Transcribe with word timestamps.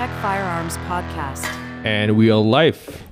Czech 0.00 0.22
Firearms 0.22 0.78
Podcast. 0.88 1.44
and 1.84 2.16
we 2.16 2.30
are 2.30 2.40
live. 2.40 3.02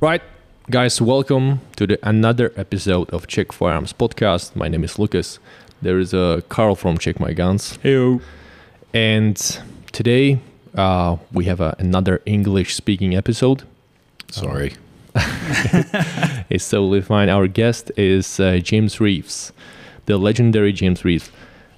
Right, 0.00 0.20
guys, 0.68 1.00
welcome 1.00 1.60
to 1.76 1.86
the 1.86 1.96
another 2.02 2.52
episode 2.56 3.08
of 3.10 3.28
Czech 3.28 3.52
Firearms 3.52 3.92
Podcast. 3.92 4.56
My 4.56 4.66
name 4.66 4.82
is 4.82 4.98
Lucas. 4.98 5.38
There 5.80 6.00
is 6.00 6.12
a 6.12 6.42
Carl 6.48 6.74
from 6.74 6.98
Check 6.98 7.20
My 7.20 7.34
Guns, 7.34 7.78
Heyo. 7.84 8.20
and 8.92 9.36
today 9.92 10.40
uh, 10.74 11.18
we 11.32 11.44
have 11.44 11.60
a, 11.60 11.76
another 11.78 12.20
English-speaking 12.26 13.14
episode. 13.14 13.62
Sorry. 14.28 14.72
It's 16.50 16.68
totally 16.68 17.00
fine. 17.00 17.28
Our 17.28 17.46
guest 17.46 17.92
is 17.96 18.40
uh, 18.40 18.58
James 18.58 19.00
Reeves, 19.00 19.52
the 20.06 20.18
legendary 20.18 20.72
James 20.72 21.04
Reeves. 21.04 21.30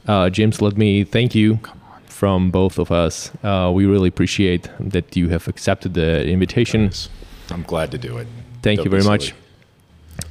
Uh, 0.08 0.30
James, 0.30 0.62
let 0.62 0.78
me 0.78 1.04
thank 1.04 1.34
you 1.34 1.58
from 2.16 2.50
both 2.50 2.78
of 2.78 2.90
us. 2.90 3.30
Uh, 3.44 3.70
we 3.74 3.84
really 3.84 4.08
appreciate 4.08 4.70
that 4.80 5.14
you 5.14 5.28
have 5.28 5.46
accepted 5.48 5.92
the 5.92 6.26
invitation. 6.26 6.90
I'm 7.50 7.62
glad 7.62 7.90
to 7.90 7.98
do 7.98 8.16
it. 8.16 8.26
Thank 8.62 8.78
Don't 8.78 8.84
you 8.86 8.90
very 8.90 9.04
much. 9.04 9.34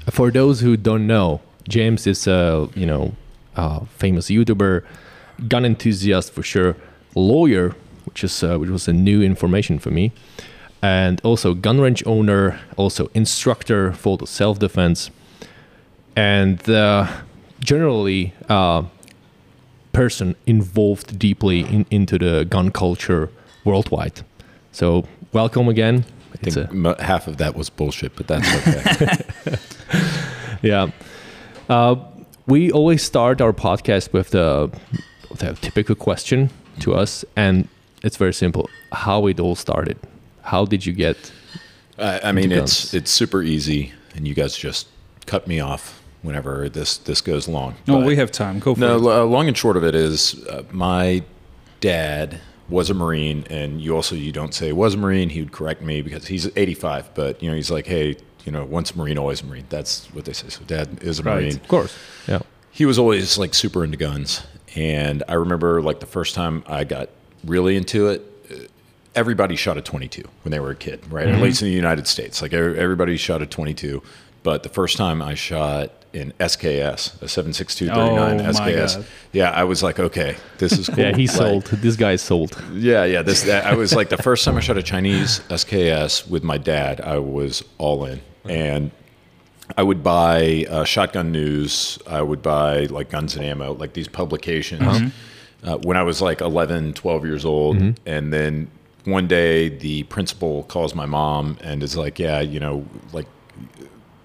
For 0.09 0.31
those 0.31 0.61
who 0.61 0.77
don't 0.77 1.05
know, 1.05 1.41
James 1.69 2.07
is 2.07 2.27
a 2.27 2.67
you 2.75 2.87
know 2.87 3.13
a 3.55 3.85
famous 3.85 4.29
YouTuber, 4.29 4.83
gun 5.47 5.63
enthusiast 5.65 6.33
for 6.33 6.43
sure, 6.43 6.75
lawyer, 7.13 7.75
which 8.05 8.23
is 8.23 8.43
uh, 8.43 8.57
which 8.57 8.71
was 8.71 8.87
a 8.87 8.93
new 8.93 9.21
information 9.21 9.77
for 9.77 9.91
me, 9.91 10.11
and 10.81 11.21
also 11.23 11.53
gun 11.53 11.79
range 11.79 12.03
owner, 12.07 12.59
also 12.77 13.09
instructor 13.13 13.93
for 13.93 14.17
the 14.17 14.25
self 14.25 14.57
defense, 14.57 15.11
and 16.15 16.67
uh, 16.67 17.07
generally 17.59 18.33
uh, 18.49 18.83
person 19.95 20.35
involved 20.45 21.17
deeply 21.17 21.59
in, 21.61 21.85
into 21.89 22.17
the 22.17 22.45
gun 22.45 22.69
culture 22.71 23.29
worldwide. 23.63 24.21
So 24.71 25.05
welcome 25.33 25.67
again. 25.69 26.03
I 26.33 26.37
It's 26.47 26.55
think 26.55 26.85
a- 26.85 27.03
half 27.03 27.27
of 27.27 27.37
that 27.37 27.55
was 27.55 27.69
bullshit, 27.69 28.15
but 28.15 28.27
that's 28.27 28.47
okay. 28.57 29.57
Yeah. 30.61 30.89
Uh, 31.69 31.95
we 32.47 32.71
always 32.71 33.03
start 33.03 33.41
our 33.41 33.53
podcast 33.53 34.13
with 34.13 34.29
the, 34.31 34.69
the 35.37 35.53
typical 35.61 35.95
question 35.95 36.49
to 36.79 36.93
us, 36.93 37.25
and 37.35 37.67
it's 38.03 38.17
very 38.17 38.33
simple: 38.33 38.69
how 38.91 39.27
it 39.27 39.39
all 39.39 39.55
started. 39.55 39.97
How 40.41 40.65
did 40.65 40.85
you 40.85 40.93
get? 40.93 41.31
I, 41.97 42.19
I 42.29 42.31
mean, 42.31 42.51
it's 42.51 42.93
it's 42.93 43.11
super 43.11 43.41
easy, 43.43 43.93
and 44.15 44.27
you 44.27 44.33
guys 44.33 44.57
just 44.57 44.87
cut 45.25 45.47
me 45.47 45.59
off 45.59 46.01
whenever 46.25 46.67
this 46.69 46.97
this 46.97 47.21
goes 47.21 47.47
long. 47.47 47.75
No, 47.87 47.97
But- 47.99 48.05
we 48.07 48.15
have 48.17 48.31
time. 48.31 48.59
Go 48.59 48.73
for 48.75 48.79
No, 48.81 48.95
it. 48.95 48.99
lo- 48.99 49.21
uh, 49.23 49.25
long 49.25 49.47
and 49.47 49.57
short 49.57 49.77
of 49.77 49.83
it 49.83 49.95
is, 49.95 50.43
uh, 50.47 50.63
my 50.71 51.23
dad 51.81 52.39
was 52.69 52.89
a 52.89 52.93
Marine, 52.93 53.45
and 53.49 53.79
you 53.81 53.95
also 53.95 54.15
you 54.15 54.31
don't 54.31 54.53
say 54.53 54.71
was 54.71 54.95
a 54.95 54.97
Marine. 54.97 55.29
He 55.29 55.39
would 55.41 55.51
correct 55.51 55.81
me 55.81 56.01
because 56.01 56.27
he's 56.27 56.47
85, 56.55 57.11
but 57.13 57.41
you 57.41 57.49
know 57.49 57.55
he's 57.55 57.69
like, 57.71 57.85
hey, 57.85 58.17
you 58.45 58.51
know, 58.51 58.65
once 58.65 58.91
a 58.91 58.97
Marine, 58.97 59.17
always 59.17 59.41
a 59.41 59.45
Marine. 59.45 59.65
That's 59.69 60.05
what 60.13 60.25
they 60.25 60.33
say. 60.33 60.49
So 60.49 60.61
dad 60.65 60.99
is 61.01 61.19
a 61.19 61.23
Right. 61.23 61.35
Marine. 61.35 61.55
Of 61.55 61.67
course. 61.67 61.95
Yeah. 62.27 62.39
he 62.71 62.85
was 62.85 62.97
always 62.99 63.37
like 63.37 63.53
super 63.53 63.83
into 63.85 63.95
guns 63.97 64.41
and 64.75 65.23
i 65.29 65.33
remember 65.33 65.81
like 65.81 66.01
the 66.01 66.05
first 66.05 66.35
time 66.35 66.61
i 66.67 66.83
got 66.83 67.07
really 67.45 67.77
into 67.77 68.07
it 68.09 68.21
uh, 68.51 68.55
everybody 69.15 69.55
shot 69.55 69.77
a 69.77 69.81
22 69.81 70.21
when 70.43 70.51
they 70.51 70.59
were 70.59 70.71
a 70.71 70.75
kid 70.75 70.99
right 71.09 71.27
at 71.27 71.41
least 71.41 71.61
in 71.61 71.69
the 71.69 71.73
united 71.73 72.05
states 72.05 72.41
like 72.41 72.51
everybody 72.51 73.15
shot 73.15 73.41
a 73.41 73.45
22 73.45 74.03
but 74.43 74.63
the 74.63 74.67
first 74.69 74.97
time 74.97 75.21
i 75.21 75.33
shot 75.33 75.89
in 76.15 76.31
sks 76.39 77.21
a 77.21 77.27
76239 77.27 78.39
Oh, 78.39 78.51
sks 78.51 79.05
yeah 79.33 79.51
i 79.51 79.63
was 79.63 79.83
like 79.83 79.99
okay 79.99 80.35
this 80.57 80.71
is 80.79 80.87
cool 80.93 80.99
Yeah, 81.03 81.15
he 81.15 81.27
Like, 81.27 81.35
sold. 81.37 81.63
This 81.85 81.95
guy 81.97 82.15
sold. 82.15 82.51
yeah, 82.73 83.03
yeah. 83.13 83.21
This 83.21 83.47
I 83.49 83.73
was 83.75 83.93
like 83.99 84.09
the 84.09 84.17
first 84.27 84.45
time 84.45 84.55
I 84.57 84.61
shot 84.61 84.77
a 84.77 84.83
Chinese 84.83 85.41
SKS 85.49 86.29
with 86.29 86.43
my 86.43 86.57
dad. 86.57 87.01
I 87.01 87.17
was 87.19 87.63
all 87.77 88.05
in, 88.05 88.21
and 88.45 88.91
I 89.77 89.83
would 89.83 90.01
buy 90.03 90.65
uh, 90.69 90.85
Shotgun 90.85 91.31
News. 91.31 91.99
I 92.07 92.21
would 92.21 92.41
buy 92.41 92.85
like 92.97 93.09
Guns 93.09 93.35
and 93.35 93.43
Ammo, 93.43 93.73
like 93.73 93.93
these 93.93 94.07
publications. 94.07 95.11
Uh, 95.63 95.77
when 95.87 95.97
I 95.97 96.03
was 96.03 96.21
like 96.21 96.39
11, 96.41 96.93
12 96.93 97.25
years 97.25 97.43
old, 97.43 97.75
and 98.05 98.31
then 98.31 98.69
one 99.05 99.27
day 99.27 99.67
the 99.69 100.03
principal 100.03 100.63
calls 100.63 100.93
my 100.95 101.05
mom 101.07 101.57
and 101.61 101.83
is 101.83 101.97
like, 101.97 102.17
"Yeah, 102.19 102.39
you 102.39 102.59
know, 102.61 102.85
like." 103.11 103.27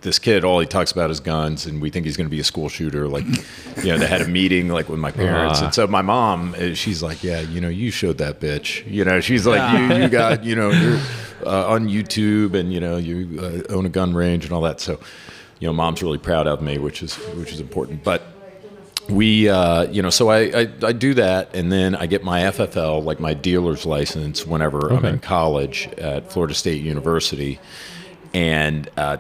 This 0.03 0.19
kid, 0.19 0.45
all 0.45 0.59
he 0.61 0.67
talks 0.67 0.93
about 0.93 1.11
is 1.11 1.21
guns, 1.21 1.67
and 1.67 1.81
we 1.83 1.91
think 1.91 2.07
he's 2.07 2.17
going 2.17 2.27
to 2.27 2.31
be 2.31 2.41
a 2.41 2.45
school 2.45 2.71
shooter. 2.71 3.07
Like, 3.07 3.27
you 3.85 3.93
know, 3.93 3.99
they 3.99 4.07
had 4.07 4.23
a 4.23 4.29
meeting 4.29 4.69
like 4.71 4.89
with 4.89 4.99
my 4.99 5.11
parents, 5.11 5.61
Ah. 5.61 5.65
and 5.67 5.75
so 5.75 5.87
my 5.87 6.01
mom, 6.01 6.55
uh, 6.59 6.73
she's 6.73 7.03
like, 7.03 7.23
"Yeah, 7.23 7.41
you 7.41 7.61
know, 7.61 7.69
you 7.69 7.91
showed 7.91 8.17
that 8.19 8.41
bitch." 8.41 8.91
You 8.91 9.05
know, 9.05 9.21
she's 9.21 9.47
like, 9.47 9.79
"You, 9.79 9.97
you 10.03 10.09
got, 10.21 10.43
you 10.43 10.57
know, 10.57 10.71
you're 10.71 10.99
uh, 11.45 11.69
on 11.69 11.87
YouTube, 11.89 12.55
and 12.55 12.73
you 12.73 12.81
know, 12.81 12.97
you 12.97 13.39
uh, 13.69 13.73
own 13.75 13.85
a 13.85 13.91
gun 13.91 14.15
range 14.15 14.45
and 14.45 14.53
all 14.55 14.63
that." 14.63 14.81
So, 14.81 14.99
you 15.59 15.69
know, 15.69 15.75
mom's 15.75 16.03
really 16.03 16.17
proud 16.19 16.47
of 16.47 16.63
me, 16.63 16.79
which 16.79 17.03
is 17.03 17.17
which 17.37 17.53
is 17.53 17.61
important. 17.61 18.03
But 18.03 18.23
we, 19.11 19.51
uh, 19.51 19.83
you 19.91 20.01
know, 20.01 20.09
so 20.09 20.31
I, 20.31 20.39
I 20.63 20.69
I 20.83 20.93
do 20.93 21.13
that, 21.13 21.55
and 21.55 21.71
then 21.71 21.95
I 21.95 22.07
get 22.07 22.25
my 22.25 22.41
FFL, 22.41 23.05
like 23.05 23.21
my 23.21 23.35
dealer's 23.35 23.85
license, 23.85 24.47
whenever 24.47 24.91
I'm 24.95 25.05
in 25.05 25.19
college 25.19 25.89
at 25.99 26.33
Florida 26.33 26.55
State 26.55 26.81
University, 26.81 27.59
and. 28.33 28.89
Uh, 28.97 29.19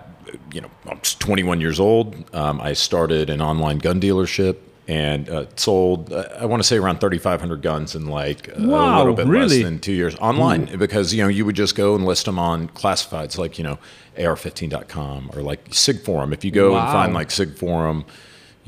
you 0.52 0.60
know, 0.60 0.70
I'm 0.88 0.98
21 0.98 1.60
years 1.60 1.80
old. 1.80 2.14
Um, 2.34 2.60
I 2.60 2.72
started 2.72 3.30
an 3.30 3.40
online 3.40 3.78
gun 3.78 4.00
dealership 4.00 4.56
and 4.88 5.28
uh, 5.28 5.46
sold, 5.56 6.12
uh, 6.12 6.24
I 6.38 6.46
want 6.46 6.60
to 6.62 6.66
say 6.66 6.76
around 6.76 6.98
3,500 7.00 7.62
guns 7.62 7.94
in 7.94 8.06
like 8.06 8.48
uh, 8.48 8.54
a 8.56 8.66
Wow, 8.66 8.98
little 8.98 9.14
bit 9.14 9.26
really? 9.26 9.58
less 9.58 9.62
than 9.64 9.78
two 9.78 9.92
years 9.92 10.16
online 10.16 10.76
because, 10.78 11.14
you 11.14 11.22
know, 11.22 11.28
you 11.28 11.44
would 11.44 11.54
just 11.54 11.76
go 11.76 11.94
and 11.94 12.04
list 12.04 12.24
them 12.26 12.38
on 12.38 12.68
classifieds 12.70 13.38
like, 13.38 13.56
you 13.58 13.62
know, 13.64 13.78
AR15.com 14.18 15.30
or 15.34 15.42
like 15.42 15.60
SIG 15.72 16.00
Forum. 16.02 16.32
If 16.32 16.44
you 16.44 16.50
go 16.50 16.76
and 16.76 16.86
find 16.90 17.14
like 17.14 17.30
SIG 17.30 17.56
Forum, 17.56 18.04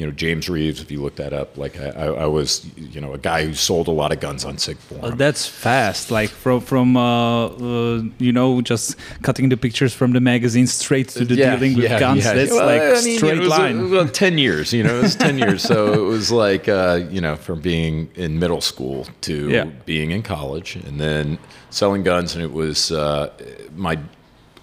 you 0.02 0.08
know, 0.08 0.12
James 0.26 0.48
Reeves, 0.50 0.80
if 0.82 0.90
you 0.90 1.00
look 1.00 1.14
that 1.14 1.32
up, 1.32 1.56
like 1.56 1.78
I, 1.78 1.90
I, 1.90 2.06
I 2.24 2.26
was, 2.26 2.66
you 2.76 3.00
know, 3.00 3.12
a 3.14 3.18
guy 3.18 3.44
who 3.46 3.54
sold 3.54 3.86
a 3.86 3.92
lot 3.92 4.10
of 4.10 4.18
guns 4.18 4.44
on 4.44 4.58
SIG 4.58 4.76
Uh, 5.00 5.10
that's 5.14 5.46
fast. 5.46 6.10
Like 6.10 6.28
from 6.30 6.60
from 6.60 6.96
uh, 6.96 7.46
uh, 7.46 8.02
you 8.18 8.32
know 8.32 8.60
just 8.62 8.96
cutting 9.22 9.48
the 9.48 9.56
pictures 9.56 9.94
from 9.94 10.12
the 10.12 10.20
magazine 10.20 10.66
straight 10.66 11.08
to 11.10 11.24
the 11.24 11.36
dealing 11.36 11.76
with 11.76 11.88
guns. 12.00 12.24
That's 12.24 12.50
Well, 12.50 12.66
like 12.66 12.82
I 12.82 13.00
mean, 13.06 13.18
straight 13.18 13.38
it 13.38 13.44
was, 13.46 13.52
uh, 13.52 13.56
line. 13.62 13.90
well, 13.92 14.08
ten 14.08 14.38
years, 14.38 14.72
you 14.72 14.82
know, 14.82 14.98
it 14.98 15.02
was 15.02 15.14
ten 15.14 15.38
years. 15.38 15.62
So 15.62 15.76
it 16.00 16.06
was 16.16 16.32
like, 16.32 16.68
uh, 16.68 16.98
you 17.14 17.20
know, 17.20 17.36
from 17.36 17.60
being 17.60 17.94
in 18.16 18.40
middle 18.40 18.60
school 18.60 19.06
to 19.28 19.34
Yeah. 19.56 19.64
being 19.86 20.10
in 20.10 20.22
college, 20.22 20.74
and 20.88 20.98
then 21.00 21.38
selling 21.70 22.02
guns, 22.02 22.34
and 22.34 22.42
it 22.42 22.52
was 22.52 22.90
uh, 22.90 23.30
my 23.76 23.94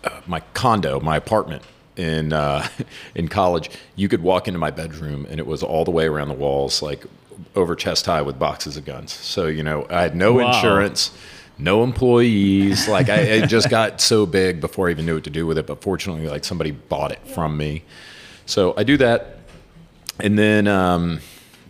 uh, 0.03 0.09
my 0.27 0.41
condo, 0.53 0.99
my 0.99 1.15
apartment 1.15 1.61
in 1.99 2.33
uh, 2.33 2.67
in 3.15 3.27
college. 3.27 3.69
You 3.95 4.07
could 4.09 4.23
walk 4.23 4.47
into 4.47 4.59
my 4.59 4.71
bedroom, 4.71 5.27
and 5.29 5.39
it 5.39 5.45
was 5.45 5.61
all 5.63 5.85
the 5.85 5.91
way 5.91 6.05
around 6.05 6.29
the 6.29 6.33
walls, 6.35 6.81
like 6.81 7.03
over 7.55 7.75
chest 7.75 8.05
high 8.05 8.21
with 8.21 8.37
boxes 8.39 8.77
of 8.77 8.85
guns. 8.85 9.11
So 9.13 9.47
you 9.47 9.63
know, 9.63 9.85
I 9.89 10.01
had 10.01 10.15
no 10.15 10.33
Wow. 10.33 10.47
insurance 10.47 11.11
no 11.61 11.83
employees. 11.83 12.87
Like 12.87 13.09
I, 13.09 13.17
it 13.19 13.47
just 13.47 13.69
got 13.77 13.99
so 13.99 14.25
big 14.25 14.61
before 14.61 14.87
I 14.87 14.91
even 14.91 15.05
knew 15.05 15.15
what 15.15 15.25
to 15.25 15.29
do 15.29 15.45
with 15.45 15.57
it. 15.57 15.67
But 15.67 15.81
fortunately, 15.81 16.25
like 16.27 16.45
somebody 16.45 16.71
bought 16.71 17.11
it 17.11 17.19
from 17.27 17.57
me. 17.57 17.83
So 18.45 18.73
I 18.77 18.83
do 18.83 18.95
that, 18.97 19.39
and 20.21 20.39
then 20.39 20.67
um, 20.67 21.19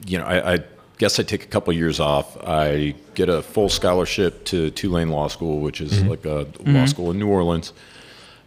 you 0.06 0.20
know 0.20 0.26
I, 0.26 0.54
I 0.54 0.60
guess 1.00 1.20
I 1.20 1.24
take 1.24 1.44
a 1.44 1.48
couple 1.48 1.74
years 1.74 2.00
off. 2.00 2.38
I 2.46 2.94
get 3.16 3.30
a 3.30 3.42
full 3.42 3.68
scholarship 3.70 4.46
to 4.46 4.70
Tulane 4.70 5.10
Law 5.10 5.28
School, 5.28 5.60
which 5.60 5.82
is 5.82 6.04
like 6.04 6.24
a 6.26 6.46
law 6.66 6.86
school 6.86 7.10
in 7.12 7.18
New 7.18 7.28
Orleans. 7.28 7.74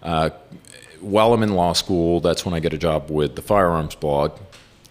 Uh, 0.03 0.31
while 1.03 1.33
I'm 1.35 1.43
in 1.43 1.55
law 1.55 1.73
school, 1.75 2.21
that's 2.21 2.45
when 2.45 2.55
I 2.55 2.61
get 2.61 2.73
a 2.73 2.79
job 2.79 3.11
with 3.11 3.35
the 3.37 3.43
Firearms 3.43 3.95
Blog. 3.95 4.33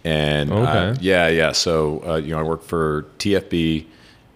And 0.04 0.52
uh, 0.52 0.96
yeah, 1.00 1.28
yeah. 1.28 1.52
So 1.52 2.04
uh, 2.06 2.16
you 2.16 2.32
know, 2.34 2.40
I 2.40 2.44
work 2.44 2.64
for 2.64 3.06
TFB, 3.20 3.86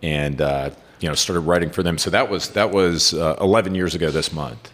and 0.04 0.39
uh, 0.42 0.69
you 1.00 1.10
know, 1.10 1.16
started 1.16 1.42
writing 1.42 1.69
for 1.72 1.83
them. 1.83 1.98
So 1.98 2.10
that 2.12 2.30
was 2.30 2.50
that 2.50 2.72
was 2.72 3.13
uh, 3.13 3.36
11 3.42 3.75
years 3.75 3.95
ago 3.95 4.12
this 4.12 4.31
month. 4.31 4.72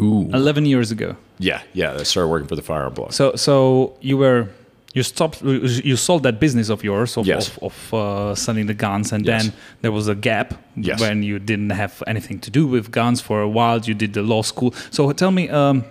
Ooh. 0.00 0.30
Eleven 0.32 0.64
years 0.66 0.90
ago. 0.90 1.16
Yeah, 1.38 1.60
yeah. 1.74 1.92
I 2.00 2.02
started 2.04 2.28
working 2.28 2.48
for 2.48 2.56
the 2.56 2.62
Firearm 2.62 2.94
Blog. 2.94 3.12
So 3.12 3.34
so 3.36 3.94
you 4.00 4.16
were 4.16 4.48
you 4.94 5.02
stopped 5.02 5.42
you 5.42 5.96
sold 5.96 6.22
that 6.22 6.40
business 6.40 6.70
of 6.70 6.82
yours 6.82 7.16
of 7.16 7.26
Yes. 7.26 7.48
of, 7.58 7.62
of 7.62 7.94
uh, 7.94 8.34
selling 8.34 8.66
the 8.66 8.74
guns 8.74 9.12
and 9.12 9.26
Yes. 9.26 9.44
then 9.44 9.52
there 9.82 9.92
was 9.92 10.08
a 10.08 10.14
gap 10.14 10.54
Yes. 10.76 10.98
when 11.00 11.22
you 11.22 11.38
didn't 11.38 11.70
have 11.70 12.02
anything 12.06 12.40
to 12.40 12.50
do 12.50 12.66
with 12.66 12.90
guns 12.90 13.20
for 13.20 13.42
a 13.42 13.48
while. 13.48 13.78
You 13.80 13.94
did 13.94 14.12
the 14.14 14.22
law 14.22 14.42
school. 14.42 14.72
So 14.90 15.12
tell 15.12 15.30
me. 15.30 15.48
Um, 15.50 15.84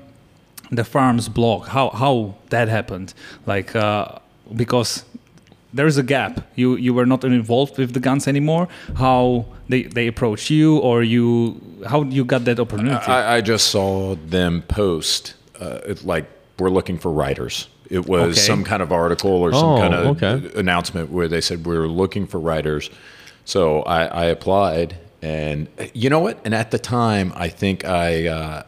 the 0.71 0.83
Firearms 0.83 1.27
Blog 1.29 1.67
how 1.67 1.89
how 1.89 2.33
that 2.49 2.67
happened 2.69 3.13
like 3.45 3.75
uh, 3.75 4.05
because 4.55 5.03
there 5.73 5.87
is 5.87 5.97
a 5.97 6.03
gap 6.03 6.39
you 6.55 6.75
you 6.77 6.93
were 6.93 7.05
not 7.05 7.23
involved 7.23 7.77
with 7.77 7.93
the 7.93 7.99
guns 7.99 8.27
anymore 8.27 8.67
how 8.95 9.45
they 9.69 9.83
they 9.83 10.07
approached 10.07 10.49
you 10.49 10.77
or 10.79 11.03
you 11.03 11.55
how 11.87 12.03
you 12.03 12.23
got 12.25 12.43
that 12.45 12.59
opportunity 12.59 13.05
I, 13.11 13.37
I 13.37 13.41
just 13.41 13.67
saw 13.67 14.15
them 14.29 14.61
post 14.67 15.35
uh, 15.59 15.79
it, 15.91 16.03
like 16.05 16.25
we're 16.59 16.69
looking 16.69 16.97
for 16.99 17.11
writers. 17.11 17.67
It 17.89 18.05
was 18.07 18.37
Okay. 18.37 18.47
some 18.47 18.63
kind 18.63 18.81
of 18.83 18.91
article 18.91 19.31
or 19.31 19.51
some 19.51 19.69
Oh, 19.73 19.77
kind 19.77 19.93
of 19.93 20.05
okay. 20.23 20.59
announcement 20.59 21.09
where 21.11 21.27
they 21.27 21.41
said 21.41 21.65
we're 21.65 21.87
looking 21.87 22.27
for 22.27 22.39
writers. 22.39 22.89
So 23.45 23.81
I, 23.83 24.05
I 24.23 24.25
applied, 24.25 24.95
And 25.23 25.67
you 25.93 26.09
know 26.09 26.19
what? 26.19 26.37
And 26.45 26.53
at 26.53 26.69
the 26.71 26.79
time, 26.79 27.31
I 27.35 27.49
think 27.49 27.83
I, 27.85 28.27
uh, 28.27 28.63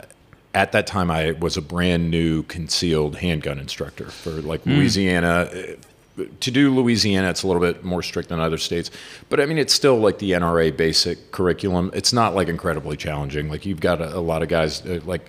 at 0.54 0.72
that 0.74 0.86
time, 0.88 1.10
I 1.10 1.32
was 1.32 1.58
a 1.58 1.62
brand 1.62 2.12
new 2.12 2.44
concealed 2.44 3.18
handgun 3.18 3.60
instructor 3.60 4.06
for 4.06 4.30
like 4.32 4.66
Louisiana. 4.66 5.50
Uh, 5.52 6.24
To 6.42 6.52
do 6.52 6.72
Louisiana, 6.76 7.32
it's 7.32 7.42
a 7.42 7.48
little 7.48 7.60
bit 7.62 7.84
more 7.84 8.04
strict 8.04 8.30
than 8.30 8.40
other 8.40 8.60
states, 8.60 8.92
but 9.30 9.40
I 9.40 9.48
mean, 9.48 9.58
it's 9.58 9.74
still 9.74 9.98
like 9.98 10.20
the 10.20 10.34
NRA 10.34 10.70
basic 10.78 11.32
curriculum. 11.32 11.90
It's 11.96 12.14
not 12.14 12.36
like 12.36 12.50
incredibly 12.50 12.98
challenging. 12.98 13.50
Like 13.50 13.66
you've 13.66 13.80
got 13.80 14.00
a, 14.00 14.18
a 14.18 14.22
lot 14.22 14.44
of 14.44 14.48
guys 14.50 14.86
uh, 14.86 15.00
like. 15.06 15.28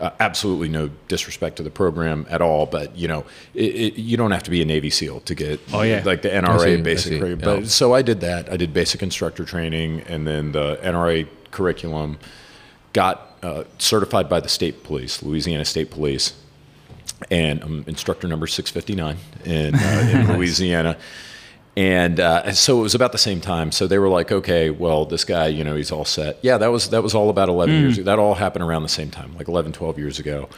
Uh, 0.00 0.10
absolutely 0.20 0.68
no 0.68 0.88
disrespect 1.08 1.56
to 1.56 1.62
the 1.64 1.70
program 1.70 2.24
at 2.30 2.40
all, 2.40 2.66
but 2.66 2.94
you 2.96 3.08
know, 3.08 3.24
it, 3.52 3.74
it, 3.74 3.94
you 3.98 4.16
don't 4.16 4.30
have 4.30 4.44
to 4.44 4.50
be 4.52 4.62
a 4.62 4.64
Navy 4.64 4.90
SEAL 4.90 5.18
to 5.22 5.34
get 5.34 5.58
Oh, 5.72 5.82
yeah. 5.82 6.02
like 6.04 6.22
the 6.22 6.28
NRA 6.28 6.76
see, 6.76 6.82
basic. 6.82 7.20
yeah. 7.20 7.34
But 7.34 7.66
so 7.66 7.94
I 7.94 8.02
did 8.02 8.20
that. 8.20 8.48
I 8.48 8.56
did 8.56 8.72
basic 8.72 9.02
instructor 9.02 9.44
training, 9.44 10.02
and 10.02 10.24
then 10.24 10.52
the 10.52 10.76
NRA 10.84 11.26
curriculum. 11.50 12.18
Got 12.92 13.27
uh, 13.42 13.64
certified 13.78 14.28
by 14.28 14.40
the 14.40 14.48
state 14.48 14.84
police, 14.84 15.22
Louisiana 15.22 15.64
State 15.64 15.90
Police, 15.90 16.34
and 17.30 17.62
I'm 17.62 17.84
instructor 17.86 18.28
number 18.28 18.46
659 18.46 19.16
in, 19.44 19.74
uh, 19.74 20.28
in 20.28 20.36
Louisiana. 20.36 20.96
And 21.76 22.18
uh, 22.18 22.52
so 22.54 22.80
it 22.80 22.82
was 22.82 22.96
about 22.96 23.12
the 23.12 23.18
same 23.18 23.40
time. 23.40 23.70
So 23.70 23.86
they 23.86 24.00
were 24.00 24.08
like, 24.08 24.32
okay, 24.32 24.70
well, 24.70 25.04
this 25.04 25.24
guy, 25.24 25.46
you 25.46 25.62
know, 25.62 25.76
he's 25.76 25.92
all 25.92 26.04
set. 26.04 26.38
Yeah, 26.42 26.58
that 26.58 26.72
was 26.72 26.90
that 26.90 27.04
was 27.04 27.14
all 27.14 27.30
about 27.30 27.48
11 27.48 27.80
years 27.80 27.98
ago. 27.98 28.04
That 28.04 28.18
all 28.18 28.34
happened 28.34 28.64
around 28.64 28.82
the 28.82 28.88
same 28.88 29.10
time, 29.10 29.36
like 29.36 29.46
11, 29.46 29.72
12 29.72 29.96
years 29.96 30.18
ago. 30.18 30.48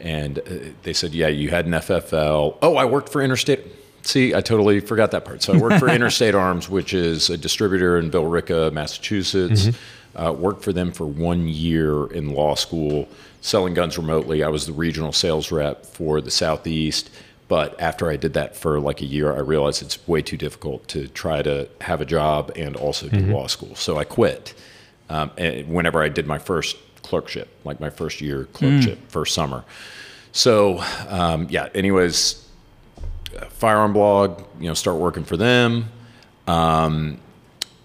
And 0.00 0.38
uh, 0.38 0.42
they 0.82 0.92
said, 0.92 1.14
yeah, 1.14 1.28
you 1.28 1.48
had 1.48 1.64
an 1.64 1.72
FFL. 1.72 2.58
Oh, 2.60 2.76
I 2.76 2.84
worked 2.84 3.08
for 3.08 3.22
Interstate. 3.22 3.60
See, 4.02 4.34
I 4.34 4.42
totally 4.42 4.80
forgot 4.80 5.12
that 5.12 5.24
part. 5.24 5.42
So 5.42 5.54
I 5.54 5.56
worked 5.56 5.78
for 5.78 5.88
Interstate 5.94 6.34
Arms, 6.34 6.68
which 6.68 6.92
is 6.92 7.30
a 7.30 7.38
distributor 7.38 7.98
in 7.98 8.10
Billerica, 8.10 8.70
Massachusetts. 8.70 9.70
Uh, 10.16 10.32
worked 10.32 10.64
for 10.64 10.72
them 10.72 10.90
for 10.90 11.06
one 11.06 11.46
year 11.46 12.06
in 12.06 12.32
law 12.32 12.54
school, 12.54 13.06
selling 13.42 13.74
guns 13.74 13.98
remotely. 13.98 14.42
I 14.42 14.48
was 14.48 14.64
the 14.66 14.72
regional 14.72 15.12
sales 15.12 15.52
rep 15.52 15.84
for 15.84 16.20
the 16.20 16.30
Southeast. 16.30 17.10
But 17.48 17.80
after 17.80 18.10
I 18.10 18.16
did 18.16 18.32
that 18.32 18.56
for 18.56 18.80
like 18.80 19.02
a 19.02 19.04
year, 19.04 19.32
I 19.32 19.38
realized 19.38 19.80
it's 19.82 20.08
way 20.08 20.20
too 20.20 20.36
difficult 20.36 20.88
to 20.88 21.06
try 21.08 21.42
to 21.42 21.68
have 21.80 22.00
a 22.00 22.04
job 22.04 22.50
and 22.56 22.74
also 22.76 23.08
do 23.08 23.20
law 23.26 23.46
school. 23.46 23.76
So 23.76 23.98
I 23.98 24.04
quit. 24.04 24.54
Um, 25.08 25.30
and 25.36 25.68
whenever 25.68 26.02
I 26.02 26.08
did 26.08 26.26
my 26.26 26.38
first 26.38 26.76
clerkship, 27.02 27.48
like 27.64 27.78
my 27.78 27.90
first 27.90 28.20
year 28.20 28.46
clerkship, 28.46 28.98
first 29.08 29.32
summer. 29.32 29.64
So 30.32 30.82
um, 31.08 31.46
yeah. 31.50 31.68
Anyways, 31.74 32.44
uh, 33.38 33.44
firearm 33.44 33.92
blog. 33.92 34.42
You 34.58 34.68
know, 34.68 34.74
start 34.74 34.96
working 34.96 35.22
for 35.24 35.36
them. 35.36 35.84
Um, 36.48 37.20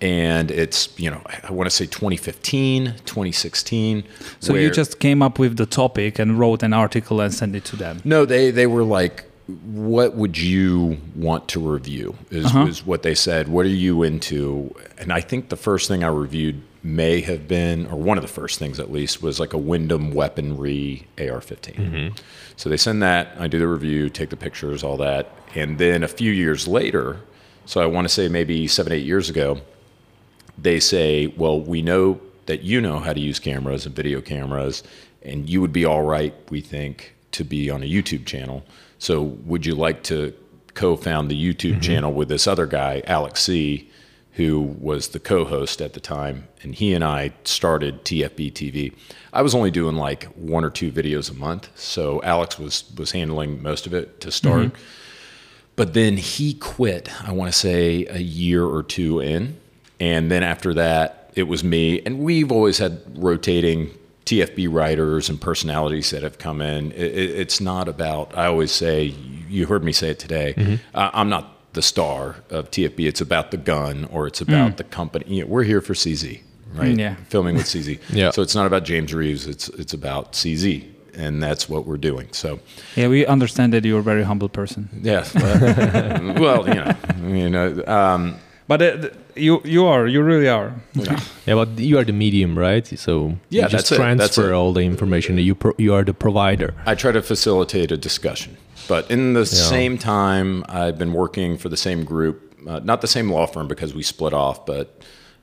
and 0.01 0.49
it's 0.51 0.89
you 0.99 1.09
know 1.11 1.21
I 1.47 1.51
want 1.51 1.69
to 1.69 1.75
say 1.75 1.85
2015, 1.85 2.95
2016. 3.05 4.03
So 4.39 4.55
you 4.55 4.69
just 4.71 4.99
came 4.99 5.21
up 5.21 5.39
with 5.39 5.57
the 5.57 5.65
topic 5.65 6.19
and 6.19 6.39
wrote 6.39 6.63
an 6.63 6.73
article 6.73 7.21
and 7.21 7.33
sent 7.33 7.55
it 7.55 7.65
to 7.65 7.75
them. 7.75 8.01
no, 8.03 8.25
they 8.25 8.51
they 8.51 8.67
were 8.67 8.83
like, 8.83 9.25
"What 9.65 10.15
would 10.15 10.37
you 10.37 10.97
want 11.15 11.47
to 11.49 11.59
review?" 11.59 12.15
Is 12.31 12.45
Uh-huh. 12.47 12.65
is 12.67 12.85
what 12.85 13.03
they 13.03 13.15
said. 13.15 13.47
What 13.47 13.65
are 13.65 13.69
you 13.69 14.03
into? 14.03 14.73
And 14.97 15.11
I 15.13 15.21
think 15.21 15.49
the 15.49 15.55
first 15.57 15.87
thing 15.87 16.03
I 16.03 16.07
reviewed 16.07 16.61
may 16.83 17.21
have 17.21 17.47
been, 17.47 17.85
or 17.87 17.95
one 17.95 18.17
of 18.17 18.23
the 18.23 18.27
first 18.41 18.57
things 18.57 18.79
at 18.79 18.91
least, 18.91 19.21
was 19.21 19.39
like 19.39 19.53
a 19.53 19.57
Windham 19.57 20.11
weaponry 20.13 21.05
AR-15. 21.19 22.17
So 22.55 22.69
they 22.69 22.77
send 22.77 23.03
that. 23.03 23.35
I 23.39 23.47
do 23.47 23.59
the 23.59 23.67
review, 23.67 24.09
take 24.09 24.29
the 24.31 24.35
pictures, 24.37 24.83
all 24.83 24.97
that, 24.97 25.29
and 25.53 25.77
then 25.77 26.01
a 26.03 26.07
few 26.07 26.31
years 26.31 26.67
later, 26.67 27.17
so 27.65 27.81
I 27.81 27.85
want 27.85 28.05
to 28.07 28.09
say 28.13 28.27
maybe 28.29 28.67
seven, 28.67 28.91
eight 28.93 29.05
years 29.05 29.29
ago, 29.29 29.61
they 30.57 30.79
say, 30.79 31.27
well, 31.27 31.59
we 31.59 31.81
know 31.81 32.19
that 32.45 32.61
you 32.61 32.81
know 32.81 32.99
how 32.99 33.13
to 33.13 33.19
use 33.19 33.39
cameras 33.39 33.85
and 33.85 33.95
video 33.95 34.21
cameras, 34.21 34.83
and 35.21 35.49
you 35.49 35.61
would 35.61 35.73
be 35.73 35.85
all 35.85 36.03
right, 36.03 36.33
we 36.49 36.61
think, 36.61 37.15
to 37.31 37.43
be 37.43 37.69
on 37.69 37.83
a 37.83 37.85
YouTube 37.85 38.25
channel. 38.25 38.63
So 38.99 39.21
would 39.21 39.65
you 39.65 39.75
like 39.75 40.03
to 40.03 40.33
co-found 40.73 41.29
the 41.29 41.41
YouTube 41.41 41.73
mm-hmm. 41.73 41.81
channel 41.81 42.13
with 42.13 42.29
this 42.29 42.47
other 42.47 42.65
guy, 42.65 43.03
Alex 43.05 43.43
C., 43.43 43.89
who 44.33 44.61
was 44.79 45.09
the 45.09 45.19
co-host 45.19 45.81
at 45.81 45.93
the 45.93 45.99
time, 45.99 46.47
and 46.63 46.73
he 46.73 46.93
and 46.93 47.03
I 47.03 47.33
started 47.43 48.05
TFB 48.05 48.53
TV. 48.53 48.93
I 49.33 49.41
was 49.41 49.53
only 49.53 49.71
doing 49.71 49.95
like 49.95 50.25
one 50.35 50.63
or 50.63 50.69
two 50.69 50.91
videos 50.91 51.29
a 51.29 51.33
month, 51.33 51.69
so 51.75 52.21
Alex 52.23 52.57
was 52.57 52.85
was 52.97 53.11
handling 53.11 53.61
most 53.61 53.85
of 53.85 53.93
it 53.93 54.21
to 54.21 54.31
start. 54.31 54.67
Mm-hmm. 54.67 54.81
But 55.75 55.93
then 55.93 56.17
he 56.17 56.53
quit, 56.53 57.09
I 57.27 57.31
want 57.31 57.51
to 57.51 57.57
say 57.57 58.05
a 58.05 58.19
year 58.19 58.65
or 58.65 58.83
two 58.83 59.19
in. 59.19 59.57
And 60.01 60.31
then 60.31 60.41
after 60.41 60.73
that, 60.73 61.31
it 61.35 61.43
was 61.43 61.63
me. 61.63 62.01
And 62.01 62.19
we've 62.19 62.51
always 62.51 62.79
had 62.79 62.99
rotating 63.15 63.91
TFB 64.25 64.67
writers 64.73 65.29
and 65.29 65.39
personalities 65.39 66.09
that 66.09 66.23
have 66.23 66.39
come 66.39 66.59
in. 66.59 66.91
It, 66.93 67.11
it, 67.13 67.29
it's 67.39 67.61
not 67.61 67.87
about, 67.87 68.35
I 68.35 68.47
always 68.47 68.71
say, 68.71 69.13
you 69.47 69.67
heard 69.67 69.83
me 69.83 69.91
say 69.91 70.09
it 70.09 70.17
today, 70.17 70.79
uh, 70.95 71.11
I'm 71.13 71.29
not 71.29 71.73
the 71.73 71.83
star 71.83 72.37
of 72.49 72.71
TFB. 72.71 73.07
It's 73.07 73.21
about 73.21 73.51
the 73.51 73.57
gun 73.57 74.05
or 74.11 74.25
it's 74.25 74.41
about 74.41 74.77
the 74.77 74.83
company. 74.83 75.25
You 75.27 75.43
know, 75.43 75.47
we're 75.47 75.63
here 75.63 75.81
for 75.81 75.93
CZ, 75.93 76.41
right? 76.73 76.95
Mm, 76.95 76.99
yeah. 76.99 77.15
Filming 77.29 77.55
with 77.55 77.67
CZ. 77.67 77.99
Yeah. 78.09 78.31
So 78.31 78.41
it's 78.41 78.55
not 78.55 78.65
about 78.65 78.83
James 78.85 79.13
Reeves, 79.13 79.45
it's, 79.45 79.69
it's 79.69 79.93
about 79.93 80.33
CZ. 80.33 80.87
And 81.13 81.43
that's 81.43 81.69
what 81.69 81.85
we're 81.85 81.97
doing. 81.97 82.29
So, 82.31 82.59
Yeah, 82.95 83.09
we 83.09 83.25
understand 83.27 83.73
that 83.73 83.85
you're 83.85 83.99
a 83.99 84.03
very 84.03 84.23
humble 84.23 84.49
person. 84.49 84.89
yeah. 85.03 85.27
Well, 85.35 86.33
well 86.65 86.67
you 86.67 86.73
know, 86.73 86.95
you 87.37 87.49
know, 87.49 87.83
um, 87.85 88.39
But 88.71 88.81
uh, 88.81 89.09
you 89.35 89.61
you 89.65 89.85
are 89.85 90.07
you 90.07 90.23
really 90.23 90.47
are. 90.47 90.71
Yeah, 90.93 91.19
yeah, 91.45 91.55
but 91.55 91.77
you 91.77 91.97
are 91.97 92.05
the 92.05 92.13
medium, 92.13 92.57
right? 92.57 92.87
So 92.87 93.37
Yeah, 93.49 93.63
you 93.63 93.69
just 93.69 93.71
that's 93.71 93.91
it, 93.91 93.97
that's 93.97 94.35
transfer 94.35 94.53
all 94.53 94.71
the 94.73 94.81
information. 94.81 95.37
You 95.37 95.55
pro- 95.55 95.75
you 95.77 95.93
are 95.93 96.05
the 96.05 96.13
provider. 96.13 96.73
I 96.85 96.95
try 96.95 97.11
to 97.11 97.21
facilitate 97.21 97.91
a 97.91 97.97
discussion. 97.97 98.55
But 98.87 99.11
in 99.11 99.33
the 99.33 99.45
same 99.45 99.97
time, 99.97 100.63
I've 100.69 100.97
been 100.97 101.13
working 101.13 101.57
for 101.57 101.69
the 101.69 101.77
same 101.77 102.05
group, 102.05 102.37
uh, 102.67 102.79
not 102.83 103.01
the 103.01 103.07
same 103.07 103.29
law 103.29 103.45
firm 103.45 103.67
because 103.67 103.93
we 103.93 104.03
split 104.03 104.33
off, 104.33 104.65
but 104.65 104.85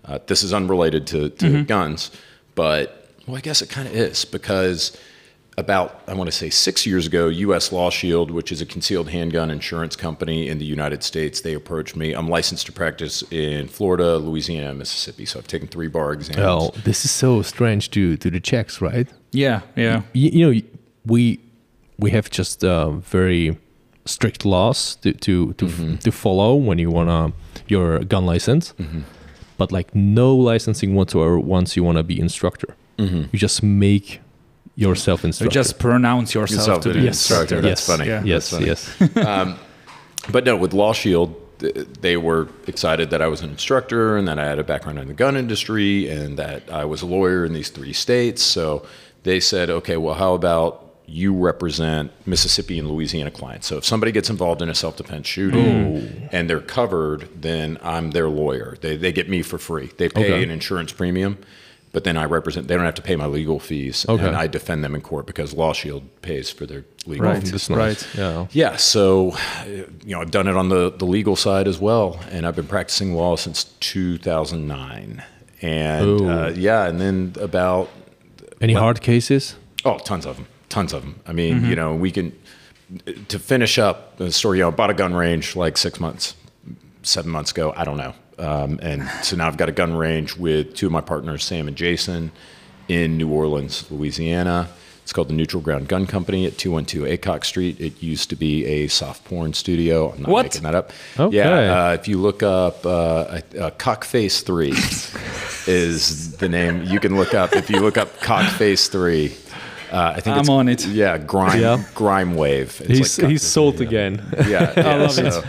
uh, 0.05 0.19
this 0.27 0.43
is 0.43 0.53
unrelated 0.53 1.07
to, 1.09 1.29
to 1.29 1.65
guns. 1.65 2.11
But, 2.55 3.11
well, 3.27 3.37
I 3.37 3.41
guess 3.41 3.63
it 3.63 3.69
kind 3.71 3.89
of 3.89 3.95
is 3.95 4.25
because 4.25 4.97
about, 5.58 6.00
I 6.06 6.14
want 6.14 6.28
to 6.31 6.37
say 6.37 6.50
six 6.50 6.87
years 6.87 7.06
ago, 7.06 7.26
US 7.26 7.72
Law 7.72 7.90
Shield, 7.90 8.31
which 8.31 8.52
is 8.52 8.60
a 8.60 8.66
concealed 8.66 9.10
handgun 9.10 9.50
insurance 9.50 9.96
company 9.96 10.49
in 10.49 10.58
the 10.58 10.64
United 10.64 11.02
States, 11.02 11.40
they 11.40 11.52
approached 11.52 11.96
me. 11.96 12.12
I'm 12.12 12.28
licensed 12.28 12.66
to 12.66 12.72
practice 12.72 13.24
in 13.32 13.67
Florida, 13.67 14.19
Louisiana, 14.19 14.72
Mississippi. 14.72 15.27
So 15.27 15.41
I've 15.41 15.48
taken 15.48 15.67
three 15.67 15.88
bar 15.88 16.12
exams. 16.12 16.38
Oh, 16.38 16.70
this 16.84 17.05
is 17.05 17.10
so 17.10 17.43
strange 17.43 17.91
to 17.91 18.17
to 18.17 18.31
the 18.31 18.41
Czechs, 18.41 18.81
right? 18.81 19.08
Yeah, 19.32 19.62
yeah. 19.77 20.03
you, 20.12 20.31
you 20.31 20.46
know 20.46 20.60
we 21.05 21.41
we 21.98 22.12
have 22.12 22.31
just 22.31 22.65
uh, 22.65 22.91
very 22.91 23.58
strict 24.05 24.44
laws 24.44 24.96
to 24.96 25.12
to 25.12 25.53
to, 25.55 25.67
mm-hmm. 25.67 25.96
to 25.96 26.12
follow 26.12 26.55
when 26.55 26.79
you 26.79 26.91
wanna 26.91 27.32
your 27.67 27.98
gun 28.05 28.24
license 28.24 28.72
mm-hmm. 28.79 29.00
but 29.58 29.70
like 29.70 29.94
no 29.94 30.34
licensing 30.34 30.94
whatsoever 30.94 31.38
once 31.38 31.77
you 31.77 31.84
wanna 31.84 32.03
be 32.03 32.19
instructor 32.19 32.74
mm-hmm. 32.96 33.24
you 33.32 33.38
just 33.38 33.62
make 33.62 34.20
yourself 34.79 35.23
You 35.25 35.29
instructor 35.29 35.53
just 35.53 35.79
pronounce 35.79 36.35
yourself, 36.35 36.58
Yourself 36.61 36.82
to 36.85 36.91
an 36.91 37.01
be 37.01 37.06
instructor. 37.08 37.61
That's 37.61 37.81
yes. 37.81 37.87
funny. 37.87 38.08
Yeah. 38.08 38.23
yes 38.25 38.51
That's 38.51 38.94
funny. 38.97 39.17
yes 39.17 39.17
um, 39.27 39.58
But 40.31 40.44
no, 40.44 40.56
with 40.56 40.73
Law 40.73 40.93
Shield, 40.93 41.35
they 42.01 42.17
were 42.17 42.49
excited 42.69 43.11
that 43.11 43.20
I 43.20 43.27
was 43.27 43.41
an 43.41 43.51
instructor 43.51 44.17
and 44.17 44.29
that 44.29 44.39
I 44.39 44.47
had 44.47 44.58
a 44.61 44.65
background 44.65 44.99
in 45.01 45.08
the 45.08 45.15
gun 45.15 45.37
industry 45.37 46.08
and 46.08 46.39
that 46.39 46.70
I 46.70 46.85
was 46.85 47.03
a 47.03 47.06
lawyer 47.06 47.44
in 47.44 47.53
these 47.55 47.70
three 47.70 47.93
states. 47.93 48.43
So 48.43 48.87
they 49.25 49.41
said, 49.41 49.69
okay, 49.69 49.97
well, 49.97 50.15
how 50.15 50.35
about 50.35 50.85
you 51.06 51.35
represent 51.35 52.13
Mississippi 52.27 52.79
and 52.79 52.89
Louisiana 52.89 53.31
clients? 53.32 53.67
So 53.67 53.79
if 53.79 53.85
somebody 53.85 54.13
gets 54.13 54.31
involved 54.31 54.63
in 54.63 54.69
a 54.69 54.75
self 54.75 54.97
defense 54.97 55.27
shooting 55.27 56.29
and 56.31 56.49
they're 56.49 56.61
covered, 56.61 57.29
then 57.43 57.79
I'm 57.82 58.13
their 58.13 58.29
lawyer. 58.29 58.77
They, 58.81 58.97
they 58.97 59.11
get 59.11 59.29
me 59.29 59.43
for 59.43 59.58
free. 59.58 59.91
They 59.97 60.08
pay 60.08 60.27
Okay. 60.32 60.43
an 60.44 60.51
insurance 60.51 60.93
premium. 60.93 61.39
But 61.93 62.05
then 62.05 62.17
I 62.19 62.25
represent. 62.27 62.69
They 62.69 62.75
don't 62.77 62.85
have 62.85 62.95
to 62.97 63.03
pay 63.03 63.17
my 63.17 63.25
legal 63.27 63.59
fees, 63.59 64.05
Okay. 64.09 64.27
and 64.27 64.37
I 64.37 64.47
defend 64.47 64.85
them 64.85 64.95
in 64.95 65.01
court 65.01 65.27
because 65.27 65.55
Law 65.55 65.73
Shield 65.73 66.03
pays 66.21 66.51
for 66.51 66.67
their 66.67 66.85
legal 67.07 67.27
Right. 67.27 67.41
fees. 67.41 67.51
That's 67.53 67.71
nice. 67.71 67.79
Right. 67.79 68.15
yeah 68.19 68.47
Yeah, 68.53 68.77
so 68.77 69.35
you 70.05 70.15
know, 70.15 70.21
I've 70.21 70.31
done 70.31 70.49
it 70.49 70.57
on 70.57 70.69
the, 70.69 70.91
the 70.91 71.07
legal 71.07 71.35
side 71.35 71.67
as 71.67 71.79
well, 71.81 72.21
and 72.31 72.47
I've 72.47 72.55
been 72.57 72.67
practicing 72.67 73.15
law 73.15 73.37
since 73.37 73.65
2009. 73.81 75.23
And 75.63 76.21
uh, 76.21 76.53
yeah, 76.55 76.87
and 76.87 77.01
then 77.01 77.35
about 77.41 77.89
any 78.61 78.75
Well- 78.75 78.83
hard 78.85 79.01
cases 79.01 79.57
oh, 79.85 79.99
tons 79.99 80.27
of 80.27 80.37
them, 80.37 80.47
tons 80.69 80.93
of 80.93 81.03
them. 81.03 81.21
I 81.27 81.33
mean, 81.33 81.65
you 81.65 81.75
know, 81.75 81.95
we 81.95 82.11
can 82.11 82.33
to 83.29 83.39
finish 83.39 83.79
up 83.79 84.17
the 84.19 84.31
story. 84.31 84.59
You 84.59 84.65
know, 84.65 84.69
I 84.69 84.73
bought 84.73 84.91
a 84.91 84.95
gun 84.95 85.15
range 85.15 85.57
like 85.57 85.77
six 85.77 85.99
months, 86.01 86.35
seven 87.03 87.31
months 87.31 87.51
ago. 87.51 87.73
I 87.77 87.85
don't 87.85 87.97
know. 87.97 88.15
Um, 88.39 88.79
and 88.83 89.09
so 89.25 89.37
now 89.37 89.47
I've 89.49 89.57
got 89.57 89.69
a 89.69 89.73
gun 89.73 89.97
range 89.97 90.37
with 90.37 90.75
two 90.75 90.87
of 90.87 90.93
my 90.93 91.01
partners, 91.01 91.45
Sam 91.45 91.69
and 91.69 91.77
Jason, 91.77 92.31
in 92.89 93.17
New 93.19 93.29
Orleans, 93.31 93.91
Louisiana. 93.91 94.69
It's 95.03 95.13
called 95.15 95.29
the 95.29 95.33
Neutral 95.35 95.63
Ground 95.63 95.89
Gun 95.89 96.07
Company 96.07 96.45
at 96.47 96.59
212 96.59 97.07
Acock 97.19 97.45
Street. 97.45 97.81
It 97.81 98.03
used 98.03 98.29
to 98.31 98.37
be 98.37 98.67
a 98.67 98.89
soft 98.89 99.25
porn 99.25 99.55
studio. 99.55 100.13
I'm 100.13 100.21
not 100.23 100.31
What? 100.31 100.45
making 100.47 100.63
that 100.65 100.75
up. 100.75 100.91
Okay. 101.19 101.35
Yeah, 101.37 101.89
uh, 101.89 101.93
if 101.95 102.07
you 102.09 102.19
look 102.19 102.43
up 102.43 102.85
uh, 102.85 102.91
uh, 102.91 103.41
Cockface 103.79 104.43
3, 104.43 104.73
is 105.67 106.37
the 106.37 106.49
name. 106.49 106.83
You 106.85 106.99
can 107.01 107.17
look 107.17 107.35
up 107.35 107.55
if 107.55 107.71
you 107.71 107.81
look 107.81 107.97
up 107.99 108.19
Cockface 108.21 108.89
Three. 108.91 109.35
Uh, 109.93 110.13
I 110.17 110.21
think 110.21 110.35
I'm 110.37 110.41
it's, 110.41 110.49
on 110.49 110.69
it. 110.69 110.87
Yeah, 110.87 111.17
grime, 111.19 111.61
Yeah. 111.61 111.83
grime 111.95 112.35
wave. 112.35 112.81
It's 112.85 112.99
He's 112.99 113.19
like 113.19 113.31
he's 113.31 113.43
Cockface 113.43 113.47
sold 113.47 113.77
Three, 113.79 113.87
yeah. 113.89 114.07
again. 114.07 114.23
Yeah, 114.49 114.73
I 114.77 114.97
love 114.97 115.19
it. 115.19 115.45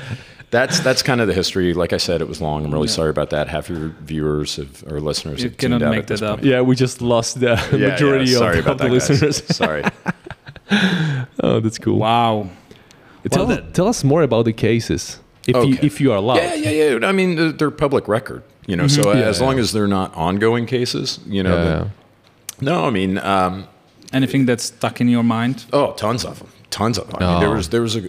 So 0.52 0.58
That's 0.58 0.80
that's 0.80 1.04
kind 1.04 1.22
of 1.22 1.28
the 1.28 1.34
history. 1.34 1.74
Like 1.74 1.94
I 1.94 1.98
said, 1.98 2.22
it 2.22 2.28
was 2.28 2.42
long. 2.42 2.66
I'm 2.66 2.72
really 2.74 2.88
sorry 2.88 3.10
about 3.12 3.30
that. 3.30 3.48
Half 3.48 3.70
your 3.70 3.90
viewers 4.02 4.56
have, 4.56 4.84
or 4.92 5.00
listeners 5.00 5.40
You 5.44 5.50
have 5.50 5.58
tuned 5.58 5.74
cannot 5.74 5.84
out 5.84 5.92
make 5.92 6.00
at 6.00 6.08
this 6.08 6.20
that 6.22 6.30
up. 6.40 6.44
yeah, 6.44 6.62
we 6.62 6.76
just 6.76 7.02
lost 7.02 7.40
the 7.40 7.48
Yeah, 7.72 7.76
yeah, 7.76 7.88
majority 7.90 8.28
sorry 8.28 8.60
of, 8.60 8.66
about 8.66 8.72
of 8.74 8.78
the 8.80 8.84
that, 8.86 8.90
guys. 9.00 9.10
listeners. 9.22 9.56
Sorry. 9.56 9.84
oh, 11.44 11.60
that's 11.60 11.78
cool. 11.78 11.98
Wow. 12.00 12.50
Tell, 13.30 13.46
Well, 13.48 13.58
that- 13.58 13.74
tell 13.74 13.88
us 13.88 14.04
more 14.04 14.24
about 14.24 14.46
the 14.46 14.54
cases, 14.54 15.20
if 15.48 15.56
you 15.56 15.62
Okay. 15.76 15.86
if 15.86 16.00
you 16.02 16.12
are 16.12 16.18
allowed. 16.18 16.38
Yeah, 16.38 16.54
yeah, 16.56 16.98
yeah. 17.00 17.08
I 17.08 17.12
mean, 17.12 17.36
they're, 17.36 17.52
they're 17.52 17.72
public 17.72 18.08
record. 18.08 18.44
You 18.68 18.76
know, 18.76 18.88
so 18.88 19.14
Yeah, 19.14 19.26
as 19.28 19.40
yeah. 19.40 19.46
long 19.46 19.60
as 19.60 19.72
they're 19.72 19.88
not 19.88 20.14
ongoing 20.16 20.66
cases, 20.68 21.20
you 21.28 21.44
know. 21.44 21.56
Yeah, 21.56 21.64
the- 22.60 22.66
no, 22.66 22.86
I 22.86 22.90
mean, 22.90 23.18
um, 23.20 23.68
Anything 24.12 24.48
that's 24.48 24.64
stuck 24.64 25.00
in 25.02 25.08
your 25.08 25.24
mind? 25.24 25.66
Oh, 25.72 25.92
tons 25.94 26.26
of 26.26 26.40
them, 26.40 26.48
tons 26.72 26.98
of 26.98 27.08
them. 27.08 27.18
I 27.20 27.26
mean, 27.26 27.38
Oh. 27.38 27.40
there 27.40 27.52
was 27.52 27.70
there 27.70 27.82
was 27.84 27.96
a. 27.96 28.02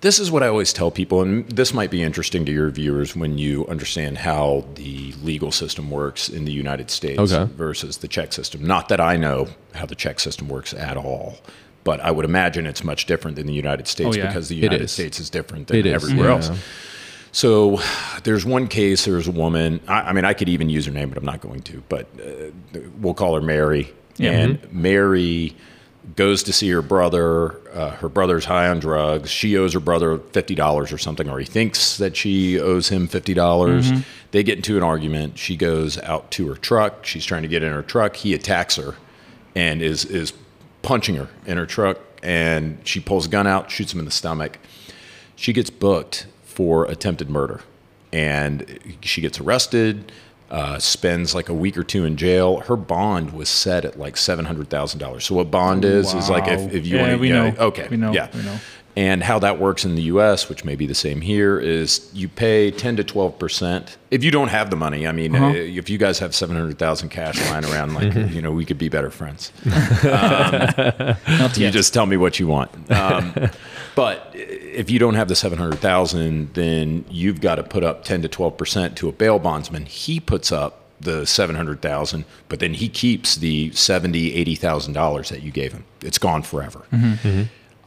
This 0.00 0.18
is 0.18 0.30
what 0.30 0.42
I 0.42 0.48
always 0.48 0.72
tell 0.72 0.90
people, 0.90 1.20
and 1.20 1.46
this 1.50 1.74
might 1.74 1.90
be 1.90 2.02
interesting 2.02 2.46
to 2.46 2.52
your 2.52 2.70
viewers 2.70 3.14
when 3.14 3.36
you 3.36 3.66
understand 3.66 4.16
how 4.18 4.64
the 4.76 5.12
legal 5.22 5.52
system 5.52 5.90
works 5.90 6.30
in 6.30 6.46
the 6.46 6.52
United 6.52 6.90
States 6.90 7.18
Okay. 7.20 7.52
versus 7.52 7.98
the 7.98 8.08
Czech 8.08 8.32
system. 8.32 8.64
Not 8.66 8.88
that 8.88 8.98
I 8.98 9.16
know 9.16 9.48
how 9.74 9.84
the 9.84 9.94
Czech 9.94 10.18
system 10.18 10.48
works 10.48 10.72
at 10.72 10.96
all, 10.96 11.36
but 11.84 12.00
I 12.00 12.10
would 12.12 12.24
imagine 12.24 12.64
it's 12.66 12.82
much 12.82 13.04
different 13.04 13.36
than 13.36 13.46
the 13.46 13.52
United 13.52 13.86
States 13.88 14.16
Oh, 14.16 14.18
yeah. 14.18 14.26
because 14.28 14.48
the 14.48 14.54
United 14.56 14.82
is. 14.84 14.92
States 14.92 15.20
is 15.20 15.28
different 15.28 15.68
than 15.68 15.76
It 15.76 15.84
is, 15.86 15.92
everywhere 16.02 16.28
yeah. 16.30 16.34
else. 16.36 16.50
So 17.32 17.78
there's 18.24 18.46
one 18.46 18.68
case. 18.68 19.04
There's 19.04 19.28
a 19.28 19.32
woman. 19.32 19.80
I, 19.86 20.00
I 20.00 20.12
mean, 20.14 20.24
I 20.24 20.32
could 20.32 20.48
even 20.48 20.70
use 20.70 20.86
her 20.86 20.92
name, 20.92 21.10
but 21.10 21.18
I'm 21.18 21.26
not 21.26 21.42
going 21.42 21.60
to. 21.62 21.82
But 21.90 22.06
uh, 22.18 22.78
we'll 23.00 23.14
call 23.14 23.34
her 23.34 23.42
Mary. 23.42 23.92
Yeah. 24.16 24.30
And 24.32 24.72
Mary 24.72 25.54
goes 26.16 26.42
to 26.44 26.52
see 26.52 26.70
her 26.70 26.82
brother. 26.82 27.56
Uh, 27.70 27.90
her 27.90 28.08
brother's 28.08 28.44
high 28.44 28.68
on 28.68 28.78
drugs. 28.80 29.30
She 29.30 29.56
owes 29.56 29.74
her 29.74 29.80
brother 29.80 30.18
fifty 30.18 30.54
dollars 30.54 30.92
or 30.92 30.98
something, 30.98 31.28
or 31.28 31.38
he 31.38 31.46
thinks 31.46 31.96
that 31.98 32.16
she 32.16 32.58
owes 32.58 32.88
him 32.88 33.06
fifty 33.06 33.34
dollars. 33.34 33.90
They 34.30 34.42
get 34.42 34.56
into 34.56 34.76
an 34.76 34.82
argument. 34.82 35.38
She 35.38 35.56
goes 35.56 35.98
out 35.98 36.30
to 36.32 36.48
her 36.48 36.54
truck. 36.54 37.04
She's 37.04 37.24
trying 37.24 37.42
to 37.42 37.48
get 37.48 37.62
in 37.62 37.72
her 37.72 37.82
truck. 37.82 38.16
He 38.16 38.34
attacks 38.34 38.76
her, 38.76 38.94
and 39.54 39.82
is 39.82 40.04
is 40.04 40.32
punching 40.82 41.16
her 41.16 41.28
in 41.46 41.56
her 41.56 41.66
truck. 41.66 41.98
And 42.22 42.78
she 42.84 43.00
pulls 43.00 43.26
a 43.26 43.28
gun 43.30 43.46
out, 43.46 43.70
shoots 43.70 43.94
him 43.94 43.98
in 43.98 44.04
the 44.04 44.10
stomach 44.10 44.58
she 45.40 45.54
gets 45.54 45.70
booked 45.70 46.26
for 46.44 46.84
attempted 46.84 47.30
murder 47.30 47.62
and 48.12 48.78
she 49.00 49.22
gets 49.22 49.40
arrested 49.40 50.12
uh, 50.50 50.78
spends 50.78 51.34
like 51.34 51.48
a 51.48 51.54
week 51.54 51.76
or 51.78 51.84
two 51.84 52.04
in 52.04 52.16
jail 52.16 52.58
her 52.60 52.76
bond 52.76 53.32
was 53.32 53.48
set 53.48 53.84
at 53.84 53.98
like 53.98 54.16
$700000 54.16 55.22
so 55.22 55.34
what 55.34 55.50
bond 55.50 55.84
is 55.84 56.12
is 56.14 56.28
like 56.28 56.48
if, 56.48 56.72
if 56.72 56.86
you 56.86 56.96
Yeah, 56.96 57.02
want 57.02 57.12
to 57.12 57.18
we 57.18 57.28
know. 57.30 57.54
okay 57.58 57.86
We 57.88 57.96
know. 57.96 58.12
yeah 58.12 58.28
We 58.34 58.42
know. 58.42 58.56
And 59.00 59.22
how 59.22 59.38
that 59.38 59.58
works 59.58 59.84
in 59.84 59.94
the 59.94 60.02
us 60.02 60.48
which 60.50 60.62
may 60.64 60.76
be 60.76 60.86
the 60.86 60.94
same 61.06 61.20
here 61.20 61.58
is 61.58 62.10
you 62.12 62.28
pay 62.28 62.70
10 62.70 62.96
to 62.96 63.04
12% 63.04 63.96
if 64.10 64.22
you 64.24 64.30
don't 64.30 64.48
have 64.48 64.68
the 64.70 64.76
money 64.76 65.06
i 65.06 65.12
mean 65.12 65.34
Uh-huh. 65.34 65.46
uh, 65.46 65.52
if 65.80 65.88
you 65.88 65.98
guys 65.98 66.18
have 66.18 66.34
700000 66.34 67.08
cash 67.08 67.36
lying 67.50 67.64
around 67.72 67.94
like 67.94 68.12
you 68.34 68.42
know 68.42 68.52
we 68.52 68.64
could 68.64 68.78
be 68.78 68.88
better 68.88 69.10
friends 69.10 69.52
Not 71.40 71.56
you 71.58 71.70
just 71.70 71.92
tell 71.94 72.06
me 72.06 72.16
what 72.16 72.38
you 72.40 72.46
want. 72.46 72.70
Um, 73.00 73.50
but 73.96 74.30
if 74.34 74.90
you 74.90 74.98
don't 74.98 75.14
have 75.14 75.28
the 75.28 75.34
seven 75.34 75.58
hundred 75.58 75.78
thousand, 75.80 76.54
then 76.54 77.04
you've 77.10 77.40
got 77.40 77.56
to 77.56 77.62
put 77.62 77.82
up 77.82 78.04
ten 78.04 78.20
to 78.22 78.28
twelve 78.28 78.56
percent 78.56 78.96
to 78.98 79.08
a 79.08 79.12
bail 79.12 79.38
bondsman. 79.38 79.86
He 79.86 80.20
puts 80.20 80.52
up 80.52 80.72
the 81.00 81.26
seven 81.26 81.56
hundred 81.56 81.80
thousand, 81.82 82.24
but 82.48 82.60
then 82.60 82.74
he 82.74 82.88
keeps 82.88 83.36
the 83.36 83.70
seventy, 83.72 84.34
eighty 84.34 84.54
thousand 84.54 84.92
dollars 84.94 85.28
that 85.30 85.42
you 85.42 85.50
gave 85.50 85.72
him. 85.72 85.84
It's 86.02 86.18
gone 86.18 86.42
forever. 86.42 86.82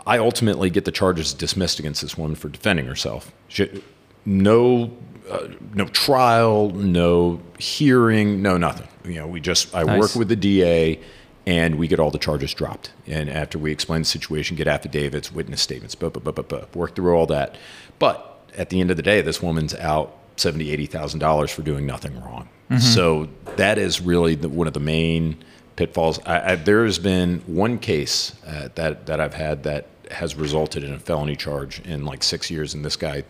I 0.06 0.18
ultimately 0.18 0.70
get 0.70 0.86
the 0.86 0.92
charges 0.92 1.34
dismissed 1.34 1.80
against 1.80 2.02
this 2.02 2.18
woman 2.18 2.36
for 2.36 2.50
defending 2.50 2.86
herself. 2.86 3.32
She, 3.48 3.84
no, 4.26 4.92
uh, 5.30 5.48
no 5.74 5.86
trial, 5.88 6.70
no 6.72 7.42
hearing, 7.58 8.42
no 8.42 8.58
nothing. 8.58 8.88
You 9.06 9.16
know, 9.16 9.28
we 9.28 9.40
just 9.40 9.74
I 9.76 9.84
Nice. 9.84 10.00
work 10.00 10.16
with 10.16 10.28
the 10.30 10.36
DA, 10.36 11.00
and 11.46 11.76
we 11.76 11.88
get 11.88 12.00
all 12.00 12.12
the 12.12 12.18
charges 12.18 12.54
dropped. 12.54 12.92
And 13.08 13.30
after 13.30 13.58
we 13.58 13.72
explain 13.72 14.02
the 14.02 14.06
situation, 14.06 14.56
get 14.56 14.68
affidavits, 14.68 15.32
witness 15.32 15.62
statements, 15.62 15.96
blah, 15.96 16.10
blah, 16.10 16.22
blah, 16.22 16.32
blah, 16.32 16.44
blah, 16.44 16.66
work 16.74 16.96
through 16.96 17.16
all 17.16 17.26
that. 17.28 17.58
But 18.00 18.30
at 18.58 18.70
the 18.70 18.80
end 18.82 18.92
of 18.92 18.98
the 18.98 19.04
day, 19.04 19.22
this 19.22 19.42
woman's 19.42 19.74
out 19.76 20.16
seventy, 20.36 20.72
eighty 20.72 20.86
thousand 20.86 21.20
dollars 21.20 21.52
for 21.52 21.62
doing 21.62 21.86
nothing 21.86 22.20
wrong. 22.22 22.50
So 22.80 23.28
that 23.58 23.78
is 23.78 24.02
really 24.02 24.34
the, 24.34 24.50
one 24.50 24.66
of 24.66 24.74
the 24.74 24.80
main 24.80 25.38
pitfalls. 25.76 26.18
I, 26.26 26.54
I, 26.54 26.56
there 26.56 26.86
has 26.86 26.98
been 26.98 27.44
one 27.46 27.78
case 27.78 28.34
uh, 28.48 28.70
that 28.76 29.06
that 29.06 29.20
I've 29.20 29.36
had 29.36 29.62
that 29.64 29.86
has 30.14 30.36
resulted 30.36 30.84
in 30.84 30.94
a 30.94 31.00
felony 31.00 31.36
charge 31.36 31.80
in 31.82 32.06
like 32.06 32.24
six 32.24 32.50
years, 32.50 32.74
and 32.74 32.84
this 32.84 32.96
guy 32.96 33.24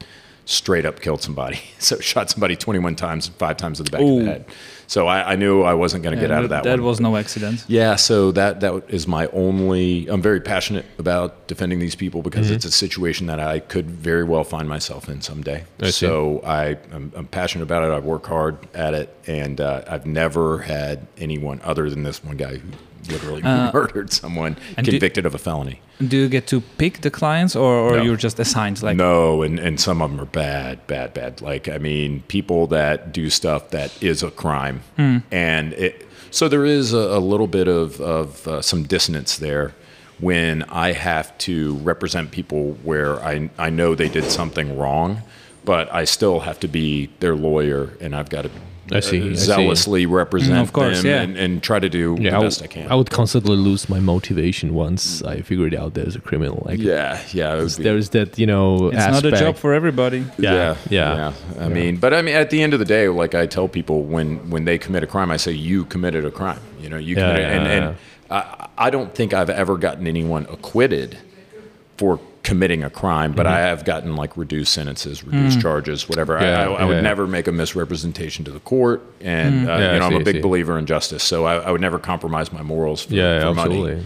straight 0.46 0.86
up 0.86 1.00
killed 1.00 1.22
somebody. 1.22 1.60
So 1.80 2.00
shot 2.00 2.30
somebody 2.30 2.56
21 2.56 2.96
times, 2.96 3.28
five 3.28 3.58
times 3.58 3.82
in 3.82 3.84
the 3.84 3.92
back 3.92 4.00
of 4.00 4.08
the 4.08 4.24
head. 4.24 4.46
So 4.88 5.06
I, 5.06 5.34
I 5.34 5.36
knew 5.36 5.63
I 5.63 5.74
wasn't 5.74 6.02
going 6.02 6.16
to 6.16 6.22
get 6.22 6.32
out 6.32 6.46
of 6.46 6.52
that. 6.52 6.63
That 6.63 6.80
one. 6.80 6.88
was 6.88 7.02
no 7.02 7.18
accident. 7.18 7.66
Yeah, 7.68 7.98
so 7.98 8.32
that 8.32 8.62
that 8.62 8.86
is 8.88 9.06
my 9.06 9.28
only. 9.28 10.08
I'm 10.08 10.22
very 10.22 10.40
passionate 10.40 10.86
about 10.98 11.46
defending 11.48 11.80
these 11.80 11.96
people 11.96 12.22
because 12.22 12.50
it's 12.50 12.63
a 12.63 12.72
situation 12.72 13.28
that 13.28 13.42
I 13.42 13.60
could 13.60 13.92
very 13.92 14.24
well 14.24 14.46
find 14.46 14.70
myself 14.70 15.10
in 15.10 15.20
someday. 15.20 15.66
I 15.82 15.90
so 15.90 16.42
I, 16.46 16.78
I'm, 16.94 17.12
I'm 17.16 17.28
passionate 17.28 17.63
about 17.63 17.84
it. 17.84 17.92
I 17.94 18.00
work 18.00 18.25
hard 18.28 18.58
at 18.74 18.94
it, 18.94 19.13
and 19.28 19.60
uh, 19.60 19.84
I've 19.88 20.06
never 20.06 20.60
had 20.60 21.06
anyone 21.18 21.60
other 21.66 21.90
than 21.90 22.04
this 22.04 22.24
one 22.24 22.38
guy 22.38 22.56
who 22.56 22.70
literally 23.10 23.42
murdered 23.74 24.12
someone 24.12 24.58
and 24.78 24.86
do- 24.86 24.92
convicted 24.92 25.26
of 25.26 25.34
a 25.36 25.38
felony. 25.38 25.80
Do 26.06 26.18
you 26.18 26.28
get 26.30 26.48
to 26.48 26.62
pick 26.62 27.02
the 27.02 27.12
clients, 27.12 27.56
or, 27.56 27.74
or 27.76 27.98
No. 27.98 28.04
you're 28.04 28.16
just 28.18 28.40
assigned? 28.40 28.82
Like, 28.82 28.98
no, 28.98 29.42
and, 29.44 29.60
and 29.60 29.80
some 29.80 30.02
of 30.02 30.10
them 30.12 30.20
are 30.20 30.26
bad, 30.26 30.86
bad, 30.88 31.14
bad. 31.14 31.42
Like, 31.42 31.70
I 31.70 31.78
mean, 31.78 32.24
people 32.28 32.68
that 32.68 33.12
do 33.14 33.30
stuff 33.30 33.70
that 33.70 33.92
is 34.04 34.24
a 34.24 34.32
crime. 34.32 34.82
And 34.98 35.74
it, 35.74 36.08
so 36.32 36.48
there 36.50 36.66
is 36.66 36.94
a, 36.94 36.98
a 36.98 37.20
little 37.20 37.48
bit 37.48 37.68
of, 37.68 38.02
of 38.02 38.48
uh, 38.48 38.62
some 38.62 38.84
dissonance 38.84 39.38
there 39.38 39.74
when 40.20 40.64
I 40.64 40.94
have 40.94 41.38
to 41.40 41.76
represent 41.78 42.32
people 42.32 42.74
where 42.84 43.20
I, 43.24 43.50
I 43.58 43.70
know 43.70 43.94
they 43.96 44.10
did 44.10 44.26
something 44.26 44.78
wrong, 44.78 45.22
but 45.66 45.94
I 45.94 46.06
still 46.06 46.42
have 46.42 46.60
to 46.62 46.68
be 46.68 47.10
their 47.20 47.36
lawyer 47.36 47.96
and 48.02 48.16
I've 48.16 48.30
got 48.30 48.44
to 48.44 48.52
I 48.94 49.00
see, 49.00 49.22
I 49.22 49.34
see. 49.34 49.36
zealously 49.36 50.06
represent 50.06 50.54
Mm, 50.58 50.62
of 50.62 50.74
course, 50.74 51.02
them 51.02 51.12
yeah. 51.12 51.22
and, 51.22 51.38
and 51.38 51.64
try 51.64 51.80
to 51.80 51.90
do 51.90 52.16
Yeah, 52.20 52.32
the 52.32 52.38
I 52.38 52.42
best 52.42 52.62
would, 52.62 52.70
I 52.70 52.74
can. 52.74 52.92
I 52.92 52.96
would 52.96 53.10
constantly 53.10 53.56
lose 53.56 53.90
my 53.90 54.00
motivation 54.00 54.74
once 54.74 55.24
I 55.24 55.42
figured 55.42 55.74
out 55.76 55.94
there's 55.94 56.16
a 56.16 56.20
criminal. 56.22 56.64
Like, 56.66 56.80
yeah, 56.80 57.20
yeah. 57.32 57.56
Be, 57.78 57.84
there's 57.84 58.10
that, 58.10 58.38
you 58.38 58.46
know, 58.46 58.88
it's 58.90 58.98
not 58.98 59.26
a 59.26 59.32
job 59.32 59.56
for 59.58 59.74
everybody. 59.74 60.26
Yeah, 60.38 60.76
yeah. 60.90 61.34
I 61.60 61.68
mean, 61.70 61.98
but 61.98 62.14
I 62.14 62.22
mean, 62.22 62.36
at 62.36 62.50
the 62.50 62.62
end 62.62 62.74
of 62.74 62.80
the 62.80 62.86
day, 62.86 63.08
like 63.10 63.34
I 63.36 63.46
tell 63.48 63.68
people, 63.68 64.04
when 64.04 64.50
when 64.50 64.66
they 64.66 64.78
commit 64.78 65.04
a 65.04 65.08
crime, 65.08 65.32
I 65.32 65.38
say 65.38 65.52
you 65.52 65.86
committed 65.86 66.26
a 66.26 66.32
crime. 66.32 66.60
You 66.82 66.90
know, 66.90 66.98
you 66.98 67.16
Yeah, 67.16 67.22
committed, 67.28 67.42
yeah, 67.50 67.56
and, 67.58 67.66
yeah. 67.66 67.88
and 67.90 67.96
I, 68.32 68.68
I 68.88 68.90
don't 68.90 69.14
think 69.16 69.34
I've 69.34 69.50
ever 69.50 69.78
gotten 69.78 70.06
anyone 70.08 70.46
acquitted 70.50 71.18
for 71.98 72.20
committing 72.44 72.84
a 72.84 72.90
crime, 72.90 73.32
but 73.32 73.48
I 73.48 73.60
have 73.60 73.86
gotten 73.86 74.16
like 74.18 74.36
reduced 74.36 74.74
sentences, 74.74 75.24
reduced 75.24 75.62
charges, 75.62 76.10
whatever. 76.10 76.38
I, 76.38 76.42
Mm-hmm. 76.42 76.72
Yeah, 76.72 76.78
I, 76.78 76.82
I 76.82 76.86
would 76.86 76.96
yeah. 76.96 77.02
never 77.02 77.26
make 77.28 77.48
a 77.48 77.52
misrepresentation 77.52 78.44
to 78.46 78.52
the 78.52 78.60
court, 78.60 79.02
and 79.22 79.70
uh, 79.70 79.72
Yeah, 79.72 79.90
I 79.90 79.94
you 79.94 80.00
know, 80.00 80.06
I'm 80.08 80.16
a 80.16 80.24
big 80.24 80.36
see. 80.38 80.42
believer 80.42 80.78
in 80.78 80.86
justice, 80.86 81.24
so 81.24 81.46
I, 81.46 81.56
I 81.58 81.72
would 81.72 81.82
never 81.82 82.00
compromise 82.00 82.52
my 82.52 82.62
morals 82.62 83.04
for, 83.04 83.14
Yeah, 83.14 83.40
for 83.40 83.54
money. 83.54 83.76
absolutely. 83.76 84.06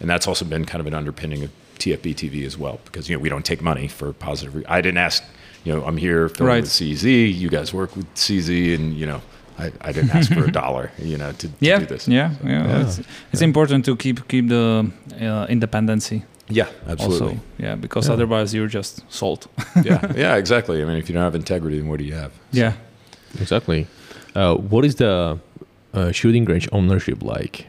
And 0.00 0.08
that's 0.10 0.26
also 0.28 0.44
been 0.44 0.64
kind 0.64 0.80
of 0.80 0.86
an 0.86 0.94
underpinning 0.94 1.42
of 1.44 1.50
TFB 1.78 2.14
TV 2.14 2.46
as 2.46 2.56
well, 2.56 2.78
because 2.84 3.08
you 3.08 3.16
know 3.16 3.20
we 3.20 3.28
don't 3.28 3.44
take 3.44 3.62
money 3.62 3.88
for 3.88 4.12
positive. 4.12 4.54
Re- 4.54 4.64
I 4.68 4.80
didn't 4.80 4.98
ask. 4.98 5.22
You 5.64 5.72
know, 5.74 5.84
I'm 5.84 5.96
here 5.96 6.28
filming 6.28 6.54
Right. 6.54 6.62
with 6.62 6.70
CZ. 6.70 7.34
You 7.34 7.48
guys 7.48 7.72
work 7.72 7.94
with 7.96 8.12
CZ, 8.14 8.74
and 8.76 8.94
you 8.94 9.06
know, 9.06 9.22
I, 9.58 9.70
I 9.80 9.92
didn't 9.92 10.10
ask 10.14 10.32
for 10.32 10.44
a 10.44 10.50
dollar. 10.62 10.90
You 10.98 11.18
know, 11.18 11.30
to, 11.32 11.46
to 11.48 11.54
Yeah, 11.60 11.78
do 11.78 11.86
this. 11.86 12.06
yeah, 12.08 12.34
yeah. 12.44 12.82
It's, 12.82 13.00
it's 13.32 13.42
important 13.42 13.84
to 13.84 13.96
keep 13.96 14.26
keep 14.28 14.48
the 14.48 14.90
uh, 15.20 15.46
independency 15.48 16.24
yeah, 16.48 16.68
absolutely. 16.88 17.26
also. 17.28 17.40
Yeah, 17.58 17.74
because 17.76 18.06
Yeah. 18.08 18.14
otherwise 18.14 18.52
you're 18.54 18.66
just 18.68 19.02
sold. 19.12 19.46
yeah, 19.84 20.12
yeah, 20.16 20.36
exactly. 20.36 20.82
I 20.82 20.84
mean, 20.84 20.96
if 20.96 21.08
you 21.08 21.14
don't 21.14 21.22
have 21.24 21.34
integrity, 21.34 21.78
then 21.78 21.88
what 21.88 21.98
do 21.98 22.04
you 22.04 22.14
have? 22.14 22.32
yeah. 22.52 22.72
Exactly. 23.40 23.86
Uh, 24.34 24.56
what 24.56 24.84
is 24.84 24.96
the 24.96 25.38
uh, 25.94 26.12
shooting 26.12 26.44
range 26.44 26.68
ownership 26.70 27.22
like? 27.22 27.66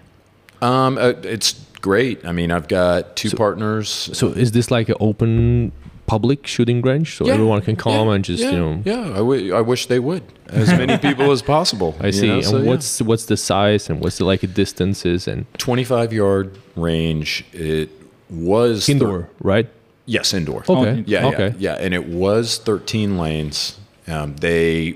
Um, 0.62 0.98
uh, 0.98 1.14
it's 1.24 1.54
great. 1.82 2.26
I 2.26 2.32
mean, 2.34 2.52
I've 2.52 2.68
got 2.68 3.16
two 3.16 3.30
So- 3.30 3.38
partners. 3.38 4.10
So 4.14 4.28
is 4.30 4.52
this 4.52 4.70
like 4.72 4.90
an 4.90 4.96
open 5.00 5.72
public 6.06 6.46
shooting 6.48 6.82
range 6.82 7.16
so 7.16 7.26
Yeah, 7.26 7.34
everyone 7.36 7.62
can 7.62 7.78
come 7.78 8.08
yeah, 8.10 8.14
and 8.16 8.26
just 8.26 8.44
yeah, 8.44 8.52
you 8.52 8.58
know? 8.60 8.82
Yeah, 8.84 9.02
I, 9.14 9.18
w- 9.24 9.54
I 9.56 9.62
wish 9.62 9.88
they 9.88 10.00
would. 10.00 10.24
As 10.50 10.68
many 10.82 10.98
people 10.98 11.32
as 11.32 11.42
possible. 11.42 11.96
I 12.02 12.12
see. 12.12 12.28
know, 12.28 12.34
and 12.36 12.46
so, 12.46 12.58
yeah. 12.58 12.68
what's 12.70 13.02
what's 13.02 13.26
the 13.26 13.38
size 13.38 13.90
and 13.90 14.02
what's 14.02 14.18
the 14.18 14.26
like 14.26 14.42
distances 14.54 15.30
and 15.30 15.46
25 15.60 16.12
yard 16.12 16.58
range? 16.76 17.46
It 17.54 17.90
was 18.34 18.86
thir- 18.86 18.92
indoor, 18.94 19.30
right? 19.40 19.70
yes, 20.06 20.34
indoor. 20.34 20.64
Okay. 20.68 21.04
Yeah, 21.08 21.28
okay. 21.28 21.48
yeah, 21.58 21.76
yeah, 21.78 21.84
and 21.84 21.94
it 21.94 22.08
was 22.08 22.58
13 22.58 23.18
lanes. 23.18 23.78
Um, 24.08 24.36
they, 24.38 24.96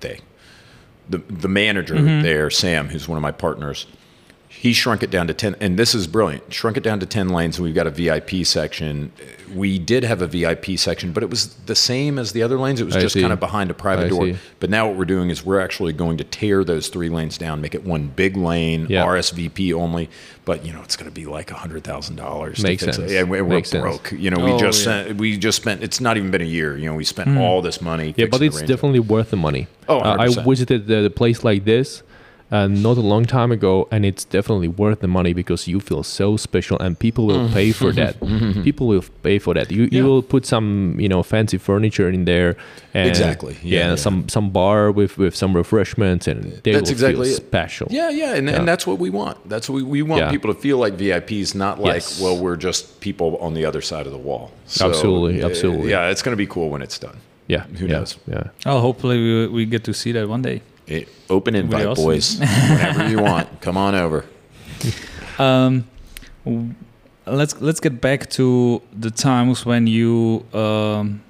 they, 0.00 0.20
the 1.08 1.18
the 1.18 1.48
manager 1.48 1.96
there, 2.22 2.48
Sam, 2.50 2.88
who's 2.88 3.08
one 3.08 3.16
of 3.16 3.22
my 3.22 3.32
partners, 3.32 3.86
he 4.62 4.74
shrunk 4.74 5.02
it 5.02 5.10
down 5.10 5.26
to 5.26 5.32
10 5.32 5.56
and 5.58 5.78
this 5.78 5.94
is 5.94 6.06
brilliant 6.06 6.52
shrunk 6.52 6.76
it 6.76 6.82
down 6.82 7.00
to 7.00 7.06
10 7.06 7.30
lanes 7.30 7.56
and 7.56 7.64
we've 7.64 7.74
got 7.74 7.86
a 7.86 7.90
vip 7.90 8.30
section 8.46 9.10
we 9.54 9.78
did 9.78 10.04
have 10.04 10.20
a 10.20 10.26
vip 10.26 10.66
section 10.78 11.12
but 11.12 11.22
it 11.22 11.30
was 11.30 11.54
the 11.64 11.74
same 11.74 12.18
as 12.18 12.32
the 12.32 12.42
other 12.42 12.58
lanes 12.58 12.78
it 12.78 12.84
was 12.84 12.94
I 12.94 13.00
just 13.00 13.14
see. 13.14 13.22
kind 13.22 13.32
of 13.32 13.40
behind 13.40 13.70
a 13.70 13.74
private 13.74 14.04
I 14.06 14.08
door 14.10 14.24
see. 14.26 14.36
but 14.60 14.68
now 14.68 14.86
what 14.86 14.96
we're 14.98 15.06
doing 15.06 15.30
is 15.30 15.42
we're 15.44 15.60
actually 15.60 15.94
going 15.94 16.18
to 16.18 16.24
tear 16.24 16.62
those 16.62 16.88
three 16.88 17.08
lanes 17.08 17.38
down 17.38 17.62
make 17.62 17.74
it 17.74 17.84
one 17.84 18.08
big 18.08 18.36
lane 18.36 18.86
Yeah. 18.90 19.06
rsvp 19.06 19.72
only 19.72 20.10
but 20.44 20.64
you 20.66 20.72
know 20.74 20.82
it's 20.82 20.94
going 20.96 21.10
to 21.10 21.14
be 21.14 21.24
like 21.26 21.50
a 21.50 21.54
hundred 21.54 21.82
thousand 21.84 22.16
dollars 22.16 22.62
Makes 22.62 22.84
sense. 22.84 22.98
yeah 23.10 23.22
we're, 23.22 23.42
we're 23.42 23.56
Makes 23.56 23.70
sense. 23.70 23.82
broke 23.82 24.12
you 24.12 24.30
know 24.30 24.44
we 24.44 24.52
Oh, 24.52 24.58
just 24.58 24.80
yeah. 24.86 25.04
sent, 25.04 25.18
we 25.18 25.38
just 25.38 25.56
spent 25.56 25.82
it's 25.82 26.00
not 26.02 26.18
even 26.18 26.30
been 26.30 26.42
a 26.42 26.44
year 26.44 26.76
you 26.76 26.84
know 26.84 26.94
we 26.94 27.04
spent 27.04 27.38
all 27.38 27.62
this 27.62 27.80
money 27.80 28.12
Yeah, 28.16 28.26
but 28.30 28.42
it's 28.42 28.60
definitely 28.60 29.00
worth 29.00 29.30
the 29.30 29.36
money. 29.36 29.68
Oh, 29.88 30.00
Uh, 30.00 30.16
I 30.20 30.28
visited 30.44 30.86
the, 30.86 31.00
the 31.00 31.10
place 31.10 31.42
like 31.44 31.64
this 31.64 32.02
uh, 32.52 32.66
not 32.66 32.96
a 32.96 33.00
long 33.00 33.24
time 33.24 33.52
ago, 33.52 33.86
and 33.92 34.04
it's 34.04 34.24
definitely 34.24 34.66
worth 34.68 35.00
the 35.00 35.06
money 35.08 35.32
because 35.32 35.68
you 35.68 35.78
feel 35.80 36.02
so 36.02 36.36
special, 36.36 36.76
and 36.80 36.98
people 36.98 37.26
will 37.26 37.48
pay 37.48 37.70
for 37.72 37.92
that. 37.92 38.18
people 38.64 38.86
will 38.88 39.04
pay 39.22 39.38
for 39.38 39.54
that. 39.54 39.70
You 39.70 39.82
Yeah. 39.84 39.88
you 39.98 40.04
will 40.04 40.22
put 40.22 40.44
some 40.46 40.96
you 40.98 41.08
know 41.08 41.22
fancy 41.22 41.58
furniture 41.58 42.08
in 42.08 42.24
there, 42.24 42.56
and, 42.94 43.08
Exactly. 43.08 43.54
Yeah, 43.62 43.78
Yeah, 43.80 43.88
yeah. 43.90 43.96
some 43.96 44.28
some 44.28 44.50
bar 44.50 44.90
with 44.90 45.16
with 45.18 45.34
some 45.36 45.56
refreshments, 45.56 46.26
and 46.28 46.42
they 46.64 46.72
That's 46.72 46.90
will 46.90 46.96
exactly 46.96 47.26
feel 47.28 47.36
it. 47.38 47.46
special. 47.48 47.86
Yeah, 47.90 48.10
yeah, 48.10 48.34
and, 48.38 48.48
Yeah. 48.48 48.56
and 48.58 48.66
that's 48.68 48.84
what 48.86 48.98
we 48.98 49.10
want. 49.10 49.36
That's 49.48 49.68
what 49.68 49.76
we, 49.76 49.82
we 49.82 50.02
want 50.02 50.20
Yeah. 50.22 50.30
people 50.30 50.52
to 50.54 50.60
feel 50.60 50.78
like 50.84 50.96
VIPs, 50.96 51.54
not 51.54 51.78
like 51.78 52.02
Yes. 52.02 52.20
well, 52.20 52.36
we're 52.36 52.56
just 52.56 53.00
people 53.00 53.36
on 53.40 53.54
the 53.54 53.64
other 53.68 53.80
side 53.82 54.06
of 54.06 54.12
the 54.12 54.18
wall. 54.28 54.50
Absolutely, 54.80 55.42
uh, 55.42 55.46
absolutely. 55.48 55.90
Yeah, 55.90 56.10
it's 56.10 56.22
going 56.22 56.32
to 56.36 56.42
be 56.46 56.50
cool 56.54 56.68
when 56.70 56.82
it's 56.82 56.98
done. 56.98 57.16
yeah. 57.48 57.64
Who 57.78 57.86
yeah, 57.86 57.92
knows? 57.98 58.16
Yeah. 58.26 58.44
Oh, 58.66 58.78
hopefully 58.80 59.18
we, 59.18 59.46
we 59.48 59.66
get 59.66 59.82
to 59.84 59.92
see 59.92 60.12
that 60.12 60.28
one 60.28 60.42
day. 60.42 60.60
Eh, 60.90 61.04
open 61.28 61.54
invite, 61.54 61.94
boys. 61.96 62.38
Whenever 62.40 63.08
you 63.08 63.22
want, 63.22 63.60
come 63.60 63.76
on 63.76 63.94
over. 63.94 64.24
Um, 65.38 65.84
let's 67.26 67.60
let's 67.60 67.80
get 67.80 68.00
back 68.00 68.28
to 68.30 68.82
the 68.92 69.10
times 69.10 69.64
when 69.64 69.86
you 69.86 70.44
um, 70.52 71.22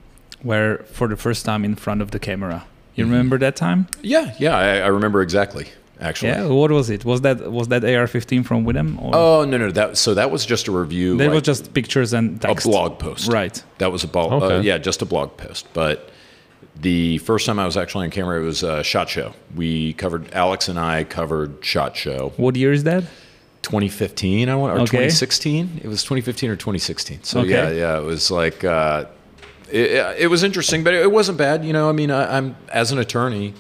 were 0.43 0.83
for 0.93 1.09
the 1.09 1.17
first 1.17 1.45
time 1.45 1.65
in 1.65 1.75
front 1.77 2.03
of 2.03 2.11
the 2.11 2.19
camera. 2.19 2.65
You 2.95 3.05
Mm-hmm. 3.05 3.13
remember 3.13 3.39
that 3.39 3.57
time? 3.57 3.87
Yeah, 4.03 4.35
yeah, 4.39 4.57
I, 4.57 4.79
I 4.81 4.87
remember 4.89 5.23
exactly. 5.23 5.67
Actually. 6.01 6.31
Yeah. 6.33 6.47
What 6.47 6.71
was 6.71 6.89
it? 6.89 7.05
Was 7.05 7.21
that 7.21 7.53
was 7.53 7.69
that 7.69 7.85
AR-15 7.85 8.45
from 8.47 8.65
Windham? 8.65 8.99
Or 8.99 9.11
Oh 9.15 9.45
no, 9.45 9.59
no, 9.59 9.71
that 9.73 9.99
so 9.99 10.15
that 10.15 10.31
was 10.31 10.47
just 10.47 10.67
a 10.69 10.73
review. 10.73 11.17
that 11.19 11.31
was 11.31 11.43
just 11.43 11.75
pictures 11.75 12.15
and 12.15 12.43
a 12.45 12.55
blog 12.55 12.99
post. 12.99 13.29
Right. 13.31 13.63
That 13.79 13.93
was 13.93 14.03
a 14.05 14.09
blog. 14.09 14.43
Uh, 14.43 14.61
yeah, 14.65 14.79
just 14.79 15.03
a 15.03 15.05
blog 15.05 15.37
post. 15.37 15.67
But 15.75 16.09
the 16.77 17.19
first 17.19 17.47
time 17.47 17.59
I 17.59 17.67
was 17.67 17.77
actually 17.77 18.07
on 18.07 18.11
camera, 18.11 18.41
it 18.41 18.45
was 18.45 18.63
a 18.63 18.83
shot 18.83 19.09
show. 19.09 19.35
We 19.55 19.93
covered 19.95 20.33
Alex 20.33 20.69
and 20.69 20.79
I 20.79 21.05
covered 21.05 21.63
shot 21.65 21.97
show. 21.97 22.33
What 22.37 22.57
year 22.57 22.73
is 22.73 22.85
that? 22.85 23.05
2015, 23.63 24.49
I 24.49 24.55
want, 24.57 24.73
or 24.73 24.77
Okay. 24.77 24.87
2016. 24.87 25.81
It 25.85 25.89
was 25.89 26.03
2015 26.03 26.51
or 26.51 26.57
2016. 26.57 27.23
So 27.23 27.41
Okay. 27.41 27.51
yeah, 27.51 27.69
yeah, 27.71 27.99
it 27.99 28.05
was 28.05 28.31
like 28.31 28.65
uh, 28.65 29.05
it, 29.71 30.17
it 30.19 30.27
was 30.31 30.43
interesting, 30.43 30.83
but 30.83 30.95
it 30.95 31.11
wasn't 31.13 31.37
bad. 31.37 31.65
You 31.65 31.73
know, 31.75 31.89
I 31.89 31.93
mean, 31.93 32.11
I, 32.11 32.37
I'm 32.39 32.57
as 32.73 32.91
an 32.93 32.99
attorney, 32.99 33.53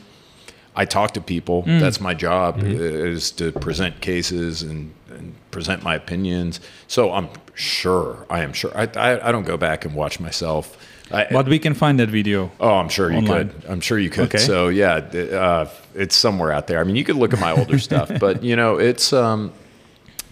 I 0.75 0.87
talk 0.87 1.12
to 1.14 1.21
people. 1.21 1.64
Mm. 1.64 1.81
That's 1.81 2.00
my 2.00 2.14
job 2.14 2.59
Mm-hmm. 2.61 2.71
is 2.71 3.31
to 3.33 3.52
present 3.52 4.00
cases 4.00 4.62
and, 4.62 4.95
and 5.11 5.35
present 5.50 5.83
my 5.83 5.95
opinions. 5.97 6.61
So 6.88 7.12
I'm 7.12 7.29
sure, 7.55 8.25
I 8.31 8.40
am 8.43 8.55
sure. 8.55 8.73
I, 8.75 8.88
I, 8.97 9.29
I 9.29 9.33
don't 9.33 9.45
go 9.45 9.59
back 9.59 9.85
and 9.85 9.95
watch 9.95 10.19
myself. 10.19 10.79
I, 11.12 11.26
But 11.31 11.49
we 11.49 11.59
can 11.59 11.75
find 11.75 11.99
that 12.00 12.09
video. 12.09 12.50
Oh, 12.61 12.75
I'm 12.75 12.88
sure 12.88 13.11
you 13.11 13.19
Online. 13.19 13.49
could. 13.50 13.64
I'm 13.69 13.81
sure 13.81 13.99
you 13.99 14.11
could. 14.11 14.26
Okay. 14.26 14.38
So 14.38 14.69
yeah, 14.69 14.95
uh, 14.97 15.69
it's 15.95 16.14
somewhere 16.14 16.52
out 16.52 16.67
there. 16.67 16.81
I 16.81 16.85
mean, 16.85 16.96
you 16.96 17.05
could 17.05 17.16
look 17.16 17.33
at 17.33 17.40
my 17.40 17.53
older 17.53 17.79
stuff, 17.88 18.11
but 18.20 18.42
you 18.42 18.57
know, 18.57 18.77
it's. 18.79 19.12
Um, 19.12 19.53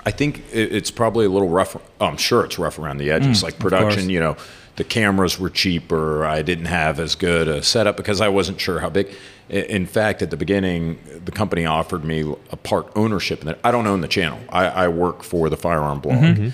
I 0.07 0.11
think 0.11 0.39
it, 0.53 0.73
it's 0.73 0.91
probably 0.91 1.27
a 1.27 1.29
little 1.29 1.49
rough. 1.49 1.77
Oh, 1.77 2.07
I'm 2.07 2.17
sure 2.17 2.45
it's 2.45 2.59
rough 2.59 2.79
around 2.79 2.99
the 2.99 3.11
edges. 3.11 3.43
like 3.43 3.59
production, 3.59 4.09
you 4.09 4.21
know, 4.21 4.37
the 4.77 4.85
cameras 4.85 5.39
were 5.39 5.51
cheaper. 5.51 6.25
I 6.25 6.43
didn't 6.43 6.67
have 6.67 7.01
as 7.01 7.15
good 7.17 7.49
a 7.49 7.63
setup 7.63 7.97
because 7.97 8.21
I 8.21 8.29
wasn't 8.29 8.61
sure 8.61 8.79
how 8.79 8.89
big. 8.89 9.09
In 9.51 9.87
fact, 9.87 10.23
at 10.23 10.31
the 10.31 10.37
beginning, 10.37 10.99
the 11.25 11.33
company 11.33 11.67
offered 11.67 12.05
me 12.05 12.21
a 12.51 12.57
part 12.57 12.91
ownership 12.95 13.43
in 13.43 13.49
it. 13.49 13.59
I 13.65 13.71
don't 13.71 13.87
own 13.87 14.01
the 14.01 14.09
channel. 14.09 14.39
I, 14.51 14.67
I 14.67 14.89
work 14.89 15.23
for 15.25 15.51
the 15.51 15.57
firearm 15.57 16.01
blog, 16.01 16.53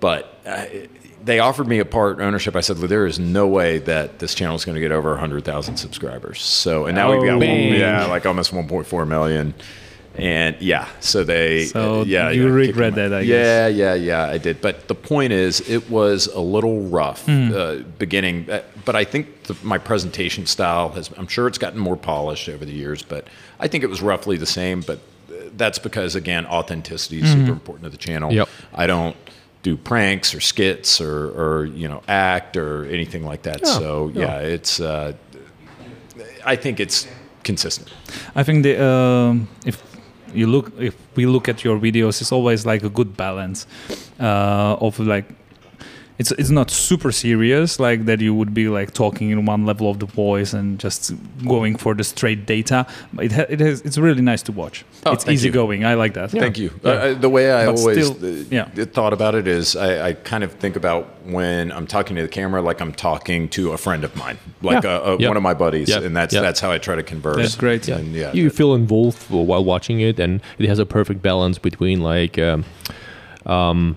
but. 0.00 0.32
Uh, 0.46 0.64
they 1.26 1.38
offered 1.40 1.66
me 1.68 1.78
a 1.80 1.84
part 1.84 2.20
ownership. 2.20 2.54
I 2.56 2.60
said, 2.60 2.76
there 2.78 3.04
is 3.06 3.18
no 3.18 3.46
way 3.48 3.78
that 3.78 4.18
this 4.20 4.34
channel 4.34 4.54
is 4.56 4.64
going 4.64 4.76
to 4.76 4.80
get 4.80 4.92
over 4.92 5.10
100,000 5.10 5.76
subscribers. 5.76 6.40
So, 6.42 6.86
and 6.86 6.94
now 6.94 7.10
we've 7.12 7.20
got, 7.22 7.34
Oh. 7.34 7.38
one, 7.38 7.48
yeah, 7.48 8.06
like 8.06 8.24
almost 8.26 8.52
1.4 8.52 9.06
million. 9.08 9.52
And 10.14 10.56
yeah, 10.60 10.88
so 11.00 11.24
they, 11.24 11.64
So 11.66 12.02
yeah, 12.04 12.30
you 12.30 12.46
yeah, 12.46 12.52
regret 12.54 12.94
that, 12.94 13.12
I 13.12 13.24
guess. 13.24 13.28
yeah, 13.28 13.66
yeah, 13.66 13.94
yeah, 13.94 14.24
I 14.34 14.38
did. 14.38 14.60
But 14.62 14.88
the 14.88 14.94
point 14.94 15.32
is, 15.34 15.60
it 15.68 15.90
was 15.90 16.26
a 16.28 16.40
little 16.40 16.82
rough 16.88 17.26
Hmm. 17.26 17.52
uh, 17.54 17.74
beginning. 17.98 18.48
Uh, 18.50 18.62
But 18.86 18.94
I 18.96 19.04
think 19.04 19.42
the, 19.42 19.56
my 19.62 19.78
presentation 19.78 20.46
style 20.46 20.88
has, 20.90 21.10
I'm 21.18 21.26
sure 21.26 21.48
it's 21.48 21.58
gotten 21.58 21.80
more 21.80 21.96
polished 21.96 22.48
over 22.48 22.64
the 22.64 22.72
years, 22.72 23.02
but 23.02 23.26
I 23.60 23.68
think 23.68 23.84
it 23.84 23.90
was 23.90 24.00
roughly 24.00 24.36
the 24.38 24.46
same. 24.46 24.80
But 24.80 25.00
uh, 25.28 25.34
that's 25.56 25.78
because, 25.80 26.14
again, 26.14 26.46
authenticity 26.46 27.18
is 27.20 27.24
Mm-hmm. 27.24 27.40
super 27.40 27.52
important 27.52 27.84
to 27.84 27.90
the 27.90 27.98
channel. 27.98 28.32
Yep. 28.32 28.48
I 28.74 28.86
don't 28.86 29.16
do 29.62 29.76
pranks 29.76 30.34
or 30.34 30.40
skits 30.40 31.00
or, 31.00 31.30
or 31.30 31.64
you 31.66 31.88
know 31.88 32.02
act 32.08 32.56
or 32.56 32.84
anything 32.86 33.24
like 33.24 33.42
that. 33.42 33.60
Yeah, 33.62 33.78
so 33.78 34.10
yeah. 34.14 34.20
yeah, 34.20 34.54
it's 34.54 34.80
uh, 34.80 35.12
I 36.44 36.56
think 36.56 36.80
it's 36.80 37.06
consistent. 37.42 37.92
I 38.34 38.42
think 38.42 38.62
the 38.62 38.82
um, 38.82 39.48
if 39.64 39.82
you 40.34 40.46
look 40.46 40.72
if 40.78 40.94
we 41.16 41.26
look 41.26 41.48
at 41.48 41.64
your 41.64 41.78
videos, 41.78 42.20
it's 42.20 42.32
always 42.32 42.66
like 42.66 42.82
a 42.84 42.90
good 42.90 43.16
balance 43.16 43.66
uh, 44.20 44.76
of 44.80 44.98
like 44.98 45.26
it's 46.18 46.30
it's 46.32 46.50
not 46.50 46.70
super 46.70 47.12
serious 47.12 47.78
like 47.78 48.06
that 48.06 48.20
you 48.20 48.34
would 48.34 48.54
be 48.54 48.68
like 48.68 48.92
talking 48.94 49.30
in 49.30 49.44
one 49.46 49.66
level 49.66 49.90
of 49.90 49.98
the 49.98 50.06
voice 50.06 50.54
and 50.54 50.78
just 50.78 51.12
going 51.46 51.76
for 51.76 51.94
the 51.94 52.04
straight 52.04 52.46
data. 52.46 52.86
But 53.12 53.24
It 53.26 53.32
ha- 53.32 53.46
it 53.50 53.60
has 53.60 53.80
it's 53.82 53.98
really 53.98 54.22
nice 54.22 54.42
to 54.44 54.52
watch. 54.52 54.84
Oh, 55.04 55.12
it's 55.12 55.24
thank 55.24 55.34
you. 55.42 55.48
easygoing. 55.50 55.84
I 55.84 55.94
like 55.94 56.14
that. 56.14 56.30
Thank 56.30 56.56
you. 56.58 56.70
Yeah. 56.82 56.90
Uh, 56.92 57.14
the 57.14 57.28
way 57.28 57.50
I 57.52 57.66
But 57.66 57.78
always 57.78 58.06
still, 58.06 58.24
uh, 58.24 58.44
yeah. 58.50 58.84
thought 58.92 59.12
about 59.12 59.34
it 59.34 59.46
is 59.46 59.76
I, 59.76 60.08
I 60.08 60.12
kind 60.14 60.42
of 60.44 60.52
think 60.52 60.76
about 60.76 61.04
when 61.26 61.70
I'm 61.70 61.86
talking 61.86 62.16
to 62.16 62.22
the 62.22 62.28
camera 62.28 62.62
like 62.62 62.80
I'm 62.80 62.92
talking 62.92 63.48
to 63.50 63.72
a 63.72 63.76
friend 63.76 64.02
of 64.04 64.16
mine, 64.16 64.38
like 64.62 64.84
Yeah. 64.84 64.96
a, 64.96 65.14
a, 65.14 65.18
Yeah. 65.18 65.28
one 65.28 65.36
of 65.36 65.42
my 65.42 65.54
buddies, 65.54 65.88
Yeah. 65.90 66.00
and 66.06 66.16
that's 66.16 66.32
Yeah. 66.34 66.40
that's 66.40 66.60
how 66.60 66.70
I 66.72 66.78
try 66.78 66.94
to 66.96 67.02
converse. 67.02 67.36
That's 67.36 67.56
great. 67.56 67.88
And 67.88 68.14
yeah, 68.14 68.32
you 68.32 68.48
feel 68.50 68.74
involved 68.74 69.22
while 69.30 69.64
watching 69.64 70.00
it 70.00 70.18
and 70.18 70.40
it 70.58 70.68
has 70.68 70.78
a 70.78 70.86
perfect 70.86 71.20
balance 71.20 71.58
between 71.58 72.00
like 72.00 72.38
um, 72.38 72.64
um, 73.44 73.96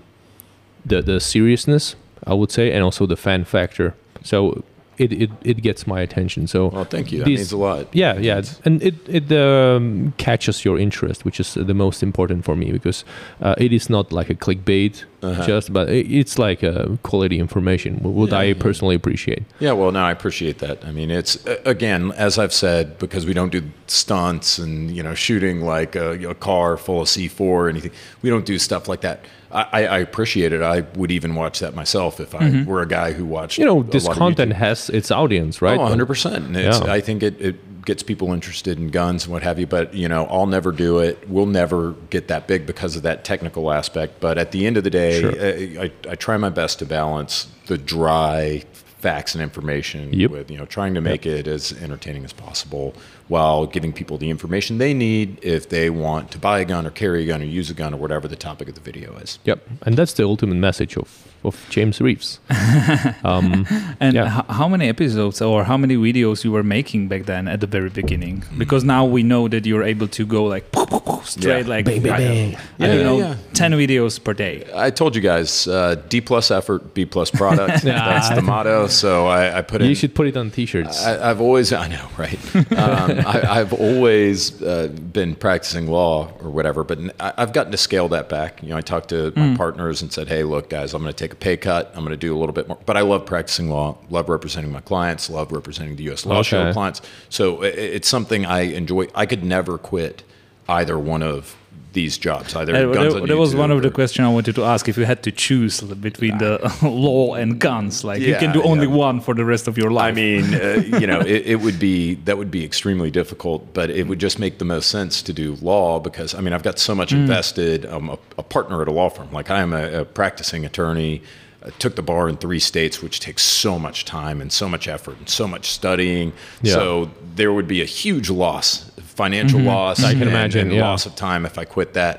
the 0.84 1.02
the 1.02 1.20
seriousness 1.20 1.96
i 2.26 2.34
would 2.34 2.50
say 2.50 2.72
and 2.72 2.82
also 2.84 3.06
the 3.06 3.16
fan 3.16 3.44
factor 3.44 3.94
so 4.22 4.62
it, 4.98 5.12
it, 5.12 5.30
it 5.42 5.62
gets 5.62 5.86
my 5.86 6.02
attention 6.02 6.46
so 6.46 6.68
well, 6.68 6.84
thank 6.84 7.10
you. 7.10 7.20
That 7.20 7.24
these- 7.24 7.38
means 7.38 7.52
a 7.52 7.56
lot. 7.56 7.86
yeah 7.94 8.18
yeah 8.18 8.42
and 8.66 8.82
it 8.82 8.94
it 9.08 9.32
um, 9.32 10.12
catches 10.18 10.62
your 10.62 10.78
interest 10.78 11.24
which 11.24 11.40
is 11.40 11.54
the 11.54 11.72
most 11.72 12.02
important 12.02 12.44
for 12.44 12.54
me 12.54 12.70
because 12.70 13.02
uh, 13.40 13.54
it 13.56 13.72
is 13.72 13.88
not 13.88 14.12
like 14.12 14.28
a 14.28 14.34
clickbait 14.34 15.04
Uh-huh. 15.22 15.46
just 15.46 15.72
but 15.72 15.88
it, 15.88 16.06
it's 16.20 16.38
like 16.38 16.62
a 16.66 16.98
quality 17.02 17.38
information 17.38 17.96
what 18.02 18.30
Yeah, 18.30 18.38
i 18.40 18.44
yeah. 18.48 18.62
personally 18.62 18.94
appreciate 18.96 19.42
Yeah, 19.58 19.72
well, 19.78 19.90
no, 19.92 20.00
I 20.00 20.12
appreciate 20.12 20.58
that. 20.66 20.84
I 20.88 20.92
mean, 20.92 21.10
it's 21.10 21.36
uh, 21.46 21.56
again, 21.64 22.12
as 22.16 22.38
I've 22.38 22.52
said, 22.52 22.84
because 22.98 23.26
we 23.28 23.34
don't 23.34 23.52
do 23.52 23.62
stunts 23.86 24.58
and 24.58 24.90
you 24.96 25.02
know 25.02 25.14
shooting 25.14 25.60
like 25.76 25.96
a, 25.96 26.30
a 26.30 26.34
car 26.34 26.76
full 26.76 27.00
of 27.00 27.08
C4 27.08 27.40
or 27.40 27.68
anything. 27.68 27.92
We 28.22 28.30
don't 28.30 28.46
do 28.46 28.58
stuff 28.58 28.88
like 28.88 29.00
that. 29.08 29.18
I, 29.52 29.84
I 29.86 29.98
appreciate 29.98 30.52
it. 30.52 30.62
I 30.62 30.82
would 30.94 31.10
even 31.10 31.34
watch 31.34 31.58
that 31.58 31.74
myself 31.74 32.20
if 32.20 32.34
I 32.34 32.38
mm-hmm. 32.38 32.70
were 32.70 32.82
a 32.82 32.86
guy 32.88 33.12
who 33.12 33.24
watched. 33.24 33.58
you 33.58 33.64
know 33.64 33.82
this 33.82 34.08
content 34.08 34.52
has 34.52 34.88
its 34.90 35.10
audience 35.10 35.60
right 35.60 35.78
Oh, 35.78 35.82
100 35.82 36.06
percent. 36.06 36.50
Yeah. 36.54 36.80
I 36.84 37.00
think 37.00 37.22
it, 37.22 37.40
it 37.40 37.84
gets 37.84 38.02
people 38.02 38.32
interested 38.32 38.78
in 38.78 38.88
guns 38.88 39.24
and 39.24 39.32
what 39.32 39.42
have 39.42 39.58
you. 39.58 39.66
But 39.66 39.94
you 39.94 40.08
know, 40.08 40.26
I'll 40.26 40.46
never 40.46 40.72
do 40.72 40.98
it. 40.98 41.28
We'll 41.28 41.46
never 41.46 41.92
get 42.10 42.28
that 42.28 42.46
big 42.46 42.66
because 42.66 42.96
of 42.96 43.02
that 43.02 43.24
technical 43.24 43.72
aspect. 43.72 44.20
But 44.20 44.38
at 44.38 44.52
the 44.52 44.66
end 44.66 44.76
of 44.76 44.84
the 44.84 44.90
day, 44.90 45.20
Sure. 45.20 45.32
I, 45.32 45.84
I, 45.84 45.92
I 46.10 46.14
try 46.14 46.36
my 46.36 46.50
best 46.50 46.78
to 46.80 46.86
balance 46.86 47.48
the 47.66 47.78
dry 47.78 48.64
facts 49.00 49.34
and 49.34 49.42
information 49.42 50.12
Yep. 50.12 50.30
with 50.30 50.50
you 50.50 50.58
know 50.58 50.66
trying 50.66 50.94
to 50.94 51.00
make 51.00 51.24
it 51.26 51.46
as 51.46 51.72
entertaining 51.82 52.24
as 52.24 52.32
possible 52.32 52.94
while 53.28 53.66
giving 53.66 53.92
people 53.92 54.18
the 54.18 54.30
information 54.30 54.78
they 54.78 54.92
need 54.92 55.38
if 55.42 55.68
they 55.68 55.88
want 55.90 56.30
to 56.32 56.38
buy 56.38 56.60
a 56.60 56.64
gun 56.64 56.86
or 56.86 56.90
carry 56.90 57.22
a 57.22 57.26
gun 57.26 57.40
or 57.42 57.46
use 57.46 57.70
a 57.70 57.74
gun 57.74 57.94
or 57.94 57.96
whatever 57.96 58.28
the 58.28 58.36
topic 58.36 58.68
of 58.68 58.74
the 58.74 58.80
video 58.80 59.16
is. 59.16 59.38
Yep, 59.44 59.66
and 59.82 59.96
that's 59.96 60.12
the 60.14 60.24
ultimate 60.24 60.56
message 60.56 60.96
of 60.96 61.29
of 61.44 61.56
James 61.70 62.00
Reeves. 62.00 62.38
um, 63.24 63.66
And 64.00 64.14
Yeah. 64.14 64.38
h- 64.40 64.44
how 64.48 64.68
many 64.68 64.88
episodes 64.88 65.40
or 65.40 65.64
how 65.64 65.76
many 65.76 65.96
videos 65.96 66.44
you 66.44 66.52
were 66.52 66.62
making 66.62 67.08
back 67.08 67.24
then 67.26 67.48
at 67.48 67.60
the 67.60 67.66
very 67.66 67.88
beginning? 67.90 68.44
Because 68.58 68.84
now 68.84 69.04
we 69.04 69.22
know 69.22 69.48
that 69.48 69.66
you're 69.66 69.82
able 69.84 70.08
to 70.08 70.26
go 70.26 70.44
like 70.44 70.64
straight, 71.24 71.66
Yeah. 71.66 71.74
like 71.74 71.84
Bang, 71.84 72.02
bang, 72.02 72.12
I- 72.12 72.18
bang. 72.18 72.56
I 72.80 72.86
don't 72.86 72.96
Yeah, 72.98 73.02
know, 73.02 73.18
yeah. 73.18 73.34
ten 73.54 73.72
videos 73.72 74.22
per 74.22 74.32
day. 74.34 74.64
I 74.74 74.90
told 74.90 75.14
you 75.16 75.20
guys, 75.22 75.66
uh, 75.66 75.96
D 76.08 76.20
plus 76.20 76.50
effort, 76.50 76.94
B 76.94 77.04
plus 77.06 77.30
product. 77.40 77.82
That's 77.84 78.30
the 78.30 78.42
motto. 78.42 78.86
So 78.88 79.26
I, 79.26 79.58
I 79.58 79.62
put 79.62 79.80
in. 79.82 79.88
you 79.88 79.94
should 79.94 80.14
put 80.14 80.26
it 80.26 80.36
on 80.36 80.50
T-shirts. 80.50 81.04
I, 81.04 81.30
I've 81.30 81.40
always, 81.40 81.72
I 81.72 81.88
know, 81.88 82.06
right? 82.18 82.38
Um, 82.72 83.20
I, 83.26 83.60
I've 83.60 83.72
always 83.72 84.60
uh, 84.62 84.88
been 85.12 85.34
practicing 85.34 85.86
law 85.86 86.30
or 86.42 86.50
whatever, 86.50 86.84
but 86.84 86.98
I, 87.20 87.32
have 87.38 87.52
gotten 87.52 87.72
to 87.72 87.78
scale 87.78 88.08
that 88.08 88.28
back. 88.28 88.62
You 88.62 88.70
know, 88.70 88.76
I 88.76 88.80
talked 88.80 89.08
to 89.10 89.32
my 89.36 89.56
partners 89.56 90.02
and 90.02 90.12
said, 90.12 90.28
"Hey, 90.28 90.42
look, 90.44 90.68
guys, 90.70 90.94
I'm 90.94 91.02
going 91.02 91.12
to 91.14 91.16
take 91.18 91.29
a 91.32 91.36
pay 91.36 91.56
cut. 91.56 91.90
I'm 91.94 92.00
going 92.04 92.10
to 92.10 92.16
do 92.16 92.36
a 92.36 92.38
little 92.38 92.52
bit 92.52 92.68
more." 92.68 92.78
But 92.86 92.96
I 92.96 93.00
love 93.02 93.24
practicing 93.26 93.68
law. 93.70 93.96
Love 94.10 94.28
representing 94.28 94.72
my 94.72 94.80
clients. 94.80 95.28
Love 95.30 95.52
representing 95.52 95.96
the 95.96 96.04
U.S. 96.04 96.24
Law 96.26 96.42
Shield 96.42 96.66
clients. 96.72 97.02
So 97.28 97.62
i- 97.62 97.66
i- 97.66 97.68
it's 97.68 98.08
something 98.08 98.44
I 98.46 98.60
enjoy. 98.62 99.08
I 99.14 99.26
could 99.26 99.44
never 99.44 99.78
quit 99.78 100.22
either 100.68 100.98
one 100.98 101.22
of 101.22 101.56
these 101.92 102.18
jobs. 102.18 102.54
Either 102.54 102.74
Uh, 102.74 102.92
guns 102.92 103.14
that, 103.14 103.22
on 103.22 103.28
that 103.28 103.36
was 103.36 103.54
one 103.54 103.70
YouTube 103.70 103.76
of 103.76 103.82
the 103.82 103.90
questions 103.90 104.24
I 104.24 104.28
wanted 104.28 104.54
to 104.54 104.64
ask. 104.64 104.88
If 104.88 104.96
you 104.96 105.04
had 105.04 105.22
to 105.22 105.32
choose 105.32 105.80
between 105.80 106.38
the 106.38 106.58
law 106.82 107.34
and 107.34 107.58
guns, 107.58 108.04
like 108.04 108.20
you 108.20 108.36
can 108.36 108.52
do 108.52 108.62
only 108.62 108.86
yeah. 108.86 109.06
one 109.06 109.20
for 109.20 109.34
the 109.34 109.44
rest 109.44 109.68
of 109.68 109.76
your 109.76 109.90
life. 109.90 110.12
I 110.12 110.12
mean, 110.12 110.54
uh, 110.54 110.82
you 111.00 111.06
know, 111.06 111.20
it, 111.20 111.42
it 111.46 111.60
would 111.60 111.78
be 111.78 112.14
that 112.26 112.36
would 112.38 112.50
be 112.50 112.64
extremely 112.64 113.10
difficult, 113.10 113.72
but 113.74 113.90
it 113.90 114.06
would 114.06 114.18
just 114.18 114.38
make 114.38 114.58
the 114.58 114.64
most 114.64 114.90
sense 114.90 115.22
to 115.22 115.32
do 115.32 115.56
law 115.60 116.00
because 116.00 116.34
I 116.34 116.40
mean, 116.40 116.52
I've 116.52 116.62
got 116.62 116.78
so 116.78 116.94
much 116.94 117.12
invested. 117.12 117.84
I'm 117.84 118.10
a, 118.10 118.18
a 118.38 118.42
partner 118.42 118.82
at 118.82 118.88
a 118.88 118.92
law 118.92 119.08
firm. 119.08 119.30
Like 119.32 119.50
I 119.50 119.60
am 119.60 119.72
a, 119.72 120.00
a 120.00 120.04
practicing 120.04 120.64
attorney. 120.64 121.22
I 121.64 121.70
took 121.70 121.94
the 121.94 122.02
bar 122.02 122.28
in 122.28 122.36
three 122.38 122.58
states, 122.58 123.02
which 123.02 123.20
takes 123.20 123.42
so 123.42 123.78
much 123.78 124.06
time 124.06 124.40
and 124.40 124.50
so 124.50 124.66
much 124.68 124.88
effort 124.88 125.18
and 125.18 125.28
so 125.28 125.46
much 125.46 125.70
studying. 125.70 126.32
Yeah. 126.62 126.72
So 126.72 127.10
there 127.34 127.52
would 127.52 127.68
be 127.68 127.82
a 127.82 127.86
huge 127.86 128.30
loss, 128.30 128.89
financial 129.22 129.60
loss. 129.60 130.02
I 130.10 130.12
can 130.14 130.28
imagine, 130.34 130.68
and 130.68 130.72
yeah. 130.76 130.88
loss 130.88 131.06
of 131.06 131.14
time 131.14 131.42
if 131.50 131.56
I 131.62 131.64
quit 131.76 131.90
that. 131.94 132.16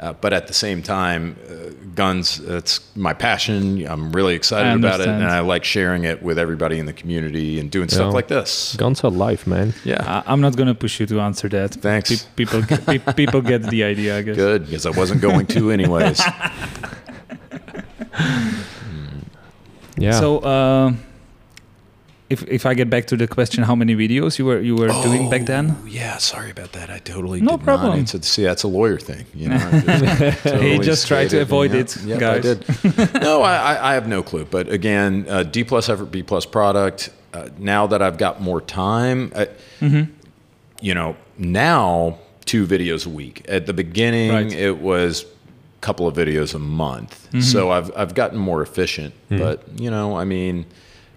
Uh, 0.00 0.12
but 0.22 0.32
at 0.32 0.44
the 0.50 0.54
same 0.54 0.80
time, 0.82 1.22
uh, 1.50 1.70
guns, 1.94 2.40
it's 2.58 2.74
my 2.96 3.12
passion. 3.28 3.86
I'm 3.92 4.04
really 4.18 4.34
excited 4.40 4.72
about 4.82 5.00
it. 5.00 5.08
And 5.08 5.24
I 5.24 5.40
like 5.40 5.64
sharing 5.64 6.02
it 6.04 6.22
with 6.22 6.38
everybody 6.38 6.76
in 6.82 6.86
the 6.86 6.92
community 7.02 7.60
and 7.60 7.70
doing 7.70 7.88
stuff 7.88 8.14
like 8.14 8.28
this. 8.28 8.76
Guns 8.76 9.04
are 9.04 9.10
life, 9.28 9.46
man. 9.46 9.74
Yeah. 9.84 10.02
I, 10.14 10.32
I'm 10.32 10.40
not 10.40 10.56
gonna 10.56 10.74
push 10.84 11.00
you 11.00 11.06
to 11.12 11.20
answer 11.28 11.48
that. 11.56 11.70
Thanks. 11.88 12.08
Pe- 12.10 12.30
people, 12.40 12.60
get- 12.62 12.86
pe- 12.86 13.12
people 13.22 13.40
get 13.42 13.62
the 13.74 13.82
idea, 13.92 14.10
I 14.18 14.22
guess. 14.26 14.36
Good, 14.36 14.60
because 14.66 14.86
I 14.86 14.90
wasn't 15.00 15.20
going 15.20 15.46
to 15.54 15.70
anyways. 15.76 16.20
Yeah. 19.98 20.12
So, 20.22 20.38
uh, 20.38 20.92
if 22.30 22.42
if 22.48 22.66
I 22.66 22.74
get 22.74 22.90
back 22.90 23.06
to 23.06 23.16
the 23.16 23.26
question, 23.26 23.62
how 23.64 23.74
many 23.74 23.94
videos 23.96 24.38
you 24.38 24.44
were 24.44 24.60
you 24.60 24.76
were 24.76 24.88
doing 25.02 25.30
back 25.30 25.46
then? 25.46 25.76
Oh, 25.82 25.86
yeah, 25.86 26.18
sorry 26.18 26.50
about 26.50 26.72
that. 26.72 26.90
I 26.90 26.98
totally 26.98 27.40
No 27.40 27.56
did 27.56 27.64
problem. 27.64 27.90
Not. 27.90 27.98
It's 28.00 28.14
a, 28.14 28.22
see, 28.22 28.42
that's 28.44 28.64
a 28.64 28.68
lawyer 28.68 28.98
thing. 28.98 29.24
You 29.34 29.48
know, 29.48 29.58
just 29.86 30.42
totally 30.42 30.72
He 30.72 30.78
just 30.80 31.06
tried 31.08 31.30
to 31.30 31.40
avoid 31.40 31.72
yeah, 31.72 31.80
it, 31.80 31.96
yep, 32.04 32.18
guys. 32.20 32.46
I 32.46 32.54
did. 32.54 33.22
no, 33.22 33.42
I, 33.42 33.56
I- 33.56 33.90
I 33.90 33.94
have 33.94 34.06
no 34.08 34.22
clue. 34.22 34.44
But 34.44 34.68
again, 34.68 35.26
uh, 35.28 35.42
D 35.42 35.64
plus 35.64 35.88
effort, 35.88 36.06
B 36.10 36.22
plus 36.22 36.44
product. 36.46 37.10
Uh, 37.34 37.48
now 37.58 37.86
that 37.86 38.00
I've 38.02 38.18
got 38.18 38.40
more 38.40 38.60
time, 38.60 39.32
I, 39.36 39.48
Mm-hmm. 39.80 40.10
you 40.80 40.94
know, 40.94 41.14
now 41.38 42.18
two 42.46 42.66
videos 42.66 43.06
a 43.06 43.10
week. 43.10 43.44
At 43.48 43.66
the 43.66 43.72
beginning, 43.74 44.30
Right. 44.32 44.52
it 44.52 44.78
was 44.78 45.24
a 45.24 45.80
couple 45.80 46.06
of 46.06 46.14
videos 46.16 46.54
a 46.54 46.58
month. 46.58 47.26
Mm-hmm. 47.28 47.40
So 47.40 47.70
I've 47.70 47.90
I've 47.96 48.14
gotten 48.14 48.38
more 48.38 48.60
efficient. 48.62 49.14
But 49.28 49.62
you 49.80 49.90
know, 49.90 50.16
I 50.16 50.24
mean, 50.24 50.64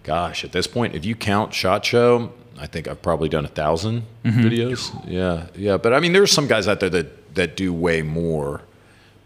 gosh, 0.03 0.43
at 0.43 0.51
this 0.51 0.67
point, 0.67 0.95
if 0.95 1.05
you 1.05 1.15
count 1.15 1.53
Shot 1.53 1.85
Show, 1.85 2.31
I 2.59 2.67
think 2.67 2.87
I've 2.87 3.01
probably 3.01 3.29
done 3.29 3.45
a 3.45 3.47
1000 3.49 4.03
Mm-hmm. 4.23 4.39
videos. 4.41 5.07
Yeah, 5.09 5.47
yeah. 5.55 5.77
But 5.77 5.93
I 5.93 5.99
mean, 5.99 6.13
there's 6.13 6.31
some 6.31 6.47
guys 6.47 6.67
out 6.67 6.79
there 6.79 6.89
that 6.91 7.33
that 7.35 7.55
do 7.57 7.73
way 7.73 8.01
more. 8.01 8.61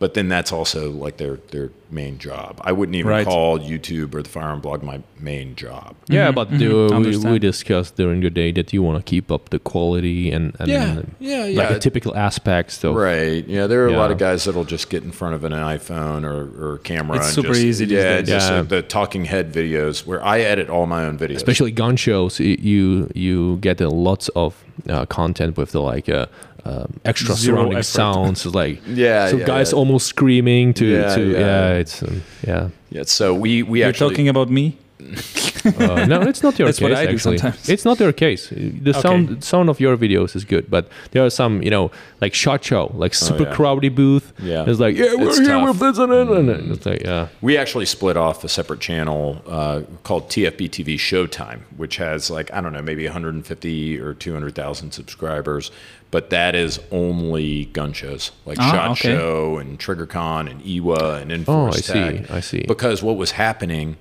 But 0.05 0.13
then 0.13 0.27
that's 0.29 0.51
also 0.51 0.91
like 0.91 1.17
their 1.17 1.37
their 1.49 1.71
main 1.89 2.19
job. 2.19 2.61
I 2.69 2.71
wouldn't 2.77 2.95
even 2.95 3.09
Right. 3.09 3.25
call 3.25 3.57
YouTube 3.57 4.13
or 4.13 4.21
the 4.21 4.29
Firearm 4.29 4.59
Blog 4.61 4.83
my 4.83 4.99
main 5.19 5.55
job. 5.55 5.95
yeah, 6.07 6.29
but 6.31 6.47
uh, 6.53 6.99
we, 6.99 7.17
we 7.17 7.39
discussed 7.39 7.95
during 7.95 8.21
the 8.21 8.29
day 8.29 8.51
that 8.51 8.71
you 8.73 8.83
want 8.83 8.97
to 9.03 9.03
keep 9.09 9.31
up 9.31 9.49
the 9.49 9.57
quality 9.57 10.29
and, 10.35 10.55
and 10.59 10.67
Yeah, 10.69 11.01
yeah, 11.19 11.45
like 11.45 11.55
yeah. 11.55 11.73
the 11.73 11.79
typical 11.79 12.15
aspects 12.15 12.83
of 12.83 12.93
Right. 12.95 13.43
Yeah, 13.47 13.65
there 13.65 13.81
are 13.83 13.87
a 13.87 13.97
lot 13.97 14.11
of 14.11 14.19
guys 14.19 14.43
that'll 14.43 14.63
just 14.77 14.91
get 14.91 15.01
in 15.03 15.11
front 15.11 15.33
of 15.33 15.43
an 15.43 15.53
iPhone 15.53 16.21
or, 16.23 16.39
or 16.73 16.77
camera. 16.79 17.17
It's 17.17 17.25
and 17.27 17.35
super 17.35 17.53
just, 17.55 17.61
easy 17.69 17.85
these 17.85 17.97
Yeah, 17.97 18.21
just 18.21 18.51
Yeah. 18.51 18.61
the 18.61 18.81
talking 18.83 19.25
head 19.25 19.51
videos 19.51 20.05
where 20.05 20.21
I 20.23 20.37
edit 20.51 20.69
all 20.69 20.85
my 20.85 21.01
own 21.07 21.17
videos. 21.17 21.37
especially 21.37 21.71
gun 21.71 21.95
shows 21.97 22.39
you 22.39 23.09
you 23.15 23.57
get 23.67 23.81
lots 23.81 24.27
of 24.35 24.63
uh, 24.87 25.05
content 25.07 25.57
with 25.57 25.71
the 25.71 25.81
like 25.81 26.09
uh, 26.09 26.25
um, 26.65 26.99
extra 27.05 27.35
Zero 27.35 27.57
surrounding 27.57 27.77
effort. 27.77 27.83
sounds 27.85 28.45
It's 28.45 28.55
like 28.61 28.81
Yeah, 28.87 29.29
so 29.29 29.37
yeah, 29.37 29.45
guys 29.45 29.71
yeah. 29.71 29.77
almost 29.79 30.07
screaming 30.07 30.73
to 30.75 30.85
Yeah, 30.85 31.15
to 31.15 31.21
yeah, 31.31 31.39
yeah. 31.39 31.73
it's 31.81 32.01
um, 32.03 32.21
yeah 32.47 32.69
yeah, 32.89 33.03
so 33.05 33.33
we 33.33 33.61
we 33.63 33.79
You're 33.81 33.91
talking 33.93 34.29
about 34.29 34.49
me. 34.49 34.77
Uh, 34.99 36.05
no 36.05 36.21
it's 36.21 36.41
not 36.43 36.57
your 36.57 36.67
That's 36.67 36.79
case 36.79 36.83
what 36.89 36.91
I 36.93 37.05
do 37.05 37.13
actually 37.15 37.37
sometimes. 37.37 37.67
it's 37.69 37.83
not 37.85 37.99
your 37.99 38.13
case 38.13 38.49
the 38.49 38.91
Okay. 38.91 39.01
sound 39.01 39.43
sound 39.43 39.69
of 39.69 39.79
your 39.79 39.97
videos 39.97 40.35
is 40.35 40.45
good 40.45 40.69
but 40.69 40.87
there 41.11 41.25
are 41.25 41.29
some 41.29 41.61
you 41.61 41.69
know 41.69 41.91
like 42.21 42.33
shot 42.33 42.63
show 42.63 42.91
like 42.93 43.13
super 43.13 43.43
Oh, 43.43 43.49
yeah. 43.49 43.55
crowdy 43.55 43.93
booth 43.93 44.31
Yeah. 44.39 44.63
it's 44.67 44.79
like 44.79 44.95
yeah 44.95 45.13
we're 45.15 45.27
It's 45.29 45.37
here 45.39 45.47
tough. 45.47 45.67
with 45.67 45.79
this 45.79 45.97
and 45.97 46.11
that 46.11 46.29
and 46.31 46.71
it's 46.71 46.85
like 46.85 47.01
yeah 47.03 47.27
we 47.41 47.57
actually 47.57 47.85
split 47.85 48.15
off 48.15 48.43
a 48.43 48.49
separate 48.49 48.79
channel 48.79 49.41
uh, 49.47 49.81
called 50.03 50.29
TFB 50.29 50.69
TV 50.69 50.95
Showtime, 50.95 51.61
which 51.77 51.97
has 51.97 52.29
like 52.29 52.53
I 52.53 52.61
don't 52.61 52.71
know 52.73 52.81
maybe 52.81 53.03
150 53.05 53.99
or 53.99 54.13
200,000 54.13 54.91
subscribers, 54.91 55.71
but 56.11 56.29
that 56.29 56.55
is 56.55 56.79
only 56.91 57.65
gun 57.65 57.91
shows 57.93 58.31
like 58.45 58.57
Ah, 58.59 58.71
Shot 58.71 58.91
okay. 58.91 59.13
Show 59.15 59.57
and 59.57 59.77
TriggerCon 59.79 60.49
and 60.49 60.61
IWA 60.65 61.15
and 61.21 61.31
oh 61.31 61.35
Enforce 61.35 61.75
I 61.77 61.81
see 61.81 61.93
Tac. 61.93 62.31
I 62.31 62.39
see 62.39 62.65
because 62.67 63.03
what 63.03 63.17
was 63.17 63.31
happening 63.31 63.97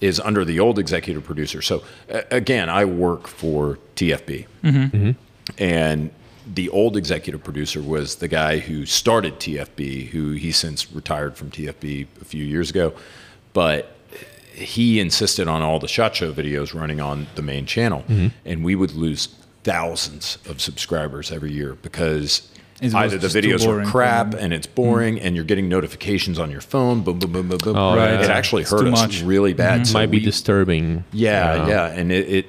is 0.00 0.20
under 0.20 0.44
the 0.44 0.60
old 0.60 0.78
executive 0.78 1.24
producer. 1.24 1.60
So 1.62 1.82
uh, 2.12 2.22
again, 2.30 2.68
I 2.68 2.84
work 2.84 3.26
for 3.26 3.78
TFB, 3.96 4.46
and 5.58 6.10
the 6.54 6.68
old 6.70 6.96
executive 6.96 7.42
producer 7.44 7.82
was 7.82 8.16
the 8.16 8.28
guy 8.28 8.58
who 8.58 8.86
started 8.86 9.34
TFB, 9.38 10.08
who 10.08 10.32
he 10.32 10.50
since 10.52 10.90
retired 10.92 11.36
from 11.36 11.50
TFB 11.50 12.06
a 12.20 12.24
few 12.24 12.44
years 12.44 12.70
ago, 12.70 12.94
but 13.52 13.94
he 14.54 14.98
insisted 14.98 15.46
on 15.46 15.62
all 15.62 15.78
the 15.78 15.88
shot 15.88 16.16
show 16.16 16.32
videos 16.32 16.74
running 16.78 17.00
on 17.00 17.26
the 17.34 17.42
main 17.42 17.66
channel, 17.66 18.04
and 18.44 18.64
we 18.64 18.74
would 18.74 18.92
lose 18.92 19.28
thousands 19.64 20.38
of 20.48 20.60
subscribers 20.60 21.30
every 21.30 21.52
year 21.52 21.74
because 21.82 22.50
either 22.82 23.18
the 23.18 23.28
videos 23.28 23.66
are 23.66 23.84
crap 23.88 24.32
them. 24.32 24.40
and 24.40 24.52
it's 24.52 24.66
boring, 24.66 25.20
and 25.20 25.34
you're 25.34 25.44
getting 25.44 25.68
notifications 25.68 26.38
on 26.38 26.50
your 26.50 26.60
phone, 26.60 27.02
boom, 27.02 27.18
boom, 27.18 27.32
boom, 27.32 27.48
boom, 27.48 27.58
boom. 27.58 27.76
Oh, 27.76 27.96
Right. 27.96 28.20
It 28.20 28.30
actually 28.30 28.62
It's 28.62 28.70
hurt 28.70 28.86
us 28.86 28.92
much. 29.00 29.22
really 29.22 29.52
bad. 29.52 29.86
So 29.86 29.94
might 29.94 30.10
be 30.10 30.18
we- 30.18 30.24
disturbing 30.24 31.04
yeah, 31.12 31.66
yeah, 31.68 31.86
and 31.88 32.12
it, 32.12 32.28
it 32.28 32.46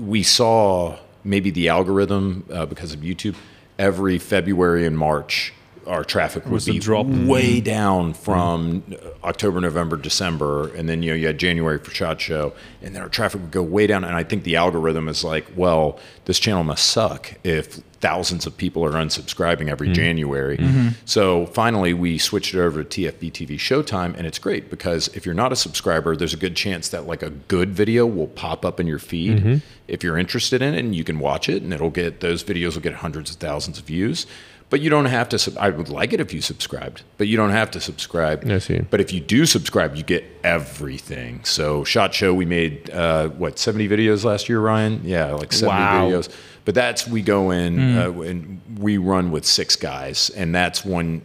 we 0.00 0.22
saw 0.22 0.96
maybe 1.24 1.50
the 1.50 1.68
algorithm 1.68 2.44
uh, 2.52 2.66
because 2.66 2.92
of 2.94 3.00
YouTube 3.00 3.34
every 3.78 4.18
February 4.18 4.86
and 4.86 4.96
March 4.96 5.52
our 5.86 6.04
traffic 6.04 6.46
would 6.46 6.64
be 6.64 6.78
drop. 6.78 7.06
way 7.06 7.60
down 7.60 8.12
from 8.14 8.82
uh, 8.92 9.26
October, 9.26 9.60
November, 9.60 9.96
December, 9.96 10.68
and 10.74 10.88
then 10.88 11.02
you 11.02 11.10
know 11.10 11.16
you 11.16 11.26
had 11.26 11.38
January 11.38 11.78
for 11.78 11.90
Shot 11.92 12.20
Show, 12.20 12.52
and 12.82 12.94
then 12.94 13.02
our 13.02 13.08
traffic 13.08 13.40
would 13.40 13.50
go 13.50 13.62
way 13.62 13.86
down. 13.86 14.04
And 14.04 14.14
I 14.14 14.22
think 14.22 14.44
the 14.44 14.56
algorithm 14.56 15.08
is 15.08 15.24
like, 15.24 15.46
well, 15.56 15.98
this 16.24 16.38
channel 16.38 16.64
must 16.64 16.86
suck 16.86 17.34
if 17.44 17.80
thousands 18.00 18.46
of 18.46 18.56
people 18.56 18.84
are 18.84 18.92
unsubscribing 18.92 19.68
every 19.68 19.90
January. 19.90 20.58
So 21.06 21.46
finally, 21.46 21.94
we 21.94 22.18
switched 22.18 22.54
it 22.54 22.60
over 22.60 22.84
to 22.84 23.00
TFB 23.02 23.32
TV 23.32 23.56
Showtime, 23.56 24.14
and 24.16 24.26
it's 24.26 24.38
great 24.38 24.68
because 24.70 25.08
if 25.08 25.24
you're 25.24 25.34
not 25.34 25.50
a 25.50 25.56
subscriber, 25.56 26.14
there's 26.14 26.34
a 26.34 26.36
good 26.36 26.54
chance 26.54 26.88
that 26.90 27.06
like 27.06 27.22
a 27.22 27.30
good 27.30 27.70
video 27.70 28.06
will 28.06 28.28
pop 28.28 28.64
up 28.64 28.78
in 28.78 28.86
your 28.86 28.98
feed 28.98 29.62
if 29.88 30.02
you're 30.04 30.18
interested 30.18 30.60
in 30.62 30.74
it, 30.74 30.80
and 30.80 30.94
you 30.94 31.04
can 31.04 31.18
watch 31.18 31.48
it, 31.48 31.62
and 31.62 31.72
it'll 31.72 31.90
get 31.90 32.20
those 32.20 32.44
videos 32.44 32.74
will 32.74 32.82
get 32.82 32.94
hundreds 32.94 33.30
of 33.30 33.36
thousands 33.36 33.78
of 33.78 33.84
views. 33.86 34.26
But 34.68 34.80
you 34.80 34.90
don't 34.90 35.04
have 35.06 35.28
to. 35.28 35.38
sub- 35.38 35.56
I 35.58 35.70
would 35.70 35.88
like 35.88 36.12
it 36.12 36.20
if 36.20 36.34
you 36.34 36.40
subscribed, 36.40 37.02
but 37.18 37.28
you 37.28 37.36
don't 37.36 37.50
have 37.50 37.70
to 37.72 37.80
subscribe. 37.80 38.44
I 38.50 38.58
see. 38.58 38.80
But 38.80 39.00
if 39.00 39.12
you 39.12 39.20
do 39.20 39.46
subscribe, 39.46 39.94
you 39.94 40.02
get 40.02 40.24
everything. 40.42 41.44
So 41.44 41.84
Shot 41.84 42.12
Show, 42.12 42.34
we 42.34 42.46
made 42.46 42.90
uh, 42.90 43.28
what 43.28 43.58
seventy 43.60 43.88
videos 43.88 44.24
last 44.24 44.48
year, 44.48 44.58
Ryan? 44.60 45.02
Yeah, 45.04 45.32
like 45.34 45.52
seventy 45.52 45.80
Wow. 45.80 46.08
videos. 46.10 46.28
But 46.64 46.74
that's 46.74 47.06
we 47.06 47.22
go 47.22 47.52
in 47.52 47.96
uh, 47.96 48.10
and 48.22 48.60
we 48.80 48.98
run 48.98 49.30
with 49.30 49.44
six 49.46 49.76
guys, 49.76 50.30
and 50.30 50.52
that's 50.52 50.84
one 50.84 51.22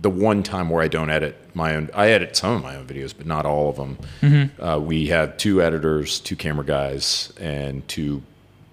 the 0.00 0.10
one 0.10 0.42
time 0.44 0.70
where 0.70 0.82
I 0.82 0.86
don't 0.88 1.10
edit 1.10 1.36
my 1.54 1.74
own. 1.74 1.90
I 1.94 2.10
edit 2.10 2.36
some 2.36 2.54
of 2.54 2.62
my 2.62 2.76
own 2.76 2.86
videos, 2.86 3.12
but 3.16 3.26
not 3.26 3.44
all 3.44 3.70
of 3.70 3.76
them. 3.76 4.50
Uh, 4.60 4.78
we 4.80 5.08
have 5.08 5.36
two 5.36 5.60
editors, 5.60 6.20
two 6.20 6.36
camera 6.36 6.64
guys, 6.64 7.32
and 7.40 7.86
two 7.88 8.22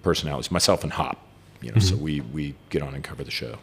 personalities. 0.04 0.50
Myself 0.52 0.84
and 0.84 0.92
Hop. 0.92 1.18
You 1.60 1.72
know, 1.72 1.80
so 1.80 1.96
we 1.96 2.20
we 2.20 2.54
get 2.70 2.82
on 2.82 2.94
and 2.94 3.02
cover 3.02 3.24
the 3.24 3.30
show. 3.32 3.58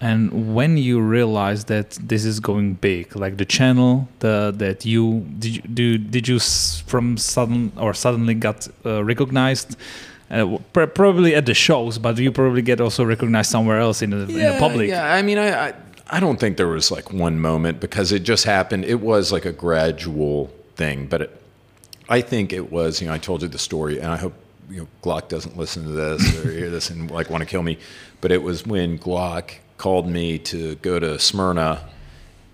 And 0.00 0.54
when 0.54 0.76
you 0.76 1.00
realize 1.00 1.64
that 1.64 1.90
this 2.00 2.24
is 2.24 2.40
going 2.40 2.74
big, 2.74 3.14
like 3.16 3.36
the 3.36 3.44
channel, 3.44 4.08
the 4.20 4.52
that 4.56 4.84
you 4.86 5.26
did 5.38 5.56
you 5.56 5.62
do 5.62 5.98
did 5.98 6.28
you 6.28 6.38
from 6.38 7.16
sudden 7.16 7.72
or 7.76 7.92
suddenly 7.94 8.34
got 8.34 8.68
uh, 8.86 9.04
recognized? 9.04 9.76
Uh, 10.30 10.58
pr- 10.72 10.86
probably 10.86 11.34
at 11.34 11.44
the 11.44 11.54
shows, 11.54 11.98
but 11.98 12.16
you 12.16 12.30
probably 12.30 12.62
get 12.62 12.80
also 12.80 13.04
recognized 13.04 13.50
somewhere 13.50 13.80
else 13.80 14.00
in 14.00 14.10
the, 14.10 14.20
in 14.20 14.52
the 14.52 14.56
public. 14.60 14.88
Yeah, 14.88 15.12
I 15.12 15.22
mean, 15.22 15.38
I, 15.38 15.68
I 15.68 15.74
I 16.12 16.20
don't 16.20 16.38
think 16.38 16.56
there 16.56 16.68
was 16.68 16.90
like 16.90 17.12
one 17.12 17.38
moment 17.38 17.80
because 17.80 18.12
it 18.12 18.20
just 18.20 18.44
happened. 18.44 18.84
It 18.84 19.00
was 19.00 19.32
like 19.32 19.44
a 19.44 19.52
gradual 19.52 20.50
thing, 20.76 21.06
but 21.06 21.22
it, 21.22 21.42
I 22.08 22.20
think 22.20 22.52
it 22.52 22.70
was. 22.70 23.00
You 23.00 23.08
know, 23.08 23.14
I 23.14 23.18
told 23.18 23.42
you 23.42 23.48
the 23.48 23.58
story, 23.58 23.98
and 23.98 24.12
I 24.12 24.16
hope 24.16 24.34
you 24.70 24.80
know 24.80 24.88
Glock 25.02 25.28
doesn't 25.28 25.56
listen 25.56 25.84
to 25.84 25.90
this 25.90 26.44
or 26.44 26.50
hear 26.50 26.70
this 26.70 26.90
and 26.90 27.10
like 27.10 27.28
want 27.30 27.42
to 27.42 27.46
kill 27.48 27.62
me. 27.62 27.78
But 28.20 28.32
it 28.32 28.42
was 28.42 28.64
when 28.66 28.98
Glock 28.98 29.52
called 29.78 30.08
me 30.08 30.38
to 30.38 30.76
go 30.76 30.98
to 30.98 31.18
Smyrna. 31.18 31.88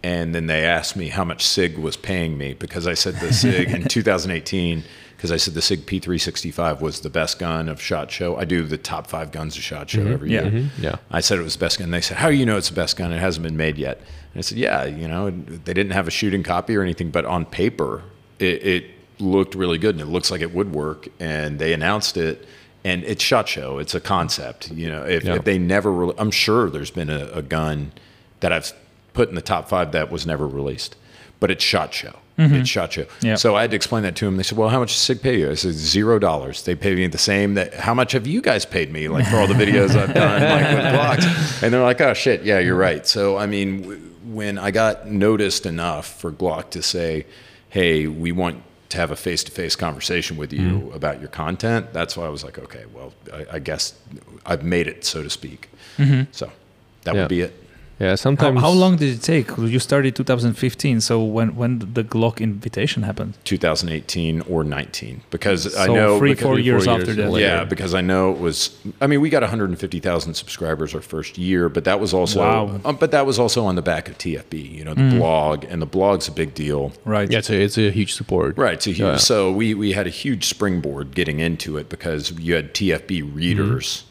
And 0.02 0.33
then 0.33 0.46
they 0.46 0.64
asked 0.64 0.94
me 0.94 1.09
how 1.09 1.24
much 1.24 1.44
SIG 1.44 1.79
was 1.79 1.96
paying 1.96 2.38
me 2.38 2.55
because 2.55 2.87
I 2.87 2.94
said 2.94 3.16
the 3.16 3.33
SIG 3.33 3.70
in 3.70 3.85
2018 3.88 4.85
because 5.16 5.33
I 5.33 5.37
said 5.37 5.55
the 5.55 5.62
SIG 5.62 5.85
P365 5.87 6.81
was 6.81 7.00
the 7.00 7.11
best 7.11 7.40
gun 7.40 7.68
of 7.68 7.81
Shot 7.81 8.12
Show. 8.12 8.37
I 8.37 8.44
do 8.44 8.62
the 8.62 8.79
top 8.79 9.09
five 9.09 9.33
guns 9.33 9.57
of 9.57 9.64
Shot 9.64 9.90
Show 9.90 10.00
mm-hmm. 10.05 10.12
every 10.12 10.33
Yeah. 10.33 10.42
year. 10.42 10.50
Mm-hmm. 10.52 10.83
Yeah. 10.83 10.96
I 11.11 11.20
said 11.20 11.38
it 11.38 11.42
was 11.42 11.55
the 11.57 11.61
best 11.61 11.81
gun. 11.81 11.90
They 11.90 12.00
said, 12.02 12.18
"How 12.18 12.29
do 12.31 12.37
you 12.37 12.46
know 12.46 12.57
it's 12.57 12.68
the 12.68 12.76
best 12.76 12.96
gun? 12.96 13.12
It 13.12 13.18
hasn't 13.18 13.42
been 13.42 13.57
made 13.57 13.79
yet." 13.79 13.96
And 13.98 14.38
I 14.38 14.40
said, 14.42 14.59
"Yeah, 14.59 14.85
you 14.85 15.09
know, 15.09 15.31
they 15.31 15.74
didn't 15.74 15.92
have 15.92 16.07
a 16.07 16.12
shooting 16.12 16.44
copy 16.44 16.76
or 16.76 16.83
anything, 16.83 17.11
but 17.11 17.24
on 17.24 17.44
paper, 17.44 18.02
it, 18.38 18.62
it 18.64 18.85
looked 19.18 19.55
really 19.55 19.79
good, 19.79 19.94
and 19.94 20.02
it 20.02 20.11
looks 20.11 20.31
like 20.31 20.40
it 20.40 20.55
would 20.55 20.72
work." 20.72 21.09
And 21.20 21.59
they 21.59 21.72
announced 21.72 22.16
it, 22.16 22.46
and 22.85 23.02
it's 23.05 23.22
shot 23.22 23.48
show. 23.48 23.79
It's 23.79 23.94
a 23.94 24.00
concept. 24.00 24.70
You 24.70 24.88
know, 24.88 25.02
if, 25.05 25.24
Yeah. 25.24 25.35
if 25.37 25.44
they 25.44 25.59
never, 25.59 25.92
re- 25.92 26.12
I'm 26.18 26.31
sure 26.31 26.70
there's 26.70 26.90
been 26.90 27.11
a, 27.11 27.26
a 27.33 27.42
gun 27.42 27.92
that 28.40 28.52
I've 28.52 28.72
put 29.14 29.29
in 29.29 29.35
the 29.35 29.42
top 29.42 29.68
five 29.68 29.92
that 29.92 30.11
was 30.11 30.26
never 30.26 30.46
released, 30.46 30.94
but 31.40 31.50
it's 31.50 31.64
shot 31.64 31.94
show. 31.94 32.16
Mm-hmm. 32.38 32.55
It's 32.57 32.68
shot 32.68 32.92
show. 32.92 33.07
Yeah. 33.22 33.37
So 33.37 33.57
I 33.57 33.62
had 33.62 33.70
to 33.70 33.76
explain 33.76 34.02
that 34.02 34.14
to 34.16 34.26
them. 34.26 34.37
They 34.37 34.42
said, 34.42 34.59
"Well, 34.59 34.68
how 34.68 34.79
much 34.81 34.90
does 34.90 34.98
Sig 35.00 35.22
pay 35.22 35.38
you?" 35.40 35.50
I 35.50 35.55
said, 35.55 35.72
zero 35.72 36.18
dollars. 36.18 36.64
They 36.64 36.74
pay 36.74 36.94
me 36.94 37.07
the 37.07 37.16
same. 37.16 37.55
That 37.55 37.72
how 37.72 37.94
much 37.94 38.12
have 38.12 38.26
you 38.26 38.42
guys 38.42 38.66
paid 38.66 38.92
me? 38.92 39.09
Like 39.09 39.26
for 39.26 39.37
all 39.38 39.46
the 39.46 39.55
videos 39.55 39.96
I've 39.96 40.12
done, 40.12 40.42
like 40.42 40.76
with 40.76 41.24
Glocks. 41.26 41.62
And 41.62 41.72
they're 41.72 41.83
like, 41.83 41.98
"Oh 42.02 42.12
shit, 42.12 42.42
yeah, 42.42 42.59
you're 42.59 42.76
right." 42.76 43.07
So 43.07 43.38
I 43.38 43.46
mean, 43.46 43.81
w- 43.83 44.00
when 44.26 44.59
I 44.59 44.70
got 44.70 45.09
noticed 45.09 45.64
enough 45.64 46.20
for 46.20 46.31
Glock 46.31 46.68
to 46.72 46.83
say, 46.83 47.24
"Hey, 47.70 48.07
we 48.07 48.33
want 48.33 48.62
to 48.96 49.00
have 49.00 49.12
a 49.12 49.16
face-to-face 49.16 49.76
conversation 49.76 50.37
with 50.37 50.52
you 50.52 50.70
mm-hmm. 50.70 50.94
about 51.00 51.20
your 51.20 51.28
content," 51.28 51.92
that's 51.92 52.16
why 52.16 52.26
I 52.26 52.30
was 52.37 52.42
like, 52.44 52.59
"Okay, 52.59 52.85
well, 52.94 53.12
I, 53.32 53.56
I 53.56 53.59
guess 53.59 53.94
I've 54.44 54.64
made 54.64 54.87
it, 54.92 55.04
so 55.04 55.22
to 55.22 55.30
speak." 55.30 55.68
Mm-hmm. 55.98 56.22
So 56.32 56.46
that 57.04 57.14
Yeah. 57.14 57.20
would 57.22 57.28
be 57.28 57.42
it. 57.42 57.52
Yeah, 57.98 58.11
How, 58.11 58.14
sometimes. 58.16 58.61
how 58.61 58.68
long 58.70 58.96
did 58.96 59.14
it 59.16 59.22
take? 59.22 59.56
You 59.56 59.78
started 59.78 60.14
2015, 60.14 61.00
so 61.00 61.24
when 61.24 61.56
when 61.56 61.78
the 61.94 62.04
Glock 62.04 62.40
invitation 62.40 63.04
happened? 63.04 63.38
2018 63.44 64.42
or 64.42 64.64
19 64.64 65.22
because 65.30 65.74
I 65.76 65.87
know 65.87 66.18
three, 66.18 66.32
because- 66.32 66.42
four 66.42 66.54
three, 66.56 66.62
years 66.64 66.85
four 66.85 66.94
after 67.00 67.12
years 67.14 67.32
that. 67.32 67.40
Yeah, 67.40 67.64
because 67.64 67.94
I 67.94 68.02
know 68.02 68.32
it 68.32 68.38
was. 68.38 68.76
I 69.00 69.06
mean, 69.06 69.22
we 69.22 69.30
got 69.30 69.42
150,000 69.42 70.35
subscribers 70.35 70.94
our 70.94 71.00
first 71.00 71.38
year, 71.38 71.70
but 71.70 71.85
that 71.85 71.98
was 71.98 72.12
also. 72.12 72.40
Wow. 72.40 72.80
um, 72.85 72.96
but 72.96 73.12
that 73.12 73.24
was 73.24 73.38
also 73.38 73.64
on 73.64 73.76
the 73.76 73.82
back 73.82 74.09
of 74.11 74.18
TFB, 74.18 74.54
you 74.78 74.85
know, 74.85 74.92
the 74.92 75.16
blog, 75.16 75.64
and 75.64 75.80
the 75.80 75.87
blog's 75.87 76.28
a 76.28 76.32
big 76.32 76.52
deal. 76.54 76.92
Right. 77.06 77.30
Yeah, 77.30 77.38
it's 77.38 77.48
a, 77.48 77.59
it's 77.62 77.78
a 77.78 77.90
huge 77.90 78.12
support. 78.12 78.59
Right. 78.59 78.82
So, 78.82 78.90
huge, 78.90 78.98
Yeah. 79.00 79.16
so 79.16 79.50
we 79.52 79.72
we 79.72 79.92
had 79.92 80.06
a 80.06 80.11
huge 80.11 80.44
springboard 80.44 81.14
getting 81.14 81.40
into 81.40 81.78
it 81.78 81.88
because 81.88 82.30
you 82.38 82.54
had 82.54 82.74
TFB 82.74 83.22
readers, 83.35 84.04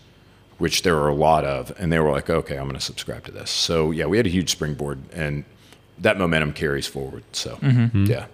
which 0.58 0.82
there 0.84 0.98
are 0.98 1.10
a 1.10 1.14
lot 1.16 1.44
of, 1.44 1.72
and 1.80 1.92
they 1.92 2.00
were 2.00 2.12
like, 2.12 2.30
okay, 2.30 2.56
I'm 2.58 2.64
going 2.64 2.76
to 2.76 2.82
subscribe 2.82 3.24
to 3.26 3.32
this. 3.32 3.50
So 3.52 3.92
yeah, 3.92 4.06
we 4.06 4.18
had 4.18 4.26
a 4.26 4.30
huge 4.30 4.50
springboard, 4.52 5.00
and 5.14 5.44
that 6.00 6.18
momentum 6.18 6.54
carries 6.54 6.88
forward. 6.88 7.24
So 7.32 7.58
yeah. 7.62 8.26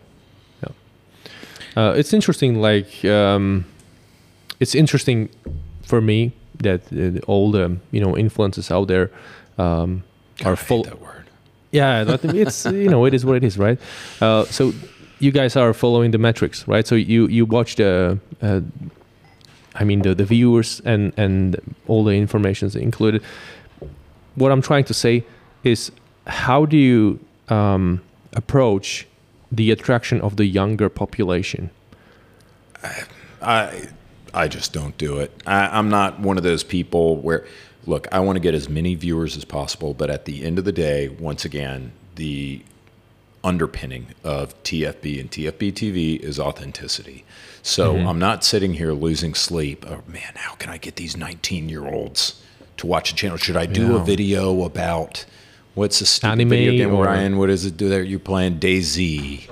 Uh, 1.77 1.93
it's 1.95 2.11
interesting. 2.13 2.55
Like, 2.61 3.05
um, 3.05 3.63
it's 4.59 4.75
interesting 4.75 5.29
for 5.85 6.01
me 6.01 6.33
that 6.59 6.81
uh, 6.91 7.19
all 7.27 7.49
the 7.51 7.77
you 7.91 8.01
know 8.01 8.17
influences 8.17 8.69
out 8.71 8.87
there 8.89 9.09
um, 9.57 10.03
God, 10.39 10.49
are 10.49 10.51
I 10.53 10.55
full. 10.55 10.83
hate 10.83 10.89
that 10.89 11.01
word. 11.01 11.25
Yeah, 11.71 12.03
that- 12.03 12.25
it's 12.25 12.65
you 12.65 12.89
know 12.89 13.05
it 13.05 13.13
is 13.13 13.23
what 13.25 13.37
it 13.37 13.43
is, 13.45 13.57
right? 13.57 13.79
Uh, 14.19 14.43
so 14.45 14.73
you 15.19 15.31
guys 15.31 15.55
are 15.55 15.73
following 15.73 16.11
the 16.11 16.17
metrics, 16.17 16.67
right? 16.67 16.85
So 16.85 16.95
you 16.95 17.27
you 17.27 17.45
watch 17.45 17.75
the, 17.77 18.19
uh, 18.41 18.59
I 19.75 19.83
mean 19.83 20.01
the 20.01 20.13
the 20.13 20.25
viewers 20.25 20.81
and 20.85 21.13
and 21.17 21.75
all 21.87 22.03
the 22.03 22.13
information 22.13 22.67
is 22.67 22.75
included. 22.75 23.23
What 24.35 24.51
I'm 24.51 24.61
trying 24.61 24.85
to 24.85 24.93
say 24.93 25.25
is, 25.63 25.91
how 26.27 26.65
do 26.65 26.77
you 26.77 27.19
um, 27.49 28.01
approach 28.33 29.07
the 29.51 29.71
attraction 29.71 30.21
of 30.21 30.37
the 30.37 30.45
younger 30.45 30.89
population? 30.89 31.69
I 33.41 33.89
I 34.33 34.47
just 34.47 34.73
don't 34.73 34.97
do 34.97 35.19
it. 35.19 35.31
I, 35.45 35.77
I'm 35.77 35.89
not 35.89 36.19
one 36.19 36.37
of 36.37 36.43
those 36.43 36.63
people 36.63 37.17
where, 37.17 37.45
look, 37.85 38.07
I 38.11 38.19
want 38.19 38.37
to 38.37 38.39
get 38.39 38.53
as 38.53 38.69
many 38.69 38.95
viewers 38.95 39.35
as 39.35 39.45
possible, 39.45 39.93
but 39.93 40.09
at 40.09 40.25
the 40.25 40.43
end 40.43 40.57
of 40.57 40.65
the 40.65 40.71
day, 40.71 41.09
once 41.09 41.43
again, 41.43 41.91
the 42.15 42.61
underpinning 43.43 44.07
of 44.23 44.61
TFB 44.63 45.19
and 45.19 45.31
TFB 45.31 45.73
TV 45.73 46.19
is 46.19 46.39
authenticity. 46.39 47.25
So 47.63 47.95
I'm 47.95 48.19
not 48.19 48.43
sitting 48.43 48.73
here 48.73 48.91
losing 48.93 49.33
sleep. 49.33 49.85
Oh 49.87 50.01
man, 50.07 50.33
how 50.35 50.55
can 50.55 50.69
I 50.69 50.77
get 50.77 50.95
these 50.95 51.15
19 51.15 51.69
year 51.69 51.85
olds 51.87 52.41
to 52.77 52.87
watch 52.87 53.11
a 53.11 53.15
channel? 53.15 53.37
Should 53.37 53.57
I 53.57 53.65
do 53.65 53.95
a 53.95 54.03
video 54.03 54.63
about 54.63 55.25
what's 55.75 55.99
the 55.99 56.05
stupid 56.05 56.31
Anime 56.31 56.49
video 56.49 56.71
game, 56.73 56.93
or- 56.93 57.05
Ryan? 57.05 57.37
What 57.37 57.49
is 57.49 57.65
it? 57.65 57.77
Do 57.77 57.89
there? 57.89 58.03
You're 58.03 58.19
playing 58.19 58.59
DayZ 58.59 59.47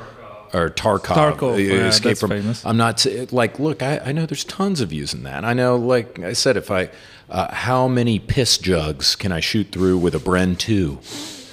or 0.53 0.69
Tarkov. 0.71 1.01
Tarkov, 1.37 1.53
uh, 1.53 1.57
yeah, 1.57 1.87
Escape 1.87 2.17
from. 2.17 2.31
famous. 2.31 2.65
I'm 2.65 2.77
not 2.77 3.05
like, 3.31 3.59
look, 3.59 3.83
I, 3.83 3.99
I 3.99 4.11
know 4.11 4.25
there's 4.25 4.43
tons 4.43 4.81
of 4.81 4.89
views 4.89 5.13
in 5.13 5.21
that. 5.23 5.45
I 5.45 5.53
know, 5.53 5.75
like 5.75 6.17
I 6.19 6.33
said, 6.33 6.57
if 6.57 6.71
I, 6.71 6.89
uh, 7.29 7.53
how 7.53 7.87
many 7.87 8.17
piss 8.17 8.57
jugs 8.57 9.15
can 9.15 9.31
I 9.31 9.41
shoot 9.41 9.71
through 9.71 9.99
with 9.99 10.15
a 10.15 10.19
Bren 10.19 10.57
2? 10.57 10.97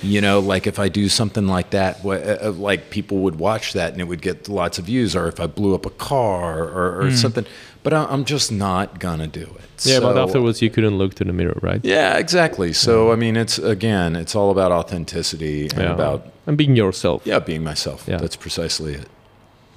You 0.03 0.21
know, 0.21 0.41
like 0.41 0.67
if 0.67 0.79
I 0.79 0.89
do 0.89 1.09
something 1.09 1.47
like 1.47 1.71
that, 1.71 2.05
wha- 2.05 2.17
uh, 2.17 2.39
uh, 2.49 2.51
like 2.53 2.91
people 2.91 3.19
would 3.19 3.37
watch 3.39 3.73
that 3.73 3.93
and 3.93 4.01
it 4.01 4.05
would 4.05 4.21
get 4.23 4.49
lots 4.49 4.79
of 4.79 4.85
views, 4.87 5.17
or 5.17 5.27
if 5.29 5.41
I 5.41 5.47
blew 5.47 5.75
up 5.75 5.87
a 5.87 5.91
car 5.91 6.63
or, 6.65 7.01
or 7.07 7.11
something. 7.13 7.47
But 7.83 7.93
I, 7.95 8.05
I'm 8.05 8.25
just 8.25 8.53
not 8.53 8.99
gonna 9.01 9.27
do 9.27 9.43
it. 9.59 9.87
Yeah, 9.87 10.01
but 10.01 10.17
afterwards 10.19 10.61
you 10.61 10.71
couldn't 10.71 10.99
look 10.99 11.15
to 11.15 11.25
the 11.25 11.33
mirror, 11.33 11.59
right? 11.63 11.81
Yeah, 11.85 12.19
exactly. 12.19 12.73
So 12.73 13.11
I 13.13 13.17
mean, 13.17 13.37
it's 13.37 13.59
again, 13.59 14.17
it's 14.17 14.35
all 14.35 14.51
about 14.51 14.71
authenticity 14.73 15.63
and 15.71 15.79
Yeah. 15.79 15.93
about 15.95 16.27
and 16.47 16.57
being 16.59 16.77
yourself. 16.77 17.23
yeah, 17.25 17.39
being 17.39 17.65
myself. 17.65 18.05
Yeah. 18.07 18.19
That's 18.19 18.37
precisely 18.37 18.95
it. 18.95 19.09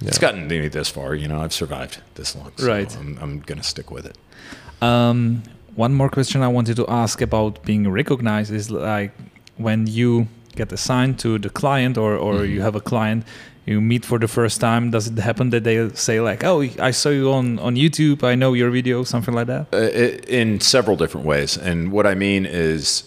It's 0.02 0.18
gotten 0.18 0.48
me 0.48 0.68
this 0.68 0.88
far. 0.90 1.14
You 1.14 1.28
know, 1.28 1.40
I've 1.40 1.52
survived 1.52 2.00
this 2.14 2.34
long. 2.36 2.52
So 2.56 2.66
Right. 2.66 2.94
I'm, 2.98 3.18
I'm 3.22 3.40
gonna 3.40 3.62
stick 3.62 3.90
with 3.90 4.06
it. 4.06 4.16
Um, 4.82 5.42
one 5.76 5.94
more 5.94 6.08
question 6.10 6.42
I 6.42 6.48
wanted 6.48 6.76
to 6.76 6.86
ask 6.88 7.20
about 7.22 7.62
being 7.64 7.88
recognized 7.90 8.52
is 8.52 8.70
like 8.70 9.12
when 9.62 9.86
you 9.86 10.26
get 10.56 10.72
assigned 10.72 11.18
to 11.18 11.38
the 11.38 11.50
client 11.50 11.96
or, 11.96 12.12
or 12.16 12.34
Mm-hmm. 12.34 12.52
you 12.54 12.60
have 12.62 12.76
a 12.76 12.80
client 12.80 13.24
you 13.66 13.80
meet 13.80 14.04
for 14.04 14.18
the 14.18 14.26
first 14.28 14.60
time 14.60 14.90
does 14.90 15.06
it 15.06 15.18
happen 15.18 15.50
that 15.50 15.62
they 15.64 15.88
say 15.94 16.20
like 16.30 16.42
oh 16.44 16.60
i 16.88 16.90
saw 16.92 17.10
you 17.10 17.30
on, 17.30 17.58
on 17.58 17.76
youtube 17.76 18.24
i 18.32 18.34
know 18.34 18.54
your 18.54 18.70
video 18.70 19.04
something 19.04 19.34
like 19.34 19.46
that 19.46 19.66
Uh, 19.72 19.76
i- 20.04 20.18
in 20.40 20.60
several 20.60 20.96
different 20.96 21.26
ways. 21.26 21.56
And 21.58 21.92
what 21.92 22.06
I 22.06 22.14
mean 22.14 22.46
is, 22.46 23.04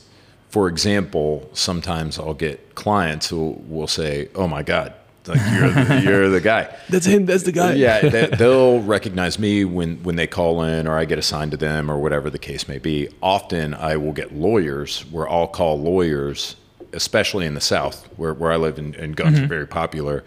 for 0.49 0.67
example, 0.69 1.29
sometimes 1.53 2.17
I'll 2.19 2.39
get 2.47 2.57
clients 2.75 3.25
who 3.31 3.43
will 3.67 3.87
say, 3.87 4.11
"Oh 4.35 4.47
my 4.47 4.63
God, 4.63 4.93
like 5.27 5.39
you're 5.51 5.69
the, 5.69 6.01
you're 6.03 6.29
the 6.29 6.41
guy." 6.41 6.73
That's 6.89 7.05
him. 7.05 7.25
That's 7.25 7.43
the 7.43 7.51
guy. 7.51 7.73
yeah, 7.73 8.01
they, 8.09 8.27
they'll 8.27 8.81
recognize 8.81 9.39
me 9.39 9.65
when 9.65 10.01
when 10.03 10.15
they 10.15 10.27
call 10.27 10.63
in, 10.63 10.87
or 10.87 10.97
I 10.97 11.05
get 11.05 11.19
assigned 11.19 11.51
to 11.51 11.57
them, 11.57 11.89
or 11.89 11.99
whatever 11.99 12.29
the 12.29 12.39
case 12.39 12.67
may 12.67 12.79
be. 12.79 13.09
Often, 13.21 13.73
I 13.75 13.97
will 13.97 14.13
get 14.13 14.33
lawyers 14.33 15.01
where 15.11 15.29
I'll 15.29 15.47
call 15.47 15.79
lawyers, 15.79 16.55
especially 16.93 17.45
in 17.45 17.53
the 17.53 17.61
South, 17.61 18.07
where 18.17 18.33
where 18.33 18.51
I 18.51 18.57
live, 18.57 18.77
and, 18.77 18.95
and 18.95 19.15
guns 19.15 19.39
are 19.39 19.47
very 19.47 19.67
popular. 19.67 20.23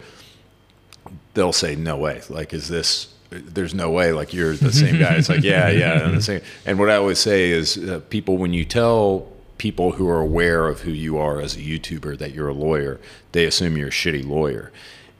They'll 1.33 1.53
say, 1.53 1.75
"No 1.75 1.97
way! 1.97 2.21
Like, 2.29 2.53
is 2.53 2.67
this?" 2.67 3.13
There's 3.29 3.73
no 3.73 3.91
way, 3.91 4.13
like 4.13 4.33
you're 4.33 4.55
the 4.55 4.71
same 4.71 4.99
guy. 4.99 5.15
It's 5.15 5.27
like, 5.27 5.43
yeah, 5.43 5.69
yeah, 5.69 6.07
and 6.07 6.15
the 6.15 6.21
same. 6.21 6.39
And 6.65 6.79
what 6.79 6.89
I 6.89 6.95
always 6.95 7.19
say 7.19 7.49
is, 7.49 7.77
uh, 7.77 7.99
people, 8.09 8.37
when 8.37 8.53
you 8.53 8.63
tell 8.63 9.27
people 9.57 9.93
who 9.93 10.07
are 10.07 10.19
aware 10.19 10.67
of 10.67 10.81
who 10.81 10.91
you 10.91 11.17
are 11.17 11.39
as 11.39 11.55
a 11.55 11.59
YouTuber 11.59 12.17
that 12.17 12.33
you're 12.33 12.49
a 12.49 12.53
lawyer, 12.53 12.99
they 13.31 13.45
assume 13.45 13.77
you're 13.77 13.87
a 13.87 13.91
shitty 13.91 14.25
lawyer. 14.25 14.71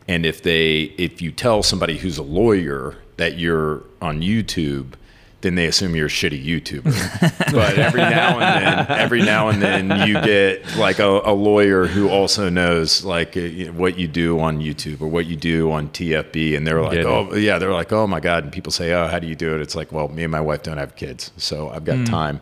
And 0.07 0.25
if 0.25 0.41
they, 0.41 0.93
if 0.97 1.21
you 1.21 1.31
tell 1.31 1.63
somebody 1.63 1.97
who's 1.97 2.17
a 2.17 2.23
lawyer 2.23 2.95
that 3.17 3.37
you're 3.37 3.83
on 4.01 4.21
YouTube, 4.21 4.93
then 5.41 5.55
they 5.55 5.67
assume 5.67 5.95
you're 5.95 6.07
a 6.07 6.09
shitty 6.09 6.43
YouTuber. 6.43 7.51
but 7.53 7.77
every 7.77 8.01
now 8.01 8.39
and 8.39 8.65
then, 8.65 8.99
every 8.99 9.21
now 9.21 9.49
and 9.49 9.61
then, 9.61 10.07
you 10.07 10.13
get 10.21 10.77
like 10.77 10.99
a, 10.99 11.07
a 11.07 11.33
lawyer 11.33 11.85
who 11.85 12.09
also 12.09 12.49
knows 12.49 13.03
like 13.03 13.37
uh, 13.37 13.71
what 13.73 13.99
you 13.99 14.07
do 14.07 14.39
on 14.39 14.59
YouTube 14.59 14.99
or 14.99 15.07
what 15.07 15.25
you 15.25 15.35
do 15.35 15.71
on 15.71 15.89
TFB, 15.89 16.57
and 16.57 16.65
they're 16.65 16.81
like, 16.81 16.99
oh 16.99 17.35
yeah, 17.35 17.59
they're 17.59 17.73
like, 17.73 17.91
oh 17.91 18.07
my 18.07 18.19
god, 18.19 18.45
and 18.45 18.53
people 18.53 18.71
say, 18.71 18.93
oh, 18.93 19.07
how 19.07 19.19
do 19.19 19.27
you 19.27 19.35
do 19.35 19.55
it? 19.55 19.61
It's 19.61 19.75
like, 19.75 19.91
well, 19.91 20.07
me 20.07 20.23
and 20.23 20.31
my 20.31 20.41
wife 20.41 20.63
don't 20.63 20.77
have 20.77 20.95
kids, 20.95 21.31
so 21.37 21.69
I've 21.69 21.85
got 21.85 22.05
time. 22.07 22.41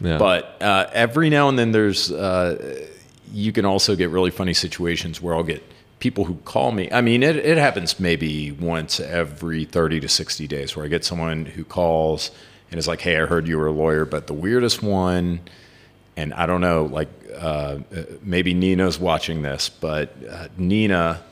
Yeah. 0.00 0.18
But 0.18 0.60
uh, 0.60 0.88
every 0.92 1.30
now 1.30 1.48
and 1.48 1.58
then, 1.58 1.72
there's 1.72 2.10
uh, 2.10 2.86
you 3.32 3.52
can 3.52 3.64
also 3.64 3.96
get 3.96 4.10
really 4.10 4.30
funny 4.30 4.54
situations 4.54 5.20
where 5.20 5.34
I'll 5.34 5.42
get 5.42 5.62
people 5.98 6.24
who 6.24 6.34
call 6.44 6.72
me. 6.72 6.90
I 6.92 7.00
mean, 7.00 7.22
it, 7.22 7.36
it 7.36 7.58
happens 7.58 7.98
maybe 7.98 8.52
once 8.52 9.00
every 9.00 9.64
30 9.64 10.00
to 10.00 10.08
60 10.08 10.46
days 10.46 10.76
where 10.76 10.84
I 10.84 10.88
get 10.88 11.04
someone 11.04 11.46
who 11.46 11.64
calls 11.64 12.30
and 12.70 12.78
is 12.78 12.86
like, 12.86 13.00
hey, 13.00 13.20
I 13.20 13.26
heard 13.26 13.48
you 13.48 13.58
were 13.58 13.66
a 13.66 13.72
lawyer. 13.72 14.04
But 14.04 14.26
the 14.26 14.34
weirdest 14.34 14.82
one, 14.82 15.40
and 16.16 16.34
I 16.34 16.46
don't 16.46 16.60
know, 16.60 16.84
like 16.84 17.08
uh, 17.38 17.78
maybe 18.22 18.54
Nina's 18.54 18.98
watching 18.98 19.42
this, 19.42 19.68
but 19.68 20.14
uh, 20.30 20.48
Nina 20.58 21.22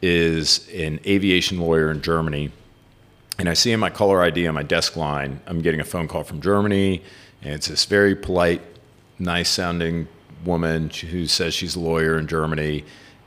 is 0.00 0.68
an 0.72 1.00
aviation 1.06 1.58
lawyer 1.58 1.90
in 1.90 2.02
Germany 2.02 2.52
and 3.38 3.48
I 3.48 3.54
see 3.54 3.72
in 3.72 3.80
my 3.80 3.90
caller 3.90 4.22
ID 4.22 4.46
on 4.46 4.54
my 4.54 4.62
desk 4.62 4.96
line, 4.96 5.40
I'm 5.46 5.60
getting 5.60 5.80
a 5.80 5.84
phone 5.84 6.06
call 6.06 6.22
from 6.22 6.40
Germany, 6.40 7.02
and 7.44 7.54
it's 7.54 7.68
this 7.68 7.84
very 7.84 8.16
polite, 8.16 8.62
nice 9.18 9.48
sounding 9.48 10.08
woman 10.44 10.90
who 10.90 11.26
says 11.26 11.54
she's 11.54 11.76
a 11.76 11.80
lawyer 11.80 12.18
in 12.18 12.26
Germany 12.26 12.84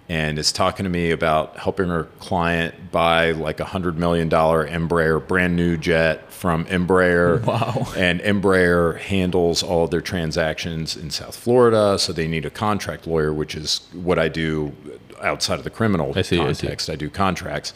and 0.09 0.39
is 0.39 0.51
talking 0.51 0.85
to 0.85 0.89
me 0.89 1.11
about 1.11 1.57
helping 1.57 1.89
her 1.89 2.05
client 2.19 2.91
buy 2.91 3.31
like 3.31 3.59
a 3.59 3.65
hundred 3.65 3.97
million 3.97 4.29
dollar 4.29 4.65
Embraer 4.67 5.25
brand 5.25 5.55
new 5.55 5.75
jet 5.75 6.31
from 6.31 6.65
Embraer. 6.65 7.43
Wow. 7.47 7.87
And 7.95 8.21
Embraer 8.21 8.99
handles 8.99 9.63
all 9.63 9.83
of 9.85 9.91
their 9.91 10.01
transactions 10.01 10.95
in 10.95 11.09
South 11.11 11.35
Florida, 11.35 11.97
so 11.99 12.13
they 12.13 12.27
need 12.27 12.45
a 12.45 12.49
contract 12.49 13.05
lawyer, 13.07 13.33
which 13.33 13.55
is 13.55 13.81
what 13.93 14.17
I 14.19 14.27
do 14.27 14.73
outside 15.21 15.57
of 15.57 15.63
the 15.63 15.69
criminal 15.69 16.13
I 16.15 16.21
see, 16.21 16.39
I 16.39 16.51
see. 16.53 16.67
context. 16.67 16.89
I 16.89 16.95
do 16.95 17.09
contracts. 17.09 17.73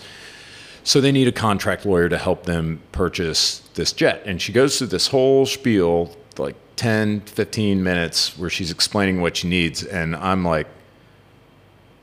So 0.84 1.00
they 1.00 1.12
need 1.12 1.28
a 1.28 1.32
contract 1.32 1.86
lawyer 1.86 2.10
to 2.10 2.18
help 2.18 2.46
them 2.46 2.82
purchase 2.92 3.60
this 3.76 3.94
jet. 3.94 4.24
And 4.26 4.42
she 4.42 4.52
goes 4.52 4.78
through 4.78 4.88
this 4.88 5.08
whole 5.08 5.46
spiel, 5.46 6.16
like 6.42 6.56
10, 6.76 7.22
15 7.22 7.84
minutes, 7.84 8.38
where 8.38 8.50
she's 8.50 8.72
explaining 8.72 9.22
what 9.22 9.38
she 9.38 9.48
needs. 9.48 9.84
And 9.84 10.16
I'm 10.16 10.44
like, 10.44 10.68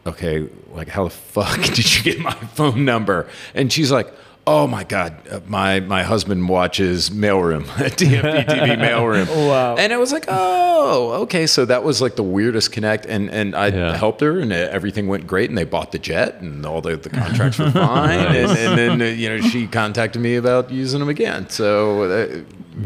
okay, 0.07 0.49
like, 0.73 0.89
how 0.89 1.05
the 1.05 1.11
fuck 1.11 1.61
did 1.75 1.97
you 1.97 2.03
get 2.03 2.21
my 2.21 2.33
phone 2.35 2.85
number? 2.85 3.29
And 3.55 3.73
she's 3.73 3.91
like, 3.91 4.13
oh 4.47 4.67
my 4.67 4.83
God, 4.83 5.15
uh, 5.31 5.41
my, 5.47 5.79
my 5.81 6.03
husband 6.03 6.49
watches 6.49 7.11
Mailroom, 7.11 7.65
TFB 7.67 8.47
TV 8.47 8.79
Mailroom. 8.79 9.27
Wow. 9.47 9.77
And 9.77 9.93
I 9.93 9.99
was 9.99 10.11
like, 10.11 10.25
oh, 10.29 11.13
okay. 11.25 11.47
So 11.47 11.67
that 11.67 11.85
was 11.85 12.01
like 12.01 12.17
the 12.17 12.23
weirdest 12.23 12.73
connect. 12.73 13.05
And, 13.05 13.29
and 13.31 13.55
I 13.55 13.67
Yeah. 13.67 13.95
helped 13.99 14.23
her 14.23 14.39
and 14.41 14.51
everything 14.51 15.07
went 15.07 15.27
great. 15.27 15.51
And 15.51 15.59
they 15.59 15.65
bought 15.65 15.93
the 15.93 15.99
jet 15.99 16.41
and 16.41 16.65
all 16.65 16.81
the, 16.81 16.97
the 16.97 17.11
contracts 17.11 17.59
were 17.59 17.71
fine. 17.71 18.21
and, 18.21 18.51
and 18.57 18.79
then, 18.79 19.03
uh, 19.03 19.05
you 19.05 19.29
know, 19.29 19.41
she 19.43 19.67
contacted 19.67 20.23
me 20.23 20.37
about 20.37 20.71
using 20.71 21.01
them 21.01 21.11
again. 21.11 21.51
So, 21.51 22.05
uh, 22.05 22.27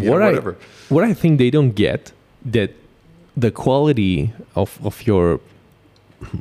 you 0.01 0.07
know, 0.07 0.12
whatever. 0.15 0.57
I 0.59 0.65
what 0.92 1.05
I 1.05 1.14
think 1.14 1.38
they 1.38 1.50
don't 1.50 1.72
get 1.74 2.12
that 2.44 2.70
the 3.37 3.50
quality 3.50 4.33
of, 4.55 4.78
of 4.85 5.07
your 5.07 5.40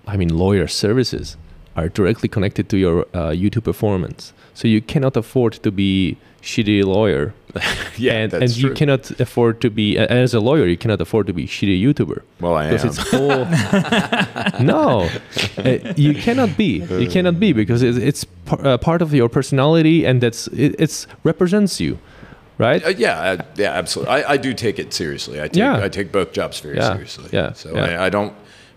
I 0.07 0.17
mean 0.17 0.29
lawyer 0.43 0.67
services 0.67 1.37
are 1.75 1.87
directly 1.89 2.27
connected 2.29 2.65
to 2.69 2.77
your 2.77 3.01
uh, 3.13 3.31
YouTube 3.43 3.63
performance. 3.63 4.33
So 4.53 4.67
you 4.67 4.81
cannot 4.81 5.15
afford 5.15 5.53
to 5.63 5.71
be 5.71 6.17
shitty 6.41 6.83
lawyer. 6.83 7.33
yeah, 7.97 8.13
and, 8.23 8.33
and 8.33 8.57
you 8.57 8.71
cannot 8.71 9.03
afford 9.19 9.61
to 9.61 9.69
be 9.69 9.97
as 9.97 10.33
a 10.33 10.39
lawyer 10.39 10.65
you 10.67 10.77
cannot 10.77 10.99
afford 11.01 11.27
to 11.27 11.33
be 11.33 11.45
shitty 11.45 11.81
YouTuber. 11.81 12.21
well, 12.41 12.55
I 12.55 12.65
am. 12.65 12.75
It's 12.75 13.13
all 13.13 13.45
no, 14.73 15.09
Uh, 15.57 15.93
you 15.95 16.13
cannot 16.25 16.57
be. 16.57 16.71
You 17.03 17.07
cannot 17.09 17.39
be 17.39 17.53
because 17.53 17.81
it's, 17.83 17.97
it's 17.97 18.23
par- 18.45 18.65
uh, 18.65 18.77
part 18.77 19.01
of 19.01 19.13
your 19.13 19.29
personality, 19.29 20.05
and 20.05 20.21
that's 20.21 20.47
it, 20.47 20.75
it's 20.79 21.07
represents 21.23 21.79
you, 21.79 21.99
right? 22.61 22.85
Uh, 22.85 22.89
yeah, 22.89 23.19
uh, 23.19 23.43
yeah, 23.55 23.71
absolutely. 23.71 24.13
I, 24.13 24.33
I 24.33 24.37
do 24.37 24.53
take 24.53 24.79
it 24.79 24.93
seriously. 24.93 25.39
I 25.41 25.47
take 25.47 25.55
Yeah. 25.55 25.83
I 25.83 25.89
take 25.89 26.11
both 26.11 26.31
jobs 26.31 26.59
very 26.59 26.77
Yeah, 26.77 26.93
seriously. 26.93 27.29
yeah, 27.33 27.53
So 27.53 27.75
yeah. 27.75 28.01
I, 28.01 28.05
I 28.05 28.09
don't. 28.09 28.33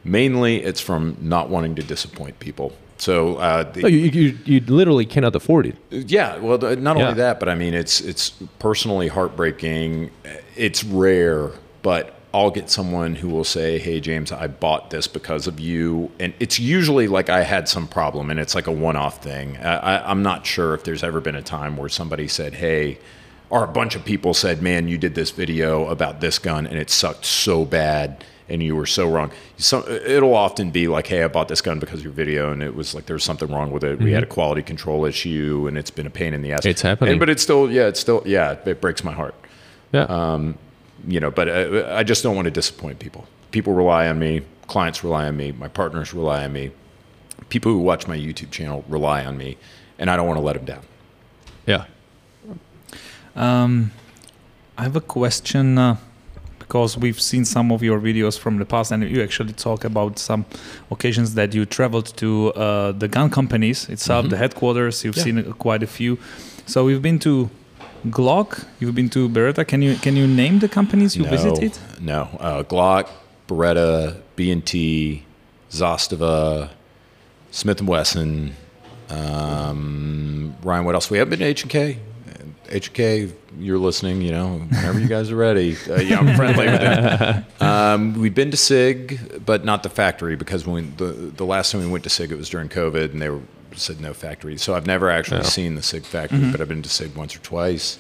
Mainly, 0.06 0.62
it's 0.62 0.80
from 0.80 1.16
not 1.20 1.48
wanting 1.48 1.74
to 1.76 1.82
disappoint 1.82 2.38
people. 2.38 2.72
So 2.98 3.36
uh, 3.36 3.64
the, 3.72 3.82
No, 3.82 3.88
you, 3.88 3.98
you, 4.10 4.38
you 4.44 4.60
literally 4.66 5.06
cannot 5.06 5.34
afford 5.34 5.66
it. 5.66 5.76
Yeah, 5.90 6.36
well, 6.38 6.58
not 6.76 6.96
only 6.96 7.14
that, 7.14 7.40
but 7.40 7.48
I 7.48 7.54
mean, 7.54 7.74
it's 7.74 8.00
it's 8.00 8.30
personally 8.58 9.08
heartbreaking. 9.08 10.10
It's 10.56 10.84
rare, 10.84 11.50
but 11.82 12.14
I'll 12.34 12.50
get 12.50 12.68
someone 12.70 13.14
who 13.16 13.28
will 13.28 13.44
say, 13.44 13.78
"Hey, 13.78 13.98
James, 14.00 14.30
I 14.30 14.46
bought 14.46 14.90
this 14.90 15.06
because 15.08 15.46
of 15.46 15.58
you," 15.58 16.10
and 16.20 16.34
it's 16.38 16.58
usually 16.60 17.08
like 17.08 17.28
I 17.30 17.42
had 17.44 17.68
some 17.68 17.86
problem, 17.88 18.30
and 18.30 18.38
it's 18.38 18.54
like 18.54 18.66
a 18.66 18.72
one-off 18.72 19.22
thing. 19.22 19.56
I, 19.58 19.76
I, 19.96 20.10
I'm 20.10 20.22
not 20.22 20.44
sure 20.46 20.74
if 20.74 20.84
there's 20.84 21.02
ever 21.02 21.20
been 21.20 21.36
a 21.36 21.42
time 21.42 21.76
where 21.76 21.88
somebody 21.88 22.28
said, 22.28 22.54
"Hey," 22.54 22.98
or 23.54 23.62
a 23.64 23.68
bunch 23.68 23.94
of 23.94 24.04
people 24.04 24.34
said, 24.34 24.60
"Man, 24.62 24.88
you 24.88 24.98
did 24.98 25.14
this 25.14 25.30
video 25.30 25.86
about 25.88 26.20
this 26.20 26.38
gun, 26.38 26.66
and 26.66 26.76
it 26.78 26.90
sucked 26.90 27.24
so 27.24 27.64
bad." 27.64 28.24
And 28.46 28.62
you 28.62 28.76
were 28.76 28.84
so 28.84 29.08
wrong. 29.08 29.30
So 29.56 29.88
it'll 29.88 30.34
often 30.34 30.70
be 30.70 30.86
like, 30.86 31.06
"Hey, 31.06 31.22
I 31.22 31.28
bought 31.28 31.48
this 31.48 31.62
gun 31.62 31.78
because 31.78 32.00
of 32.00 32.04
your 32.04 32.12
video, 32.12 32.52
and 32.52 32.62
it 32.62 32.74
was 32.74 32.94
like 32.94 33.06
there 33.06 33.14
was 33.14 33.24
something 33.24 33.50
wrong 33.50 33.70
with 33.70 33.84
it. 33.84 33.98
We 34.00 34.12
had 34.12 34.22
a 34.22 34.26
quality 34.26 34.62
control 34.62 35.06
issue, 35.06 35.64
and 35.68 35.78
it's 35.78 35.90
been 35.90 36.06
a 36.06 36.10
pain 36.10 36.34
in 36.34 36.42
the 36.42 36.52
ass." 36.52 36.60
Mm-hmm. 36.60 36.68
It's 36.68 36.82
happening. 36.82 37.12
And- 37.12 37.20
but 37.20 37.30
it's 37.30 37.42
still, 37.42 37.70
yeah, 37.70 37.86
it's 37.86 38.00
still, 38.00 38.22
yeah, 38.26 38.56
it 38.66 38.80
breaks 38.82 39.02
my 39.04 39.12
heart. 39.12 39.34
Yeah. 39.92 40.38
You 41.06 41.20
know, 41.20 41.30
but 41.30 41.48
uh, 41.48 41.94
I 41.94 42.02
just 42.02 42.22
don't 42.22 42.34
want 42.34 42.46
to 42.46 42.50
disappoint 42.50 42.98
people. 42.98 43.26
People 43.50 43.72
rely 43.74 44.08
on 44.08 44.18
me. 44.18 44.42
Clients 44.66 45.04
rely 45.04 45.26
on 45.28 45.36
me. 45.36 45.52
My 45.52 45.68
partners 45.68 46.12
rely 46.14 46.44
on 46.44 46.52
me. 46.52 46.70
People 47.50 47.72
who 47.72 47.78
watch 47.78 48.06
my 48.08 48.16
YouTube 48.16 48.50
channel 48.50 48.84
rely 48.88 49.24
on 49.24 49.36
me, 49.36 49.56
and 49.98 50.10
I 50.10 50.16
don't 50.16 50.26
want 50.26 50.38
to 50.38 50.44
let 50.44 50.56
them 50.56 50.64
down. 50.64 50.82
yeah. 51.66 51.84
Um, 53.36 53.90
I 54.78 54.82
have 54.82 54.96
a 54.96 55.00
question 55.00 55.78
uh, 55.78 55.96
because 56.58 56.96
we've 56.98 57.20
seen 57.20 57.44
some 57.44 57.70
of 57.72 57.82
your 57.82 58.00
videos 58.00 58.38
from 58.38 58.58
the 58.58 58.64
past, 58.64 58.90
and 58.92 59.02
you 59.08 59.22
actually 59.22 59.52
talk 59.52 59.84
about 59.84 60.18
some 60.18 60.44
occasions 60.90 61.34
that 61.34 61.54
you 61.54 61.64
traveled 61.66 62.16
to 62.16 62.52
uh, 62.54 62.92
the 62.92 63.08
gun 63.08 63.30
companies 63.30 63.88
itself, 63.88 64.28
the 64.28 64.36
headquarters. 64.36 65.04
You've 65.04 65.16
Yeah. 65.16 65.24
seen 65.24 65.38
uh, 65.38 65.52
quite 65.52 65.82
a 65.82 65.86
few. 65.86 66.18
So 66.66 66.84
we've 66.84 67.02
been 67.02 67.18
to 67.20 67.50
Glock. 68.08 68.64
You've 68.80 68.94
been 68.94 69.10
to 69.10 69.28
Beretta. 69.28 69.66
Can 69.66 69.82
you 69.82 69.96
can 69.96 70.16
you 70.16 70.26
name 70.26 70.58
the 70.58 70.68
companies 70.68 71.16
you 71.16 71.24
no, 71.24 71.30
visited? 71.30 71.78
No, 72.00 72.28
uh, 72.40 72.62
Glock, 72.64 73.08
Beretta, 73.48 74.16
B 74.36 74.50
and 74.50 74.64
T, 74.64 75.24
Zastava, 75.70 76.70
Smith 77.50 77.80
and 77.80 77.88
Wesson. 77.88 78.54
Um, 79.10 80.54
Ryan, 80.62 80.84
what 80.84 80.94
else? 80.94 81.10
We 81.10 81.18
haven't 81.18 81.30
been 81.30 81.38
to 81.40 81.44
H 81.46 81.62
and 81.62 81.70
K. 81.70 81.98
H 82.70 82.88
and 82.88 82.94
K, 82.94 83.32
you're 83.58 83.78
listening. 83.78 84.22
You 84.22 84.32
know, 84.32 84.58
whenever 84.58 84.98
you 84.98 85.08
guys 85.08 85.30
are 85.30 85.36
ready, 85.36 85.76
uh, 85.88 86.00
yeah, 86.00 86.18
I'm 86.18 86.34
friendly 86.36 86.66
with 86.66 86.80
them. 86.80 87.44
Um, 87.60 88.14
we've 88.20 88.34
been 88.34 88.50
to 88.50 88.56
Sig, 88.56 89.44
but 89.44 89.64
not 89.64 89.82
the 89.82 89.88
factory 89.88 90.36
because 90.36 90.66
when 90.66 90.74
we, 90.74 90.82
the 90.96 91.12
the 91.12 91.44
last 91.46 91.72
time 91.72 91.80
we 91.82 91.86
went 91.88 92.04
to 92.04 92.10
Sig, 92.10 92.30
it 92.32 92.36
was 92.38 92.48
during 92.48 92.68
COVID, 92.68 93.12
and 93.12 93.20
they 93.22 93.28
were 93.30 93.40
said 93.76 94.00
no 94.00 94.14
factory. 94.14 94.56
So 94.56 94.74
I've 94.74 94.86
never 94.86 95.10
actually 95.10 95.38
Yeah. 95.38 95.44
seen 95.44 95.74
the 95.74 95.82
Sig 95.82 96.04
factory, 96.04 96.50
but 96.52 96.60
I've 96.60 96.68
been 96.68 96.82
to 96.82 96.88
Sig 96.88 97.14
once 97.16 97.34
or 97.34 97.40
twice. 97.40 97.98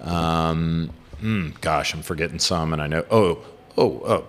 Um, 0.00 0.90
mm, 1.22 1.58
gosh, 1.60 1.94
I'm 1.94 2.02
forgetting 2.02 2.38
some, 2.38 2.72
and 2.72 2.82
I 2.82 2.86
know. 2.86 3.04
Oh, 3.10 3.38
oh, 3.78 4.02
oh, 4.04 4.24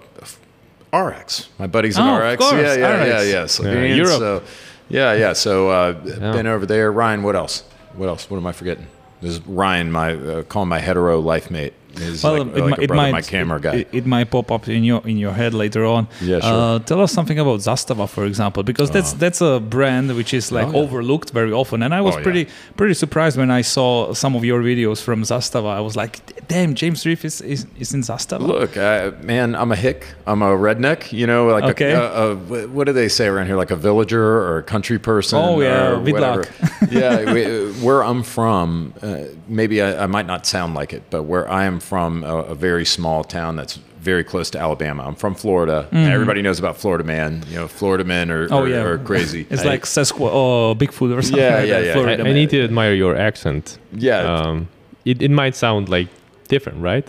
Arex. 0.93 1.47
My 1.59 1.67
buddies 1.67 1.97
at 1.97 2.05
Oh, 2.05 2.19
Arex. 2.19 2.37
course, 2.37 2.53
yeah, 2.53 2.75
yeah, 2.75 2.97
Arex. 2.99 3.07
yeah, 3.07 3.21
yeah. 3.21 3.43
Slovenians, 3.45 3.95
Europe. 3.97 4.19
So, 4.19 4.43
yeah, 4.89 5.13
yeah. 5.13 5.33
So 5.33 5.69
uh, 5.69 5.91
been 5.93 6.47
over 6.47 6.65
there. 6.65 6.91
Ryan, 6.91 7.23
what 7.23 7.35
else? 7.35 7.63
What 7.95 8.07
else? 8.07 8.29
What 8.29 8.37
am 8.37 8.45
I 8.47 8.51
forgetting? 8.53 8.87
This 9.21 9.33
is 9.33 9.47
Ryan, 9.47 9.91
my 9.91 10.13
uh, 10.13 10.43
call 10.43 10.65
my 10.65 10.79
hetero 10.79 11.19
life 11.19 11.49
mate. 11.49 11.73
He's 11.97 12.23
like, 12.23 12.39
like 12.39 12.77
mi- 12.79 12.85
a 12.85 12.87
brother, 12.87 13.11
my 13.11 13.21
camera 13.21 13.59
guy. 13.59 13.75
It, 13.77 13.87
it 13.91 14.05
might 14.05 14.29
pop 14.29 14.51
up 14.51 14.67
in 14.67 14.83
your 14.83 15.01
in 15.07 15.17
your 15.17 15.31
head 15.33 15.53
later 15.53 15.83
on. 15.85 16.07
Yeah, 16.21 16.39
sure. 16.39 16.53
Uh, 16.75 16.79
tell 16.79 17.01
us 17.01 17.11
something 17.11 17.39
about 17.39 17.59
Zastava, 17.61 18.07
for 18.07 18.25
example, 18.25 18.61
because 18.63 18.91
that's 18.91 19.13
that's 19.13 19.41
a 19.41 19.59
brand 19.59 20.15
which 20.15 20.33
is 20.33 20.51
like 20.51 20.67
Oh, 20.67 20.71
yeah. 20.73 20.77
overlooked 20.83 21.31
very 21.31 21.51
often. 21.51 21.81
And 21.83 21.93
I 21.93 22.01
was 22.01 22.15
Oh, 22.15 22.17
yeah. 22.19 22.23
pretty 22.23 22.47
pretty 22.75 22.93
surprised 22.93 23.37
when 23.37 23.49
I 23.49 23.61
saw 23.61 24.13
some 24.13 24.35
of 24.35 24.43
your 24.45 24.61
videos 24.61 25.01
from 25.01 25.23
Zastava. 25.23 25.69
I 25.75 25.81
was 25.81 25.95
like, 25.95 26.47
damn, 26.47 26.75
James 26.75 27.05
Reeves 27.05 27.25
is 27.25 27.41
is, 27.41 27.65
is 27.79 27.93
in 27.93 28.01
Zastava. 28.01 28.41
Look, 28.47 28.77
uh, 28.77 29.11
man, 29.23 29.55
I'm 29.55 29.71
a 29.71 29.75
hick. 29.75 30.05
I'm 30.27 30.41
a 30.41 30.51
redneck. 30.55 31.11
You 31.11 31.25
know, 31.25 31.47
like 31.47 31.63
Okay. 31.71 31.93
a, 31.93 32.01
a, 32.01 32.31
a 32.35 32.67
what 32.67 32.85
do 32.85 32.93
they 32.93 33.09
say 33.09 33.25
around 33.27 33.47
here? 33.47 33.55
Like 33.57 33.71
a 33.71 33.75
villager 33.75 34.21
or 34.23 34.57
a 34.59 34.63
country 34.63 34.99
person. 34.99 35.39
Oh, 35.39 35.61
yeah, 35.61 35.97
whatever. 35.97 36.45
Yeah, 36.91 37.33
we, 37.33 37.71
where 37.81 38.03
I'm 38.03 38.23
from, 38.23 38.93
uh, 39.01 39.23
maybe 39.47 39.81
I, 39.81 40.03
I 40.03 40.07
might 40.07 40.25
not 40.27 40.45
sound 40.45 40.73
like 40.75 40.93
it, 40.93 41.03
but 41.09 41.23
where 41.23 41.49
I 41.49 41.65
am 41.65 41.79
from, 41.87 42.23
a, 42.23 42.35
a 42.53 42.55
very 42.55 42.85
small 42.85 43.23
town 43.23 43.55
that's 43.55 43.75
very 43.99 44.23
close 44.23 44.49
to 44.51 44.59
Alabama. 44.59 45.03
I'm 45.07 45.15
from 45.15 45.33
Florida. 45.35 45.87
Everybody 45.91 46.41
knows 46.41 46.59
about 46.59 46.77
Florida 46.77 47.03
man. 47.03 47.43
You 47.49 47.55
know, 47.57 47.67
Florida 47.67 48.03
men 48.03 48.29
are. 48.31 48.47
Oh 48.51 48.59
are, 48.63 48.67
yeah, 48.69 48.83
are 48.83 48.97
crazy. 48.97 49.45
It's 49.51 49.63
I- 49.63 49.73
like 49.73 49.83
Sasquatch 49.83 50.33
or 50.33 50.75
Bigfoot 50.75 51.11
or 51.17 51.21
something. 51.21 51.39
Yeah, 51.39 51.57
like 51.59 51.67
yeah, 51.67 51.79
that, 51.79 51.85
yeah. 51.85 51.91
I, 51.91 51.93
Florida 51.93 52.19
I 52.21 52.23
man. 52.23 52.33
need 52.35 52.49
to 52.51 52.63
admire 52.63 52.93
your 52.93 53.15
accent. 53.15 53.79
yeah. 53.93 54.19
Um, 54.21 54.67
it, 55.05 55.21
it 55.21 55.31
might 55.31 55.55
sound 55.55 55.87
like 55.89 56.09
different, 56.49 56.81
right? 56.81 57.07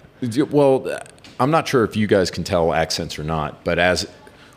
Well, 0.51 1.01
I'm 1.41 1.51
not 1.51 1.67
sure 1.69 1.85
if 1.85 1.97
you 1.97 2.07
guys 2.07 2.31
can 2.31 2.45
tell 2.45 2.73
accents 2.73 3.19
or 3.19 3.25
not, 3.25 3.65
but 3.65 3.79
as 3.79 4.07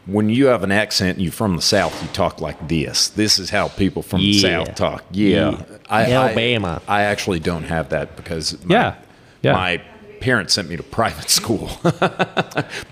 when 0.08 0.30
you 0.30 0.48
have 0.48 0.64
an 0.64 0.72
accent 0.72 1.18
and 1.18 1.22
you're 1.24 1.32
from 1.43 1.56
the 1.56 1.62
South, 1.62 1.93
you 2.02 2.08
talk 2.10 2.41
like 2.41 2.68
this. 2.68 3.10
This 3.10 3.38
is 3.39 3.50
how 3.52 3.68
people 3.70 4.02
from 4.02 4.20
the 4.22 4.34
South 4.39 4.74
talk. 4.76 5.04
Yeah. 5.12 5.52
Yeah. 5.52 5.78
I, 5.89 6.12
Alabama. 6.12 6.82
I, 6.88 7.02
I 7.02 7.04
actually 7.04 7.39
don't 7.39 7.64
have 7.64 7.89
that 7.89 8.16
because 8.16 8.64
my, 8.66 8.74
Yeah. 8.76 8.95
Yeah. 9.43 9.54
my 9.54 9.82
parents 10.22 10.53
sent 10.53 10.69
me 10.69 10.78
to 10.78 10.84
private 10.84 11.30
school. 11.39 11.69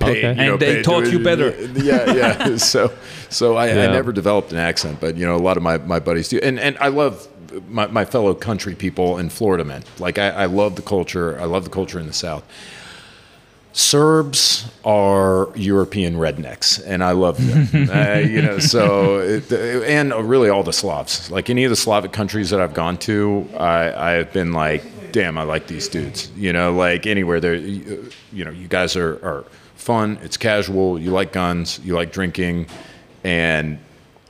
Okay. 0.02 0.24
And 0.24 0.60
they 0.60 0.76
paid- 0.78 0.86
taught 0.86 1.12
you 1.12 1.20
better. 1.24 1.52
Yeah, 1.74 2.14
yeah. 2.14 2.58
so, 2.74 2.92
so 3.30 3.56
I, 3.56 3.70
I 3.70 3.88
never 3.92 4.12
developed 4.12 4.52
an 4.52 4.58
accent, 4.58 5.00
but 5.00 5.16
you 5.18 5.26
know, 5.26 5.36
a 5.36 5.38
lot 5.38 5.56
of 5.58 5.62
my, 5.64 5.78
my 5.78 6.00
buddies 6.00 6.30
do, 6.30 6.40
and 6.42 6.60
and 6.60 6.78
I 6.80 6.88
love 6.88 7.28
my, 7.68 7.86
my 7.88 8.06
fellow 8.06 8.34
country 8.34 8.74
people 8.76 9.18
in 9.20 9.30
Florida, 9.30 9.64
man. 9.64 9.84
Like 10.00 10.18
I, 10.18 10.30
I 10.30 10.46
love 10.46 10.76
the 10.76 10.82
culture. 10.82 11.40
I 11.40 11.46
love 11.46 11.64
the 11.64 11.70
culture 11.70 12.00
in 12.00 12.08
the 12.08 12.14
South. 12.14 12.44
Serbs 13.72 14.70
are 14.84 15.50
European 15.56 16.16
rednecks, 16.16 16.82
and 16.86 17.04
I 17.04 17.12
love 17.12 17.38
them. 17.38 17.90
uh, 17.90 18.18
you 18.20 18.42
know, 18.42 18.58
so 18.58 19.20
it, 19.20 19.52
and 19.52 20.12
really 20.28 20.50
all 20.50 20.64
the 20.64 20.74
Slavs. 20.74 21.30
Like 21.30 21.50
any 21.52 21.66
of 21.66 21.70
the 21.70 21.76
Slavic 21.76 22.12
countries 22.12 22.50
that 22.50 22.60
I've 22.60 22.74
gone 22.74 22.98
to, 23.00 23.48
I, 23.58 23.94
I 23.94 24.12
have 24.14 24.34
been 24.34 24.54
like, 24.54 24.84
damn, 25.12 25.38
I 25.38 25.44
like 25.44 25.68
these 25.68 25.88
dudes. 25.88 26.32
You 26.36 26.54
know, 26.54 26.74
like 26.74 27.06
anywhere 27.08 27.40
there, 27.40 27.56
you 27.56 28.04
uh, 28.08 28.10
you 28.32 28.46
know, 28.46 28.52
you 28.52 28.68
guys 28.68 28.96
are, 28.96 29.14
are 29.26 29.46
fun. 29.76 30.18
It's 30.24 30.38
casual. 30.38 31.00
You 31.00 31.12
like 31.12 31.32
guns. 31.32 31.80
You 31.84 31.96
like 31.96 32.12
drinking, 32.12 32.68
and 33.24 33.80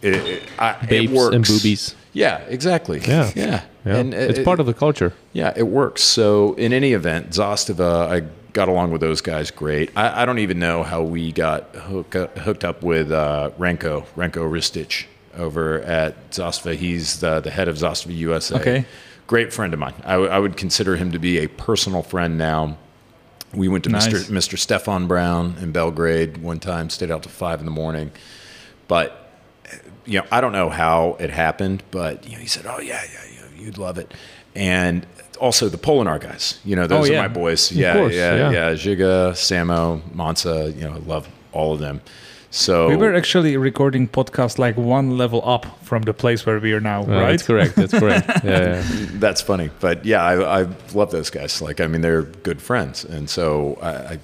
it, 0.01 0.13
it, 0.15 0.43
I, 0.57 0.71
it 0.83 0.89
Babes 0.89 1.13
works. 1.13 1.35
and 1.35 1.45
boobies. 1.45 1.95
Yeah, 2.13 2.37
exactly. 2.47 2.99
Yeah. 3.01 3.31
yeah. 3.35 3.61
Yeah. 3.85 3.95
And 3.95 4.13
uh, 4.13 4.17
it's 4.17 4.39
it- 4.39 4.45
part 4.45 4.59
of 4.59 4.65
the 4.65 4.73
culture. 4.73 5.13
yeah, 5.33 5.53
it 5.55 5.63
works. 5.67 6.01
So 6.01 6.53
in 6.55 6.73
any 6.73 6.93
event, 6.93 7.29
Zastava, 7.31 8.07
I 8.09 8.27
got 8.53 8.67
along 8.67 8.91
with 8.91 8.99
those 9.01 9.21
guys 9.21 9.51
great. 9.51 9.91
I, 9.95 10.23
I 10.23 10.25
don't 10.25 10.39
even 10.39 10.59
know 10.59 10.83
how 10.83 11.01
we 11.03 11.31
got 11.31 11.73
hook, 11.75 12.15
uh, 12.15 12.27
hooked 12.27 12.65
up 12.65 12.81
with 12.83 13.11
uh, 13.11 13.51
Renko, 13.59 14.05
Renko 14.17 14.49
Ristich 14.49 15.05
over 15.37 15.81
at 15.83 16.31
Zastava. 16.31 16.75
He's 16.75 17.19
the, 17.21 17.39
the 17.39 17.51
head 17.51 17.67
of 17.67 17.77
Zastava 17.77 18.15
USA. 18.17 18.55
Okay. 18.59 18.85
Great 19.29 19.53
friend 19.53 19.75
of 19.75 19.79
mine. 19.79 19.93
I, 20.05 20.13
w- 20.13 20.27
I 20.31 20.39
would 20.39 20.57
consider 20.57 20.95
him 20.95 21.11
to 21.11 21.19
be 21.19 21.37
a 21.37 21.45
personal 21.47 22.01
friend 22.01 22.35
now. 22.39 22.77
We 23.53 23.67
went 23.67 23.83
to 23.83 23.91
Nice. 23.91 24.07
Mr. 24.07 24.31
Mr. 24.31 24.57
Stefan 24.57 25.05
Braun 25.05 25.55
in 25.61 25.71
Belgrade 25.71 26.37
one 26.37 26.59
time, 26.59 26.89
stayed 26.89 27.11
out 27.11 27.21
till 27.21 27.31
five 27.31 27.59
in 27.59 27.65
the 27.65 27.71
morning. 27.71 28.09
But 28.87 29.31
you 30.07 30.17
know, 30.19 30.25
I 30.31 30.41
don't 30.41 30.51
know 30.51 30.71
how 30.71 31.15
it 31.19 31.29
happened, 31.29 31.83
but 31.91 32.25
you 32.27 32.33
know, 32.37 32.39
he 32.41 32.47
said, 32.47 32.65
"Oh 32.65 32.79
yeah, 32.79 33.03
yeah, 33.13 33.19
yeah 33.35 33.61
you'd 33.63 33.77
love 33.77 33.99
it." 33.99 34.11
And 34.55 35.05
also 35.39 35.69
the 35.69 35.77
Polinar 35.77 36.19
guys, 36.19 36.59
you 36.65 36.75
know, 36.75 36.87
those 36.87 37.11
Oh, 37.11 37.13
are 37.13 37.17
my 37.21 37.27
boys. 37.27 37.71
Yeah, 37.71 37.93
course, 37.93 38.15
yeah, 38.15 38.35
yeah. 38.35 38.51
yeah, 38.51 38.69
Giga, 38.71 39.33
Samo, 39.33 40.01
Mansa, 40.11 40.73
you 40.75 40.85
know, 40.85 40.93
I 40.95 40.97
love 40.97 41.29
all 41.51 41.75
of 41.75 41.79
them. 41.79 42.01
So 42.51 42.89
We 42.89 42.95
were 42.95 43.13
actually 43.13 43.57
recording 43.57 44.07
podcast 44.07 44.57
like 44.57 44.75
one 44.75 45.17
level 45.17 45.41
up 45.47 45.65
from 45.83 46.01
the 46.03 46.13
place 46.13 46.45
where 46.45 46.59
we 46.59 46.73
are 46.73 46.79
now, 46.81 47.03
Uh, 47.03 47.07
right? 47.21 47.29
That's 47.31 47.43
correct. 47.43 47.75
That's 47.75 47.93
correct. 47.93 48.27
yeah, 48.43 48.59
yeah. 48.83 48.83
that's 49.19 49.41
funny, 49.41 49.69
but 49.79 50.03
yeah, 50.05 50.23
I, 50.23 50.61
I 50.61 50.67
love 50.93 51.11
those 51.11 51.29
guys. 51.29 51.61
Like, 51.61 51.79
I 51.79 51.87
mean, 51.87 52.01
they're 52.01 52.23
good 52.23 52.59
friends, 52.61 53.05
and 53.05 53.29
so 53.29 53.77
I, 53.81 54.13
I 54.13 54.19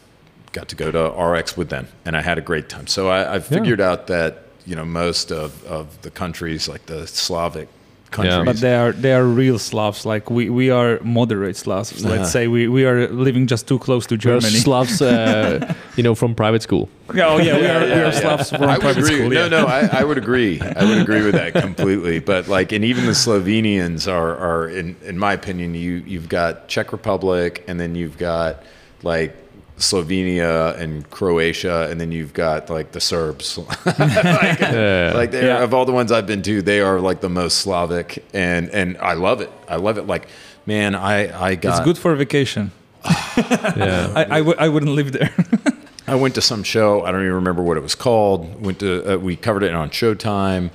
got 0.54 0.68
to 0.70 0.76
go 0.76 0.90
to 0.92 0.98
Arex 0.98 1.56
with 1.56 1.70
them, 1.70 1.88
and 2.06 2.18
I 2.18 2.22
had 2.22 2.38
a 2.38 2.42
great 2.42 2.68
time. 2.68 2.88
So 2.88 3.10
I, 3.10 3.36
I 3.36 3.40
figured 3.40 3.80
out 3.82 4.08
that 4.08 4.44
you 4.66 4.76
know 4.76 4.86
most 4.86 5.32
of, 5.32 5.64
of 5.66 6.02
the 6.02 6.10
countries, 6.10 6.68
like 6.68 6.88
the 6.88 7.06
Slavic 7.06 7.68
countries, 8.12 8.46
But 8.46 8.58
they 8.58 8.76
are 8.76 8.92
they 8.92 9.14
are 9.14 9.24
real 9.24 9.60
Slavs. 9.60 10.06
Like 10.06 10.30
we, 10.30 10.50
we 10.50 10.70
are 10.70 11.00
moderate 11.02 11.58
Slavs. 11.58 11.92
Uh-huh. 11.92 12.16
Let's 12.16 12.32
say 12.32 12.48
we, 12.48 12.68
we 12.68 12.86
are 12.86 13.08
living 13.10 13.48
just 13.48 13.68
too 13.68 13.80
close 13.80 14.06
to 14.08 14.16
We're 14.16 14.20
Germany. 14.20 14.58
Slavs, 14.58 15.02
uh, 15.02 15.74
you 15.96 16.04
know, 16.04 16.16
from 16.16 16.36
private 16.36 16.62
school. 16.62 16.90
Yeah, 17.14 17.28
oh 17.28 17.38
yeah, 17.38 17.58
we 17.58 17.68
are, 17.68 17.80
we 17.80 17.92
are 17.92 18.06
yeah. 18.06 18.12
Slavs 18.12 18.50
from 18.50 18.64
I 18.64 18.74
would 18.74 18.82
private 18.82 19.04
agree. 19.04 19.16
school. 19.16 19.30
no, 19.30 19.42
yeah. 19.44 19.48
no, 19.48 19.66
I, 19.66 19.90
I 20.02 20.04
would 20.04 20.18
agree. 20.26 20.62
I 20.62 20.84
would 20.84 20.98
agree 20.98 21.24
with 21.24 21.36
that 21.36 21.54
completely. 21.54 22.20
But 22.20 22.48
like, 22.48 22.72
and 22.72 22.84
even 22.84 23.06
the 23.06 23.12
Slovenians 23.12 24.12
are, 24.12 24.36
are 24.38 24.70
in, 24.70 24.96
in 25.04 25.18
my 25.18 25.34
opinion, 25.34 25.76
you 25.76 26.04
you've 26.06 26.30
got 26.30 26.68
Czech 26.68 26.92
Republic, 26.92 27.64
and 27.68 27.80
then 27.80 27.96
you've 27.96 28.18
got 28.18 28.64
like 29.04 29.36
Slovenia 29.78 30.78
and 30.80 31.10
Croatia, 31.10 31.88
and 31.90 32.00
then 32.00 32.12
you've 32.12 32.34
got 32.34 32.70
like 32.70 32.92
the 32.94 33.02
Serbs. 33.02 33.58
like, 33.86 33.98
like 33.98 35.32
they're, 35.32 35.48
Yeah. 35.48 35.64
of 35.64 35.74
all 35.74 35.86
the 35.86 35.92
ones 35.92 36.12
I've 36.12 36.28
been 36.28 36.42
to, 36.44 36.62
they 36.62 36.80
are 36.80 37.00
like 37.00 37.22
the 37.22 37.30
most 37.30 37.58
Slavic, 37.60 38.24
and 38.34 38.70
and 38.70 38.98
I 39.00 39.14
love 39.14 39.42
it. 39.42 39.52
I 39.68 39.76
love 39.78 39.98
it. 39.98 40.08
Like, 40.08 40.28
man, 40.66 40.96
I 40.96 41.16
I 41.50 41.56
got 41.56 41.78
It's 41.78 41.86
good 41.86 41.98
for 41.98 42.16
vacation. 42.16 42.72
Yeah. 43.76 44.14
I, 44.16 44.24
I, 44.24 44.38
w- 44.40 44.56
I 44.58 44.70
wouldn't 44.70 44.94
live 44.94 45.12
there. 45.12 45.34
I 46.08 46.16
went 46.16 46.36
to 46.36 46.42
some 46.42 46.64
show. 46.64 47.04
I 47.04 47.12
don't 47.12 47.22
even 47.22 47.34
remember 47.34 47.62
what 47.62 47.76
it 47.76 47.82
was 47.84 47.96
called. 47.96 48.64
Went 48.64 48.80
to 48.80 49.16
uh, 49.16 49.18
we 49.18 49.36
covered 49.36 49.64
it 49.64 49.74
on 49.74 49.90
Showtime 49.90 50.70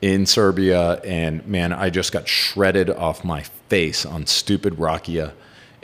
in 0.00 0.26
Serbia, 0.26 1.00
and 1.02 1.44
man, 1.46 1.72
I 1.72 1.90
just 1.90 2.12
got 2.12 2.28
shredded 2.28 2.88
off 2.90 3.24
my 3.24 3.42
face 3.68 4.06
on 4.06 4.26
stupid 4.26 4.74
Rakia. 4.74 5.32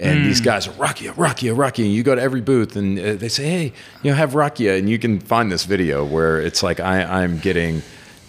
And 0.01 0.25
these 0.25 0.41
guys 0.41 0.67
are 0.67 0.73
Rakia, 0.73 1.13
Rakia, 1.13 1.55
Rakia. 1.55 1.85
And 1.85 1.93
you 1.95 2.03
go 2.03 2.15
to 2.15 2.23
every 2.23 2.41
booth, 2.41 2.75
and 2.75 2.99
uh, 2.99 3.15
they 3.15 3.29
say, 3.29 3.45
"Hey, 3.45 3.73
you 4.03 4.11
know, 4.11 4.17
have 4.17 4.33
Rakia." 4.33 4.79
And 4.79 4.89
you 4.89 4.99
can 4.99 5.21
find 5.21 5.53
this 5.53 5.65
video 5.65 6.05
where 6.05 6.41
it's 6.41 6.63
like 6.63 6.81
I, 6.81 7.03
I'm 7.23 7.39
getting 7.39 7.83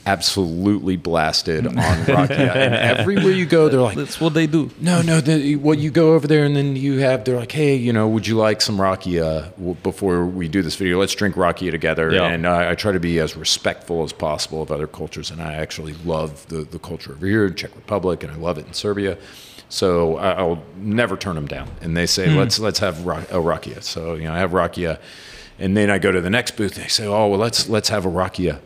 absolutely 0.06 0.98
blasted 0.98 1.66
on 1.68 1.74
Rakia, 1.76 2.56
and 2.56 2.74
everywhere 2.74 3.32
you 3.32 3.46
go, 3.46 3.70
they're 3.70 3.80
like, 3.80 3.96
That's 3.98 4.20
what 4.20 4.34
they 4.34 4.48
do. 4.48 4.72
no, 4.80 5.02
no. 5.02 5.22
The, 5.22 5.56
well, 5.58 5.78
you 5.78 5.92
go 5.92 6.14
over 6.14 6.28
there 6.28 6.44
and 6.44 6.56
then 6.56 6.76
you 6.76 7.00
have. 7.00 7.24
They're 7.24 7.40
like, 7.40 7.52
hey, 7.52 7.76
you 7.76 7.94
know, 7.94 8.08
would 8.08 8.28
you 8.28 8.36
like 8.36 8.62
some 8.62 8.78
rakia 8.78 9.52
before 9.84 10.26
we 10.26 10.48
do 10.48 10.62
this 10.62 10.76
video? 10.76 11.00
Let's 11.00 11.16
drink 11.16 11.36
rakia 11.36 11.72
together. 11.72 12.12
Yeah. 12.12 12.28
And 12.28 12.46
I, 12.48 12.72
I 12.72 12.76
try 12.76 12.92
to 12.92 13.00
be 13.00 13.20
as 13.20 13.38
respectful 13.38 14.04
as 14.04 14.12
possible 14.12 14.62
of 14.62 14.72
other 14.72 14.88
cultures, 14.88 15.32
and 15.32 15.42
I 15.42 15.54
actually 15.54 15.94
love 16.06 16.48
the 16.48 16.64
the 16.64 16.80
culture 16.80 17.14
over 17.14 17.26
here 17.26 17.46
in 17.46 17.56
Czech 17.56 17.76
Republic, 17.76 18.24
and 18.24 18.32
I 18.32 18.36
love 18.36 18.58
it 18.58 18.68
in 18.68 18.74
Serbia. 18.74 19.18
So 19.72 20.18
I'll 20.18 20.62
never 20.76 21.16
turn 21.16 21.36
them 21.36 21.48
down. 21.48 21.70
And 21.80 21.96
they 21.96 22.06
say, 22.06 22.30
hmm. 22.30 22.38
let's 22.38 22.60
let's 22.60 22.80
have 22.80 23.08
a 23.08 23.40
rakia. 23.40 23.82
So 23.82 24.16
you 24.16 24.26
know, 24.26 24.34
I 24.34 24.40
have 24.40 24.52
rakia, 24.52 25.00
and 25.58 25.78
then 25.78 25.90
I 25.90 25.98
go 25.98 26.12
to 26.12 26.20
the 26.20 26.30
next 26.30 26.58
booth. 26.58 26.76
and 26.76 26.84
They 26.84 26.90
say, 26.90 27.08
oh 27.08 27.28
well, 27.28 27.40
let's 27.40 27.70
let's 27.70 27.88
have 27.88 28.06
a 28.06 28.10
rakia. 28.10 28.60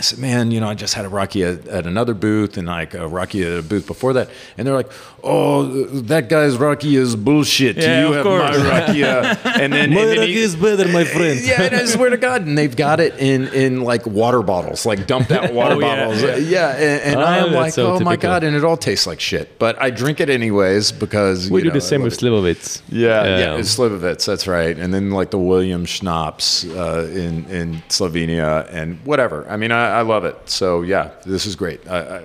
I 0.00 0.02
said, 0.02 0.18
man, 0.18 0.50
you 0.50 0.60
know, 0.60 0.68
I 0.68 0.72
just 0.74 0.94
had 0.94 1.04
a 1.04 1.10
rakia 1.10 1.58
at, 1.58 1.68
at 1.68 1.86
another 1.86 2.14
booth 2.14 2.56
and 2.56 2.66
like 2.66 2.94
a 2.94 3.00
rakia 3.00 3.52
at 3.52 3.58
a 3.58 3.62
booth 3.62 3.86
before 3.86 4.14
that. 4.14 4.30
And 4.56 4.66
they're 4.66 4.74
like, 4.74 4.90
oh, 5.22 5.64
that 5.84 6.30
guy's 6.30 6.56
rakia 6.56 6.98
is 7.00 7.16
bullshit. 7.16 7.76
Yeah, 7.76 8.00
you 8.00 8.06
of 8.08 8.14
have 8.14 8.24
course. 8.24 8.56
my 8.58 8.64
rakia. 8.64 9.36
and 9.60 9.72
then, 9.74 9.92
and 9.92 9.96
then 9.96 10.26
he- 10.26 10.56
better, 10.56 10.88
my 10.88 11.04
friend. 11.16 11.38
yeah, 11.42 11.64
and 11.64 11.74
I 11.76 11.84
swear 11.84 12.08
to 12.08 12.16
God, 12.16 12.46
and 12.46 12.56
they've 12.56 12.74
got 12.74 12.98
it 12.98 13.14
in 13.18 13.48
in 13.48 13.82
like 13.82 14.06
water 14.06 14.40
bottles, 14.40 14.86
like 14.86 15.06
dumped 15.06 15.30
out 15.32 15.52
water 15.60 15.74
Oh, 15.74 15.80
bottles. 15.80 16.22
yeah. 16.22 16.36
Yeah, 16.36 16.70
and, 16.76 17.02
and 17.16 17.20
I 17.20 17.40
Oh, 17.40 17.46
am 17.48 17.52
like, 17.52 17.74
so 17.74 17.92
oh 17.96 18.00
my. 18.00 18.16
God, 18.16 18.42
and 18.42 18.56
it 18.56 18.64
all 18.64 18.78
tastes 18.78 19.06
like 19.06 19.20
shit. 19.20 19.58
But 19.58 19.78
I 19.82 19.90
drink 19.90 20.18
it 20.20 20.30
anyways 20.30 20.92
because 20.92 21.50
We 21.50 21.60
you 21.60 21.64
do 21.64 21.68
know, 21.68 21.74
the 21.74 21.80
same 21.82 22.00
with. 22.02 22.18
Slivovitz. 22.18 22.80
Yeah, 22.88 23.24
yeah, 23.38 23.56
it's 23.56 23.76
Slivovitz, 23.76 24.24
that's 24.24 24.46
right. 24.46 24.78
And 24.78 24.94
then 24.94 25.10
like 25.10 25.30
the 25.30 25.38
William 25.38 25.84
Schnapps 25.84 26.64
uh, 26.64 27.06
in 27.12 27.44
in 27.50 27.82
Slovenia 27.90 28.66
and 28.72 28.98
whatever. 29.04 29.46
I 29.48 29.56
mean, 29.58 29.72
I, 29.72 29.89
I 29.90 30.02
love 30.02 30.24
it. 30.24 30.36
So 30.48 30.82
yeah, 30.82 31.10
this 31.26 31.46
is 31.46 31.56
great. 31.56 31.80
I, 31.88 31.98
I, 32.18 32.22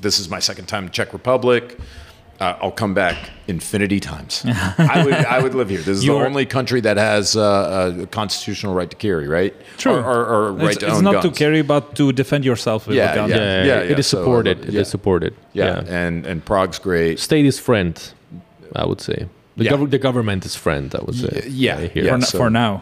this 0.00 0.18
is 0.18 0.28
my 0.28 0.40
second 0.40 0.66
time 0.66 0.84
in 0.84 0.90
Czech 0.90 1.12
Republic. 1.12 1.78
Uh, 2.40 2.56
I'll 2.60 2.72
come 2.72 2.94
back 2.94 3.16
infinity 3.46 4.00
times. 4.00 4.42
I 4.78 5.02
would 5.04 5.14
I 5.14 5.40
would 5.42 5.54
live 5.54 5.70
here. 5.70 5.78
This 5.78 5.98
is 5.98 6.00
the 6.00 6.06
You're- 6.06 6.26
only 6.26 6.46
country 6.46 6.80
that 6.80 6.96
has 6.96 7.36
uh, 7.36 7.94
a 8.02 8.06
constitutional 8.08 8.74
right 8.74 8.90
to 8.90 8.96
carry, 8.96 9.28
right? 9.28 9.54
True. 9.78 9.92
Or, 9.92 10.02
or, 10.02 10.26
or 10.48 10.52
right 10.52 10.70
it's 10.70 10.78
to 10.78 10.86
it's 10.86 10.96
own 10.96 11.04
not 11.04 11.22
to 11.22 11.30
carry, 11.30 11.62
but 11.62 11.94
to 11.94 12.12
defend 12.12 12.44
yourself 12.44 12.86
with 12.88 12.96
Yeah, 12.96 13.12
a 13.12 13.14
gun. 13.14 13.30
yeah. 13.30 13.36
Yeah, 13.36 13.64
yeah, 13.64 13.90
it 13.92 13.98
is 13.98 14.06
so 14.08 14.18
I 14.18 14.20
supported. 14.22 14.58
love 14.58 14.68
It 14.68 14.74
it. 14.74 14.80
is 14.80 14.88
supported. 14.88 15.32
Yeah, 15.52 15.84
and 15.86 16.26
and 16.26 16.44
Prague's 16.44 16.80
great. 16.80 17.20
State 17.20 17.46
is 17.46 17.58
friend, 17.60 17.94
I 18.74 18.84
would 18.84 19.00
say. 19.00 19.28
The, 19.56 19.64
Yeah. 19.64 19.72
gov- 19.76 19.90
the 19.90 19.98
government 19.98 20.44
is 20.44 20.56
friend, 20.56 20.92
I 20.92 21.02
would 21.04 21.14
say. 21.14 21.30
Y- 21.44 21.48
yeah, 21.66 21.80
here. 21.94 22.04
yeah. 22.04 22.18
For, 22.18 22.26
so- 22.26 22.38
for 22.38 22.50
now. 22.50 22.80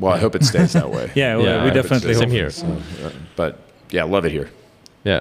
Well, 0.00 0.12
I 0.14 0.18
hope 0.18 0.34
it 0.34 0.44
stays 0.44 0.72
that 0.72 0.90
way. 0.90 1.10
Yeah, 1.14 1.36
we- 1.36 1.44
Yeah, 1.44 1.64
we 1.64 1.70
I 1.70 1.74
hope 1.74 1.74
definitely 1.74 2.14
Same 2.14 2.28
hope. 2.30 2.36
here. 2.38 2.50
So, 2.50 2.66
uh, 2.66 3.10
but 3.36 3.58
yeah, 3.90 4.04
love 4.04 4.24
it 4.26 4.32
here. 4.32 4.48
Yeah, 5.04 5.20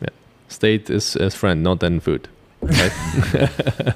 yeah. 0.00 0.08
State 0.48 0.88
is, 0.90 1.16
is 1.16 1.34
friend, 1.34 1.62
not 1.62 1.80
then 1.80 2.00
food. 2.00 2.28
Right? 2.62 2.92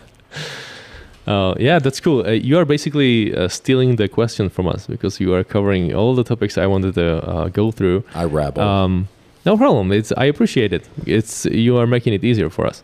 uh, 1.27 1.55
yeah, 1.59 1.79
that's 1.79 2.01
cool. 2.01 2.27
Uh, 2.27 2.31
you 2.31 2.59
are 2.59 2.65
basically 2.65 3.35
uh, 3.37 3.49
stealing 3.49 3.97
the 3.97 4.09
question 4.09 4.49
from 4.49 4.67
us 4.69 4.87
because 4.87 5.21
you 5.21 5.35
are 5.35 5.45
covering 5.45 5.95
all 5.95 6.15
the 6.15 6.25
topics 6.25 6.57
I 6.59 6.67
wanted 6.67 6.95
to 6.95 7.07
uh, 7.29 7.49
go 7.49 7.71
through. 7.71 8.05
I 8.15 8.25
rabble. 8.25 8.63
Um, 8.63 9.09
no 9.45 9.57
problem. 9.57 9.93
It's 9.93 10.13
I 10.17 10.25
appreciate 10.27 10.73
it. 10.73 10.89
It's 11.07 11.45
you 11.47 11.77
are 11.79 11.87
making 11.87 12.13
it 12.15 12.25
easier 12.25 12.51
for 12.51 12.67
us. 12.67 12.83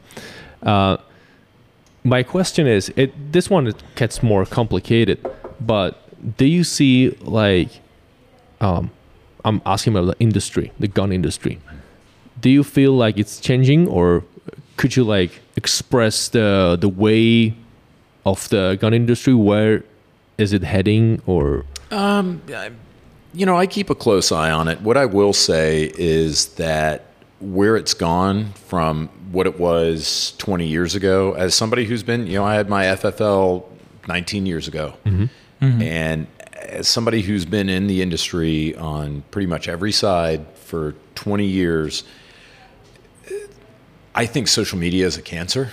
Uh, 0.62 0.96
my 2.04 2.22
question 2.22 2.66
is, 2.66 2.92
it 2.96 3.12
this 3.32 3.48
one 3.50 3.66
it 3.66 3.82
gets 3.96 4.22
more 4.22 4.44
complicated, 4.46 5.18
but 5.60 6.03
do 6.36 6.46
you 6.46 6.64
see 6.64 7.10
like, 7.20 7.68
um, 8.60 8.90
I'm 9.44 9.60
asking 9.66 9.96
about 9.96 10.06
the 10.06 10.16
industry, 10.22 10.72
the 10.78 10.88
gun 10.88 11.12
industry. 11.12 11.60
Do 12.40 12.50
you 12.50 12.64
feel 12.64 12.92
like 12.92 13.18
it's 13.18 13.40
changing, 13.40 13.88
or 13.88 14.24
could 14.76 14.96
you 14.96 15.04
like 15.04 15.40
express 15.56 16.28
the 16.28 16.76
the 16.80 16.88
way 16.88 17.54
of 18.24 18.48
the 18.48 18.76
gun 18.80 18.94
industry? 18.94 19.34
Where 19.34 19.84
is 20.38 20.52
it 20.52 20.62
heading? 20.62 21.22
Or 21.26 21.64
Um, 21.90 22.42
you 23.32 23.46
know, 23.46 23.56
I 23.56 23.66
keep 23.66 23.90
a 23.90 23.94
close 23.94 24.32
eye 24.32 24.50
on 24.50 24.68
it. 24.68 24.80
What 24.80 24.96
I 24.96 25.06
will 25.06 25.32
say 25.32 25.92
is 25.96 26.46
that 26.54 27.06
where 27.40 27.76
it's 27.76 27.94
gone 27.94 28.52
from 28.54 29.08
what 29.32 29.46
it 29.46 29.58
was 29.58 30.34
20 30.38 30.66
years 30.66 30.94
ago, 30.94 31.34
as 31.34 31.54
somebody 31.54 31.84
who's 31.84 32.02
been, 32.02 32.26
you 32.26 32.34
know, 32.34 32.44
I 32.44 32.54
had 32.54 32.68
my 32.68 32.84
FFL 32.84 33.64
19 34.08 34.46
years 34.46 34.68
ago. 34.68 34.94
Mm-hmm. 35.64 35.82
And 35.82 36.26
as 36.54 36.88
somebody 36.88 37.22
who's 37.22 37.44
been 37.44 37.68
in 37.68 37.86
the 37.86 38.02
industry 38.02 38.74
on 38.76 39.22
pretty 39.30 39.46
much 39.46 39.68
every 39.68 39.92
side 39.92 40.46
for 40.54 40.94
20 41.14 41.44
years, 41.44 42.04
uh, 43.26 43.34
I 44.14 44.26
think 44.26 44.48
social 44.48 44.78
media 44.78 45.06
is 45.06 45.16
a 45.16 45.22
cancer. 45.22 45.70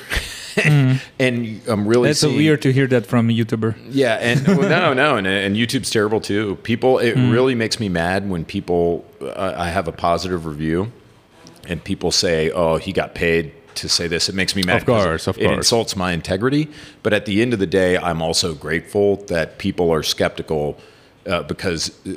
Mm-hmm. 0.56 0.98
and 1.20 1.62
I'm 1.68 1.88
really 1.88 2.10
That's 2.10 2.20
seeing, 2.20 2.38
weird 2.38 2.62
to 2.64 2.74
hear 2.74 2.88
that 2.88 3.06
from 3.06 3.30
a 3.30 3.34
YouTuber. 3.34 3.76
yeah, 3.90 4.16
and 4.16 4.46
well, 4.48 4.70
no, 4.70 4.94
no, 4.94 5.18
and, 5.18 5.28
and 5.28 5.56
YouTube's 5.56 5.90
terrible 5.90 6.22
too. 6.22 6.58
People, 6.64 7.00
it 7.00 7.16
mm-hmm. 7.16 7.32
really 7.32 7.56
makes 7.56 7.80
me 7.80 7.90
mad 7.90 8.30
when 8.30 8.46
people. 8.46 9.06
Uh, 9.22 9.54
I 9.56 9.70
have 9.70 9.88
a 9.88 9.92
positive 9.92 10.46
review, 10.46 10.92
and 11.68 11.84
people 11.84 12.12
say, 12.12 12.52
"Oh, 12.52 12.78
he 12.78 12.92
got 12.92 13.16
paid 13.16 13.54
to 13.76 13.90
say 13.90 14.08
this." 14.08 14.30
It 14.30 14.36
makes 14.36 14.56
me 14.56 14.64
mad. 14.64 14.78
Of 14.78 14.86
course, 14.86 15.28
of 15.28 15.38
it 15.38 15.46
course. 15.46 15.58
insults 15.58 15.96
my 15.96 16.12
integrity. 16.14 16.68
But 17.04 17.14
at 17.14 17.26
the 17.26 17.42
end 17.42 17.54
of 17.54 17.60
the 17.60 17.68
day, 17.68 17.98
I'm 17.98 18.22
also 18.22 18.54
grateful 18.54 19.18
that 19.28 19.58
people 19.58 19.92
are 19.92 20.04
skeptical 20.04 20.78
uh, 21.26 21.44
because. 21.44 21.92
uh, 22.06 22.14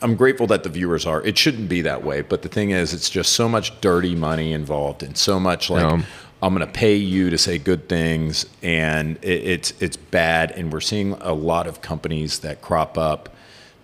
I'm 0.00 0.14
grateful 0.14 0.46
that 0.46 0.62
the 0.62 0.68
viewers 0.68 1.06
are. 1.06 1.20
It 1.26 1.36
shouldn't 1.36 1.68
be 1.68 1.82
that 1.82 2.04
way, 2.04 2.20
but 2.20 2.42
the 2.42 2.48
thing 2.48 2.70
is, 2.70 2.94
it's 2.94 3.10
just 3.10 3.32
so 3.32 3.48
much 3.48 3.80
dirty 3.80 4.14
money 4.14 4.52
involved, 4.52 5.02
and 5.02 5.18
so 5.18 5.40
much 5.40 5.70
like 5.70 5.82
Yeah. 5.82 6.02
I'm 6.40 6.54
going 6.54 6.64
to 6.64 6.72
pay 6.72 6.94
you 6.94 7.30
to 7.30 7.36
say 7.36 7.58
good 7.58 7.88
things, 7.88 8.46
and 8.62 9.16
it, 9.22 9.42
it's 9.44 9.72
it's 9.80 9.96
bad. 9.96 10.52
And 10.52 10.72
we're 10.72 10.80
seeing 10.80 11.14
a 11.14 11.32
lot 11.32 11.66
of 11.66 11.80
companies 11.80 12.38
that 12.40 12.60
crop 12.62 12.96
up 12.96 13.28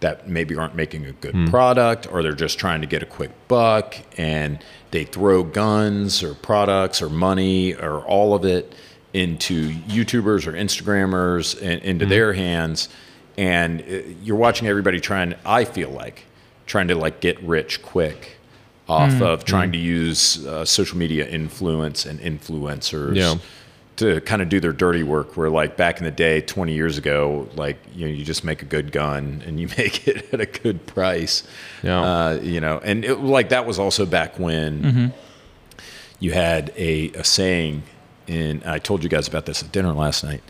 that 0.04 0.28
maybe 0.28 0.54
aren't 0.54 0.74
making 0.74 1.06
a 1.06 1.12
good 1.12 1.34
product, 1.48 2.06
or 2.12 2.22
they're 2.22 2.34
just 2.34 2.58
trying 2.58 2.82
to 2.82 2.86
get 2.86 3.02
a 3.02 3.06
quick 3.06 3.30
buck, 3.48 3.96
and 4.18 4.62
they 4.90 5.02
throw 5.04 5.42
guns 5.42 6.22
or 6.22 6.34
products 6.34 7.00
or 7.00 7.08
money 7.08 7.74
or 7.74 8.00
all 8.04 8.34
of 8.34 8.44
it 8.44 8.74
into 9.14 9.70
YouTubers 9.88 10.46
or 10.46 10.52
Instagrammers 10.52 11.56
and 11.62 11.80
into 11.82 12.04
their 12.04 12.34
hands, 12.34 12.90
and 13.38 13.80
uh, 13.80 14.02
you're 14.22 14.36
watching 14.36 14.68
everybody 14.68 15.00
trying. 15.00 15.34
I 15.46 15.64
feel 15.64 15.88
like 15.88 16.26
trying 16.66 16.88
to 16.88 16.96
like 16.96 17.20
get 17.20 17.42
rich 17.42 17.80
quick 17.80 18.36
off 18.86 19.22
of 19.22 19.46
trying 19.46 19.72
to 19.72 19.78
use 19.78 20.44
uh, 20.46 20.66
social 20.66 20.98
media 20.98 21.26
influence 21.26 22.04
and 22.04 22.20
influencers. 22.20 23.16
Yeah. 23.16 23.36
To 23.96 24.20
kind 24.22 24.42
of 24.42 24.48
do 24.48 24.58
their 24.58 24.72
dirty 24.72 25.02
work 25.04 25.36
where 25.36 25.48
like 25.50 25.76
back 25.76 25.98
in 25.98 26.04
the 26.04 26.10
day 26.10 26.40
20 26.40 26.72
years 26.72 26.98
ago 26.98 27.48
like 27.54 27.76
you 27.94 28.06
know 28.06 28.12
you 28.12 28.24
just 28.24 28.42
make 28.44 28.60
a 28.60 28.64
good 28.64 28.90
gun 28.90 29.42
and 29.46 29.60
you 29.60 29.68
make 29.78 30.08
it 30.08 30.32
at 30.34 30.40
a 30.40 30.46
good 30.46 30.84
price 30.86 31.44
Yeah. 31.82 32.00
uh, 32.00 32.40
you 32.42 32.60
know 32.60 32.80
and 32.82 33.04
it, 33.04 33.20
like 33.20 33.50
that 33.50 33.66
was 33.66 33.78
also 33.78 34.04
back 34.06 34.38
when 34.38 35.12
you 36.20 36.32
had 36.32 36.72
a, 36.76 37.10
a 37.12 37.22
saying 37.24 37.82
in 38.26 38.62
i 38.66 38.78
told 38.78 39.02
you 39.02 39.08
guys 39.08 39.28
about 39.28 39.46
this 39.46 39.62
at 39.62 39.70
dinner 39.70 39.92
last 39.92 40.24
night 40.24 40.42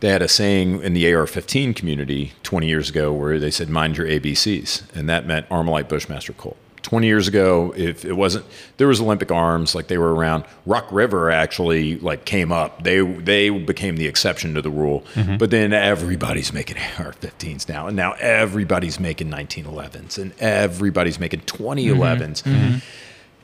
they 0.00 0.10
had 0.10 0.22
a 0.22 0.28
saying 0.28 0.80
in 0.82 0.94
the 0.94 1.12
AR-15 1.12 1.74
community 1.74 2.32
20 2.44 2.68
years 2.68 2.88
ago 2.88 3.12
where 3.12 3.40
they 3.40 3.50
said 3.50 3.68
"mind 3.68 3.96
your 3.96 4.06
ABCs," 4.06 4.84
and 4.94 5.08
that 5.08 5.26
meant 5.26 5.48
Armalite, 5.48 5.88
Bushmaster, 5.88 6.32
Colt. 6.34 6.56
20 6.88 7.06
years 7.06 7.28
ago, 7.28 7.74
if 7.76 8.06
it 8.06 8.14
wasn't, 8.14 8.46
there 8.78 8.88
was 8.88 8.98
Olympic 8.98 9.30
arms 9.30 9.74
like 9.74 9.88
they 9.88 9.98
were 9.98 10.14
around. 10.14 10.44
Rock 10.64 10.90
River 10.90 11.30
actually 11.30 11.98
like 11.98 12.24
came 12.24 12.50
up. 12.50 12.82
They 12.82 13.02
they 13.02 13.50
became 13.50 13.98
the 13.98 14.06
exception 14.06 14.54
to 14.54 14.62
the 14.62 14.70
rule. 14.70 15.04
Mm-hmm. 15.12 15.36
But 15.36 15.50
then 15.50 15.74
everybody's 15.74 16.50
making 16.50 16.78
AR-15s 16.98 17.68
now, 17.68 17.88
and 17.88 17.94
now 17.94 18.12
everybody's 18.12 18.98
making 18.98 19.28
1911s, 19.28 20.16
and 20.16 20.32
everybody's 20.38 21.20
making 21.20 21.40
2011s. 21.40 22.42
Mm-hmm. 22.42 22.50
Mm-hmm. 22.50 22.78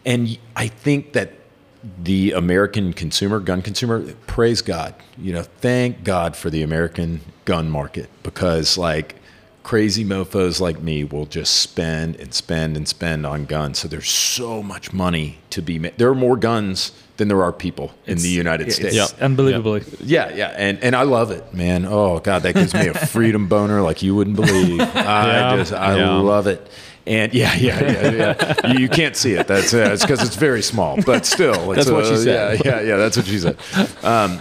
And 0.07 0.39
I 0.57 0.69
think 0.69 1.13
that 1.13 1.33
the 2.03 2.33
American 2.33 2.95
consumer, 2.95 3.41
gun 3.41 3.61
consumer, 3.61 4.11
praise 4.27 4.63
God. 4.63 4.95
You 5.19 5.35
know, 5.35 5.43
thank 5.43 6.03
God 6.03 6.35
for 6.35 6.49
the 6.49 6.63
American 6.63 7.21
gun 7.45 7.69
market 7.69 8.09
because 8.23 8.79
like 8.79 9.17
crazy 9.65 10.05
mofos 10.05 10.61
like 10.61 10.81
me 10.81 11.03
will 11.03 11.27
just 11.27 11.57
spend 11.57 12.15
and 12.17 12.33
spend 12.33 12.77
and 12.77 12.87
spend 12.87 13.27
on 13.27 13.47
guns. 13.47 13.81
So 13.81 13.89
there's 13.89 14.09
so 14.11 14.63
much 14.63 14.93
money 14.93 15.39
to 15.51 15.61
be 15.63 15.81
made. 15.81 15.99
There 15.99 16.09
are 16.09 16.15
more 16.15 16.37
guns 16.37 16.93
than 17.17 17.27
there 17.29 17.43
are 17.43 17.53
people 17.53 17.93
in 18.07 18.19
the 18.19 18.29
United 18.29 18.69
It's 18.69 18.77
States. 18.77 19.15
unbelievably. 19.21 19.83
Yeah, 20.05 20.33
yeah, 20.35 20.55
and 20.57 20.79
and 20.85 20.95
I 20.95 21.03
love 21.03 21.31
it, 21.33 21.53
man. 21.53 21.85
Oh 21.87 22.21
God, 22.21 22.43
that 22.43 22.55
gives 22.55 22.75
me 22.75 22.87
a 22.89 22.95
freedom 23.09 23.49
boner 23.49 23.81
like 23.83 24.03
you 24.03 24.15
wouldn't 24.15 24.37
believe. 24.37 24.81
I 24.81 24.85
Yeah, 25.51 25.57
just 25.57 25.73
I 25.73 25.97
yeah. 25.97 26.15
love 26.19 26.47
it. 26.47 26.69
And 27.07 27.35
yeah, 27.35 27.55
yeah, 27.55 27.81
yeah, 27.83 28.11
yeah. 28.11 28.73
you, 28.73 28.79
you 28.81 28.89
can't 28.89 29.15
see 29.15 29.33
it. 29.35 29.47
That's 29.47 29.75
uh, 29.75 29.91
it's 29.93 30.03
because 30.03 30.23
it's 30.23 30.37
very 30.37 30.63
small, 30.63 31.01
but 31.03 31.27
still, 31.27 31.73
it's 31.73 31.85
That's 31.87 31.91
what 31.91 32.07
she 32.07 32.15
uh, 32.15 32.17
said. 32.17 32.61
Yeah, 32.65 32.71
yeah, 32.81 32.81
yeah. 32.81 32.97
That's 32.97 33.17
what 33.19 33.27
she 33.27 33.39
said. 33.39 33.59
Um, 34.03 34.41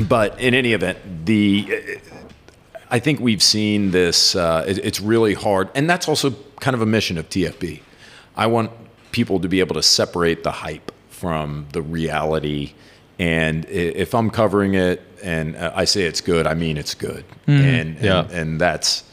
but 0.00 0.40
in 0.40 0.54
any 0.54 0.72
event, 0.72 0.98
the 1.26 1.98
I 2.90 2.98
think 3.00 3.20
we've 3.20 3.42
seen 3.42 3.90
this. 3.90 4.36
Uh, 4.36 4.64
it, 4.66 4.78
it's 4.78 5.00
really 5.00 5.34
hard, 5.34 5.68
and 5.74 5.88
that's 5.90 6.08
also 6.08 6.30
kind 6.60 6.74
of 6.74 6.82
a 6.82 6.86
mission 6.86 7.18
of 7.18 7.28
TFB. 7.28 7.80
I 8.36 8.46
want 8.46 8.70
people 9.12 9.40
to 9.40 9.48
be 9.48 9.60
able 9.60 9.74
to 9.74 9.82
separate 9.82 10.42
the 10.44 10.50
hype 10.52 10.92
from 11.08 11.66
the 11.72 11.82
reality. 11.82 12.72
And 13.18 13.64
if 13.66 14.14
I'm 14.14 14.28
covering 14.30 14.74
it 14.74 15.02
and 15.24 15.56
uh, 15.56 15.72
I 15.74 15.86
say 15.86 16.02
it's 16.02 16.20
good, 16.20 16.46
I 16.46 16.52
mean 16.54 16.76
it's 16.76 16.94
good, 16.94 17.24
and, 17.46 17.98
Yeah. 17.98 18.20
and 18.24 18.30
and 18.30 18.60
that's 18.60 19.04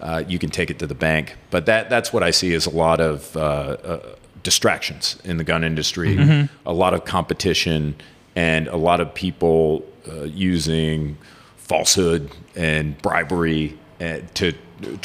uh, 0.00 0.24
you 0.26 0.38
can 0.38 0.48
take 0.50 0.70
it 0.70 0.78
to 0.78 0.86
the 0.86 0.94
bank. 0.94 1.36
But 1.50 1.66
that 1.66 1.90
that's 1.90 2.10
what 2.12 2.22
I 2.22 2.30
see 2.30 2.54
as 2.54 2.66
a 2.66 2.70
lot 2.70 3.00
of 3.00 3.36
uh, 3.36 3.40
uh, 3.40 4.00
distractions 4.42 5.18
in 5.24 5.36
the 5.36 5.44
gun 5.44 5.62
industry, 5.62 6.48
a 6.64 6.72
lot 6.72 6.94
of 6.94 7.04
competition, 7.04 7.94
and 8.34 8.66
a 8.68 8.76
lot 8.78 9.00
of 9.00 9.12
people 9.14 9.84
uh, 10.10 10.22
using 10.22 11.18
falsehood 11.70 12.22
and 12.56 12.84
bribery 13.06 13.64
uh, 14.00 14.18
to 14.34 14.46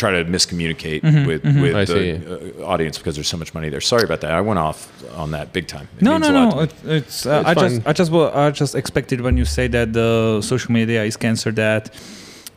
try 0.02 0.10
to 0.18 0.22
miscommunicate 0.36 1.02
with 1.30 1.44
with 1.64 1.76
I 1.76 1.86
the 1.86 1.96
see. 1.96 2.62
uh, 2.62 2.74
audience 2.74 2.96
because 3.00 3.16
there's 3.18 3.28
so 3.36 3.38
much 3.44 3.52
money 3.58 3.70
there. 3.74 3.82
Sorry 3.82 4.04
about 4.10 4.22
that. 4.24 4.32
I 4.32 4.42
went 4.50 4.60
off 4.68 4.80
on 5.22 5.32
that 5.32 5.48
big 5.58 5.66
time. 5.68 5.88
It 5.98 6.02
No, 6.08 6.18
no, 6.18 6.30
a 6.30 6.32
lot 6.32 6.50
to 6.52 6.56
no. 6.56 6.62
It, 6.64 6.72
it's 7.02 7.26
uh, 7.26 7.42
It's 7.42 7.50
I 7.50 7.54
fine. 7.54 7.70
just, 7.70 7.88
I 7.90 7.94
just, 8.02 8.12
wa- 8.12 8.32
I 8.48 8.52
just 8.62 8.74
expected 8.76 9.18
when 9.22 9.36
you 9.38 9.46
say 9.46 9.68
that 9.78 9.88
the 9.94 10.42
social 10.42 10.72
media 10.80 11.04
is 11.04 11.18
cancer 11.18 11.52
that 11.66 11.84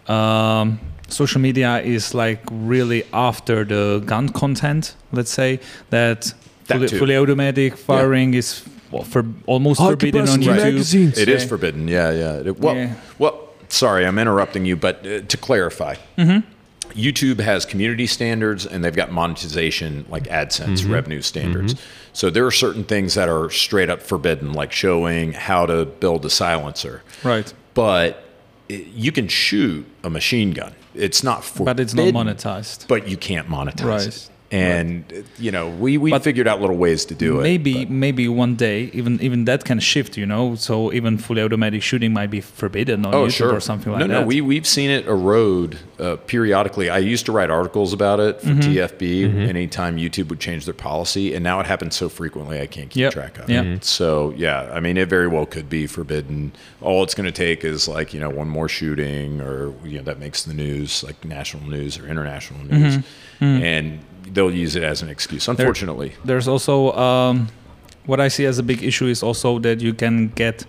um, 0.06 0.78
social 1.08 1.40
media 1.40 1.80
is 1.82 2.14
like 2.14 2.40
really 2.70 3.02
after 3.12 3.64
the 3.64 4.00
gun 4.06 4.28
content. 4.28 4.94
Let's 5.12 5.30
say 5.40 5.58
that, 5.90 6.34
That 6.66 6.76
fully, 6.78 6.88
fully 7.00 7.16
automatic 7.16 7.76
firing 7.76 8.34
is 8.34 8.62
well, 8.92 9.04
for 9.04 9.24
almost 9.46 9.80
forbidden 9.80 10.28
on 10.28 10.40
YouTube. 10.40 11.18
It 11.18 11.28
is 11.28 11.44
forbidden. 11.44 11.88
Yeah, 11.88 12.10
yeah. 12.22 12.48
It- 12.48 12.58
well, 12.60 12.76
Yeah. 12.76 12.94
well. 13.18 13.47
Sorry, 13.68 14.06
I'm 14.06 14.18
interrupting 14.18 14.64
you, 14.64 14.76
but 14.76 15.06
uh, 15.06 15.20
to 15.20 15.36
clarify, 15.36 15.96
Mm-hmm. 16.16 16.48
YouTube 16.92 17.38
has 17.40 17.66
community 17.66 18.06
standards 18.06 18.64
and 18.64 18.82
they've 18.82 18.96
got 18.96 19.12
monetization 19.12 20.06
like 20.08 20.24
AdSense 20.24 20.78
Mm-hmm. 20.80 20.92
revenue 20.92 21.20
standards. 21.20 21.74
So 22.14 22.30
there 22.30 22.46
are 22.46 22.50
certain 22.50 22.82
things 22.84 23.14
that 23.14 23.28
are 23.28 23.50
straight 23.50 23.90
up 23.90 24.00
forbidden, 24.00 24.54
like 24.54 24.72
showing 24.72 25.32
how 25.34 25.66
to 25.66 25.84
build 25.84 26.24
a 26.24 26.30
silencer. 26.30 27.02
Right. 27.22 27.52
But 27.74 28.24
it, 28.70 28.86
you 28.88 29.12
can 29.12 29.28
shoot 29.28 29.86
a 30.02 30.08
machine 30.10 30.52
gun. 30.52 30.72
It's 30.94 31.22
not 31.22 31.44
forbidden, 31.44 31.64
But 31.76 31.80
it's 31.80 31.94
not 31.94 32.06
monetized. 32.14 32.88
But 32.88 33.06
you 33.06 33.18
can't 33.18 33.48
monetize 33.48 33.84
Right. 33.84 34.06
it. 34.06 34.30
And 34.50 35.04
uh, 35.12 35.22
you 35.38 35.50
know, 35.50 35.68
we 35.68 35.98
we 35.98 36.10
But 36.10 36.22
figured 36.24 36.48
out 36.48 36.60
little 36.60 36.76
ways 36.76 37.04
to 37.06 37.14
do 37.14 37.40
it. 37.40 37.42
maybe 37.42 37.84
maybe 37.84 38.28
one 38.28 38.54
day 38.56 38.90
even 38.94 39.20
even 39.20 39.44
that 39.44 39.64
can 39.64 39.78
shift 39.78 40.16
you 40.16 40.24
know 40.24 40.54
so 40.54 40.90
even 40.92 41.18
fully 41.18 41.42
automatic 41.42 41.82
shooting 41.82 42.12
might 42.14 42.30
be 42.30 42.40
forbidden 42.40 43.04
on 43.04 43.14
Oh, 43.14 43.26
youtube 43.26 43.30
sure. 43.32 43.54
or 43.54 43.60
something 43.60 43.92
like 43.92 44.00
no, 44.00 44.06
that 44.06 44.12
No, 44.14 44.20
no 44.22 44.26
we 44.26 44.40
we've 44.40 44.66
seen 44.66 44.88
it 44.90 45.06
erode 45.06 45.78
uh, 46.00 46.16
periodically. 46.26 46.88
I 46.88 46.98
used 46.98 47.26
to 47.26 47.32
write 47.32 47.50
articles 47.50 47.92
about 47.92 48.20
it 48.20 48.38
Mm-hmm. 48.40 48.60
for 48.60 48.68
TFB 48.68 49.48
anytime 49.48 49.96
YouTube 49.98 50.28
would 50.28 50.40
change 50.40 50.64
their 50.64 50.74
policy, 50.74 51.34
and 51.34 51.42
now 51.44 51.60
it 51.60 51.66
happens 51.66 51.96
so 51.96 52.08
frequently 52.08 52.60
I 52.60 52.66
can't 52.66 52.88
keep 52.88 53.00
Yep. 53.02 53.12
track 53.12 53.38
of 53.38 53.50
Yep. 53.50 53.64
it. 53.66 53.84
So 53.84 54.32
yeah, 54.36 54.70
I 54.72 54.80
mean, 54.80 54.96
it 54.96 55.08
very 55.10 55.28
well 55.28 55.44
could 55.46 55.68
be 55.68 55.86
forbidden. 55.86 56.52
All 56.80 57.02
it's 57.02 57.14
going 57.14 57.26
to 57.26 57.32
take 57.46 57.64
is 57.64 57.86
like 57.88 58.14
you 58.14 58.20
know 58.20 58.30
one 58.30 58.48
more 58.48 58.68
shooting, 58.68 59.40
or 59.42 59.74
you 59.84 59.98
know 59.98 60.04
that 60.04 60.18
makes 60.18 60.44
the 60.44 60.54
news, 60.54 61.02
like 61.04 61.22
national 61.24 61.64
news 61.68 61.98
or 61.98 62.06
international 62.08 62.64
news, 62.64 62.96
Mm-hmm. 63.40 63.62
and 63.62 63.98
they'll 64.34 64.54
use 64.64 64.76
it 64.76 64.82
as 64.82 65.02
an 65.02 65.08
excuse. 65.08 65.48
Unfortunately, 65.48 66.12
there's 66.24 66.48
also 66.48 66.92
um, 66.92 67.48
what 68.06 68.20
i 68.20 68.28
see 68.28 68.46
as 68.46 68.58
a 68.58 68.62
big 68.62 68.82
issue 68.82 69.06
is 69.06 69.22
also 69.22 69.58
that 69.58 69.80
you 69.80 69.92
can 69.92 70.28
get 70.28 70.64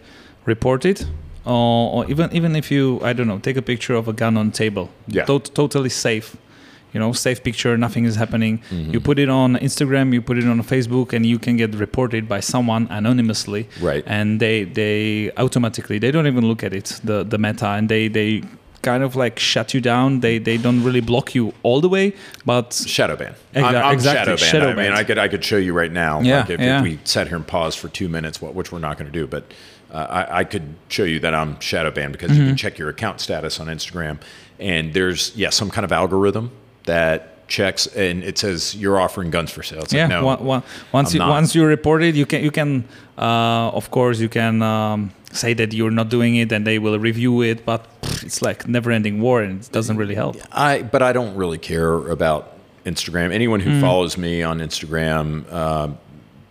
reported 0.45 1.05
uh, 1.45 1.93
or 1.95 2.09
even 2.11 2.29
even 2.33 2.55
if 2.55 2.69
you 2.71 2.99
i 3.03 3.13
don't 3.13 3.27
know 3.27 3.39
take 3.39 3.57
a 3.57 3.61
picture 3.61 3.95
of 3.95 4.07
a 4.07 4.13
gun 4.13 4.35
on 4.37 4.51
table 4.51 4.89
Yeah. 5.07 5.25
tot- 5.25 5.51
totally 5.55 5.89
safe 5.89 6.35
you 6.93 6.99
know 6.99 7.13
safe 7.13 7.39
picture 7.43 7.77
nothing 7.77 8.05
is 8.05 8.15
happening 8.15 8.59
Mm-hmm. 8.59 8.91
you 8.93 8.99
put 8.99 9.19
it 9.19 9.29
on 9.29 9.55
instagram 9.57 10.11
you 10.13 10.21
put 10.21 10.37
it 10.37 10.47
on 10.47 10.61
facebook 10.63 11.13
and 11.13 11.25
you 11.25 11.39
can 11.39 11.55
get 11.57 11.75
reported 11.75 12.27
by 12.27 12.39
someone 12.41 12.87
anonymously 12.89 13.67
Right. 13.81 14.03
and 14.07 14.39
they 14.39 14.63
they 14.65 15.31
automatically 15.37 15.97
they 15.99 16.11
don't 16.11 16.27
even 16.27 16.45
look 16.47 16.63
at 16.63 16.73
it 16.73 16.99
the 17.03 17.23
the 17.23 17.37
meta 17.37 17.67
and 17.77 17.87
they 17.89 18.07
they 18.09 18.41
kind 18.81 19.03
of 19.03 19.15
like 19.15 19.39
shut 19.39 19.73
you 19.73 19.81
down 19.81 20.19
they 20.21 20.37
they 20.39 20.57
don't 20.57 20.83
really 20.83 21.01
block 21.01 21.35
you 21.35 21.53
all 21.63 21.81
the 21.81 21.89
way 21.89 22.13
but 22.45 22.73
shadow 22.73 23.15
ban. 23.15 23.33
Exa- 23.53 23.63
I'm, 23.63 23.75
I'm 23.75 23.93
exactly, 23.93 24.37
shadow 24.37 24.37
ban. 24.37 24.51
shadow 24.51 24.81
I 24.81 24.83
mean. 24.89 24.93
I 24.99 25.03
could 25.03 25.17
I 25.17 25.27
could 25.27 25.43
show 25.43 25.57
you 25.57 25.73
right 25.73 25.91
now. 25.91 26.21
Yeah, 26.21 26.39
like 26.41 26.49
if, 26.51 26.59
yeah. 26.59 26.77
if 26.77 26.83
we 26.83 26.99
sat 27.03 27.27
here 27.27 27.35
and 27.37 27.45
paused 27.47 27.77
for 27.79 27.89
two 27.89 28.07
minutes, 28.09 28.41
what 28.41 28.53
which 28.55 28.71
we're 28.71 28.79
not 28.79 28.97
going 28.97 29.11
to 29.11 29.19
do, 29.19 29.27
but 29.27 29.43
uh, 29.91 29.97
I, 30.09 30.39
I 30.39 30.43
could 30.43 30.75
show 30.87 31.03
you 31.03 31.19
that 31.19 31.33
I'm 31.33 31.59
shadow 31.59 31.91
banned 31.91 32.11
because 32.13 32.31
you 32.31 32.37
can 32.37 32.47
Mm-hmm. 32.49 32.55
check 32.55 32.77
your 32.77 32.89
account 32.89 33.19
status 33.21 33.59
on 33.59 33.67
Instagram, 33.67 34.19
and 34.59 34.93
there's 34.93 35.35
yeah 35.35 35.49
some 35.49 35.69
kind 35.69 35.83
of 35.85 35.91
algorithm 35.91 36.51
that 36.85 37.47
checks 37.47 37.87
and 37.95 38.23
it 38.23 38.37
says 38.37 38.75
you're 38.75 38.99
offering 38.99 39.31
guns 39.31 39.49
for 39.51 39.63
sale. 39.63 39.81
It's 39.81 39.91
yeah 39.93 40.03
like, 40.03 40.09
no, 40.11 40.25
one- 40.25 40.43
one- 40.45 40.63
once 40.93 41.09
I'm 41.09 41.13
you 41.15 41.19
not. 41.19 41.29
once 41.29 41.55
you 41.55 41.65
report 41.65 42.03
it 42.03 42.13
you 42.15 42.25
can 42.27 42.43
you 42.43 42.51
can 42.51 42.83
uh, 43.17 43.69
of 43.79 43.89
course 43.89 44.19
you 44.19 44.29
can 44.29 44.61
um, 44.61 45.11
say 45.31 45.53
that 45.53 45.73
you're 45.73 45.91
not 45.91 46.09
doing 46.09 46.35
it 46.35 46.51
and 46.51 46.65
they 46.65 46.79
will 46.79 46.97
review 46.99 47.41
it 47.41 47.65
but 47.65 47.85
it's 48.23 48.41
like 48.41 48.67
never 48.67 48.91
ending 48.91 49.21
war 49.21 49.41
and 49.41 49.63
it 49.63 49.71
doesn't 49.71 49.97
really 49.97 50.15
help 50.15 50.35
I 50.51 50.81
but 50.83 51.01
I 51.01 51.13
don't 51.13 51.35
really 51.35 51.57
care 51.59 51.93
about 52.09 52.59
Instagram. 52.85 53.31
Anyone 53.31 53.59
who 53.59 53.79
follows 53.81 54.17
me 54.17 54.41
on 54.41 54.59
Instagram, 54.59 55.51
um, 55.51 55.97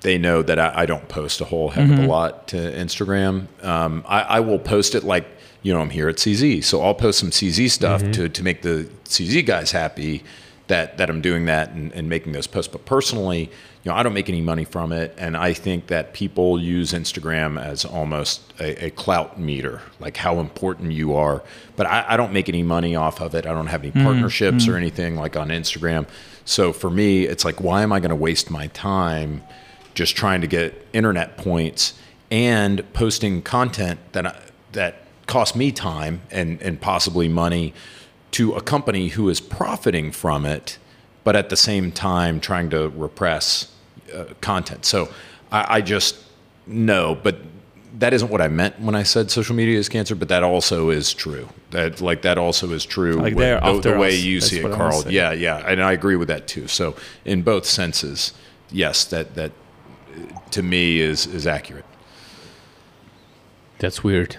they 0.02 0.18
know 0.18 0.42
that 0.42 0.58
I, 0.58 0.82
I 0.82 0.86
don't 0.86 1.08
post 1.08 1.40
a 1.40 1.44
whole 1.44 1.70
heck 1.70 1.90
of 1.90 1.98
a 1.98 2.06
lot 2.06 2.48
to 2.48 2.56
Instagram. 2.56 3.46
Um, 3.64 4.04
I, 4.06 4.20
I 4.20 4.40
will 4.40 4.58
post 4.58 4.94
it 4.94 5.04
like 5.04 5.26
you 5.62 5.72
know 5.72 5.80
I'm 5.80 5.90
here 5.90 6.08
at 6.08 6.16
CZ, 6.16 6.62
so 6.64 6.82
I'll 6.82 6.94
post 6.94 7.18
some 7.18 7.30
CZ 7.30 7.70
stuff 7.70 8.02
to 8.12 8.28
to 8.28 8.42
make 8.42 8.62
the 8.62 8.88
CZ 9.04 9.44
guys 9.46 9.72
happy 9.72 10.22
that 10.68 10.98
that 10.98 11.10
I'm 11.10 11.20
doing 11.20 11.46
that 11.46 11.70
and, 11.70 11.92
and 11.92 12.08
making 12.08 12.32
those 12.32 12.46
posts. 12.46 12.70
But 12.70 12.84
personally, 12.84 13.50
you 13.88 13.94
know, 13.94 13.98
I 13.98 14.02
don't 14.02 14.12
make 14.12 14.28
any 14.28 14.42
money 14.42 14.64
from 14.64 14.92
it, 14.92 15.14
and 15.16 15.34
I 15.34 15.54
think 15.54 15.86
that 15.86 16.12
people 16.12 16.60
use 16.60 16.92
Instagram 16.92 17.58
as 17.58 17.86
almost 17.86 18.52
a, 18.60 18.84
a 18.84 18.90
clout 18.90 19.40
meter, 19.40 19.80
like 19.98 20.18
how 20.18 20.40
important 20.40 20.92
you 20.92 21.14
are. 21.14 21.42
But 21.74 21.86
I, 21.86 22.04
I 22.06 22.16
don't 22.18 22.34
make 22.34 22.50
any 22.50 22.62
money 22.62 22.94
off 22.94 23.22
of 23.22 23.34
it. 23.34 23.46
I 23.46 23.54
don't 23.54 23.68
have 23.68 23.82
any 23.82 23.92
mm, 23.92 24.04
partnerships 24.04 24.66
mm. 24.66 24.74
or 24.74 24.76
anything 24.76 25.16
like 25.16 25.38
on 25.38 25.48
Instagram. 25.48 26.06
So 26.44 26.74
for 26.74 26.90
me, 26.90 27.24
it's 27.24 27.46
like, 27.46 27.62
why 27.62 27.82
am 27.82 27.90
I 27.90 27.98
going 27.98 28.10
to 28.10 28.14
waste 28.16 28.50
my 28.50 28.66
time 28.66 29.42
just 29.94 30.14
trying 30.14 30.42
to 30.42 30.46
get 30.46 30.86
internet 30.92 31.38
points 31.38 31.94
and 32.30 32.92
posting 32.92 33.40
content 33.40 34.00
that 34.12 34.26
I, 34.26 34.38
that 34.72 34.96
costs 35.26 35.56
me 35.56 35.72
time 35.72 36.20
and 36.30 36.60
and 36.60 36.78
possibly 36.78 37.26
money 37.26 37.72
to 38.32 38.52
a 38.52 38.60
company 38.60 39.08
who 39.08 39.30
is 39.30 39.40
profiting 39.40 40.12
from 40.12 40.44
it, 40.44 40.76
but 41.24 41.34
at 41.34 41.48
the 41.48 41.56
same 41.56 41.90
time 41.90 42.38
trying 42.38 42.68
to 42.68 42.90
repress 42.90 43.72
uh, 44.14 44.24
content. 44.40 44.84
So 44.84 45.08
I, 45.50 45.76
I 45.76 45.80
just 45.80 46.16
no, 46.66 47.14
but 47.14 47.38
that 47.98 48.12
isn't 48.12 48.30
what 48.30 48.40
I 48.40 48.48
meant 48.48 48.78
when 48.80 48.94
I 48.94 49.02
said 49.02 49.30
social 49.30 49.56
media 49.56 49.78
is 49.78 49.88
cancer. 49.88 50.14
But 50.14 50.28
that 50.28 50.42
also 50.42 50.90
is 50.90 51.12
true. 51.12 51.48
That 51.70 52.00
like 52.00 52.22
that 52.22 52.38
also 52.38 52.70
is 52.70 52.84
true. 52.84 53.14
Like 53.14 53.34
with 53.34 53.38
they're 53.38 53.60
the, 53.60 53.80
the 53.80 53.98
way 53.98 54.08
us. 54.16 54.22
you 54.22 54.40
That's 54.40 54.50
see 54.50 54.58
it, 54.58 54.62
what 54.64 54.72
I 54.72 54.78
wanna 54.78 54.90
Carl. 55.02 55.12
Yeah, 55.12 55.32
yeah, 55.32 55.58
and 55.66 55.82
I 55.82 55.92
agree 55.92 56.16
with 56.16 56.28
that 56.28 56.46
too. 56.46 56.68
So 56.68 56.94
in 57.24 57.42
both 57.42 57.64
senses, 57.64 58.32
yes, 58.70 59.04
that 59.06 59.34
that 59.34 59.52
uh, 60.14 60.38
to 60.50 60.62
me 60.62 61.00
is 61.00 61.26
is 61.26 61.46
accurate. 61.46 61.84
That's 63.78 64.02
weird. 64.02 64.36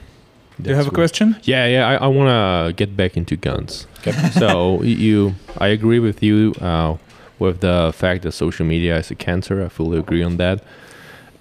do 0.61 0.69
you 0.69 0.75
have 0.75 0.87
a 0.87 0.91
question 0.91 1.37
Yeah, 1.43 1.65
yeah. 1.65 1.87
I, 1.87 1.95
I 1.95 2.07
want 2.07 2.27
to 2.27 2.73
get 2.73 2.97
back 2.97 3.15
into 3.15 3.37
guns. 3.37 3.87
so 4.33 4.81
you, 5.05 5.35
I 5.57 5.67
agree 5.67 5.99
with 5.99 6.21
you 6.21 6.53
uh, 6.59 6.97
with 7.39 7.61
the 7.61 7.91
fact 7.95 8.23
that 8.23 8.33
social 8.33 8.65
media 8.65 8.97
is 8.97 9.09
a 9.11 9.15
cancer. 9.15 9.63
I 9.63 9.69
fully 9.69 9.97
agree 9.97 10.23
on 10.23 10.37
that. 10.37 10.63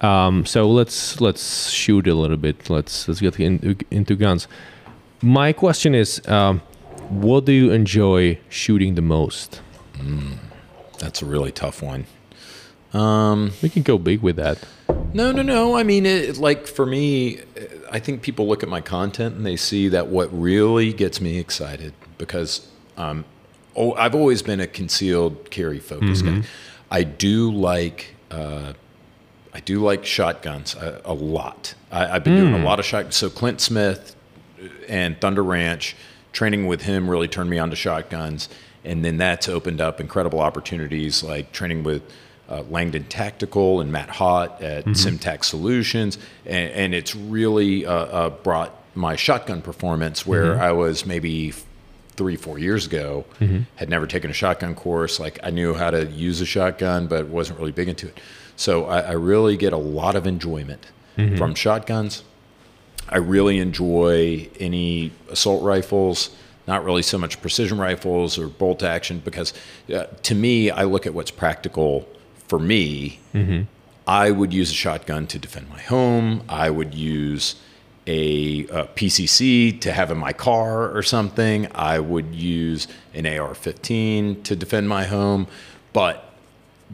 Um, 0.01 0.45
so 0.45 0.69
let's 0.69 1.19
let's 1.19 1.69
shoot 1.69 2.07
a 2.07 2.13
little 2.13 2.37
bit. 2.37 2.69
Let's 2.69 3.07
let's 3.07 3.19
get 3.19 3.39
into, 3.39 3.75
into 3.91 4.15
guns. 4.15 4.47
My 5.21 5.51
question 5.51 5.93
is, 5.93 6.25
um, 6.27 6.61
what 7.09 7.45
do 7.45 7.51
you 7.51 7.71
enjoy 7.71 8.39
shooting 8.47 8.95
the 8.95 9.01
most? 9.01 9.61
That's 10.99 11.21
a 11.21 11.25
really 11.25 11.51
tough 11.51 11.81
one. 11.81 12.05
We 13.61 13.69
can 13.69 13.83
go 13.83 13.97
big 13.97 14.21
with 14.21 14.37
that. 14.37 14.63
No, 15.13 15.31
no, 15.31 15.41
no. 15.41 15.75
I 15.75 15.83
mean, 15.83 16.05
it, 16.05 16.37
like 16.37 16.67
for 16.67 16.85
me, 16.85 17.41
I 17.91 17.99
think 17.99 18.21
people 18.21 18.47
look 18.47 18.63
at 18.63 18.69
my 18.69 18.81
content 18.81 19.35
and 19.35 19.45
they 19.45 19.55
see 19.55 19.89
that 19.89 20.07
what 20.07 20.29
really 20.31 20.93
gets 20.93 21.19
me 21.19 21.37
excited 21.37 21.93
because 22.17 22.67
um, 22.97 23.25
oh, 23.75 23.93
I've 23.93 24.15
always 24.15 24.41
been 24.41 24.59
a 24.59 24.67
concealed 24.67 25.51
carry 25.51 25.79
focus 25.79 26.21
guy. 26.21 26.43
I 26.91 27.03
do 27.03 27.51
like 27.51 28.15
uh, 28.31 28.73
I 29.53 29.59
do 29.61 29.79
like 29.79 30.05
shotguns 30.05 30.75
a, 30.75 31.01
a 31.05 31.13
lot. 31.13 31.73
I, 31.91 32.15
I've 32.15 32.23
been 32.23 32.35
doing 32.35 32.53
a 32.53 32.63
lot 32.63 32.79
of 32.79 32.85
shotguns. 32.85 33.15
So 33.15 33.29
Clint 33.29 33.61
Smith 33.61 34.15
and 34.87 35.19
Thunder 35.19 35.43
Ranch, 35.43 35.95
training 36.31 36.67
with 36.67 36.83
him 36.83 37.09
really 37.09 37.27
turned 37.27 37.49
me 37.49 37.57
on 37.57 37.69
to 37.69 37.75
shotguns. 37.75 38.49
And 38.85 39.03
then 39.03 39.17
that's 39.17 39.49
opened 39.49 39.81
up 39.81 39.99
incredible 39.99 40.39
opportunities 40.39 41.23
like 41.23 41.51
training 41.51 41.83
with 41.83 42.03
uh, 42.47 42.63
Langdon 42.69 43.03
Tactical 43.05 43.81
and 43.81 43.91
Matt 43.91 44.09
Hott 44.09 44.61
at 44.61 44.85
Simtac 44.85 45.43
Solutions. 45.43 46.17
And, 46.45 46.71
and 46.71 46.95
it's 46.95 47.15
really 47.15 47.85
uh, 47.85 47.93
uh, 47.93 48.29
brought 48.29 48.73
my 48.95 49.15
shotgun 49.15 49.61
performance 49.61 50.25
where 50.25 50.59
I 50.61 50.71
was 50.71 51.05
maybe 51.05 51.53
three, 52.19 52.35
four 52.35 52.59
years 52.59 52.85
ago, 52.85 53.23
mm-hmm. 53.39 53.61
had 53.77 53.89
never 53.89 54.05
taken 54.05 54.29
a 54.29 54.33
shotgun 54.33 54.75
course. 54.75 55.21
Like 55.21 55.39
I 55.41 55.51
knew 55.51 55.73
how 55.73 55.89
to 55.89 56.05
use 56.05 56.41
a 56.41 56.45
shotgun, 56.45 57.07
but 57.07 57.27
wasn't 57.27 57.57
really 57.59 57.71
big 57.71 57.87
into 57.87 58.07
it. 58.07 58.19
So 58.57 58.87
I, 58.87 58.99
I 58.99 59.11
really 59.13 59.55
get 59.55 59.71
a 59.71 59.77
lot 59.77 60.17
of 60.17 60.27
enjoyment 60.27 60.85
mm-hmm. 61.17 61.37
from 61.37 61.55
shotguns. 61.55 62.23
I 63.07 63.19
really 63.19 63.57
enjoy 63.59 64.49
any 64.59 65.13
assault 65.29 65.63
rifles, 65.63 66.35
not 66.67 66.83
really 66.83 67.03
so 67.03 67.17
much 67.17 67.41
precision 67.41 67.77
rifles 67.77 68.37
or 68.37 68.47
bolt 68.47 68.83
action, 68.83 69.19
because 69.23 69.53
uh, 69.95 70.03
to 70.23 70.35
me, 70.35 70.69
I 70.69 70.83
look 70.83 71.05
at 71.07 71.13
what's 71.13 71.31
practical 71.31 72.05
for 72.49 72.59
me. 72.59 73.21
Mm-hmm. 73.33 73.61
I 74.05 74.31
would 74.31 74.51
use 74.51 74.71
a 74.71 74.79
shotgun 74.85 75.25
to 75.27 75.39
defend 75.39 75.69
my 75.69 75.79
home. 75.79 76.43
I 76.49 76.69
would 76.69 76.93
use 76.93 77.55
a, 78.09 78.67
uh 78.67 78.85
PCC 78.95 79.79
to 79.81 79.93
have 79.93 80.09
in 80.11 80.17
my 80.17 80.33
car 80.33 80.89
or 80.95 81.03
something. 81.03 81.67
I 81.75 81.99
would 81.99 82.33
use 82.33 82.87
an 83.13 83.25
AR 83.27 83.53
15 83.53 84.43
to 84.43 84.55
defend 84.55 84.89
my 84.89 85.05
home. 85.05 85.47
But 85.93 86.29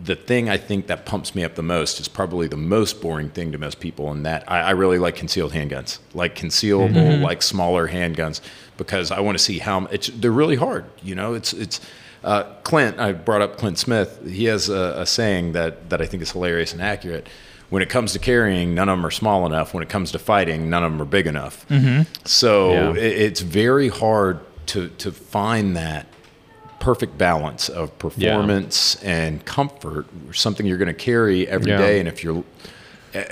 the 0.02 0.16
thing 0.16 0.50
I 0.50 0.58
think 0.58 0.88
that 0.88 1.06
pumps 1.06 1.34
me 1.36 1.44
up 1.44 1.56
the 1.56 1.64
most 1.64 2.00
is 2.00 2.08
probably 2.08 2.48
the 2.48 2.58
most 2.58 3.02
boring 3.02 3.30
thing 3.30 3.52
to 3.54 3.58
most 3.58 3.80
people, 3.80 4.12
and 4.12 4.26
that 4.26 4.44
I, 4.52 4.62
I 4.62 4.72
really 4.72 5.00
like 5.00 5.16
concealed 5.16 5.54
handguns, 5.54 6.00
like 6.14 6.36
concealable, 6.36 7.22
like 7.22 7.42
smaller 7.42 7.88
handguns, 7.88 8.42
because 8.78 9.10
I 9.12 9.22
want 9.22 9.38
to 9.38 9.44
see 9.44 9.60
how 9.60 9.86
it's. 9.86 10.08
They're 10.08 10.32
really 10.32 10.58
hard, 10.58 10.86
you 11.02 11.16
know. 11.16 11.34
It's 11.34 11.54
it's. 11.54 11.80
Uh, 12.24 12.44
Clint, 12.64 13.00
I 13.00 13.12
brought 13.14 13.42
up 13.44 13.58
Clint 13.58 13.78
Smith. 13.78 14.20
He 14.28 14.46
has 14.46 14.68
a, 14.68 14.96
a 14.98 15.06
saying 15.06 15.52
that 15.54 15.90
that 15.92 16.02
I 16.02 16.08
think 16.08 16.24
is 16.24 16.32
hilarious 16.32 16.74
and 16.74 16.82
accurate. 16.82 17.28
When 17.70 17.82
it 17.82 17.90
comes 17.90 18.14
to 18.14 18.20
carrying, 18.20 18.76
none 18.76 18.90
of 18.90 18.98
them 18.98 19.06
are 19.06 19.12
small 19.12 19.46
enough. 19.46 19.74
When 19.74 19.82
it 19.84 19.90
comes 19.90 20.12
to 20.12 20.20
fighting, 20.20 20.70
none 20.70 20.84
of 20.84 20.92
them 20.92 21.02
are 21.02 21.06
big 21.06 21.28
enough. 21.28 21.66
So 22.26 22.72
Yeah. 22.72 22.92
it, 22.94 23.22
it's 23.22 23.42
very 23.42 23.90
hard 23.90 24.40
to 24.68 24.90
to 24.90 25.12
find 25.12 25.76
that 25.76 26.08
perfect 26.80 27.18
balance 27.18 27.68
of 27.68 27.98
performance 27.98 28.96
and 29.04 29.44
comfort, 29.46 30.06
something 30.34 30.66
you're 30.68 30.78
going 30.78 30.88
to 30.88 30.94
carry 30.94 31.48
every 31.48 31.72
day. 31.72 31.94
Yeah. 31.96 32.00
And 32.02 32.08
if 32.08 32.24
you're, 32.24 32.44
uh, 33.16 33.24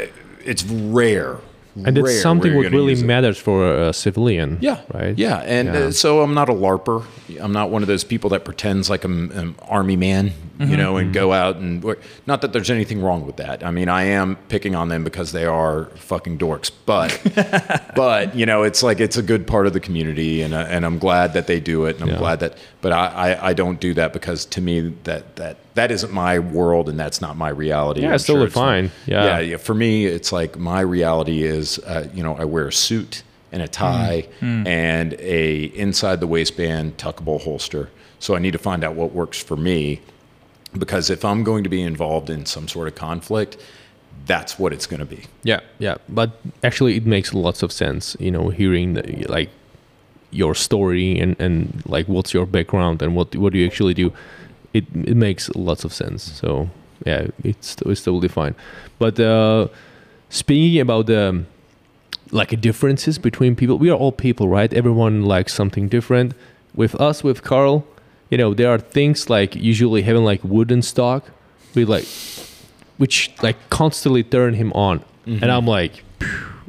it's 0.43 0.63
rare. 0.63 1.37
And 1.75 1.97
it's 1.97 2.21
something 2.21 2.55
what 2.55 2.71
really 2.71 3.01
matters 3.03 3.37
for 3.37 3.73
a 3.89 3.93
civilian. 3.93 4.57
Yeah. 4.61 4.81
Right. 4.93 5.17
Yeah. 5.17 5.37
And 5.39 5.67
Yeah. 5.67 5.73
Uh, 5.85 5.91
so 5.91 6.21
I'm 6.21 6.33
not 6.33 6.49
a 6.49 6.53
LARPer. 6.53 7.03
I'm 7.41 7.51
not 7.51 7.71
one 7.71 7.81
of 7.81 7.87
those 7.87 8.03
people 8.03 8.29
that 8.31 8.45
pretends 8.45 8.89
like 8.89 9.03
I'm 9.03 9.31
an 9.31 9.55
army 9.67 9.95
man, 9.95 10.31
Mm-hmm. 10.59 10.69
you 10.69 10.77
know, 10.77 10.97
and 10.97 11.11
go 11.11 11.33
out 11.33 11.55
and. 11.55 11.83
Not 12.27 12.41
that 12.41 12.53
there's 12.53 12.69
anything 12.69 13.01
wrong 13.01 13.25
with 13.25 13.37
that. 13.37 13.63
I 13.65 13.71
mean, 13.71 13.89
I 13.89 14.03
am 14.03 14.35
picking 14.49 14.75
on 14.75 14.87
them 14.87 15.03
because 15.03 15.31
they 15.31 15.45
are 15.45 15.85
fucking 15.95 16.37
dorks, 16.37 16.69
but, 16.85 17.19
but, 17.95 18.35
you 18.35 18.45
know, 18.45 18.61
it's 18.61 18.83
like, 18.83 18.99
it's 18.99 19.17
a 19.17 19.23
good 19.23 19.47
part 19.47 19.65
of 19.65 19.73
the 19.73 19.79
community 19.79 20.43
and, 20.43 20.53
uh, 20.53 20.67
and 20.69 20.85
I'm 20.85 20.99
glad 20.99 21.33
that 21.33 21.47
they 21.47 21.59
do 21.59 21.85
it. 21.85 21.95
And 21.95 22.03
I'm 22.03 22.09
Yeah. 22.09 22.17
glad 22.19 22.39
that, 22.41 22.57
but 22.81 22.91
I, 22.93 23.07
I, 23.33 23.49
I 23.49 23.53
don't 23.53 23.79
do 23.79 23.95
that 23.95 24.13
because 24.13 24.45
to 24.45 24.61
me 24.61 24.93
that, 25.05 25.35
that, 25.37 25.57
that 25.75 25.91
isn't 25.91 26.11
my 26.13 26.39
world 26.39 26.87
and 26.89 26.99
that's 26.99 27.19
not 27.21 27.35
my 27.37 27.49
reality. 27.49 28.01
Yeah, 28.01 28.09
I'm 28.09 28.13
it's 28.15 28.25
totally 28.25 28.47
it's 28.47 28.55
not- 28.55 28.61
fine. 28.61 28.91
Yeah. 29.07 29.25
yeah, 29.25 29.39
yeah, 29.39 29.57
for 29.57 29.73
me, 29.73 30.05
it's 30.05 30.31
like 30.31 30.57
my 30.57 30.81
reality 30.81 31.43
is, 31.43 31.79
uh, 31.79 32.07
you 32.13 32.21
know, 32.23 32.35
I 32.35 32.45
wear 32.45 32.67
a 32.67 32.73
suit 32.73 33.23
and 33.51 33.61
a 33.61 33.67
tie 33.67 34.27
and 34.41 35.13
a 35.19 35.63
inside 35.75 36.19
the 36.19 36.27
waistband 36.27 36.97
tuckable 36.97 37.41
holster. 37.41 37.89
So 38.19 38.35
I 38.35 38.39
need 38.39 38.51
to 38.53 38.59
find 38.59 38.83
out 38.83 38.95
what 38.95 39.13
works 39.13 39.41
for 39.41 39.55
me, 39.57 40.01
because 40.77 41.09
if 41.09 41.23
I'm 41.25 41.43
going 41.43 41.63
to 41.63 41.69
be 41.69 41.81
involved 41.81 42.29
in 42.29 42.45
some 42.45 42.67
sort 42.67 42.87
of 42.87 42.95
conflict, 42.95 43.57
that's 44.25 44.57
what 44.57 44.73
it's 44.73 44.87
going 44.87 45.01
to 45.01 45.05
be. 45.05 45.23
Yeah, 45.43 45.59
yeah, 45.79 45.95
but 46.07 46.39
actually, 46.63 46.95
it 46.97 47.05
makes 47.05 47.33
lots 47.33 47.61
of 47.63 47.71
sense. 47.71 48.15
You 48.19 48.31
know, 48.31 48.49
hearing 48.49 48.93
the, 48.93 49.25
like 49.27 49.49
your 50.31 50.55
story 50.55 51.19
and 51.19 51.35
and 51.39 51.83
like 51.85 52.07
what's 52.07 52.33
your 52.33 52.45
background 52.45 53.01
and 53.01 53.15
what 53.15 53.35
what 53.35 53.53
do 53.53 53.59
you 53.59 53.65
actually 53.67 53.93
do, 53.93 54.11
it 54.73 54.85
it 55.05 55.15
makes 55.15 55.49
lots 55.55 55.83
of 55.83 55.93
sense. 55.93 56.23
So 56.23 56.69
yeah, 57.05 57.27
it's 57.43 57.75
it's 57.85 58.01
totally 58.03 58.27
fine. 58.29 58.55
But 58.99 59.19
uh, 59.19 59.67
speaking 60.29 60.79
about 60.81 61.05
the 61.07 61.43
like 62.31 62.59
differences 62.61 63.19
between 63.19 63.55
people, 63.55 63.77
we 63.77 63.89
are 63.89 63.97
all 63.97 64.11
people, 64.11 64.47
right? 64.47 64.73
Everyone 64.73 65.23
likes 65.23 65.53
something 65.53 65.87
different. 65.89 66.33
With 66.75 66.95
us, 66.99 67.23
with 67.23 67.43
Carl, 67.43 67.85
you 68.31 68.37
know, 68.37 68.53
there 68.55 68.69
are 68.69 68.79
things 68.79 69.29
like 69.29 69.55
usually 69.55 70.01
having 70.01 70.23
like 70.23 70.41
wooden 70.43 70.81
stock, 70.81 71.25
we 71.75 71.85
like, 71.85 72.05
which 72.97 73.31
like 73.43 73.57
constantly 73.69 74.23
turn 74.23 74.55
him 74.55 74.71
on, 74.73 75.01
and 75.25 75.45
I'm 75.51 75.67
like, 75.67 76.03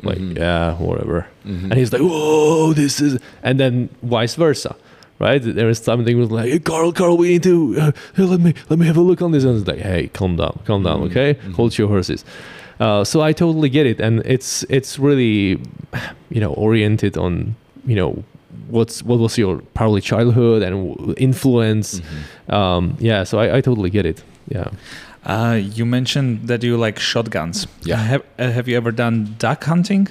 like 0.03 0.19
Mhm. 0.19 0.37
yeah, 0.39 0.75
whatever. 0.75 1.27
Mhm. 1.47 1.71
And 1.71 1.75
he's 1.75 1.93
like, 1.93 2.03
whoa, 2.03 2.75
this 2.75 3.01
is, 3.01 3.19
and 3.43 3.59
then 3.59 3.89
vice 4.03 4.35
versa, 4.35 4.77
right? 5.19 5.41
There 5.43 5.69
is 5.69 5.79
something 5.79 6.19
was 6.19 6.31
like, 6.31 6.49
hey, 6.51 6.59
Carl, 6.59 6.93
Carl, 6.93 7.17
we 7.17 7.29
need 7.29 7.43
to 7.45 7.77
uh, 7.81 7.93
let 8.19 8.41
me 8.41 8.55
let 8.69 8.79
me 8.79 8.87
have 8.87 8.97
a 8.97 9.01
look 9.03 9.23
on 9.23 9.33
this, 9.33 9.45
and 9.45 9.59
it's 9.59 9.69
like, 9.69 9.79
hey, 9.81 10.09
calm 10.13 10.37
down, 10.37 10.59
calm 10.65 10.83
down, 10.83 11.01
Mhm. 11.01 11.11
okay, 11.11 11.35
Mhm. 11.35 11.55
hold 11.55 11.77
your 11.79 11.89
horses. 11.89 12.25
Uh, 12.81 13.05
so 13.05 13.21
I 13.23 13.33
totally 13.33 13.69
get 13.69 13.87
it, 13.87 14.01
and 14.01 14.21
it's 14.25 14.65
it's 14.69 14.99
really, 14.99 15.61
you 16.31 16.41
know, 16.41 16.53
oriented 16.55 17.17
on 17.17 17.55
you 17.87 17.95
know 17.97 18.25
what's 18.69 19.03
what 19.03 19.19
was 19.19 19.39
your 19.39 19.63
probably 19.75 20.01
childhood 20.01 20.63
and 20.63 20.95
w- 20.97 21.15
influence. 21.17 22.01
Mhm. 22.01 22.53
Um, 22.55 22.97
yeah, 23.01 23.25
so 23.25 23.39
I, 23.39 23.59
I 23.59 23.61
totally 23.61 23.91
get 23.91 24.07
it. 24.07 24.23
Yeah. 24.49 24.69
Uh, 25.27 25.59
you 25.77 25.87
mentioned 25.87 26.49
that 26.49 26.63
you 26.63 26.77
like 26.77 26.99
shotguns. 27.01 27.67
Yeah. 27.85 27.97
Have, 27.97 28.23
uh, 28.39 28.51
have 28.51 28.69
you 28.69 28.77
ever 28.77 28.93
done 28.93 29.37
duck 29.39 29.65
hunting? 29.65 30.09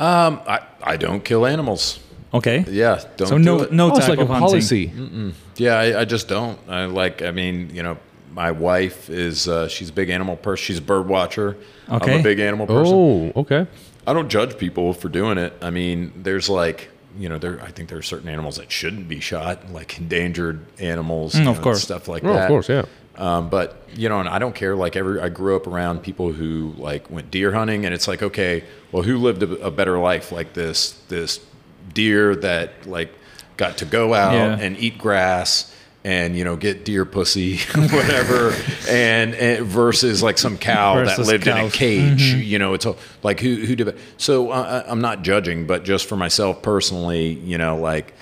Um, 0.00 0.40
I, 0.48 0.58
I 0.82 0.96
don't 0.96 1.22
kill 1.24 1.44
animals. 1.46 2.00
Okay. 2.32 2.64
Yeah, 2.68 3.02
don't 3.16 3.28
so 3.28 3.38
do 3.38 3.44
no 3.44 3.60
it. 3.62 3.72
no 3.72 3.86
Oh, 3.92 3.96
it's 3.96 4.00
type 4.06 4.10
like 4.10 4.18
a 4.18 4.22
of 4.22 4.28
hunting. 4.28 4.46
policy. 4.48 4.88
Mm-mm. 4.88 5.32
Yeah, 5.56 5.74
I, 5.78 6.00
I 6.00 6.04
just 6.04 6.28
don't. 6.28 6.58
I 6.68 6.84
like. 6.84 7.22
I 7.22 7.30
mean, 7.32 7.70
you 7.74 7.82
know, 7.82 7.98
my 8.32 8.52
wife 8.52 9.10
is. 9.10 9.48
Uh, 9.48 9.66
she's 9.68 9.88
a 9.90 9.92
big 9.92 10.10
animal 10.10 10.36
person. 10.36 10.62
She's 10.64 10.78
a 10.78 10.82
bird 10.82 11.08
watcher. 11.08 11.56
Okay. 11.88 12.14
I'm 12.14 12.20
a 12.20 12.22
big 12.22 12.38
animal 12.38 12.66
person. 12.66 12.94
Oh, 12.94 13.40
okay. 13.40 13.66
I 14.06 14.12
don't 14.12 14.28
judge 14.28 14.56
people 14.58 14.92
for 14.92 15.08
doing 15.08 15.38
it. 15.38 15.52
I 15.60 15.70
mean, 15.70 16.12
there's 16.16 16.48
like, 16.48 16.90
you 17.18 17.28
know, 17.28 17.38
there. 17.38 17.60
I 17.62 17.72
think 17.72 17.88
there 17.88 17.98
are 17.98 18.02
certain 18.02 18.28
animals 18.28 18.56
that 18.58 18.70
shouldn't 18.70 19.08
be 19.08 19.18
shot, 19.20 19.72
like 19.72 19.98
endangered 19.98 20.60
animals, 20.78 21.34
Mm, 21.34 21.38
you 21.38 21.44
know, 21.46 21.50
of 21.50 21.60
course. 21.62 21.82
stuff 21.82 22.06
like 22.06 22.24
Oh, 22.24 22.32
that. 22.32 22.42
of 22.44 22.48
course, 22.48 22.68
yeah. 22.68 22.84
Um, 23.16 23.50
but 23.50 23.82
you 23.94 24.08
know, 24.08 24.20
and 24.20 24.28
I 24.28 24.38
don't 24.38 24.54
care. 24.54 24.76
Like 24.76 24.94
every, 24.96 25.20
I 25.20 25.28
grew 25.28 25.56
up 25.56 25.66
around 25.66 26.02
people 26.02 26.32
who 26.32 26.74
like 26.78 27.10
went 27.10 27.30
deer 27.32 27.52
hunting, 27.52 27.84
and 27.84 27.92
it's 27.92 28.06
like, 28.08 28.22
okay, 28.22 28.62
well, 28.92 29.02
who 29.02 29.18
lived 29.18 29.42
a, 29.42 29.66
a 29.66 29.70
better 29.70 29.98
life? 29.98 30.30
Like 30.32 30.54
this, 30.54 30.92
this 31.08 31.38
deer 31.94 32.34
that 32.36 32.86
like 32.86 33.12
got 33.56 33.78
to 33.78 33.84
go 33.84 34.14
out 34.14 34.32
Yeah. 34.34 34.58
and 34.64 34.76
eat 34.78 34.98
grass 34.98 35.74
and 36.02 36.36
you 36.36 36.44
know 36.44 36.56
get 36.56 36.84
deer 36.84 37.04
pussy, 37.04 37.58
whatever, 37.74 38.54
and, 38.88 39.34
and 39.34 39.66
versus 39.66 40.22
like 40.22 40.38
some 40.38 40.56
cow 40.56 41.04
that 41.04 41.18
lived 41.18 41.46
in 41.46 41.56
a 41.56 41.60
cows. 41.62 41.72
cage. 41.74 42.22
You 42.22 42.58
know, 42.58 42.72
it's 42.74 42.86
a, 42.86 42.94
like 43.22 43.40
who 43.40 43.54
who 43.56 43.76
did 43.76 43.88
it? 43.88 43.98
So 44.16 44.50
uh, 44.50 44.84
I- 44.86 44.90
I'm 44.90 45.00
not 45.02 45.22
judging, 45.22 45.66
but 45.66 45.84
just 45.84 46.06
for 46.06 46.16
myself 46.16 46.62
personally, 46.62 47.28
you 47.34 47.58
know, 47.58 47.76
like. 47.76 48.14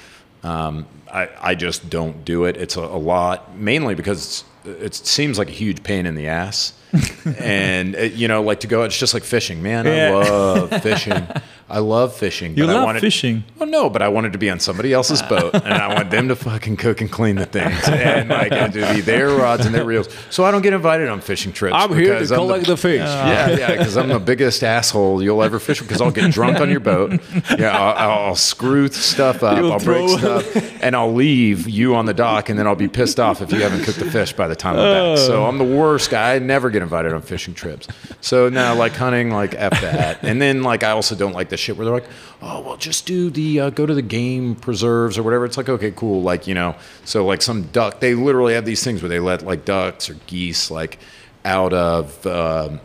Um, 0.44 0.86
I, 1.12 1.28
I 1.40 1.54
just 1.56 1.88
don't 1.90 2.24
do 2.24 2.44
it. 2.44 2.56
It's 2.58 2.76
a, 2.76 2.80
a 2.80 2.98
lot, 2.98 3.56
mainly 3.56 3.94
because 3.96 4.44
it 4.64 4.94
seems 4.94 5.36
like 5.38 5.48
a 5.48 5.52
huge 5.52 5.82
pain 5.82 6.04
in 6.06 6.14
the 6.14 6.28
ass. 6.28 6.74
and, 7.39 7.95
uh, 7.97 8.01
you 8.01 8.28
know, 8.28 8.43
like 8.43 8.61
to 8.61 8.66
go, 8.66 8.82
it's 8.84 8.97
just 8.99 9.14
like 9.14 9.24
fishing. 9.24 9.62
Man, 9.62 9.86
Yeah. 9.86 10.09
I 10.16 10.28
love 10.28 10.70
fishing. 10.82 11.26
I 11.70 11.80
love 11.80 12.16
fishing. 12.16 12.57
You 12.57 12.64
but 12.64 12.70
I 12.70 12.74
love 12.76 12.84
wanted, 12.86 13.01
fishing. 13.01 13.45
Well, 13.59 13.68
no, 13.68 13.91
but 13.91 14.01
I 14.01 14.09
wanted 14.09 14.32
to 14.32 14.39
be 14.39 14.49
on 14.49 14.59
somebody 14.59 14.95
else's 14.95 15.20
boat, 15.20 15.53
and 15.55 15.74
I 15.74 15.95
want 15.95 16.11
them 16.11 16.28
to 16.28 16.36
fucking 16.36 16.78
cook 16.78 17.03
and 17.03 17.12
clean 17.12 17.36
the 17.36 17.45
things, 17.45 17.86
and 17.86 18.30
like 18.30 18.53
and 18.53 18.72
to 18.72 18.95
be 18.95 19.03
their 19.03 19.28
rods 19.28 19.66
and 19.66 19.74
their 19.74 19.84
reels. 19.84 20.09
So 20.30 20.45
I 20.45 20.51
don't 20.51 20.62
get 20.62 20.72
invited 20.72 21.09
on 21.11 21.20
fishing 21.20 21.53
trips. 21.53 21.76
because 21.89 22.32
I'm 22.32 22.39
collect 22.39 22.66
the 22.66 22.76
fish. 22.78 23.01
yeah, 23.01 23.51
yeah, 23.51 23.70
because 23.76 23.99
I'm 23.99 24.09
the 24.09 24.18
biggest 24.18 24.64
asshole 24.64 25.22
you'll 25.22 25.43
ever 25.43 25.59
fish 25.59 25.80
with. 25.82 25.89
Because 25.89 26.01
I'll 26.01 26.11
get 26.11 26.30
drunk 26.32 26.59
on 26.59 26.70
your 26.70 26.80
boat. 26.80 27.20
Yeah, 27.59 27.76
I'll, 27.78 28.11
I'll 28.28 28.36
screw 28.36 28.89
stuff 28.89 29.43
up. 29.43 29.59
You'll 29.59 29.72
I'll 29.74 29.78
break 29.78 30.09
throw- 30.20 30.41
stuff, 30.41 30.82
and 30.82 30.97
I'll 30.97 31.12
leave 31.12 31.68
you 31.68 31.95
on 31.97 32.07
the 32.07 32.14
dock, 32.14 32.49
and 32.49 32.59
then 32.59 32.66
I'll 32.66 32.76
be 32.76 32.89
pissed 32.89 33.20
off 33.20 33.43
if 33.43 33.53
you 33.53 33.61
haven't 33.61 33.84
cooked 33.84 33.99
the 33.99 34.11
fish 34.11 34.32
by 34.32 34.49
the 34.49 34.57
time 34.57 34.78
I'm 34.78 35.16
back. 35.16 35.18
So 35.18 35.45
I'm 35.45 35.59
the 35.59 35.64
worst 35.64 36.09
guy. 36.11 36.36
I 36.36 36.39
never 36.39 36.70
get 36.70 36.78
invited 36.83 37.12
on 37.12 37.22
fishing 37.22 37.55
trips. 37.55 37.89
So 38.20 38.49
now, 38.49 38.74
like 38.74 38.93
hunting, 38.93 39.31
like 39.31 39.55
f 39.55 39.81
that. 39.81 40.22
And 40.22 40.41
then 40.41 40.62
like 40.62 40.83
I 40.83 40.91
also 40.91 41.14
don't 41.14 41.33
like 41.33 41.49
the 41.49 41.57
shit 41.57 41.76
where 41.76 41.85
they're 41.85 41.95
like, 41.95 42.09
oh 42.43 42.61
well, 42.61 42.76
just 42.76 43.07
do 43.07 43.31
the 43.31 43.61
uh, 43.61 43.70
go 43.70 43.87
to 43.87 43.95
the 43.95 44.03
game 44.03 44.55
preserves 44.55 45.18
or 45.18 45.22
whatever. 45.22 45.45
It's 45.45 45.57
like 45.57 45.68
okay, 45.68 45.91
cool. 45.93 46.22
Like 46.22 46.47
you 46.47 46.55
know, 46.55 46.76
so 47.05 47.24
like 47.24 47.43
some 47.43 47.64
duck. 47.64 48.01
They 48.01 48.14
literally 48.14 48.55
have 48.55 48.64
these 48.64 48.83
things 48.83 49.03
where 49.03 49.09
they 49.09 49.20
let 49.20 49.43
like 49.43 49.64
ducks 49.64 50.11
or 50.11 50.14
geese 50.26 50.70
like 50.70 50.99
out 51.45 51.72
of. 51.72 52.26
Um, 52.26 52.81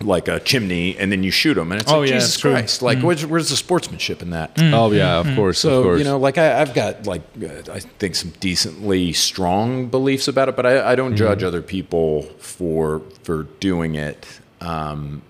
like 0.00 0.28
a 0.28 0.38
chimney, 0.40 0.96
and 0.98 1.10
then 1.10 1.22
you 1.22 1.30
shoot 1.30 1.54
them, 1.54 1.72
and 1.72 1.80
it's 1.80 1.90
Oh, 1.90 2.00
like 2.00 2.08
yeah, 2.10 2.14
Jesus 2.16 2.34
it's 2.34 2.40
true. 2.40 2.52
Christ! 2.52 2.82
Like, 2.82 3.00
where's, 3.00 3.26
where's 3.26 3.48
the 3.50 3.56
sportsmanship 3.56 4.22
in 4.22 4.30
that? 4.30 4.52
Oh 4.60 4.92
yeah, 4.92 5.18
of 5.18 5.34
course, 5.34 5.58
So 5.58 5.78
of 5.78 5.84
course. 5.84 5.98
you 5.98 6.04
know, 6.04 6.18
like 6.18 6.38
I, 6.38 6.60
I've 6.60 6.72
got 6.74 7.06
like 7.06 7.22
uh, 7.42 7.72
I 7.72 7.80
think 7.80 8.14
some 8.14 8.30
decently 8.40 9.12
strong 9.12 9.86
beliefs 9.88 10.28
about 10.28 10.48
it, 10.48 10.56
but 10.56 10.66
I, 10.66 10.92
I 10.92 10.94
don't 10.94 11.16
judge 11.16 11.42
other 11.42 11.62
people 11.62 12.22
for 12.38 13.00
for 13.24 13.44
doing 13.60 13.94
it. 13.96 14.26
Um, 14.60 15.22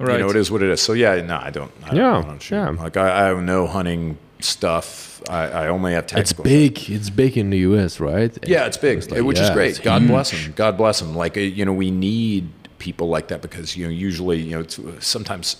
You 0.00 0.06
Right. 0.06 0.18
know, 0.20 0.28
it 0.30 0.36
is 0.36 0.50
what 0.50 0.62
it 0.62 0.70
is. 0.70 0.80
So 0.82 0.92
yeah, 0.92 1.20
no, 1.22 1.36
I 1.36 1.50
don't. 1.50 1.70
I 1.84 1.88
don't, 1.88 1.96
Yeah, 1.96 2.18
I 2.18 2.22
don't 2.22 2.42
shoot. 2.42 2.56
yeah. 2.56 2.68
Like 2.70 2.96
I, 2.96 3.24
I 3.24 3.26
have 3.28 3.42
no 3.42 3.66
hunting 3.66 4.18
stuff. 4.40 5.22
I, 5.28 5.46
I 5.46 5.68
only 5.68 5.92
have 5.94 6.06
textbooks. 6.06 6.50
it's 6.50 6.68
tactical. 6.68 6.90
big. 6.90 7.00
It's 7.00 7.10
big 7.10 7.38
in 7.38 7.50
the 7.50 7.58
U.S., 7.58 8.00
right? 8.00 8.36
Yeah, 8.46 8.66
it's 8.66 8.76
big, 8.76 8.98
It's 8.98 9.10
like, 9.10 9.22
which 9.22 9.38
yeah, 9.38 9.44
is 9.44 9.50
great. 9.50 9.80
God 9.82 10.02
huge. 10.02 10.10
bless 10.10 10.30
them. 10.32 10.52
God 10.56 10.76
bless 10.76 10.98
them. 11.00 11.14
Like 11.14 11.36
uh, 11.36 11.40
you 11.40 11.64
know, 11.64 11.72
we 11.72 11.90
need 11.90 12.48
people 12.84 13.08
like 13.08 13.28
that 13.28 13.40
because 13.40 13.76
you 13.76 13.86
know, 13.86 13.90
usually 13.90 14.38
you 14.40 14.56
know, 14.58 14.98
sometimes 15.00 15.56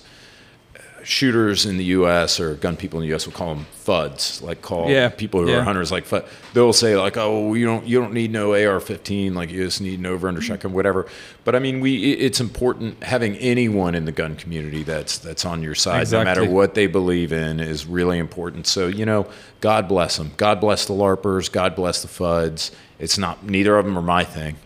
uh, 0.77 1.03
shooters 1.03 1.65
in 1.65 1.79
the 1.79 1.85
U.S. 1.99 2.39
or 2.39 2.55
gun 2.57 2.77
people 2.77 2.99
in 3.01 3.05
the 3.05 3.09
U.S. 3.09 3.25
will 3.27 3.33
call 3.33 3.55
them 3.55 3.65
FUDs, 3.73 4.43
like 4.43 4.61
call 4.61 4.91
Yeah, 4.91 5.09
people 5.09 5.41
who 5.41 5.49
yeah. 5.49 5.57
are 5.59 5.63
hunters 5.63 5.91
like 5.91 6.05
FUD. 6.05 6.27
They'll 6.53 6.75
say 6.75 6.97
like, 6.99 7.17
"Oh, 7.17 7.55
you 7.55 7.65
don't 7.65 7.87
you 7.87 7.99
don't 7.99 8.13
need 8.13 8.31
no 8.31 8.53
AR-15, 8.53 9.35
like 9.35 9.51
you 9.51 9.65
just 9.65 9.81
need 9.81 9.99
an 9.99 10.05
over 10.07 10.29
under 10.29 10.43
shotgun, 10.43 10.75
whatever." 10.75 11.07
But 11.45 11.55
I 11.57 11.61
mean, 11.61 11.81
we 11.81 12.13
it's 12.13 12.41
important 12.41 13.03
having 13.03 13.37
anyone 13.37 13.95
in 13.95 14.05
the 14.05 14.13
gun 14.13 14.37
community 14.37 14.83
that's 14.83 15.17
that's 15.17 15.47
on 15.47 15.63
your 15.63 15.75
side, 15.75 16.13
no 16.13 16.25
matter 16.25 16.45
what 16.49 16.75
they 16.75 16.87
believe 16.87 17.33
in, 17.33 17.59
is 17.59 17.87
really 17.87 18.19
important. 18.19 18.67
So 18.67 18.87
you 18.89 19.07
know, 19.07 19.27
God 19.63 19.89
bless 19.89 20.19
them. 20.19 20.33
God 20.37 20.61
bless 20.61 20.85
the 20.85 20.93
larpers. 20.95 21.51
God 21.51 21.75
bless 21.75 22.03
the 22.03 22.09
FUDs. 22.09 22.71
It's 22.99 23.17
not 23.17 23.45
neither 23.45 23.79
of 23.79 23.87
them 23.87 23.97
are 23.99 24.03
my 24.03 24.25
thing. 24.25 24.57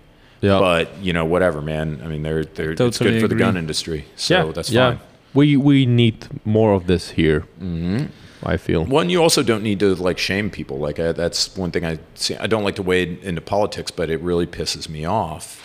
Yeah. 0.40 0.58
But 0.58 0.96
you 0.98 1.12
know, 1.12 1.24
whatever, 1.24 1.60
man. 1.60 2.00
I 2.04 2.08
mean, 2.08 2.22
they're 2.22 2.44
they're 2.44 2.72
it's 2.72 2.78
Totally 2.78 3.12
good 3.12 3.20
for 3.22 3.28
the 3.28 3.34
agree. 3.34 3.44
gun 3.44 3.56
industry. 3.56 4.04
So 4.16 4.46
yeah, 4.46 4.52
that's 4.52 4.70
yeah. 4.70 4.90
fine. 4.90 5.00
We 5.34 5.56
we 5.56 5.86
need 5.86 6.26
more 6.44 6.72
of 6.74 6.86
this 6.86 7.10
here. 7.10 7.40
Mm-hmm. 7.60 8.06
I 8.44 8.56
feel. 8.56 8.84
One, 8.84 9.10
you 9.10 9.20
also 9.20 9.42
don't 9.42 9.62
need 9.62 9.80
to 9.80 9.94
like 9.96 10.18
shame 10.18 10.48
people. 10.48 10.78
Like 10.78 11.00
I, 11.00 11.12
that's 11.12 11.56
one 11.56 11.70
thing 11.70 11.84
I 11.84 11.98
see. 12.14 12.36
I 12.36 12.46
don't 12.46 12.62
like 12.62 12.76
to 12.76 12.82
wade 12.82 13.18
into 13.24 13.40
politics, 13.40 13.90
but 13.90 14.10
it 14.10 14.20
really 14.20 14.46
pisses 14.46 14.88
me 14.88 15.04
off 15.04 15.60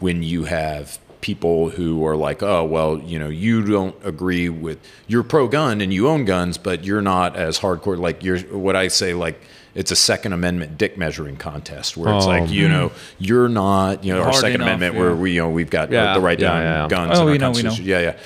when 0.00 0.22
you 0.22 0.44
have 0.44 0.98
people 1.20 1.70
who 1.70 2.04
are 2.04 2.16
like, 2.16 2.42
oh, 2.42 2.64
well, 2.64 2.98
you 2.98 3.18
know, 3.18 3.28
you 3.28 3.62
don't 3.64 3.96
agree 4.04 4.48
with 4.48 4.78
you're 5.06 5.22
pro 5.22 5.48
gun 5.48 5.80
and 5.80 5.92
you 5.92 6.08
own 6.08 6.24
guns, 6.24 6.58
but 6.58 6.84
you're 6.84 7.02
not 7.02 7.36
as 7.36 7.60
hardcore. 7.60 7.98
Like 7.98 8.22
you're 8.24 8.40
what 8.40 8.76
I 8.76 8.88
say, 8.88 9.14
like 9.14 9.40
it's 9.76 9.90
a 9.92 9.96
Second 9.96 10.32
Amendment 10.32 10.78
dick 10.78 10.96
measuring 10.98 11.36
contest 11.36 11.96
where 11.96 12.12
it's 12.14 12.24
Oh. 12.24 12.28
like, 12.28 12.50
you 12.50 12.68
know, 12.68 12.90
you're 13.18 13.48
not, 13.48 14.02
you 14.02 14.12
know, 14.12 14.22
our 14.22 14.32
Second 14.32 14.56
enough, 14.62 14.66
Amendment 14.68 14.94
yeah. 14.94 15.00
where 15.00 15.14
we, 15.14 15.34
you 15.34 15.42
know, 15.42 15.50
we've 15.50 15.70
got 15.70 15.92
Yeah, 15.92 16.14
the 16.14 16.20
right 16.20 16.40
yeah, 16.40 16.48
to 16.62 16.82
own 16.82 16.88
guns. 16.88 17.18
Oh, 17.18 17.26
we 17.26 17.38
know, 17.38 17.50
we 17.52 17.62
know. 17.62 17.72
Yeah, 17.72 18.00
yeah. 18.00 18.16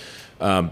Um, 0.40 0.70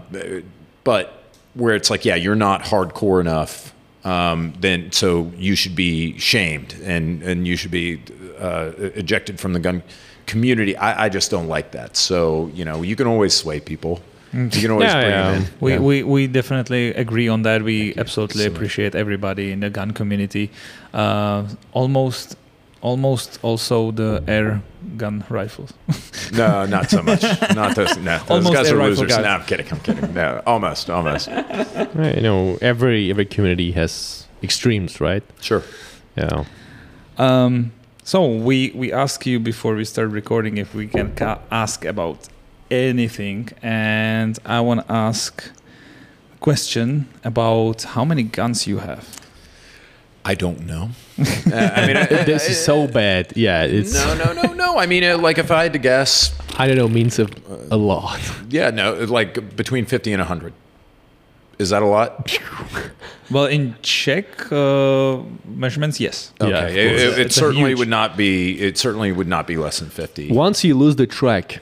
but 0.83 1.21
where 1.53 1.75
it's 1.75 1.89
like, 1.89 2.05
yeah, 2.05 2.15
you're 2.15 2.35
not 2.35 2.63
hardcore 2.63 3.19
enough, 3.19 3.73
um, 4.05 4.53
then 4.59 4.91
so 4.91 5.31
you 5.37 5.55
should 5.55 5.75
be 5.75 6.17
shamed 6.17 6.73
and 6.83 7.21
and 7.21 7.45
you 7.45 7.57
should 7.57 7.71
be 7.71 8.01
uh, 8.39 8.71
ejected 8.95 9.39
from 9.39 9.51
the 9.53 9.59
gun 9.59 9.83
community. 10.25 10.77
I, 10.77 11.05
I 11.05 11.09
just 11.09 11.29
don't 11.29 11.47
like 11.49 11.71
that. 11.71 11.97
So 11.97 12.49
you 12.53 12.63
know, 12.63 12.81
you 12.81 12.95
can 12.95 13.07
always 13.07 13.33
sway 13.33 13.59
people. 13.59 13.99
You 14.33 14.49
can 14.49 14.71
always 14.71 14.87
Yeah, 14.89 14.99
bring 15.01 15.11
yeah. 15.11 15.31
them 15.31 15.41
in. 15.43 15.47
We, 15.59 15.71
Yeah. 15.73 15.79
we, 15.79 16.03
we 16.03 16.27
definitely 16.27 16.93
agree 16.93 17.27
on 17.27 17.41
that. 17.43 17.63
We 17.63 17.93
absolutely 17.97 18.43
So 18.43 18.49
much. 18.49 18.55
appreciate 18.57 18.95
everybody 18.95 19.51
in 19.51 19.59
the 19.61 19.69
gun 19.69 19.91
community. 19.91 20.49
Uh, 20.93 21.45
almost, 21.73 22.35
almost 22.81 23.39
also 23.41 23.91
the 23.91 24.23
air 24.27 24.61
gun 24.97 25.23
rifles. 25.29 25.73
No, 26.31 26.65
not 26.67 26.91
so 26.91 27.01
much. 27.01 27.23
not 27.55 27.75
those. 27.75 27.97
No, 27.97 28.19
those 28.19 28.29
Almost 28.29 28.53
guys 28.53 28.71
are 28.71 28.77
rifle 28.77 28.89
losers. 29.01 29.15
guy. 29.17 29.21
No, 29.23 29.29
I'm 29.29 29.45
kidding. 29.45 29.65
I'm 29.71 29.79
kidding. 29.79 30.13
No, 30.13 30.43
almost, 30.45 30.89
almost. 30.91 31.27
Right, 31.95 32.15
you 32.15 32.21
know, 32.21 32.57
every 32.61 33.09
every 33.09 33.25
community 33.25 33.71
has 33.71 34.27
extremes, 34.43 35.01
right? 35.01 35.23
Sure. 35.41 35.63
Yeah. 36.15 36.43
Um, 37.17 37.71
so 38.03 38.25
we 38.27 38.71
we 38.75 38.93
ask 38.93 39.25
you 39.25 39.39
before 39.39 39.73
we 39.75 39.85
start 39.85 40.11
recording 40.11 40.57
if 40.57 40.75
we 40.75 40.85
can 40.87 41.15
ca- 41.15 41.39
ask 41.51 41.83
about 41.83 42.29
anything, 42.71 43.49
and 43.61 44.37
I 44.45 44.59
want 44.61 44.85
to 44.85 44.91
ask 44.91 45.43
a 46.35 46.37
question 46.39 47.07
about 47.23 47.83
how 47.83 48.05
many 48.05 48.23
guns 48.23 48.67
you 48.67 48.79
have. 48.79 49.07
I 50.25 50.35
don't 50.35 50.65
know. 50.65 50.89
Uh, 51.51 51.71
I 51.75 51.87
mean, 51.87 51.97
I- 51.97 52.05
this 52.31 52.47
is 52.49 52.63
so 52.63 52.87
bad. 52.87 53.33
Yeah, 53.35 53.63
it's 53.63 53.93
no, 53.93 54.13
no, 54.15 54.33
no, 54.33 54.53
no. 54.53 54.77
I 54.77 54.85
mean, 54.85 55.03
uh, 55.03 55.17
like 55.17 55.37
if 55.39 55.49
I 55.51 55.63
had 55.63 55.73
to 55.73 55.79
guess, 55.79 56.31
I 56.57 56.67
don't 56.67 56.77
know 56.77 56.87
means 56.87 57.17
a, 57.19 57.27
a 57.71 57.75
lot. 57.77 58.19
yeah, 58.49 58.69
no, 58.69 58.93
like 59.05 59.55
between 59.55 59.85
fifty 59.85 60.13
and 60.13 60.21
hundred. 60.21 60.53
Is 61.57 61.69
that 61.71 61.81
a 61.81 61.85
lot? 61.87 62.37
Well, 63.31 63.45
in 63.45 63.75
Czech 63.83 64.51
uh, 64.51 65.17
measurements, 65.45 65.99
yes. 65.99 66.33
Yeah, 66.41 66.47
Okay, 66.47 66.65
of 66.65 66.95
it, 66.95 67.19
it- 67.19 67.19
it 67.27 67.31
certainly 67.33 67.69
huge- 67.71 67.79
would 67.79 67.89
not 67.89 68.15
be. 68.17 68.59
It 68.59 68.77
certainly 68.77 69.11
would 69.11 69.27
not 69.27 69.45
be 69.47 69.55
less 69.57 69.79
than 69.79 69.89
fifty. 69.89 70.31
Once 70.31 70.63
you 70.63 70.73
lose 70.75 70.95
the 70.95 71.05
track, 71.07 71.59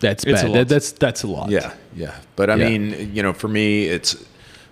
that's 0.00 0.24
It's 0.24 0.40
a 0.42 0.44
bad. 0.44 0.48
lot. 0.48 0.54
That, 0.54 0.68
that's 0.68 0.92
that's 0.92 1.22
a 1.22 1.26
lot. 1.26 1.50
Yeah, 1.50 1.72
yeah. 1.96 2.14
But 2.36 2.50
I 2.50 2.56
Yeah. 2.56 2.68
mean, 2.68 3.10
you 3.14 3.22
know, 3.22 3.32
for 3.32 3.48
me, 3.48 3.84
it's 3.86 4.24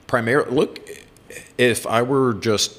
primarily 0.07 0.51
look. 0.55 0.81
If 1.59 1.87
I 1.87 2.03
were 2.03 2.35
just 2.35 2.79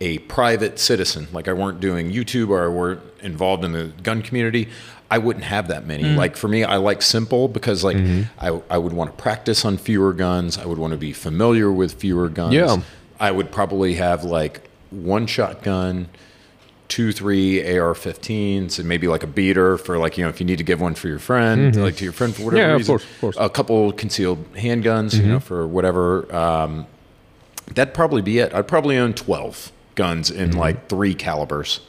a 0.00 0.18
private 0.18 0.78
citizen, 0.78 1.28
like 1.32 1.48
I 1.48 1.52
weren't 1.52 1.80
doing 1.80 2.10
YouTube 2.12 2.48
or 2.50 2.64
I 2.64 2.68
weren't 2.68 3.00
involved 3.22 3.64
in 3.64 3.72
the 3.72 3.92
gun 4.02 4.20
community, 4.22 4.68
I 5.10 5.18
wouldn't 5.18 5.44
have 5.46 5.68
that 5.68 5.86
many. 5.86 6.02
Mm. 6.04 6.16
Like 6.16 6.36
for 6.36 6.48
me, 6.48 6.64
I 6.64 6.76
like 6.76 7.00
simple 7.02 7.48
because 7.48 7.82
like 7.84 7.96
Mm-hmm. 7.96 8.22
I, 8.44 8.60
I 8.74 8.78
would 8.78 8.92
want 8.92 9.16
to 9.16 9.22
practice 9.22 9.64
on 9.64 9.78
fewer 9.78 10.12
guns. 10.12 10.58
I 10.58 10.66
would 10.66 10.78
want 10.78 10.90
to 10.92 10.96
be 10.98 11.12
familiar 11.12 11.70
with 11.72 11.94
fewer 11.94 12.28
guns. 12.28 12.54
Yeah. 12.54 12.78
I 13.18 13.30
would 13.30 13.50
probably 13.50 13.94
have 13.94 14.24
like 14.24 14.68
one 14.90 15.26
shotgun, 15.26 16.08
two, 16.88 17.12
three 17.12 17.60
AR-15s, 17.78 18.78
and 18.78 18.88
maybe 18.88 19.08
like 19.08 19.22
a 19.22 19.26
beater 19.26 19.76
for 19.78 19.98
like 19.98 20.16
you 20.18 20.24
know 20.24 20.30
if 20.30 20.40
you 20.40 20.46
need 20.46 20.58
to 20.58 20.64
give 20.64 20.80
one 20.80 20.94
for 20.94 21.08
your 21.08 21.18
friend, 21.18 21.74
like 21.82 21.96
to 21.96 22.04
your 22.04 22.12
friend 22.12 22.34
for 22.34 22.44
whatever 22.44 22.62
Mm-hmm. 22.62 22.70
Yeah, 22.70 22.80
of 22.80 22.86
course, 22.86 23.04
of 23.04 23.20
course. 23.20 23.36
Mm-hmm. 23.36 23.44
A 23.44 23.50
couple 23.50 23.92
concealed 23.92 24.52
handguns, 24.54 25.14
you 25.18 25.26
know, 25.26 25.40
for 25.40 25.66
whatever. 25.66 26.34
Um, 26.34 26.86
that'd 27.74 27.94
probably 27.94 28.22
be 28.22 28.38
it. 28.38 28.54
I'd 28.54 28.68
probably 28.68 28.96
own 28.96 29.14
twelve 29.14 29.72
guns 29.94 30.30
in 30.30 30.50
Mm-hmm. 30.50 30.58
like 30.58 30.88
three 30.88 31.14
calibers. 31.14 31.80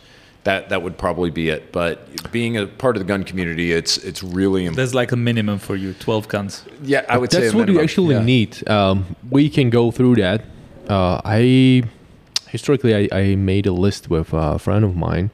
That 0.46 0.70
that 0.70 0.82
would 0.82 0.98
probably 0.98 1.30
be 1.30 1.50
it. 1.50 1.72
But 1.74 2.32
being 2.32 2.56
a 2.56 2.66
part 2.68 2.96
of 2.96 3.02
the 3.02 3.06
gun 3.08 3.24
community, 3.26 3.74
it's 3.74 3.98
it's 3.98 4.24
really 4.24 4.62
important. 4.62 4.78
There's 4.78 4.96
like 4.96 5.12
a 5.12 5.18
minimum 5.18 5.60
for 5.60 5.76
you, 5.76 5.94
12 5.94 6.28
guns. 6.30 6.64
Yeah, 6.82 7.06
I 7.10 7.18
would 7.18 7.32
say 7.34 7.42
that's 7.42 7.54
a 7.54 7.58
what 7.58 7.68
you 7.68 7.82
actually 7.82 8.16
Yeah. 8.16 8.24
need. 8.24 8.68
Um, 8.70 9.16
we 9.30 9.50
can 9.50 9.70
go 9.70 9.92
through 9.92 10.16
that. 10.16 10.46
Uh, 10.88 11.20
I 11.26 11.84
historically 12.50 12.94
I, 12.96 13.10
I 13.12 13.36
made 13.36 13.66
a 13.66 13.72
list 13.72 14.10
with 14.10 14.34
a 14.34 14.58
friend 14.60 14.84
of 14.86 14.96
mine. 14.96 15.30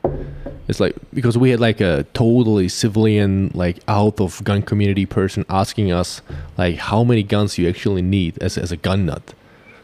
It's 0.68 0.80
like 0.80 0.96
because 1.14 1.38
we 1.38 1.50
had 1.50 1.60
like 1.60 1.82
a 1.82 2.06
totally 2.14 2.70
civilian, 2.70 3.52
like 3.54 3.80
out 3.88 4.20
of 4.22 4.42
gun 4.44 4.62
community 4.62 5.06
person 5.06 5.46
asking 5.50 5.92
us 5.92 6.22
like 6.58 6.78
how 6.78 7.04
many 7.04 7.24
guns 7.24 7.58
you 7.58 7.68
actually 7.68 8.02
need 8.02 8.38
as 8.42 8.58
as 8.58 8.72
a 8.72 8.78
gun 8.78 9.06
nut. 9.06 9.34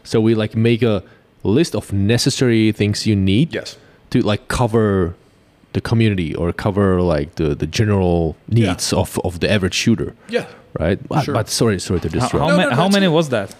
So 0.04 0.20
we 0.20 0.34
like 0.34 0.56
make 0.56 0.82
a 0.82 1.02
list 1.42 1.74
of 1.74 1.92
necessary 1.92 2.72
things 2.72 3.06
you 3.06 3.14
need 3.16 3.54
Yes. 3.54 3.76
to 4.10 4.20
like 4.22 4.48
cover 4.48 5.14
the 5.72 5.80
community 5.80 6.34
or 6.34 6.52
cover 6.52 7.00
like 7.02 7.34
the 7.36 7.54
the 7.54 7.66
general 7.66 8.36
Yeah. 8.48 8.70
needs 8.70 8.92
of 8.92 9.18
of 9.24 9.40
the 9.40 9.48
average 9.52 9.74
shooter 9.74 10.14
Yeah. 10.28 10.46
right? 10.80 10.98
But, 11.08 11.24
Sure. 11.24 11.34
but 11.34 11.48
sorry, 11.48 11.78
sorry 11.78 12.00
to 12.00 12.08
How, 12.08 12.14
disrupt. 12.14 12.42
how, 12.44 12.48
No, 12.50 12.56
ma- 12.56 12.70
no, 12.70 12.76
how 12.76 12.88
many 12.88 13.08
was 13.08 13.28
that? 13.28 13.54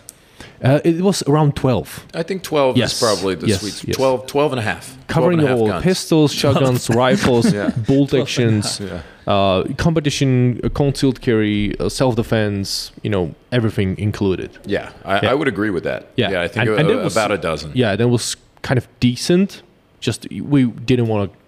Uh, 0.63 0.79
it 0.85 1.01
was 1.01 1.23
around 1.27 1.57
12, 1.57 2.07
I 2.15 2.23
think 2.23 2.43
12 2.43 2.77
Yes. 2.77 2.93
is 2.93 2.99
probably 3.01 3.35
the 3.35 3.47
Yes, 3.47 3.61
sweet 3.61 3.73
spot. 3.73 3.89
yes. 3.89 3.97
12, 3.97 4.27
12 4.27 4.53
and 4.53 4.59
a 4.61 4.63
half. 4.63 4.95
covering 5.07 5.39
and 5.39 5.49
a 5.49 5.51
half 5.51 5.59
all 5.59 5.67
guns. 5.69 5.83
pistols, 5.85 6.33
shotguns, 6.43 6.91
rifles, 6.91 7.53
Yeah. 7.53 7.71
bolt 7.89 8.13
actions, 8.13 8.79
Yeah. 8.79 9.01
uh, 9.27 9.65
competition, 9.79 10.61
uh, 10.63 10.69
concealed 10.69 11.21
carry, 11.23 11.75
uh, 11.81 11.89
self 11.89 12.15
defense, 12.15 12.93
you 13.03 13.09
know, 13.11 13.35
everything 13.51 13.97
included. 13.99 14.51
Yeah, 14.67 14.91
I, 15.05 15.21
Yeah. 15.23 15.31
I 15.31 15.35
would 15.35 15.49
agree 15.49 15.71
with 15.71 15.85
that. 15.85 16.09
Yeah. 16.17 16.31
Yeah, 16.31 16.43
I 16.43 16.49
think 16.49 16.67
And- 16.67 16.69
a- 16.69 16.77
and 16.81 16.91
it 16.91 16.97
was- 17.05 17.17
about 17.17 17.31
a 17.33 17.39
dozen. 17.39 17.71
Yeah, 17.75 17.97
that 17.97 18.09
was 18.09 18.37
kind 18.63 18.77
of 18.77 18.87
decent. 19.01 19.63
Just 20.01 20.27
we 20.31 20.65
didn't 20.65 21.07
want 21.09 21.31
to 21.33 21.39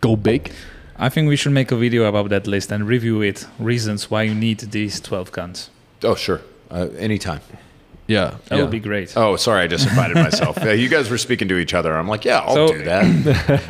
go 0.00 0.14
big. 0.16 0.52
I 0.98 1.08
think 1.08 1.28
we 1.28 1.36
should 1.36 1.52
make 1.52 1.72
a 1.72 1.76
video 1.76 2.04
about 2.04 2.28
that 2.30 2.46
list 2.46 2.70
and 2.70 2.86
review 2.86 3.22
it. 3.22 3.46
Reasons 3.58 4.08
why 4.10 4.22
you 4.22 4.34
need 4.36 4.58
these 4.70 5.00
12 5.00 5.32
guns. 5.32 5.68
Oh, 6.04 6.14
sure. 6.14 6.40
Uh, 6.70 6.86
anytime. 6.98 7.40
Yeah, 8.08 8.34
That 8.48 8.58
would 8.60 8.70
be 8.70 8.80
great. 8.80 9.16
Oh, 9.16 9.36
sorry, 9.36 9.62
I 9.62 9.66
just 9.68 9.86
invited 9.88 10.16
myself. 10.16 10.58
Yeah, 10.64 10.72
you 10.72 10.88
guys 10.88 11.08
were 11.08 11.18
speaking 11.18 11.48
to 11.48 11.56
each 11.56 11.72
other. 11.72 11.96
I'm 11.96 12.08
like, 12.08 12.24
yeah, 12.24 12.40
I'll 12.40 12.54
So- 12.54 12.68
do 12.72 12.82
that. 12.84 13.04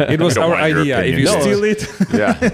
it 0.10 0.20
was 0.20 0.36
our 0.38 0.54
idea. 0.54 1.00
If 1.04 1.18
you 1.18 1.24
No. 1.26 1.40
steal 1.40 1.64
it, 1.64 1.86
yeah. 2.14 2.50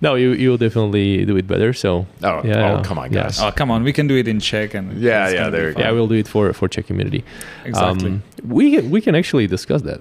No, 0.00 0.14
you 0.14 0.30
you'll 0.32 0.56
definitely 0.58 1.24
do 1.24 1.36
it 1.36 1.46
better. 1.46 1.72
So 1.72 2.06
Oh, 2.22 2.40
yeah, 2.44 2.78
oh, 2.78 2.82
come 2.84 2.98
on, 2.98 3.12
yeah. 3.12 3.22
guys. 3.24 3.40
oh 3.40 3.50
come 3.50 3.70
on, 3.70 3.82
we 3.84 3.92
can 3.92 4.06
do 4.06 4.16
it 4.16 4.28
in 4.28 4.38
Czech 4.40 4.74
and 4.74 4.92
Yeah, 5.00 5.28
yeah, 5.28 5.36
gonna 5.38 5.50
there 5.50 5.68
you 5.68 5.74
fun. 5.74 5.82
Yeah, 5.82 5.90
we'll 5.92 6.06
do 6.08 6.14
it 6.14 6.28
for 6.28 6.52
for 6.52 6.68
Czech 6.68 6.86
community. 6.86 7.22
exactly. 7.64 8.10
Um, 8.10 8.22
we 8.44 8.78
we 8.80 9.00
can 9.00 9.14
actually 9.14 9.46
discuss 9.48 9.82
that. 9.82 10.00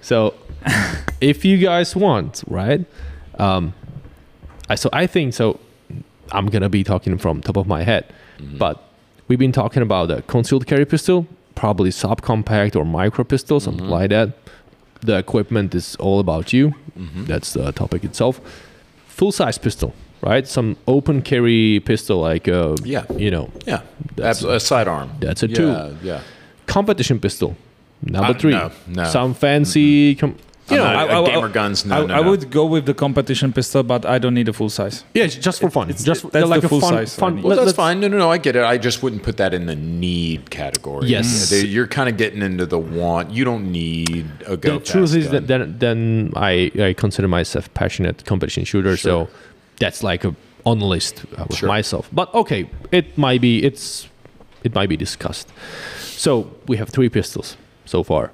So, 0.00 0.32
if 1.20 1.44
you 1.44 1.58
guys 1.58 1.94
want, 1.94 2.42
right? 2.48 2.80
Um, 3.38 3.72
I 4.70 4.76
so 4.76 4.88
I 4.92 5.06
think 5.06 5.34
so. 5.34 5.58
I'm 6.32 6.46
gonna 6.48 6.68
be 6.70 6.82
talking 6.82 7.18
from 7.18 7.40
top 7.42 7.56
of 7.56 7.66
my 7.66 7.84
head, 7.84 8.04
but 8.58 8.76
we've 9.28 9.38
been 9.38 9.52
talking 9.52 9.82
about 9.82 10.10
a 10.10 10.22
concealed 10.22 10.66
carry 10.66 10.84
pistol, 10.84 11.26
probably 11.54 11.90
subcompact 11.90 12.76
or 12.76 12.84
micro 12.84 13.24
pistol, 13.24 13.60
something 13.60 13.88
like 13.88 14.10
that. 14.10 14.32
The 15.00 15.16
equipment 15.18 15.74
is 15.74 15.96
all 15.96 16.18
about 16.20 16.52
you. 16.52 16.74
That's 16.96 17.52
the 17.52 17.70
topic 17.72 18.02
itself. 18.04 18.40
Full 19.06 19.30
size 19.32 19.58
pistol, 19.58 19.94
right? 20.22 20.46
Some 20.46 20.76
open 20.86 21.22
carry 21.22 21.80
pistol, 21.84 22.18
like 22.20 22.48
uh, 22.48 22.74
Yeah. 22.84 23.04
you 23.16 23.30
know, 23.30 23.50
Yeah. 23.66 23.82
That's- 24.16 24.42
Abs- 24.42 24.44
a 24.44 24.60
sidearm. 24.60 25.10
that's 25.20 25.42
a 25.42 25.48
yeah, 25.48 25.54
two. 25.56 25.96
Yeah. 26.02 26.20
competition 26.66 27.20
pistol. 27.20 27.56
Number 28.02 28.30
Uh, 28.30 28.38
three, 28.38 28.52
no, 28.52 28.70
no. 28.86 29.04
some 29.04 29.34
fancy. 29.34 30.14
Com- 30.14 30.36
you 30.70 30.76
I'm 30.78 30.84
know, 30.84 30.92
not- 30.92 31.10
I- 31.10 31.22
I- 31.22 31.26
gamer 31.26 31.48
guns, 31.48 31.84
no, 31.84 32.02
I, 32.02 32.06
no, 32.06 32.14
I 32.14 32.20
would 32.20 32.50
go 32.50 32.64
with 32.66 32.84
the 32.86 32.94
competition 32.94 33.52
pistol, 33.52 33.82
but 33.82 34.04
I 34.04 34.18
don't 34.18 34.34
need 34.34 34.48
a 34.48 34.52
full 34.52 34.68
size. 34.70 35.04
yeah, 35.14 35.24
it's 35.24 35.36
just 35.36 35.60
for 35.60 35.70
fun. 35.70 35.88
it's- 35.90 36.04
just 36.04 36.30
that's 36.32 36.46
like 36.48 36.60
the 36.60 36.66
a 36.66 36.70
full 36.70 36.80
fun, 36.80 36.92
size 36.92 37.14
fun. 37.16 37.42
Well, 37.42 37.56
that's 37.56 37.72
fine. 37.76 38.00
No, 38.00 38.08
no, 38.08 38.18
no. 38.18 38.30
I 38.30 38.38
get 38.38 38.54
it. 38.56 38.64
I 38.64 38.76
just 38.78 39.02
wouldn't 39.02 39.22
put 39.22 39.36
that 39.38 39.52
in 39.54 39.66
the 39.66 39.76
need 39.76 40.50
category. 40.50 41.06
Yes. 41.08 41.50
They- 41.50 41.64
You're 41.66 41.86
kind 41.86 42.08
of 42.08 42.16
getting 42.16 42.42
into 42.42 42.66
the 42.66 42.78
want. 42.78 43.30
You 43.30 43.44
don't 43.44 43.70
need 43.72 44.26
a 44.46 44.56
go 44.56 44.78
The 44.78 44.84
truth 44.84 45.10
fast 45.10 45.14
is 45.16 45.24
gun. 45.26 45.32
that 45.34 45.46
then, 45.48 45.78
then 45.78 46.32
I, 46.36 46.70
I 46.80 46.92
consider 46.92 47.28
myself 47.28 47.72
passionate 47.74 48.24
competition 48.24 48.64
shooter, 48.64 48.96
Sure. 48.96 49.26
so 49.26 49.32
that's 49.78 50.02
like 50.02 50.24
a 50.24 50.34
on 50.64 50.78
the 50.80 50.84
list 50.86 51.24
uh, 51.38 51.44
with 51.48 51.58
Sure. 51.58 51.68
myself. 51.68 52.08
But 52.12 52.32
okay, 52.34 52.68
it 52.92 53.16
might 53.16 53.40
be 53.40 53.62
it's 53.64 54.08
it 54.64 54.74
might 54.74 54.88
be 54.88 54.96
discussed. 54.96 55.48
So 56.00 56.50
we 56.66 56.76
have 56.78 56.90
three 56.90 57.08
pistols 57.08 57.56
so 57.86 58.02
far. 58.02 58.32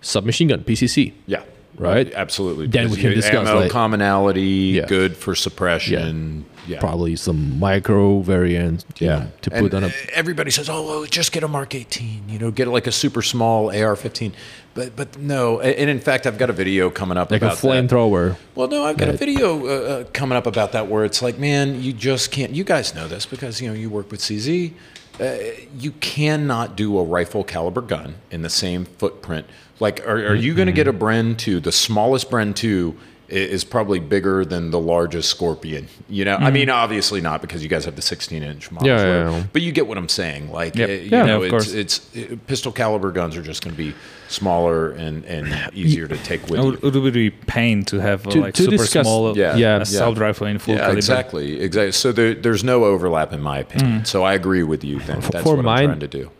Submachine 0.00 0.48
gun 0.48 0.64
PCC. 0.64 1.12
Yeah. 1.26 1.42
Right? 1.76 2.12
Absolutely. 2.12 2.66
Then 2.66 2.90
we 2.90 2.96
can 2.98 3.12
discuss, 3.14 3.48
ammo 3.48 3.60
like- 3.60 3.70
commonality, 3.70 4.42
Yeah. 4.76 4.86
good 4.86 5.16
for 5.16 5.34
suppression. 5.34 6.44
Yeah. 6.68 6.78
Probably 6.78 7.16
some 7.16 7.58
micro 7.58 8.20
variants. 8.20 8.84
Yeah. 8.98 9.08
know, 9.08 9.26
to 9.42 9.52
And 9.54 9.70
put 9.70 9.74
on 9.74 9.84
a 9.84 9.92
everybody 10.14 10.50
says, 10.50 10.68
"Oh, 10.68 10.86
well, 10.86 11.04
just 11.06 11.32
get 11.32 11.42
a 11.42 11.48
Mark 11.48 11.74
18. 11.74 12.24
You 12.28 12.38
know, 12.38 12.50
get 12.50 12.68
like 12.68 12.86
a 12.86 12.92
super 12.92 13.22
small 13.22 13.70
AR-15." 13.70 14.32
But 14.74 14.94
but 14.94 15.18
no. 15.18 15.60
And 15.60 15.88
in 15.88 16.00
fact, 16.00 16.26
I've 16.26 16.36
got 16.38 16.50
a 16.50 16.52
video 16.52 16.90
coming 16.90 17.16
up 17.16 17.30
like 17.30 17.40
a 17.42 17.46
about 17.46 17.58
that. 17.58 17.66
flamethrower. 17.66 18.36
Well, 18.54 18.68
no, 18.68 18.84
I've 18.84 18.98
got 18.98 19.08
a 19.08 19.14
video 19.14 19.66
uh, 19.66 19.70
uh, 19.70 20.04
coming 20.12 20.36
up 20.36 20.46
about 20.46 20.72
that 20.72 20.86
where 20.86 21.04
it's 21.04 21.22
like, 21.22 21.38
man, 21.38 21.82
you 21.82 21.92
just 21.94 22.30
can't. 22.30 22.52
You 22.54 22.62
guys 22.62 22.94
know 22.94 23.08
this 23.08 23.24
because 23.26 23.60
you 23.62 23.68
know 23.68 23.74
you 23.74 23.88
work 23.88 24.10
with 24.10 24.20
CZ. 24.20 24.72
Uh, 25.20 25.36
you 25.78 25.92
cannot 25.92 26.76
do 26.76 26.98
a 26.98 27.04
rifle 27.04 27.44
caliber 27.44 27.82
gun 27.82 28.14
in 28.30 28.40
the 28.42 28.48
same 28.48 28.86
footprint. 28.86 29.46
Like, 29.78 30.00
are, 30.06 30.28
are 30.28 30.34
you 30.34 30.54
going 30.54 30.66
to 30.66 30.72
get 30.72 30.88
a 30.88 30.92
Bren 30.92 31.36
two? 31.36 31.60
The 31.60 31.72
smallest 31.72 32.30
Bren 32.30 32.54
two 32.54 32.96
i- 32.98 33.09
is 33.30 33.64
probably 33.64 33.98
bigger 34.00 34.44
than 34.44 34.70
the 34.70 34.78
largest 34.80 35.28
Scorpion. 35.30 35.88
You 36.08 36.24
know, 36.24 36.36
I 36.36 36.50
mean, 36.50 36.68
obviously 36.68 37.20
not 37.20 37.40
because 37.40 37.62
you 37.62 37.68
guys 37.68 37.84
have 37.84 37.96
the 37.96 38.02
16 38.02 38.42
inch 38.42 38.70
models. 38.70 38.86
Yeah, 38.88 39.02
yeah, 39.04 39.30
yeah. 39.30 39.44
But 39.52 39.62
you 39.62 39.72
get 39.72 39.86
what 39.86 39.96
I'm 39.98 40.08
saying. 40.08 40.50
Like, 40.50 40.74
Yep. 40.76 40.88
uh, 40.88 40.92
you 40.92 40.98
Yeah, 41.10 41.24
know, 41.26 41.36
of 41.38 41.42
it's, 41.44 41.50
course. 41.50 41.72
it's 41.72 42.16
uh, 42.16 42.36
pistol 42.46 42.72
caliber 42.72 43.12
guns 43.12 43.36
are 43.36 43.42
just 43.42 43.62
going 43.62 43.74
to 43.76 43.82
be 43.82 43.94
smaller 44.28 44.90
and, 44.92 45.24
and 45.24 45.72
easier 45.74 46.06
to 46.08 46.16
take 46.18 46.42
with 46.48 46.60
It 46.60 46.62
you. 46.64 46.70
would, 46.82 46.96
it 46.96 46.98
would 47.00 47.14
be 47.14 47.30
pain 47.30 47.84
to 47.86 47.98
have 48.00 48.22
To- 48.24 48.40
like 48.40 48.54
to 48.54 48.62
super 48.64 48.76
discuss- 48.76 49.06
small 49.06 49.36
Yeah, 49.36 49.56
yeah. 49.56 49.80
assault 49.80 50.18
rifle 50.18 50.46
in 50.46 50.58
full 50.58 50.74
yeah, 50.74 50.80
caliber. 50.80 50.98
exactly, 50.98 51.60
exactly. 51.60 51.92
So 51.92 52.12
there, 52.12 52.34
there's 52.34 52.64
no 52.64 52.84
overlap 52.84 53.32
in 53.32 53.40
my 53.42 53.58
opinion. 53.58 54.04
So 54.04 54.22
I 54.24 54.34
agree 54.34 54.62
with 54.62 54.84
you. 54.84 54.98
Then 55.00 55.20
that's 55.20 55.44
for 55.44 55.56
what 55.56 55.64
mine- 55.64 55.78
I'm 55.82 55.86
trying 55.90 56.00
to 56.00 56.08
do. 56.08 56.30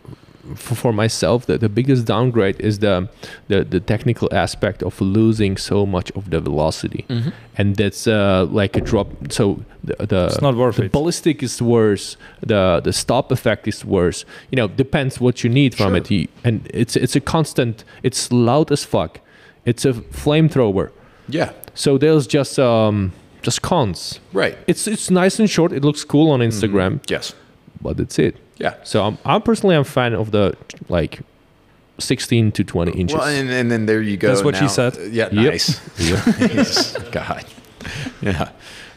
For, 0.55 0.75
for 0.75 0.93
myself 0.93 1.47
the, 1.47 1.59
the 1.59 1.69
biggest 1.69 2.07
downgrade 2.07 2.59
is 2.61 2.79
the, 2.79 3.09
the 3.49 3.65
the 3.65 3.81
technical 3.81 4.29
aspect 4.33 4.83
of 4.83 5.01
losing 5.01 5.57
so 5.59 5.85
much 5.87 6.11
of 6.13 6.31
the 6.31 6.41
velocity. 6.41 7.05
Mm-hmm. 7.09 7.31
and 7.59 7.77
that's 7.77 8.07
uh, 8.07 8.47
like 8.51 8.77
a 8.77 8.81
drop 8.81 9.09
so 9.31 9.63
the, 9.85 9.95
the 10.07 10.27
It's 10.27 10.41
not 10.43 10.57
worth 10.57 10.77
the 10.77 10.85
it. 10.85 10.93
ballistic 10.93 11.43
is 11.43 11.61
worse 11.63 12.17
the 12.47 12.81
the 12.83 12.93
stop 12.93 13.31
effect 13.33 13.67
is 13.69 13.85
worse. 13.85 14.25
You 14.51 14.57
know 14.57 14.69
depends 14.69 15.21
what 15.21 15.43
you 15.45 15.51
need 15.51 15.75
from 15.75 15.93
Sure. 15.95 16.21
it 16.21 16.31
and 16.45 16.67
it's 16.75 16.97
it's 16.97 17.17
a 17.17 17.21
constant 17.21 17.85
it's 18.03 18.31
loud 18.33 18.71
as 18.73 18.85
fuck. 18.85 19.21
It's 19.65 19.85
a 19.85 19.93
flamethrower. 19.93 20.91
Yeah, 21.29 21.51
so 21.75 21.99
there's 21.99 22.27
just 22.27 22.59
um 22.59 23.13
just 23.43 23.61
cons. 23.63 24.21
Right. 24.33 24.57
it's 24.67 24.87
it's 24.87 25.11
nice 25.11 25.39
and 25.41 25.49
short. 25.51 25.73
It 25.73 25.85
looks 25.85 26.05
cool 26.05 26.31
on 26.31 26.41
instagram. 26.41 27.01
Yes. 27.11 27.35
but 27.83 27.97
that's 27.97 28.19
it 28.19 28.35
Yeah. 28.61 28.75
so 28.85 29.03
I'm, 29.05 29.19
I'm 29.25 29.43
personally 29.43 29.75
I'm 29.75 29.85
fan 29.85 30.15
of 30.15 30.31
the 30.31 30.55
like 30.89 31.21
16 31.99 32.53
to 32.53 32.65
20 32.65 32.93
inches. 32.93 33.17
Well, 33.17 33.27
and, 33.27 33.51
and 33.51 33.71
then 33.71 33.87
there 33.87 34.01
you 34.03 34.17
go. 34.17 34.29
That's 34.29 34.45
what 34.45 34.55
she 34.55 34.63
now- 34.63 34.69
said. 34.69 34.97
Yeah, 35.13 35.29
Yep. 35.31 35.33
nice. 35.33 35.81
Nice. 36.41 36.97
God. 37.11 37.45
Yeah. 38.23 38.51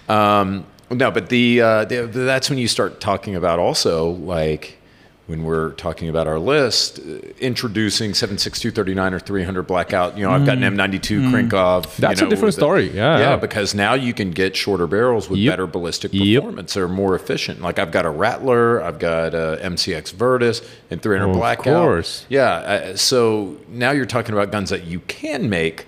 Um, 0.10 0.66
no, 0.92 1.10
but 1.12 1.30
the, 1.30 1.62
uh, 1.62 1.86
the 1.86 2.04
that's 2.08 2.50
when 2.50 2.60
you 2.60 2.68
start 2.68 3.00
talking 3.02 3.36
about 3.36 3.58
also 3.60 4.10
like 4.12 4.78
when 5.26 5.46
we're 5.46 5.70
talking 5.72 6.10
about 6.10 6.28
our 6.28 6.38
list, 6.38 7.00
uh, 7.00 7.20
introducing 7.40 8.14
76239 8.14 9.14
or 9.14 9.20
300 9.20 9.64
blackout. 9.64 10.18
You 10.18 10.24
know, 10.26 10.32
I've 10.32 10.46
got 10.46 10.58
an 10.58 10.64
M92 10.64 11.32
Krinkov. 11.32 11.84
Mm. 11.86 11.96
That's 11.98 12.20
you 12.20 12.28
a 12.28 12.30
different 12.30 12.48
with 12.48 12.56
the- 12.56 12.62
story. 12.62 12.90
Yeah, 12.94 13.18
yeah, 13.20 13.36
because 13.38 13.74
now 13.74 13.94
you 13.94 14.14
can 14.14 14.32
get 14.32 14.54
shorter 14.56 14.86
barrels 14.86 15.30
with 15.30 15.40
Yep. 15.40 15.52
better 15.54 15.66
ballistic 15.68 16.12
Yep. 16.14 16.42
performance. 16.44 16.74
They're 16.74 16.90
more 16.90 17.16
efficient. 17.16 17.62
Like 17.62 17.80
I've 17.80 17.92
got 17.92 18.06
a 18.06 18.10
Rattler, 18.10 18.84
I've 18.84 19.00
got 19.00 19.34
a 19.34 19.60
MCX 19.64 20.12
Virtus, 20.12 20.62
and 20.92 21.02
300 21.02 21.30
Of 21.32 21.38
blackout. 21.38 21.84
course. 21.86 22.26
Yeah. 22.28 22.52
Uh, 22.56 22.96
so 22.98 23.56
now 23.72 23.92
you're 23.92 24.06
talking 24.06 24.34
about 24.34 24.52
guns 24.52 24.72
that 24.72 24.86
you 24.88 25.00
can 25.08 25.50
make 25.50 25.86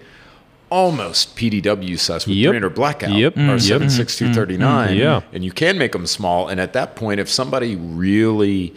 almost 0.69 1.36
PDW 1.36 1.97
size 1.97 2.25
with 2.25 2.36
Yep. 2.38 2.49
300 2.51 2.73
blackout 2.73 3.11
Yep. 3.11 3.36
or 3.38 3.39
Mm. 3.57 3.61
76239. 3.61 4.95
Yeah. 4.95 5.21
And 5.33 5.43
you 5.43 5.51
can 5.51 5.77
make 5.77 5.91
them 5.91 6.05
small. 6.05 6.47
And 6.47 6.59
at 6.59 6.73
that 6.73 6.95
point, 6.95 7.19
if 7.19 7.29
somebody 7.29 7.75
really 7.75 8.73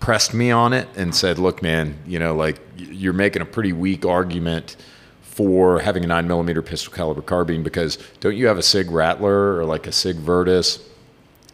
pressed 0.00 0.34
me 0.34 0.50
on 0.50 0.72
it 0.72 0.88
and 0.96 1.14
said, 1.14 1.38
look, 1.38 1.62
man, 1.62 1.96
you 2.06 2.18
know, 2.18 2.34
like 2.34 2.58
you're 2.76 3.12
making 3.12 3.42
a 3.42 3.46
pretty 3.46 3.72
weak 3.72 4.04
argument 4.04 4.76
for 5.22 5.80
having 5.80 6.04
a 6.04 6.06
nine 6.06 6.26
millimeter 6.28 6.62
pistol 6.62 6.92
caliber 6.92 7.22
carbine 7.22 7.62
because 7.62 7.98
don't 8.20 8.36
you 8.36 8.46
have 8.46 8.58
a 8.58 8.62
Sig 8.62 8.90
Rattler 8.90 9.56
or 9.56 9.64
like 9.64 9.86
a 9.86 9.92
Sig 9.92 10.16
Virtus? 10.16 10.78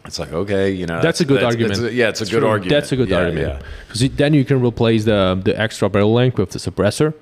It's 0.05 0.19
like, 0.19 0.33
okay, 0.33 0.69
you 0.71 0.85
know, 0.85 1.01
That's 1.01 1.21
a 1.21 1.25
good 1.25 1.43
argument. 1.43 1.73
it's 1.73 1.81
a- 1.81 1.93
yeah, 1.93 2.09
it's 2.09 2.21
a 2.21 2.25
good 2.25 2.39
True. 2.41 2.49
argument. 2.49 2.69
That's 2.81 2.91
a 2.91 2.95
good 2.97 3.09
Yeah, 3.09 3.17
argument. 3.19 3.47
yeah. 3.61 3.67
Because 3.87 4.09
then 4.15 4.33
you 4.33 4.43
can 4.45 4.61
replace 4.61 5.05
the 5.05 5.39
the 5.43 5.57
extra 5.59 5.89
barrel 5.89 6.13
length 6.13 6.37
with 6.37 6.49
the 6.51 6.59
suppressor, 6.59 7.13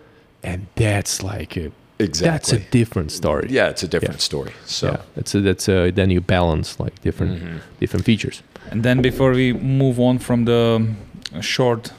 and 0.43 0.65
that's 0.75 1.21
like 1.21 1.55
a, 1.57 1.71
that's 1.99 2.51
a 2.51 2.59
different 2.71 3.11
story. 3.11 3.47
Yeah, 3.51 3.69
it's 3.69 3.83
a 3.83 3.87
different 3.87 4.15
Yeah. 4.15 4.29
story. 4.31 4.51
So, 4.65 4.87
yeah. 4.87 4.97
That's 5.15 5.35
a, 5.35 5.41
that's 5.41 5.69
a, 5.69 5.91
then 5.91 6.09
you 6.09 6.21
balance 6.21 6.79
like 6.79 6.99
different 7.03 7.33
Mm-hmm. 7.43 7.57
different 7.79 8.03
features. 8.05 8.41
And 8.71 8.81
then 8.83 9.01
before 9.01 9.31
we 9.31 9.53
move 9.53 9.99
on 9.99 10.17
from 10.17 10.45
the 10.45 10.81
short, 11.39 11.91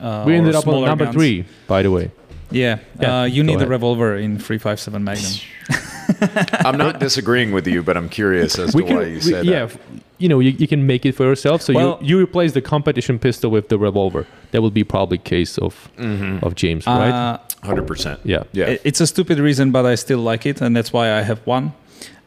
uh, 0.00 0.22
we 0.26 0.34
or 0.34 0.36
ended 0.36 0.54
up 0.54 0.66
on 0.66 0.84
number 0.84 1.04
guns- 1.04 1.14
three, 1.16 1.44
by 1.66 1.82
the 1.82 1.90
way. 1.90 2.10
Yeah, 2.50 2.78
Yeah, 3.00 3.22
uh, 3.22 3.24
you 3.24 3.42
go 3.42 3.46
need 3.52 3.60
a 3.62 3.66
revolver 3.66 4.16
in 4.16 4.38
357 4.38 5.02
Magnum. 5.02 5.32
I'm 6.64 6.78
not 6.78 7.00
disagreeing 7.00 7.50
with 7.52 7.66
you, 7.66 7.82
but 7.82 7.96
I'm 7.96 8.08
curious 8.08 8.56
as 8.58 8.72
to 8.72 8.82
why 8.84 8.90
you 9.02 9.14
we- 9.14 9.20
said 9.20 9.44
yeah, 9.44 9.66
that. 9.66 9.74
f- 9.74 9.78
you 10.18 10.28
know, 10.28 10.38
you, 10.40 10.50
you 10.52 10.68
can 10.68 10.86
make 10.86 11.04
it 11.04 11.12
for 11.16 11.24
yourself. 11.24 11.60
So 11.62 11.72
Well- 11.74 11.98
you 12.00 12.16
you 12.18 12.22
replace 12.22 12.52
the 12.52 12.62
competition 12.62 13.18
pistol 13.18 13.50
with 13.50 13.68
the 13.68 13.78
revolver. 13.78 14.26
That 14.52 14.62
would 14.62 14.72
be 14.74 14.84
probably 14.84 15.18
case 15.18 15.58
of 15.58 15.90
of 16.42 16.54
James, 16.54 16.86
right? 16.86 17.10
Uh, 17.10 17.38
Hundred 17.64 17.86
percent. 17.88 18.20
Yeah. 18.24 18.44
Yeah. 18.52 18.66
i- 18.70 18.78
It's 18.84 19.00
a 19.00 19.06
stupid 19.06 19.38
reason, 19.40 19.72
but 19.72 19.84
I 19.84 19.96
still 19.96 20.20
like 20.20 20.46
it, 20.46 20.60
and 20.62 20.76
that's 20.76 20.92
why 20.92 21.06
I 21.18 21.22
have 21.22 21.40
one. 21.46 21.72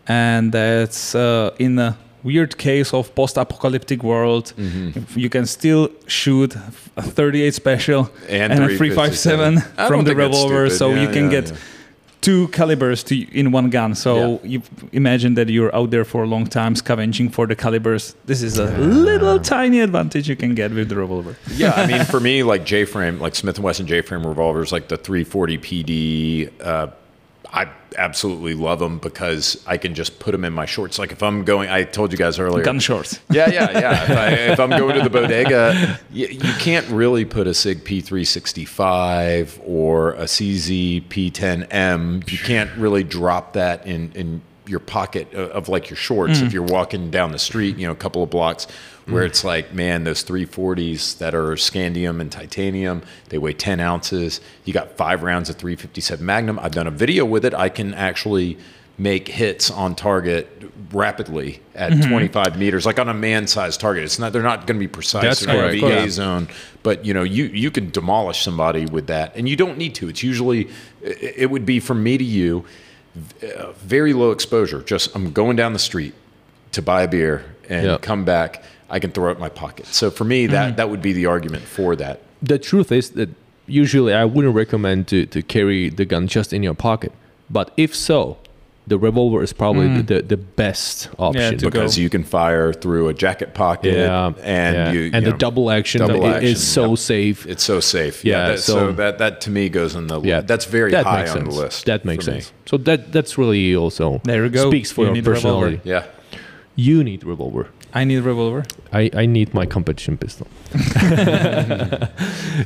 And 0.07 0.51
that's 0.51 1.16
uh, 1.16 1.51
in 1.60 1.80
a 1.80 1.95
weird 2.24 2.58
case 2.58 2.94
of 2.94 3.14
post-apocalyptic 3.16 4.04
world, 4.04 4.54
Mm-hmm. 4.58 5.20
you 5.20 5.30
can 5.30 5.46
still 5.46 5.90
shoot 6.08 6.56
a 6.98 7.02
38 7.02 7.54
special 7.54 8.10
And 8.28 8.52
and, 8.54 8.64
a 8.64 8.68
357. 8.78 9.58
357 9.60 9.88
from 9.88 10.06
the 10.06 10.16
revolver, 10.16 10.70
so 10.70 10.90
Yeah, 10.90 11.02
you 11.04 11.08
can 11.10 11.26
yeah, 11.26 11.42
get 11.42 11.52
yeah. 11.52 11.58
two 12.22 12.48
calibers 12.50 13.04
to 13.04 13.16
in 13.40 13.52
one 13.52 13.70
gun. 13.70 13.96
So 13.96 14.40
you 14.44 14.62
imagine 14.92 15.36
that 15.36 15.48
you're 15.50 15.74
out 15.74 15.90
there 15.92 16.04
for 16.06 16.24
a 16.24 16.28
long 16.28 16.46
time 16.48 16.76
scavenging 16.76 17.30
for 17.32 17.48
the 17.48 17.56
calibers. 17.56 18.14
This 18.26 18.42
is 18.42 18.58
a 18.60 18.66
little 18.78 19.40
tiny 19.40 19.80
advantage 19.80 20.28
you 20.28 20.36
can 20.36 20.54
get 20.56 20.72
with 20.72 20.90
the 20.90 20.96
revolver. 20.96 21.36
yeah, 21.56 21.72
I 21.82 21.86
mean, 21.88 22.04
for 22.06 22.20
me, 22.30 22.44
like 22.44 22.66
J 22.66 22.86
frame, 22.86 23.20
like 23.22 23.36
Smith 23.36 23.56
and 23.58 23.64
Wesson 23.64 23.88
J 23.88 24.02
frame 24.02 24.26
revolvers, 24.28 24.72
like 24.72 24.88
the 24.90 24.98
340 24.98 25.58
PD, 25.58 26.52
uh, 26.62 26.88
I 27.52 27.70
absolutely 27.97 28.54
love 28.54 28.80
them 28.80 29.00
because 29.00 29.64
I 29.66 29.78
can 29.78 29.95
just 29.95 30.20
put 30.20 30.32
them 30.32 30.45
in 30.45 30.54
my 30.54 30.66
shorts. 30.66 31.00
Like 31.00 31.12
if 31.12 31.24
I'm 31.24 31.43
going, 31.43 31.70
I 31.70 31.84
told 31.84 32.12
you 32.12 32.18
guys 32.18 32.38
earlier. 32.38 32.64
Gun 32.64 32.80
shorts. 32.80 33.20
Yeah, 33.32 33.50
yeah, 33.50 33.72
yeah. 33.72 34.04
if, 34.04 34.10
I, 34.10 34.30
if 34.54 34.60
I'm 34.60 34.70
going 34.70 34.95
to 34.95 35.02
the 35.02 35.10
bodega, 35.10 36.00
you, 36.12 36.28
you 36.28 36.54
can't 36.54 36.88
really 36.89 37.26
put 37.26 37.47
a 37.47 37.54
Sig 37.54 37.84
P365 37.84 39.62
or 39.66 40.14
a 40.14 40.24
CZ 40.24 41.08
P10M. 41.08 42.30
You 42.30 42.38
can't 42.39 42.72
really 42.76 43.04
drop 43.04 43.54
that 43.54 43.86
in, 43.86 44.12
in 44.14 44.41
your 44.66 44.80
pocket 44.80 45.34
of, 45.34 45.50
of 45.52 45.70
like 45.70 45.89
your 45.89 45.97
shorts 45.97 46.39
mm. 46.39 46.45
if 46.45 46.54
you're 46.54 46.64
walking 46.64 47.12
down 47.12 47.32
the 47.32 47.39
street, 47.39 47.78
you 47.78 47.86
know, 47.86 47.93
a 47.93 47.95
couple 47.95 48.24
of 48.24 48.30
blocks 48.30 48.68
where 49.12 49.24
it's 49.24 49.43
like, 49.43 49.74
man, 49.74 50.03
those 50.03 50.24
340s 50.24 51.18
that 51.20 51.34
are 51.36 51.51
scandium 51.53 52.20
and 52.22 52.32
titanium, 52.32 53.01
they 53.30 53.38
weigh 53.38 53.53
10 53.53 53.80
ounces. 53.80 54.41
You 54.66 54.74
got 54.74 54.97
five 54.97 55.24
rounds 55.24 55.49
of 55.49 55.55
357 55.57 56.26
Magnum. 56.26 56.60
I've 56.60 56.72
done 56.72 56.88
a 56.88 56.91
video 56.91 57.26
with 57.26 57.45
it. 57.45 57.53
I 57.53 57.70
can 57.70 57.93
actually 57.93 58.57
make 58.97 59.30
hits 59.30 59.72
on 59.72 59.95
target 59.95 60.47
rapidly 60.91 61.62
at 61.74 61.91
Mm-hmm. 61.93 62.10
25 62.10 62.57
meters, 62.60 62.86
like 62.86 62.99
on 62.99 63.07
a 63.07 63.14
man-sized 63.14 63.80
target. 63.80 64.03
It's 64.03 64.20
not; 64.20 64.34
they're 64.34 64.43
not 64.43 64.68
going 64.68 64.78
to 64.78 64.86
be 64.86 64.88
precise. 64.89 65.22
That's 65.24 65.39
they're 65.41 65.55
going 65.55 65.80
to 65.80 65.88
be. 65.88 65.93
A 65.93 66.10
zone, 66.10 66.47
but 66.84 67.05
you 67.05 67.14
know, 67.14 67.24
you 67.24 67.45
you 67.45 67.72
can 67.72 67.89
demolish 67.91 68.41
somebody 68.43 68.86
with 68.86 69.07
that, 69.07 69.36
and 69.38 69.47
you 69.47 69.55
don't 69.55 69.78
need 69.78 69.95
to. 69.95 70.10
It's 70.10 70.22
usually 70.24 70.68
it 71.01 71.36
it 71.38 71.49
would 71.49 71.66
be 71.66 71.80
from 71.80 72.03
me 72.03 72.18
to 72.18 72.24
you, 72.26 72.66
uh, 73.57 73.72
very 73.74 74.12
low 74.14 74.32
exposure. 74.32 74.82
Just 74.82 75.16
I'm 75.16 75.32
going 75.32 75.55
down 75.55 75.72
the 75.74 75.80
street 75.80 76.14
to 76.74 76.82
buy 76.82 77.03
a 77.03 77.07
beer 77.07 77.45
and 77.70 77.86
Yep. 77.86 78.01
come 78.01 78.26
back. 78.26 78.64
I 78.90 79.00
can 79.00 79.12
throw 79.12 79.30
it 79.32 79.36
in 79.36 79.40
my 79.40 79.50
pocket. 79.50 79.86
So 79.88 80.10
for 80.12 80.24
me, 80.24 80.48
that 80.48 80.74
mm. 80.74 80.78
that 80.78 80.90
would 80.90 81.02
be 81.02 81.14
the 81.14 81.26
argument 81.28 81.64
for 81.64 81.96
that. 81.96 82.22
the 82.42 82.58
truth 82.58 82.92
is 82.92 83.12
that 83.12 83.30
usually 83.68 84.14
I 84.14 84.26
wouldn't 84.26 84.56
recommend 84.56 85.08
to, 85.10 85.26
to 85.28 85.42
carry 85.42 85.90
the 85.90 86.06
gun 86.06 86.28
just 86.28 86.54
in 86.54 86.64
your 86.64 86.74
pocket. 86.74 87.12
But 87.50 87.72
if 87.78 87.96
so, 87.96 88.38
the 88.88 88.98
revolver 88.98 89.44
is 89.44 89.54
probably 89.54 89.88
mm. 89.88 90.08
the, 90.08 90.22
the 90.22 90.38
best 90.38 91.10
option. 91.20 91.58
to 91.58 91.66
go. 91.66 91.70
Because 91.70 91.98
you 91.98 92.10
can 92.10 92.24
fire 92.24 92.74
through 92.74 93.08
a 93.10 93.14
jacket 93.14 93.54
pocket, 93.54 93.96
yeah, 93.96 94.34
and 94.42 94.76
yeah. 94.76 94.92
you, 94.92 95.02
and 95.14 95.16
you 95.16 95.22
the 95.22 95.32
know, 95.32 95.38
double 95.38 95.70
action 95.70 96.00
double 96.02 96.26
action, 96.26 96.44
is 96.44 96.68
so 96.68 96.92
yep. 96.92 96.98
safe. 96.98 97.46
It's 97.46 97.64
so 97.64 97.80
safe. 97.80 98.26
Yeah, 98.26 98.50
that, 98.50 98.60
so, 98.60 98.74
so- 98.74 98.92
that 98.94 99.20
that 99.20 99.42
to 99.42 99.52
me 99.52 99.70
goes 99.70 99.96
in 99.96 100.08
the 100.08 100.20
yeah, 100.22 100.42
that's 100.42 100.66
very 100.66 100.92
that 100.92 101.06
high 101.06 101.22
on 101.22 101.28
sense. 101.28 101.56
the 101.56 101.62
list. 101.62 101.86
That 101.86 102.06
makes 102.06 102.26
for 102.26 102.32
me. 102.32 102.42
sense. 102.42 102.54
So 102.66 102.78
that 102.78 103.12
that's 103.12 103.38
really 103.38 103.76
also 103.76 104.22
There 104.24 104.44
you 104.44 104.50
go. 104.50 104.70
speaks 104.70 104.92
for 104.92 105.02
You 105.02 105.08
your 105.08 105.16
need 105.16 105.28
revolver. 105.28 105.78
personality. 105.78 105.82
Yeah. 105.84 106.06
You 106.76 107.04
need 107.04 107.24
revolver. 107.24 107.68
I 107.94 108.04
need 108.04 108.18
a 108.18 108.22
revolver. 108.22 108.66
I, 108.94 109.10
I 109.14 109.26
need 109.26 109.54
my 109.54 109.66
competition 109.66 110.18
pistol. 110.18 110.48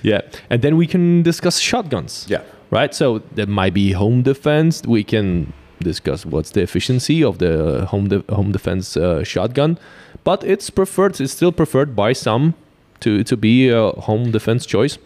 yeah, 0.04 0.22
and 0.50 0.62
then 0.62 0.76
we 0.78 0.88
can 0.88 1.24
discuss 1.24 1.60
shotguns. 1.60 2.26
Yeah. 2.30 2.42
right? 2.72 2.94
So 2.94 3.20
that 3.36 3.48
might 3.48 3.74
be 3.74 3.92
home 3.94 4.24
defense. 4.24 4.82
We 4.86 5.04
can 5.04 5.54
discuss 5.80 6.26
what's 6.26 6.52
the 6.52 6.62
efficiency 6.62 7.24
of 7.24 7.38
the 7.38 7.86
home 7.86 8.08
de- 8.10 8.24
home 8.34 8.52
defense 8.52 8.98
uh, 8.98 9.24
shotgun, 9.24 9.78
but 10.24 10.44
it's 10.44 10.70
preferred. 10.70 11.20
It's 11.22 11.34
still 11.34 11.52
preferred 11.52 11.96
by 11.96 12.14
some 12.14 12.54
to 13.02 13.24
to 13.24 13.38
be 13.38 13.70
a 13.70 13.92
home 14.02 14.32
defense 14.32 14.66
choice. 14.66 14.98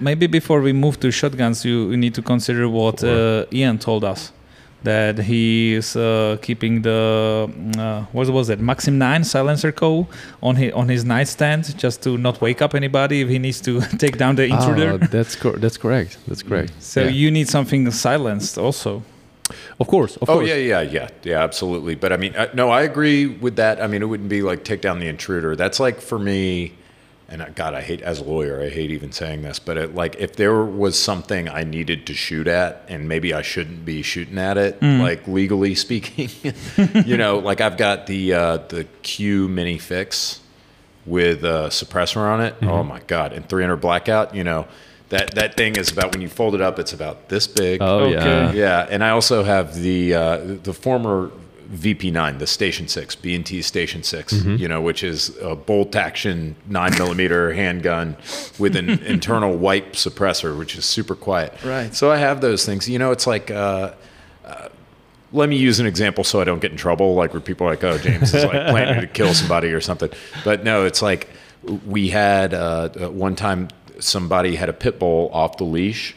Maybe 0.00 0.26
before 0.26 0.60
we 0.60 0.72
move 0.72 0.98
to 1.00 1.10
shotguns, 1.10 1.64
you, 1.64 1.90
you 1.90 1.96
need 1.96 2.14
to 2.14 2.22
consider 2.22 2.68
what 2.68 3.02
uh, 3.02 3.44
Ian 3.52 3.78
told 3.78 4.04
us. 4.04 4.32
That 4.84 5.18
he 5.18 5.74
is 5.74 5.96
uh, 5.96 6.36
keeping 6.40 6.82
the 6.82 7.50
uh, 7.76 8.02
what 8.12 8.28
was 8.30 8.48
it 8.48 8.60
Maxim 8.60 8.96
Nine 8.96 9.22
SilencerCo 9.22 10.06
on 10.40 10.54
his 10.54 10.72
on 10.72 10.88
his 10.88 11.04
nightstand 11.04 11.76
just 11.76 12.02
to 12.04 12.16
not 12.16 12.40
wake 12.40 12.62
up 12.62 12.74
anybody 12.76 13.20
if 13.22 13.28
he 13.28 13.38
needs 13.40 13.60
to 13.62 13.80
take 13.98 14.18
down 14.18 14.36
the 14.36 14.44
intruder. 14.44 14.98
Ah, 15.02 15.06
that's 15.10 15.34
cor- 15.34 15.58
that's 15.58 15.76
correct. 15.76 16.18
That's 16.28 16.44
correct. 16.44 16.72
so 16.78 17.00
Yeah. 17.00 17.08
you 17.10 17.30
need 17.32 17.48
something 17.48 17.90
silenced 17.90 18.56
also. 18.56 19.02
of 19.80 19.86
course, 19.88 20.16
of 20.22 20.28
Oh 20.30 20.34
course. 20.34 20.48
yeah, 20.48 20.54
yeah, 20.72 20.82
yeah, 20.82 21.08
yeah, 21.24 21.42
absolutely. 21.42 21.94
But 21.96 22.12
I 22.12 22.16
mean, 22.16 22.34
I, 22.38 22.48
no, 22.54 22.70
I 22.70 22.82
agree 22.82 23.26
with 23.26 23.56
that. 23.56 23.80
I 23.82 23.86
mean, 23.88 24.02
it 24.02 24.06
wouldn't 24.06 24.28
be 24.28 24.42
like 24.42 24.62
take 24.62 24.80
down 24.80 25.00
the 25.00 25.08
intruder. 25.08 25.56
That's 25.56 25.80
like 25.80 26.00
for 26.00 26.18
me, 26.20 26.72
and 27.30 27.54
God, 27.54 27.74
I 27.74 27.82
hate 27.82 28.00
as 28.00 28.20
a 28.20 28.24
lawyer, 28.24 28.62
I 28.62 28.70
hate 28.70 28.90
even 28.90 29.12
saying 29.12 29.42
this, 29.42 29.58
but 29.58 29.76
it, 29.76 29.94
like 29.94 30.16
if 30.18 30.36
there 30.36 30.62
was 30.64 30.98
something 30.98 31.48
I 31.48 31.62
needed 31.62 32.06
to 32.06 32.14
shoot 32.14 32.46
at, 32.48 32.84
and 32.88 33.06
maybe 33.08 33.34
I 33.34 33.42
shouldn't 33.42 33.84
be 33.84 34.00
shooting 34.02 34.38
at 34.38 34.56
it, 34.56 34.80
like 34.82 35.28
legally 35.28 35.74
speaking, 35.86 36.30
you 37.04 37.16
know, 37.18 37.38
like 37.38 37.60
I've 37.60 37.76
got 37.76 38.06
the 38.06 38.32
uh, 38.32 38.56
the 38.68 38.84
Q 39.02 39.48
Mini 39.48 39.76
Fix 39.78 40.40
with 41.06 41.44
a 41.44 41.68
suppressor 41.70 42.18
on 42.18 42.40
it. 42.40 42.54
Oh 42.62 42.82
my 42.82 43.00
God, 43.06 43.32
and 43.32 43.48
300 43.48 43.76
blackout, 43.76 44.34
you 44.34 44.44
know. 44.44 44.66
That, 45.10 45.34
that 45.36 45.56
thing 45.56 45.76
is 45.76 45.90
about 45.90 46.12
when 46.12 46.20
you 46.20 46.28
fold 46.28 46.54
it 46.54 46.60
up, 46.60 46.78
it's 46.78 46.92
about 46.92 47.30
this 47.30 47.46
big. 47.46 47.80
Oh 47.80 48.00
Okay. 48.00 48.12
yeah. 48.14 48.52
Yeah, 48.52 48.86
and 48.90 49.02
I 49.02 49.10
also 49.10 49.42
have 49.42 49.74
the 49.74 50.12
uh, 50.14 50.36
the 50.62 50.74
former 50.74 51.30
VP9, 51.72 52.38
the 52.38 52.46
Station 52.46 52.88
Six, 52.88 53.14
B&T 53.14 53.60
Station 53.62 54.02
6 54.02 54.32
Mm-hmm. 54.34 54.56
you 54.56 54.68
know, 54.68 54.80
which 54.80 55.02
is 55.04 55.36
a 55.42 55.54
bolt 55.54 55.94
action 55.96 56.56
nine 56.66 56.92
millimeter 56.98 57.52
handgun 57.52 58.16
with 58.58 58.74
an 58.76 58.88
internal 59.04 59.56
wipe 59.56 59.92
suppressor, 59.92 60.56
which 60.58 60.76
is 60.76 60.84
super 60.84 61.14
quiet. 61.14 61.52
Right. 61.64 61.94
So 61.94 62.10
I 62.10 62.16
have 62.16 62.40
those 62.40 62.64
things. 62.64 62.88
You 62.88 62.98
know, 62.98 63.10
it's 63.12 63.26
like. 63.26 63.50
Uh, 63.50 63.92
uh, 64.44 64.68
let 65.30 65.50
me 65.50 65.56
use 65.58 65.78
an 65.78 65.84
example 65.84 66.24
so 66.24 66.40
I 66.40 66.44
don't 66.44 66.58
get 66.60 66.70
in 66.70 66.78
trouble, 66.78 67.14
like 67.14 67.34
where 67.34 67.40
people 67.42 67.66
are 67.66 67.70
like, 67.70 67.84
"Oh, 67.84 67.98
James 67.98 68.32
is 68.32 68.44
like 68.44 68.66
planning 68.68 69.02
to 69.02 69.06
kill 69.06 69.34
somebody 69.34 69.68
or 69.74 69.80
something." 69.82 70.08
But 70.42 70.64
no, 70.64 70.86
it's 70.86 71.02
like 71.02 71.28
we 71.86 72.08
had 72.08 72.54
uh, 72.54 72.88
uh, 72.98 73.10
one 73.10 73.36
time 73.36 73.68
somebody 73.98 74.56
had 74.56 74.70
a 74.70 74.72
pit 74.72 74.98
bull 74.98 75.28
off 75.34 75.58
the 75.58 75.64
leash, 75.64 76.16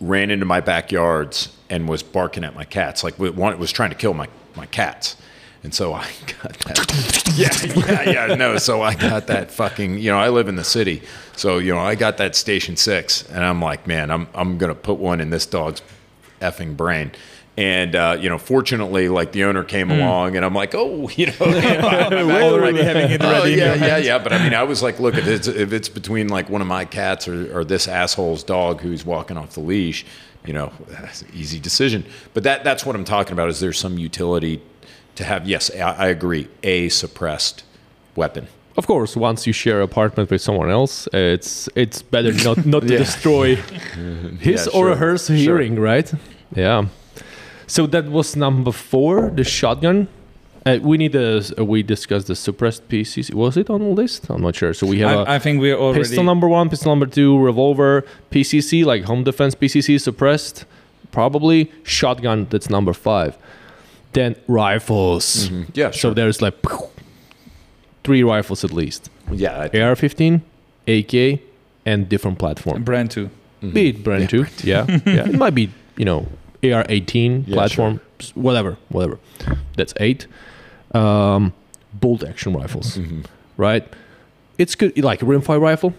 ran 0.00 0.30
into 0.30 0.46
my 0.46 0.60
backyards, 0.62 1.54
and 1.68 1.88
was 1.90 2.02
barking 2.02 2.42
at 2.42 2.54
my 2.54 2.64
cats. 2.64 3.04
Like 3.04 3.18
wa- 3.18 3.32
one 3.32 3.58
was 3.58 3.70
trying 3.70 3.90
to 3.90 3.96
kill 3.96 4.14
my 4.14 4.28
my 4.56 4.66
cats. 4.66 5.16
And 5.62 5.74
so 5.74 5.92
I 5.94 6.06
got 6.42 6.58
that. 6.60 7.32
yeah, 7.34 8.04
yeah, 8.06 8.28
yeah. 8.28 8.34
No, 8.34 8.56
so 8.58 8.82
I 8.82 8.94
got 8.94 9.26
that 9.26 9.50
fucking. 9.50 9.98
You 9.98 10.10
know, 10.12 10.18
I 10.18 10.28
live 10.28 10.48
in 10.48 10.56
the 10.56 10.64
city, 10.64 11.02
so 11.34 11.58
you 11.58 11.72
know, 11.74 11.80
I 11.80 11.94
got 11.94 12.18
that 12.18 12.36
Station 12.36 12.76
Six, 12.76 13.28
and 13.30 13.42
I'm 13.42 13.60
like, 13.60 13.86
man, 13.86 14.10
I'm 14.10 14.28
I'm 14.34 14.58
gonna 14.58 14.74
put 14.76 14.98
one 14.98 15.20
in 15.20 15.30
this 15.30 15.46
dog's 15.46 15.82
effing 16.40 16.76
brain. 16.76 17.12
And 17.58 17.96
uh, 17.96 18.18
you 18.20 18.28
know, 18.28 18.36
fortunately, 18.36 19.08
like 19.08 19.32
the 19.32 19.44
owner 19.44 19.64
came 19.64 19.90
along, 19.90 20.36
and 20.36 20.44
I'm 20.44 20.54
like, 20.54 20.74
oh, 20.74 21.08
you 21.16 21.26
know, 21.26 21.32
I'm 21.40 22.30
Already 22.30 22.82
having 22.82 23.10
it 23.10 23.22
Oh, 23.22 23.44
yeah, 23.44 23.74
yeah, 23.74 23.96
yeah. 23.96 24.18
But 24.18 24.34
I 24.34 24.44
mean, 24.44 24.52
I 24.52 24.62
was 24.62 24.82
like, 24.82 25.00
look, 25.00 25.14
if 25.16 25.26
it's, 25.26 25.48
if 25.48 25.72
it's 25.72 25.88
between 25.88 26.28
like 26.28 26.50
one 26.50 26.60
of 26.60 26.66
my 26.66 26.84
cats 26.84 27.26
or, 27.26 27.58
or 27.58 27.64
this 27.64 27.88
asshole's 27.88 28.44
dog 28.44 28.82
who's 28.82 29.06
walking 29.06 29.38
off 29.38 29.54
the 29.54 29.60
leash, 29.60 30.04
you 30.46 30.52
know, 30.52 30.72
easy 31.34 31.58
decision. 31.60 32.04
But 32.34 32.42
that 32.44 32.64
that's 32.64 32.84
what 32.86 32.94
I'm 32.96 33.04
talking 33.04 33.32
about. 33.32 33.48
Is 33.48 33.60
there 33.60 33.72
some 33.72 33.98
utility 33.98 34.60
to 35.16 35.24
have? 35.24 35.46
Yes, 35.48 35.70
I, 35.74 35.80
I 35.80 36.06
agree. 36.08 36.48
A 36.62 36.88
suppressed 36.88 37.64
weapon. 38.14 38.46
Of 38.76 38.86
course, 38.86 39.16
once 39.16 39.46
you 39.46 39.52
share 39.54 39.80
apartment 39.80 40.30
with 40.30 40.42
someone 40.42 40.70
else, 40.70 41.08
it's 41.12 41.68
it's 41.74 42.02
better 42.02 42.32
not 42.44 42.64
not 42.66 42.82
to 42.82 42.88
Yeah. 42.92 42.98
destroy 42.98 43.56
his 44.40 44.66
Yeah, 44.66 44.78
or 44.80 44.96
her 44.96 45.18
sure. 45.18 45.36
hearing, 45.36 45.80
right? 45.80 46.12
Yeah. 46.54 46.86
So 47.66 47.86
that 47.88 48.04
was 48.04 48.36
number 48.36 48.72
four, 48.72 49.30
the 49.34 49.44
shotgun. 49.44 50.06
Uh, 50.66 50.78
we 50.82 50.96
need 50.98 51.14
a. 51.14 51.42
Uh, 51.58 51.64
we 51.64 51.82
discussed 51.82 52.26
the 52.26 52.34
suppressed 52.34 52.88
PCC. 52.88 53.32
Was 53.32 53.56
it 53.56 53.70
on 53.70 53.80
the 53.80 53.86
list? 53.86 54.28
I'm 54.28 54.42
not 54.42 54.56
sure. 54.56 54.74
So 54.74 54.86
we 54.86 54.98
have 54.98 55.20
a 55.20 55.30
I, 55.30 55.36
I 55.36 55.38
think 55.38 55.60
we're 55.60 55.76
already. 55.76 56.00
pistol 56.00 56.24
number 56.24 56.48
one, 56.48 56.68
pistol 56.68 56.90
number 56.90 57.06
two, 57.06 57.38
revolver, 57.38 58.04
PCC 58.32 58.84
like 58.84 59.04
home 59.04 59.22
defense 59.24 59.54
PCC 59.54 60.00
suppressed, 60.00 60.64
probably 61.12 61.70
shotgun. 61.84 62.46
That's 62.50 62.68
number 62.68 62.92
five. 62.92 63.38
Then 64.12 64.34
rifles. 64.48 65.50
Yeah, 65.74 65.90
Sure. 65.90 65.92
So 65.92 66.14
there's 66.14 66.42
like 66.42 66.54
three 68.04 68.22
rifles 68.22 68.64
at 68.64 68.72
least. 68.72 69.10
yeah, 69.30 69.68
AR-15, 69.74 70.40
AK, 70.88 71.40
and 71.84 72.08
different 72.08 72.38
platform. 72.38 72.82
brand 72.82 73.10
two. 73.10 73.30
Be 73.60 73.88
it 73.90 74.04
brand 74.04 74.28
two, 74.30 74.46
yeah, 74.64 74.86
yeah. 75.06 75.28
It 75.28 75.34
might 75.38 75.54
be 75.54 75.70
you 75.96 76.04
know 76.04 76.26
AR-18 76.62 77.46
Yeah, 77.46 77.54
platform, 77.54 78.00
s- 78.20 78.32
whatever, 78.36 78.76
whatever. 78.90 79.18
That's 79.76 79.92
eight. 79.98 80.26
Um, 80.96 81.52
bolt 81.92 82.22
action 82.24 82.52
rifles, 82.54 82.96
Mm-hmm. 82.98 83.22
right? 83.56 83.84
It's 84.58 84.74
good. 84.74 84.96
Like 85.02 85.22
a 85.22 85.26
rimfire 85.26 85.60
rifle, 85.60 85.92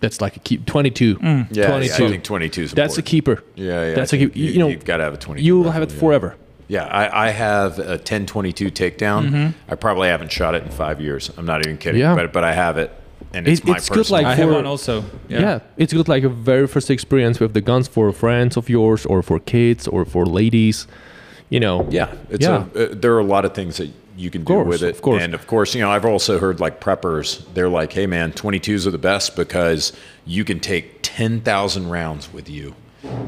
that's 0.00 0.20
like 0.20 0.36
a 0.36 0.40
keep 0.40 0.66
22. 0.66 1.18
yeah, 1.22 1.44
yeah, 1.50 1.64
I 1.64 1.70
22. 1.70 2.08
think 2.08 2.24
22 2.24 2.62
is 2.62 2.72
That's 2.72 2.98
a 2.98 3.02
keeper. 3.02 3.42
Yeah, 3.54 3.64
yeah. 3.88 3.94
That's 3.94 4.12
I 4.12 4.16
a 4.16 4.20
think 4.20 4.34
keep- 4.34 4.52
you 4.54 4.58
know, 4.58 4.68
you've 4.68 4.84
got 4.84 4.96
to 4.98 5.04
have 5.04 5.14
a 5.14 5.16
22. 5.16 5.44
You 5.46 5.54
will 5.56 5.64
rifle, 5.64 5.72
have 5.72 5.82
it 5.84 5.92
yeah. 5.92 6.00
forever. 6.00 6.34
Yeah, 6.68 6.86
I, 6.86 7.28
I 7.28 7.30
have 7.30 7.78
a 7.78 7.98
1022 7.98 8.70
takedown. 8.70 9.52
I 9.68 9.74
probably 9.74 10.08
haven't 10.08 10.32
shot 10.32 10.54
it 10.54 10.62
in 10.64 10.70
five 10.70 11.00
years. 11.00 11.30
I'm 11.36 11.44
not 11.44 11.64
even 11.66 11.76
kidding. 11.78 12.00
Yeah. 12.00 12.14
But 12.14 12.32
but 12.32 12.44
I 12.44 12.52
have 12.54 12.78
it, 12.78 12.90
and 13.34 13.46
it's 13.46 13.60
It- 13.60 13.66
my 13.66 13.76
it's 13.76 13.88
good, 13.88 13.98
personal. 13.98 14.22
like, 14.22 14.26
I 14.32 14.34
have 14.40 14.50
one 14.50 14.66
also. 14.66 15.04
Yeah. 15.28 15.40
Yeah. 15.40 15.58
it's 15.76 15.92
good 15.92 16.08
like 16.08 16.24
a 16.24 16.28
very 16.30 16.66
first 16.66 16.90
experience 16.90 17.40
with 17.40 17.52
the 17.52 17.60
guns 17.60 17.88
for 17.88 18.10
friends 18.12 18.56
of 18.56 18.68
yours 18.70 19.04
or 19.06 19.22
for 19.22 19.38
kids 19.38 19.86
or 19.86 20.04
for 20.04 20.24
ladies. 20.26 20.86
You 21.52 21.60
know. 21.60 21.86
yeah, 21.90 22.08
it's 22.30 22.44
Yeah. 22.44 22.64
A, 22.74 22.90
uh, 22.92 22.94
there 23.02 23.12
are 23.14 23.20
a 23.20 23.24
lot 23.36 23.44
of 23.44 23.52
things 23.54 23.76
that 23.76 23.90
you 24.16 24.30
can 24.30 24.42
do 24.42 24.46
course, 24.54 24.68
with 24.68 24.82
it. 24.82 24.90
of 24.96 25.02
course. 25.02 25.22
And 25.22 25.34
of 25.34 25.46
course, 25.46 25.74
you 25.74 25.80
know, 25.82 25.90
I've 25.90 26.04
also 26.04 26.38
heard 26.38 26.60
like 26.60 26.80
preppers. 26.80 27.42
They're 27.54 27.68
like, 27.68 27.92
"Hey, 27.92 28.06
man, 28.06 28.32
22s 28.32 28.86
are 28.86 28.90
the 28.90 28.98
best 28.98 29.36
because 29.36 29.92
you 30.26 30.44
can 30.44 30.60
take 30.60 30.98
10,000 31.02 31.88
rounds 31.88 32.32
with 32.32 32.48
you 32.48 32.74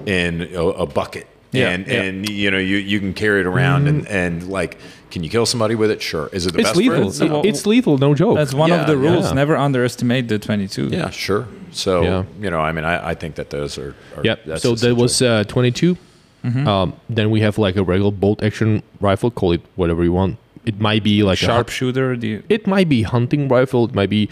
in 0.06 0.48
a, 0.54 0.62
a 0.84 0.86
bucket." 0.86 1.26
Yeah, 1.52 1.68
and 1.70 1.86
yeah. 1.86 2.02
And 2.02 2.28
you 2.28 2.50
know 2.50 2.58
you 2.58 2.76
you 2.78 2.98
can 2.98 3.12
carry 3.14 3.40
it 3.40 3.46
around 3.46 3.86
and, 3.86 4.08
and 4.08 4.48
like 4.48 4.78
can 5.12 5.22
you 5.22 5.30
kill 5.30 5.46
somebody 5.46 5.74
with 5.76 5.90
it? 5.90 6.02
Sure. 6.02 6.28
Is 6.32 6.46
it 6.46 6.52
the 6.52 6.58
It's 6.60 6.70
best 6.70 6.74
for 6.74 6.80
lethal. 6.80 7.08
it? 7.08 7.12
So 7.12 7.42
it's 7.44 7.64
lethal, 7.66 7.96
no 7.98 8.14
joke. 8.14 8.36
That's 8.36 8.52
one 8.54 8.70
Yeah, 8.70 8.80
of 8.80 8.86
the 8.88 8.96
rules. 8.96 9.26
yeah. 9.26 9.32
Never 9.34 9.56
underestimate 9.56 10.26
the 10.26 10.38
22. 10.40 10.88
Yeah, 10.88 11.10
sure. 11.10 11.46
So 11.70 12.02
Yeah. 12.02 12.24
you 12.40 12.50
know, 12.50 12.58
I 12.58 12.72
mean, 12.72 12.84
I, 12.84 13.10
I 13.10 13.14
think 13.14 13.36
that 13.36 13.50
those 13.50 13.78
are. 13.78 13.94
are 14.16 14.22
Yeah. 14.24 14.34
that's 14.44 14.62
So 14.62 14.70
that 14.70 14.74
essential. 14.76 15.02
was 15.02 15.22
uh, 15.22 15.44
22. 15.46 15.96
Um, 16.44 16.92
then 17.08 17.30
we 17.30 17.40
have 17.40 17.56
like 17.56 17.76
a 17.76 17.82
regular 17.82 18.12
bolt 18.12 18.42
action 18.42 18.82
rifle. 19.00 19.30
Call 19.30 19.52
it 19.52 19.62
whatever 19.76 20.04
you 20.04 20.12
want. 20.12 20.36
It 20.66 20.78
might 20.78 21.02
be 21.02 21.22
like 21.22 21.40
a 21.42 21.46
Sharpshooter. 21.46 22.16
The 22.16 22.42
it 22.48 22.66
might 22.66 22.88
be 22.88 23.02
hunting 23.02 23.48
rifle. 23.48 23.86
It 23.86 23.94
might 23.94 24.10
be 24.10 24.28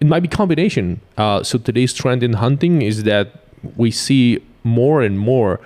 it 0.00 0.06
might 0.06 0.20
be 0.20 0.28
combination. 0.28 1.00
Uh, 1.16 1.42
so 1.42 1.58
today's 1.58 1.92
trend 1.92 2.22
in 2.22 2.34
hunting 2.34 2.82
is 2.82 3.02
that 3.04 3.32
we 3.76 3.90
see 3.90 4.38
more 4.62 5.02
and 5.02 5.18
more 5.18 5.60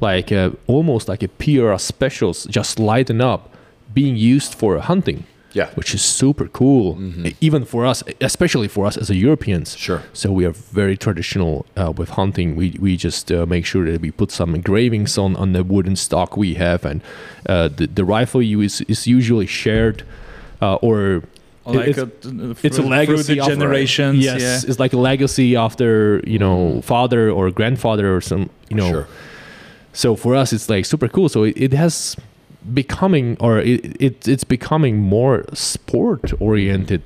like 0.00 0.30
uh, 0.32 0.50
almost 0.66 1.08
like 1.08 1.22
a 1.22 1.28
PR 1.28 1.76
specials 1.78 2.44
just 2.46 2.78
lighten 2.78 3.20
up 3.20 3.54
being 3.94 4.16
used 4.16 4.54
for 4.54 4.78
hunting. 4.78 5.24
Yeah. 5.52 5.64
Mm-hmm. 5.64 5.74
which 5.78 5.94
is 5.94 6.02
super 6.02 6.46
cool, 6.48 6.96
e- 7.26 7.34
even 7.40 7.64
for 7.64 7.84
us, 7.84 8.04
especially 8.20 8.68
for 8.68 8.86
us 8.86 8.96
as 8.96 9.10
a 9.10 9.14
Europeans. 9.16 9.76
Sure. 9.76 10.00
So 10.12 10.30
we 10.30 10.44
are 10.46 10.52
very 10.74 10.96
traditional 10.96 11.66
uh, 11.76 11.92
with 11.96 12.10
hunting. 12.10 12.54
We 12.56 12.76
we 12.80 12.96
just 12.96 13.30
uh, 13.32 13.46
make 13.46 13.64
sure 13.66 13.84
that 13.90 14.00
we 14.00 14.10
put 14.12 14.30
some 14.30 14.54
engravings 14.54 15.18
on 15.18 15.36
on 15.36 15.52
the 15.52 15.62
wooden 15.64 15.96
stock 15.96 16.36
we 16.36 16.54
have, 16.54 16.84
and 16.90 17.00
uh, 17.48 17.68
the 17.76 17.86
the 17.88 18.04
rifle 18.04 18.40
you 18.42 18.60
is 18.62 18.80
is 18.82 19.06
usually 19.06 19.46
shared, 19.46 20.04
uh, 20.62 20.76
or 20.86 21.22
like 21.66 21.88
it's, 21.88 21.98
a, 21.98 22.10
it's 22.66 22.78
a 22.78 22.82
through 22.82 22.90
legacy 22.90 23.34
the 23.34 23.40
of- 23.40 23.48
generations. 23.48 24.24
Yes, 24.24 24.40
Yeah. 24.40 24.70
it's 24.70 24.78
like 24.80 24.92
a 24.96 25.00
legacy 25.10 25.56
after 25.56 26.20
you 26.26 26.38
know 26.38 26.80
father 26.82 27.30
or 27.30 27.50
grandfather 27.50 28.14
or 28.14 28.20
some 28.20 28.48
you 28.70 28.76
know. 28.76 28.90
Sure. 28.90 29.06
So 29.92 30.14
for 30.16 30.36
us, 30.36 30.52
it's 30.52 30.68
like 30.70 30.84
super 30.86 31.08
cool. 31.08 31.28
So 31.28 31.42
it, 31.44 31.56
it 31.56 31.72
has 31.72 32.16
becoming 32.74 33.36
or 33.40 33.58
it, 33.58 34.00
it 34.02 34.28
it's 34.28 34.44
becoming 34.44 34.98
more 34.98 35.44
sport 35.54 36.32
oriented, 36.40 37.02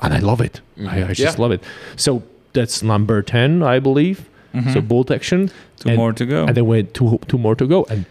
and 0.00 0.14
I 0.14 0.18
love 0.18 0.40
it. 0.40 0.60
I, 0.78 1.04
I 1.04 1.12
just 1.14 1.20
Mm-hmm. 1.20 1.22
Yeah. 1.40 1.42
love 1.42 1.52
it. 1.52 1.62
So 1.96 2.22
that's 2.52 2.82
number 2.82 3.22
ten, 3.22 3.62
I 3.62 3.78
believe. 3.80 4.28
So 4.72 4.80
bolt 4.80 5.10
action. 5.10 5.48
Mm-hmm. 5.48 5.76
Two 5.80 5.88
and- 5.90 5.98
more 5.98 6.12
to 6.14 6.24
go. 6.24 6.46
And 6.46 6.56
then 6.56 6.66
we 6.66 6.78
had 6.78 6.94
two 6.94 7.18
two 7.28 7.36
more 7.38 7.54
to 7.56 7.66
go. 7.66 7.84
And 7.90 8.06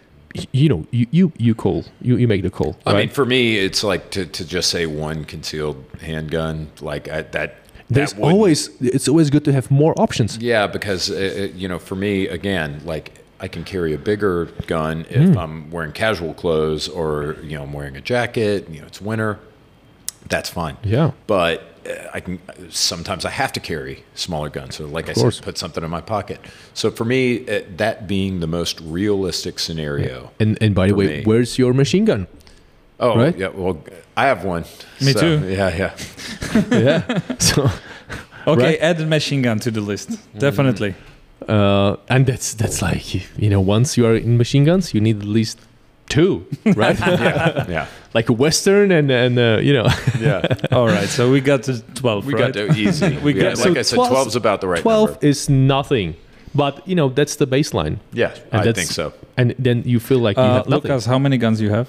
you 0.52 0.68
know, 0.68 0.86
you 0.92 1.06
you 1.10 1.32
you 1.38 1.54
call 1.56 1.84
you 2.00 2.16
you 2.16 2.28
make 2.28 2.42
the 2.42 2.50
call. 2.50 2.76
I 2.86 2.92
right? 2.92 2.98
mean, 2.98 3.08
for 3.08 3.24
me, 3.26 3.56
it's 3.58 3.82
like 3.82 4.10
to, 4.10 4.26
to 4.26 4.44
just 4.44 4.70
say 4.70 4.86
one 4.86 5.24
concealed 5.24 5.76
handgun, 6.02 6.68
like 6.80 7.08
I, 7.08 7.22
that. 7.22 7.56
there's 7.90 8.12
that 8.12 8.22
always 8.22 8.70
it's 8.80 9.08
always 9.08 9.30
good 9.30 9.44
to 9.46 9.52
have 9.52 9.70
more 9.70 9.94
options. 10.00 10.36
Yeah, 10.38 10.68
because 10.68 11.10
uh, 11.10 11.14
uh, 11.14 11.56
you 11.56 11.66
know, 11.68 11.78
for 11.80 11.96
me, 11.96 12.28
again, 12.28 12.80
like 12.84 13.10
I 13.40 13.48
can 13.48 13.64
carry 13.64 13.92
a 13.94 13.98
bigger 13.98 14.46
gun 14.66 15.04
if 15.10 15.30
Hmm. 15.30 15.38
I'm 15.38 15.70
wearing 15.70 15.92
casual 15.92 16.32
clothes 16.34 16.88
or 16.88 17.36
you 17.42 17.56
know 17.56 17.64
I'm 17.64 17.72
wearing 17.72 17.96
a 17.96 18.00
jacket. 18.00 18.68
You 18.70 18.80
know, 18.80 18.86
it's 18.86 19.00
winter. 19.00 19.38
That's 20.28 20.48
fine. 20.50 20.76
Yeah. 20.82 21.12
But 21.26 21.62
uh, 21.88 22.08
I 22.14 22.20
can 22.20 22.40
sometimes 22.70 23.24
I 23.24 23.30
have 23.30 23.52
to 23.52 23.60
carry 23.60 24.02
smaller 24.14 24.48
guns. 24.48 24.74
So, 24.76 24.86
like 24.86 25.08
I 25.08 25.12
course. 25.14 25.36
said, 25.36 25.44
put 25.44 25.58
something 25.58 25.84
in 25.84 25.90
my 25.90 26.00
pocket. 26.00 26.40
So 26.74 26.90
for 26.90 27.04
me, 27.04 27.46
uh, 27.48 27.60
that 27.76 28.06
being 28.08 28.40
the 28.40 28.46
most 28.48 28.80
realistic 28.80 29.58
scenario. 29.58 30.30
And 30.40 30.58
and 30.60 30.74
by 30.74 30.88
the 30.88 30.94
way, 30.94 31.06
me. 31.18 31.24
where's 31.24 31.58
your 31.58 31.72
machine 31.74 32.04
gun? 32.06 32.26
Oh, 32.98 33.14
Right? 33.16 33.36
yeah. 33.36 33.48
Well, 33.48 33.84
I 34.16 34.24
have 34.26 34.42
one. 34.44 34.64
Me 35.02 35.12
So, 35.12 35.20
too. 35.20 35.48
Yeah, 35.48 35.76
yeah. 35.76 35.96
yeah. 36.70 37.20
So 37.38 37.68
okay, 38.46 38.62
right. 38.70 38.78
add 38.80 38.96
the 38.98 39.06
machine 39.06 39.42
gun 39.42 39.58
to 39.60 39.70
the 39.70 39.80
list. 39.82 40.08
Definitely. 40.38 40.94
Uh, 41.48 41.96
and 42.08 42.26
that's 42.26 42.54
that's 42.54 42.82
like 42.82 43.14
you 43.38 43.50
know 43.50 43.60
once 43.60 43.96
you 43.96 44.06
are 44.06 44.16
in 44.16 44.36
machine 44.36 44.64
guns, 44.64 44.92
you 44.94 45.00
need 45.00 45.18
at 45.18 45.24
least 45.24 45.58
two, 46.08 46.46
right? 46.76 46.98
Yeah, 46.98 47.64
yeah, 47.76 47.86
like 48.14 48.28
a 48.28 48.32
western 48.32 48.90
and 48.92 49.10
and 49.10 49.38
uh, 49.38 49.58
you 49.62 49.72
know 49.72 49.86
yeah. 50.20 50.42
All 50.72 50.86
right, 50.86 51.08
so 51.08 51.30
we 51.30 51.40
got 51.40 51.62
to 51.64 51.80
12, 51.94 52.26
We 52.26 52.34
right? 52.34 52.40
got 52.40 52.54
to 52.54 52.72
easy. 52.78 53.16
We 53.18 53.32
We 53.32 53.32
got- 53.34 53.54
got, 53.54 53.58
so 53.58 53.68
like 53.68 53.78
I 53.78 53.82
said, 53.82 53.96
12 53.96 54.10
12 54.10 54.26
is 54.28 54.36
about 54.36 54.60
the 54.60 54.68
right 54.68 54.82
12 54.82 55.08
number. 55.10 55.26
is 55.26 55.48
nothing, 55.48 56.14
but 56.54 56.86
you 56.88 56.94
know 56.94 57.08
that's 57.08 57.36
the 57.36 57.46
baseline, 57.46 57.98
Yeah, 58.12 58.32
And 58.52 58.60
I 58.60 58.64
that's- 58.64 58.76
think 58.76 58.90
so. 58.90 59.12
and 59.36 59.54
then 59.58 59.82
you 59.84 60.00
feel 60.00 60.18
like 60.18 60.36
you 60.36 60.42
Uh, 60.42 60.54
have 60.54 60.68
nothing. 60.68 60.90
Lucas, 60.90 61.06
how 61.06 61.18
many 61.18 61.38
guns 61.38 61.60
you 61.60 61.70
have? 61.70 61.86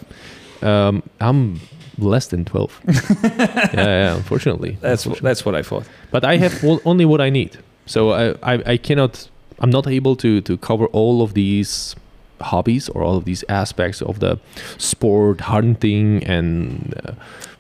Um, 0.62 1.04
I'm 1.20 1.60
less 2.00 2.28
than 2.28 2.46
12. 2.46 2.82
yeah, 3.24 3.72
yeah, 3.74 4.16
unfortunately. 4.16 4.78
That's 4.82 5.04
that's 5.22 5.46
what 5.46 5.56
I 5.56 5.64
thought. 5.64 5.86
but 6.12 6.24
I 6.24 6.38
have 6.38 6.54
only 6.86 7.06
what 7.06 7.22
I 7.22 7.30
need. 7.30 7.58
So 7.86 8.12
I, 8.12 8.34
I, 8.56 8.74
I 8.74 8.78
cannot, 8.78 9.30
I'm 9.60 9.70
not 9.72 9.88
able 9.88 10.16
to, 10.18 10.42
to 10.42 10.58
cover 10.58 10.86
all 10.88 11.22
of 11.22 11.34
these 11.34 11.96
hobbies 12.42 12.90
or 12.90 13.02
all 13.04 13.18
of 13.18 13.26
these 13.26 13.44
aspects 13.50 14.02
of 14.02 14.20
the 14.20 14.38
sport, 14.78 15.42
hunting, 15.42 16.24
and 16.24 16.94
uh, 17.06 17.14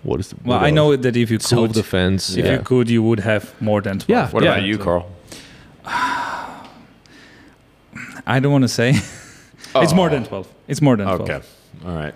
what 0.03 0.19
is 0.19 0.33
Well, 0.45 0.59
what 0.59 0.67
I 0.67 0.69
know 0.69 0.95
that 0.95 1.15
if 1.15 1.31
you 1.31 1.39
self 1.39 1.67
could, 1.69 1.73
defense. 1.75 2.37
if 2.37 2.45
Yeah. 2.45 2.53
you 2.53 2.59
could, 2.59 2.89
you 2.89 3.01
would 3.03 3.19
have 3.21 3.53
more 3.59 3.81
than 3.81 3.99
12. 3.99 4.09
Yeah. 4.09 4.29
What 4.31 4.43
about 4.43 4.63
you, 4.63 4.77
Carl? 4.77 5.09
I 8.25 8.39
don't 8.39 8.51
want 8.51 8.63
to 8.63 8.67
say. 8.67 8.89
it's 9.75 9.93
more 9.93 10.09
than 10.09 10.25
12. 10.25 10.47
It's 10.67 10.81
more 10.81 10.97
than 10.97 11.07
12. 11.07 11.21
Okay. 11.21 11.41
All 11.85 11.95
right. 11.95 12.13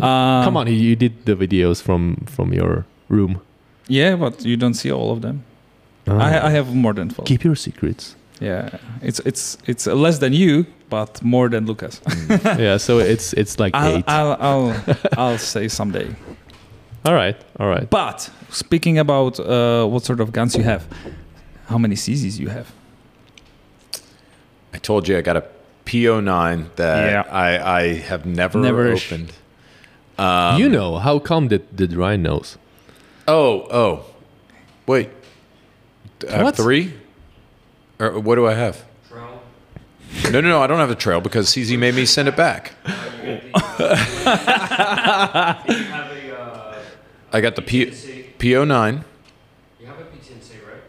Um, 0.00 0.44
Come 0.44 0.56
on, 0.56 0.66
you, 0.66 0.74
you 0.74 0.96
did 0.96 1.24
the 1.24 1.34
videos 1.34 1.82
from 1.82 2.16
from 2.26 2.52
your 2.52 2.84
room. 3.08 3.40
Yeah, 3.88 4.16
but 4.16 4.44
you 4.44 4.56
don't 4.56 4.74
see 4.74 4.92
all 4.92 5.10
of 5.10 5.20
them. 5.22 5.44
I, 6.06 6.46
I 6.48 6.50
have 6.50 6.74
more 6.74 6.92
than 6.94 7.08
12. 7.08 7.26
Keep 7.26 7.44
your 7.44 7.56
secrets. 7.56 8.14
Yeah, 8.40 8.68
it's 9.02 9.20
it's 9.20 9.56
it's 9.66 9.86
less 9.86 10.18
than 10.18 10.32
you, 10.32 10.66
but 10.90 11.22
more 11.22 11.48
than 11.48 11.66
Lucas. 11.66 12.00
Mm. 12.28 12.58
yeah, 12.58 12.76
so 12.78 12.98
it's 12.98 13.32
it's 13.32 13.58
like 13.58 13.74
I'll, 13.74 13.96
8 13.98 14.04
I'll 14.08 14.36
I'll 14.40 14.74
I'll 15.18 15.38
say 15.38 15.68
someday. 15.68 16.14
all 17.04 17.14
right, 17.14 17.36
all 17.58 17.68
right. 17.68 17.88
But 17.90 18.30
speaking 18.50 18.98
about 18.98 19.40
uh, 19.40 19.86
what 19.86 20.04
sort 20.04 20.20
of 20.20 20.32
guns 20.32 20.54
you 20.56 20.64
have, 20.64 20.82
how 21.68 21.78
many 21.78 21.94
CZs 21.96 22.38
you 22.38 22.48
have? 22.50 22.66
I 24.74 24.78
told 24.78 25.08
you 25.08 25.16
I 25.18 25.22
got 25.22 25.36
a 25.36 25.44
P09 25.86 26.74
that 26.76 27.10
Yeah. 27.10 27.24
I, 27.32 27.80
I 27.80 27.94
have 27.94 28.26
never, 28.26 28.58
Never 28.58 28.96
sh- 28.96 29.12
opened. 29.12 29.32
Um, 30.18 30.60
you 30.60 30.68
know 30.68 30.98
how 30.98 31.18
come 31.18 31.48
did 31.48 31.62
did 31.76 31.92
Ryan 31.94 32.22
knows? 32.22 32.58
Oh, 33.28 33.66
oh. 33.70 34.04
Wait. 34.86 35.08
Uh, 36.26 36.32
I 36.32 36.36
have 36.44 36.56
three? 36.56 36.92
Or 37.98 38.18
what 38.20 38.34
do 38.34 38.46
I 38.46 38.54
have? 38.54 38.84
Trail. 39.08 39.42
No, 40.24 40.40
no, 40.40 40.48
no. 40.48 40.62
I 40.62 40.66
don't 40.66 40.78
have 40.78 40.90
a 40.90 40.94
trail 40.94 41.20
because 41.20 41.48
CZ 41.48 41.78
made 41.78 41.94
me 41.94 42.04
send 42.06 42.28
it 42.28 42.36
back. 42.36 42.72
I 47.32 47.40
got 47.40 47.56
the 47.56 47.62
P- 47.62 47.86
P09. 47.86 49.04
You 49.80 49.86
have 49.86 49.98
a 49.98 50.04
P10C, 50.04 50.52
right? 50.66 50.82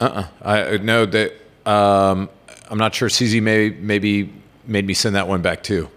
Uh-uh. 0.00 0.26
I 0.42 0.76
no 0.78 1.06
that 1.06 1.32
um, 1.66 2.28
I'm 2.70 2.78
not 2.78 2.94
sure. 2.94 3.08
CZ 3.08 3.42
may 3.42 3.70
maybe 3.70 4.32
made 4.66 4.86
me 4.86 4.94
send 4.94 5.16
that 5.16 5.28
one 5.28 5.42
back 5.42 5.62
too. 5.62 5.88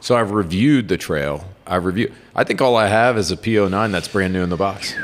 So 0.00 0.16
I've 0.16 0.30
reviewed 0.30 0.88
the 0.88 0.96
trail. 0.96 1.44
I've 1.66 1.84
reviewed. 1.84 2.12
I 2.34 2.44
think 2.44 2.60
all 2.60 2.76
I 2.76 2.86
have 2.88 3.18
is 3.18 3.30
a 3.30 3.36
P09 3.36 3.90
that's 3.92 4.08
brand 4.08 4.32
new 4.32 4.42
in 4.42 4.48
the 4.50 4.56
box. 4.56 4.94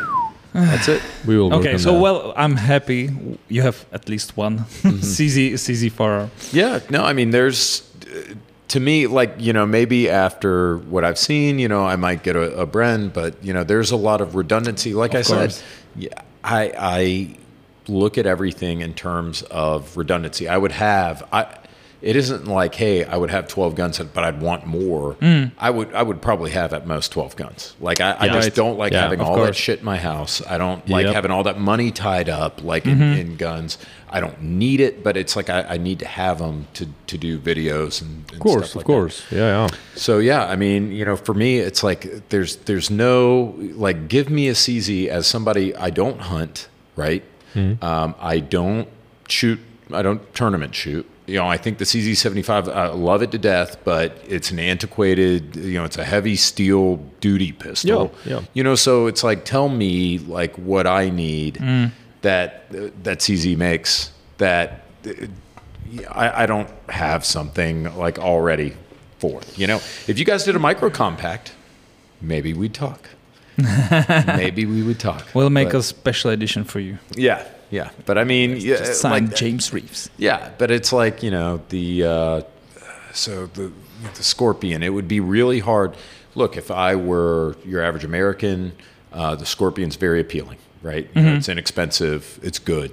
That's 0.55 0.89
it. 0.89 1.03
We 1.27 1.37
will 1.37 1.53
Okay, 1.55 1.79
so 1.79 1.93
that. 1.93 2.01
well, 2.01 2.33
I'm 2.37 2.57
happy 2.57 3.11
you 3.49 3.63
have 3.63 3.85
at 3.93 4.09
least 4.09 4.37
one 4.37 4.59
Mm-hmm. 4.83 5.03
CZ 5.03 5.55
CZ 5.55 5.91
for 5.93 6.31
Yeah, 6.53 6.79
no, 6.91 7.03
I 7.05 7.13
mean, 7.13 7.31
there's 7.31 7.83
uh, 8.07 8.35
to 8.69 8.81
me 8.81 9.07
like 9.07 9.35
you 9.39 9.53
know 9.53 9.67
maybe 9.67 10.09
after 10.09 10.79
what 10.91 11.05
I've 11.05 11.19
seen, 11.19 11.59
you 11.59 11.69
know, 11.69 11.85
I 11.85 11.97
might 11.97 12.23
get 12.23 12.37
a, 12.37 12.61
a 12.63 12.67
Bren, 12.67 13.13
but 13.13 13.35
you 13.45 13.53
know, 13.53 13.65
there's 13.65 13.91
a 13.91 13.97
lot 13.97 14.21
of 14.21 14.35
redundancy. 14.37 14.95
Like 14.95 15.15
I 15.15 15.23
course. 15.23 15.57
said, 15.57 15.65
yeah, 15.97 16.23
I 16.45 16.73
I 16.79 17.37
look 17.89 18.17
at 18.17 18.25
everything 18.27 18.81
in 18.81 18.95
terms 18.95 19.43
of 19.51 19.97
redundancy. 19.97 20.49
I 20.49 20.57
would 20.57 20.73
have 20.73 21.23
I. 21.33 21.47
It 22.05 22.17
isn't 22.17 22.47
like, 22.47 22.75
hey, 22.75 23.03
I 23.03 23.17
would 23.17 23.31
have 23.31 23.49
12 23.49 23.75
guns, 23.77 23.99
but 23.99 24.25
I'd 24.25 24.43
want 24.43 24.67
more. 24.67 25.15
Mm. 25.15 25.53
I 25.57 25.71
would, 25.71 25.95
I 25.95 26.03
would 26.03 26.21
probably 26.21 26.51
have 26.51 26.75
at 26.75 26.87
most 26.87 27.11
12 27.13 27.35
guns. 27.35 27.75
Like 27.81 28.03
I, 28.03 28.15
I 28.21 28.29
just 28.29 28.55
don't 28.55 28.77
like 28.77 28.93
Yeah, 28.93 29.01
having 29.01 29.23
all 29.23 29.39
that 29.43 29.57
shit 29.57 29.79
in 29.79 29.87
my 29.87 29.97
house. 29.97 30.43
I 30.47 30.59
don't 30.59 30.87
like 30.87 31.07
Yep. 31.07 31.15
having 31.15 31.31
all 31.31 31.45
that 31.45 31.59
money 31.59 31.91
tied 31.91 32.29
up 32.29 32.63
like 32.63 32.85
in, 32.85 32.99
mm-hmm. 32.99 33.21
in 33.21 33.37
guns. 33.37 33.79
I 34.11 34.21
don't 34.21 34.39
need 34.43 34.81
it, 34.81 35.03
but 35.03 35.17
it's 35.17 35.35
like 35.35 35.49
I, 35.49 35.63
I 35.63 35.77
need 35.79 35.99
to 36.01 36.07
have 36.07 36.41
them 36.41 36.67
to, 36.75 36.89
to 37.07 37.17
do 37.17 37.39
videos 37.39 38.03
and, 38.03 38.27
and 38.27 38.35
of 38.35 38.39
course, 38.41 38.77
like 38.77 38.83
of 38.83 38.87
course. 38.87 39.25
Yeah, 39.33 39.67
yeah. 39.67 39.69
So 39.95 40.19
yeah, 40.19 40.45
I 40.45 40.57
mean, 40.57 40.93
you 40.93 41.07
know, 41.07 41.17
for 41.17 41.33
me, 41.33 41.59
it's 41.59 41.83
like 41.83 42.29
there's 42.29 42.57
there's 42.57 42.91
no 42.91 43.55
like 43.59 44.09
give 44.09 44.29
me 44.29 44.49
a 44.49 44.53
CZ 44.53 45.07
as 45.09 45.27
somebody 45.27 45.75
I 45.75 45.89
don't 45.89 46.21
hunt, 46.21 46.69
right? 46.97 47.25
Mm-hmm. 47.55 47.83
Um, 47.83 48.15
I 48.21 48.41
don't 48.41 48.89
shoot. 49.27 49.59
I 49.91 50.03
don't 50.03 50.35
tournament 50.35 50.75
shoot. 50.75 51.09
You 51.27 51.37
know, 51.39 51.47
I 51.47 51.57
think 51.57 51.79
the 51.79 51.85
CZ75, 51.87 52.69
I 52.75 52.89
love 52.89 53.23
it 53.23 53.31
to 53.33 53.39
death, 53.39 53.83
but 53.83 54.19
it's 54.29 54.51
an 54.51 54.59
antiquated, 54.59 55.57
you 55.57 55.79
know, 55.79 55.85
it's 55.85 55.97
a 55.97 56.05
heavy 56.05 56.37
steel 56.37 56.97
duty 57.21 57.51
pistol. 57.53 58.13
Yeah, 58.27 58.41
yeah. 58.41 58.41
You 58.53 58.63
know, 58.63 58.75
so 58.75 59.07
it's 59.07 59.25
like, 59.25 59.47
tell 59.47 59.71
me 59.71 60.19
like 60.19 60.55
what 60.57 60.87
I 60.87 61.09
need 61.09 61.55
that 62.21 62.71
that 63.05 63.19
CZ 63.21 63.57
makes 63.57 64.13
that 64.39 64.85
uh, 65.07 65.11
I, 66.11 66.43
I 66.43 66.47
don't 66.47 66.69
have 66.91 67.25
something 67.25 67.85
like 67.97 68.19
already 68.19 68.75
for. 69.19 69.41
You 69.57 69.67
know, 69.67 69.77
if 70.07 70.19
you 70.19 70.25
guys 70.27 70.45
did 70.45 70.57
a 70.57 70.59
micro 70.59 70.91
compact, 70.91 71.53
maybe 72.21 72.53
we'd 72.53 72.75
talk. 72.75 73.09
maybe 74.27 74.67
we 74.67 74.83
would 74.83 74.99
talk. 74.99 75.27
We'll 75.35 75.49
make 75.51 75.69
But- 75.71 75.79
a 75.79 75.83
special 75.83 76.31
edition 76.33 76.65
for 76.65 76.81
you. 76.81 76.99
yeah, 77.17 77.47
yeah. 77.75 77.91
But 78.07 78.17
I 78.19 78.25
mean, 78.25 78.57
yeah, 78.59 78.83
signed 78.85 79.29
like, 79.29 79.37
James 79.37 79.73
Reeves. 79.73 80.11
yeah, 80.19 80.51
but 80.59 80.71
it's 80.71 80.93
like 80.93 81.23
you 81.23 81.31
know 81.31 81.61
the 81.69 82.05
uh, 82.05 82.41
so 83.13 83.47
the 83.47 83.73
the 84.15 84.23
Scorpion. 84.23 84.83
It 84.83 84.91
would 84.91 85.09
be 85.09 85.21
really 85.21 85.61
hard. 85.61 85.97
Look, 86.35 86.57
if 86.57 86.71
I 86.71 86.97
were 86.97 87.57
your 87.65 87.81
average 87.83 88.05
American, 88.05 88.73
uh, 89.13 89.35
the 89.37 89.47
Scorpion's 89.47 89.97
very 89.97 90.21
appealing, 90.21 90.59
right? 90.83 91.07
Mm-hmm. 91.15 91.27
know, 91.27 91.35
it's 91.37 91.49
inexpensive, 91.49 92.41
it's 92.43 92.59
good. 92.59 92.91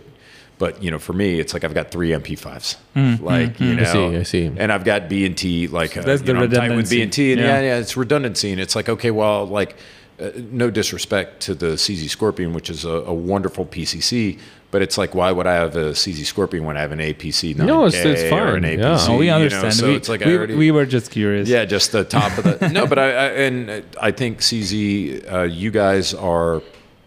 But 0.59 0.83
you 0.83 0.91
know, 0.91 0.99
for 0.99 1.13
me, 1.13 1.39
it's 1.39 1.53
like 1.55 1.63
I've 1.63 1.73
got 1.73 1.89
three 1.89 2.09
MP5s, 2.11 2.77
Mm-hmm. 2.95 3.23
like 3.25 3.59
you 3.59 3.75
know, 3.75 3.81
I 3.81 3.85
see, 3.85 4.17
I 4.17 4.23
see. 4.23 4.45
and 4.57 4.71
I've 4.71 4.83
got 4.85 5.09
B 5.09 5.25
and 5.25 5.35
T, 5.35 5.67
like 5.67 5.97
uh, 5.97 6.03
that's 6.03 6.21
the 6.21 6.33
know, 6.33 6.43
I'm 6.61 6.75
with. 6.75 6.89
B 6.89 7.01
and 7.01 7.11
T, 7.11 7.31
and 7.33 7.41
Yeah. 7.41 7.47
yeah, 7.59 7.61
yeah, 7.61 7.77
it's 7.81 7.97
redundancy, 7.97 8.51
and 8.51 8.61
it's 8.61 8.75
like 8.75 8.87
okay, 8.87 9.09
well, 9.09 9.45
like 9.47 9.75
uh, 10.21 10.29
no 10.51 10.69
disrespect 10.69 11.41
to 11.47 11.55
the 11.55 11.71
CZ 11.77 12.09
Scorpion, 12.09 12.53
which 12.53 12.69
is 12.69 12.85
a, 12.85 12.89
a 12.89 13.13
wonderful 13.13 13.65
PCC, 13.65 14.37
but 14.71 14.81
it's 14.81 14.97
like 14.97 15.13
why 15.13 15.31
would 15.31 15.45
I 15.47 15.53
have 15.55 15.75
a 15.75 15.91
CZ 15.91 16.25
Scorpion 16.25 16.63
when 16.63 16.77
I 16.77 16.81
have 16.81 16.91
an 16.91 16.99
APC 16.99 17.53
9K 17.55 17.65
No, 17.65 17.85
it's- 17.87 18.03
it's 18.05 18.23
or 18.31 18.55
an 18.55 18.63
fine, 18.63 18.63
APC? 18.63 18.79
yeah. 18.79 19.05
Oh, 19.09 19.17
we 19.17 19.25
you 19.25 19.31
know, 19.31 19.35
understand. 19.37 19.73
so 19.75 19.87
we, 19.87 19.95
it's 19.95 20.09
like 20.09 20.21
I 20.23 20.27
we, 20.27 20.37
already, 20.37 20.55
we 20.55 20.71
were 20.71 20.85
just 20.85 21.11
curious. 21.11 21.47
yeah, 21.49 21.65
just 21.65 21.91
the 21.91 22.03
top 22.03 22.37
of 22.37 22.43
the 22.59 22.69
no, 22.73 22.87
but 22.87 22.97
I, 22.97 23.03
I 23.11 23.25
and 23.45 23.83
I 24.01 24.11
think 24.11 24.39
CZ, 24.39 25.31
uh, 25.31 25.41
you 25.43 25.71
guys 25.71 26.13
are 26.13 26.61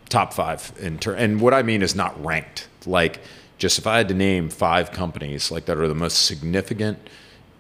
top 0.09 0.33
five 0.35 0.73
in 0.79 0.99
ter- 0.99 1.15
and 1.15 1.41
what 1.41 1.55
I 1.55 1.63
mean 1.63 1.83
is 1.83 1.95
not 1.97 2.23
ranked. 2.25 2.69
Like, 2.87 3.21
just 3.59 3.79
if 3.79 3.87
I 3.87 3.97
had 3.97 4.09
to 4.09 4.15
name 4.15 4.51
five 4.51 4.93
companies 4.93 5.51
like 5.51 5.65
that 5.65 5.79
are 5.79 5.89
the 5.89 5.95
most 5.95 6.27
significant, 6.27 6.99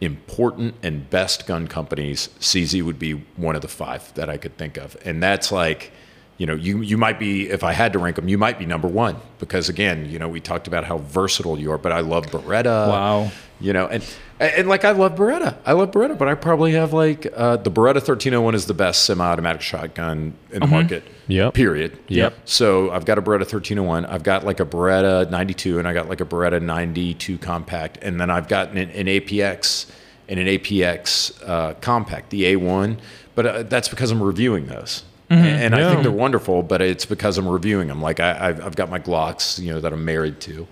important, 0.01 0.75
and 0.83 1.09
best 1.09 1.47
gun 1.47 1.67
companies, 1.67 2.29
CZ 2.41 2.83
would 2.83 2.99
be 2.99 3.13
one 3.37 3.57
of 3.57 3.63
the 3.63 3.69
five 3.69 4.13
that 4.15 4.29
I 4.29 4.37
could 4.37 4.57
think 4.59 4.77
of, 4.77 4.97
and 5.05 5.23
that's 5.23 5.51
like. 5.51 5.93
You 6.37 6.47
know, 6.47 6.55
you 6.55 6.81
you 6.81 6.99
might 6.99 7.19
be 7.19 7.49
if 7.49 7.63
I 7.63 7.73
had 7.73 7.93
to 7.93 7.99
rank 7.99 8.17
them, 8.17 8.29
you 8.29 8.39
might 8.39 8.59
be 8.59 8.67
number 8.67 8.89
one 8.89 9.17
because 9.39 9.69
again, 9.69 10.11
you 10.11 10.19
know, 10.19 10.29
we 10.29 10.41
talked 10.41 10.67
about 10.67 10.85
how 10.85 10.99
versatile 10.99 11.59
you 11.59 11.71
are. 11.71 11.79
But 11.79 11.93
I 11.93 12.01
love 12.01 12.27
Beretta. 12.27 12.89
Wow. 12.89 13.31
You 13.61 13.73
know, 13.73 13.87
and 13.87 14.05
and 14.41 14.69
like 14.69 14.85
I 14.85 14.91
love 14.91 15.15
Beretta. 15.15 15.57
I 15.65 15.73
love 15.73 15.93
Beretta, 15.93 16.19
but 16.19 16.27
I 16.27 16.35
probably 16.35 16.73
have 16.73 16.93
like 16.93 17.27
uh, 17.37 17.57
the 17.57 17.71
Beretta 17.71 17.97
1301 17.97 18.57
is 18.57 18.67
the 18.67 18.75
best 18.75 19.05
semi-automatic 19.05 19.63
shotgun 19.63 20.35
in 20.51 20.61
the 20.61 20.67
market. 20.67 21.05
Yep. 21.29 21.55
Period. 21.55 21.99
Yep. 22.09 22.37
So 22.45 22.91
I've 22.91 23.05
got 23.05 23.17
a 23.17 23.23
Beretta 23.23 23.47
1301. 23.47 24.05
I've 24.07 24.25
got 24.25 24.45
like 24.45 24.59
a 24.59 24.67
Beretta 24.67 25.31
92, 25.31 25.79
and 25.79 25.87
I 25.87 25.95
got 25.95 26.09
like 26.09 26.21
a 26.21 26.25
Beretta 26.25 26.61
92 26.61 27.39
compact, 27.39 27.99
and 28.03 28.21
then 28.21 28.29
I've 28.29 28.49
got 28.49 28.71
an, 28.71 28.79
an 28.79 29.07
APX 29.07 29.89
and 30.29 30.41
an 30.41 30.47
APX 30.47 31.49
uh, 31.49 31.75
compact, 31.75 32.31
the 32.31 32.55
A1. 32.55 32.99
But 33.37 33.47
uh, 33.47 33.63
that's 33.63 33.89
because 33.89 34.11
I'm 34.11 34.23
reviewing 34.23 34.67
those. 34.67 35.05
Mm-hmm. 35.31 35.45
And 35.45 35.75
I 35.75 35.91
think 35.91 36.03
they're 36.03 36.13
wonderful, 36.13 36.63
but 36.63 36.83
it's 36.83 37.07
because 37.07 37.39
I'm 37.39 37.49
reviewing 37.49 37.89
them. 37.89 38.03
Like 38.03 38.21
I, 38.21 38.49
I've, 38.49 38.65
I've 38.67 38.77
got 38.77 38.91
my 38.91 38.99
Glocks, 38.99 39.59
you 39.59 39.73
know, 39.73 39.81
that 39.81 39.93
I'm 39.93 40.05
married 40.05 40.41
to. 40.41 40.67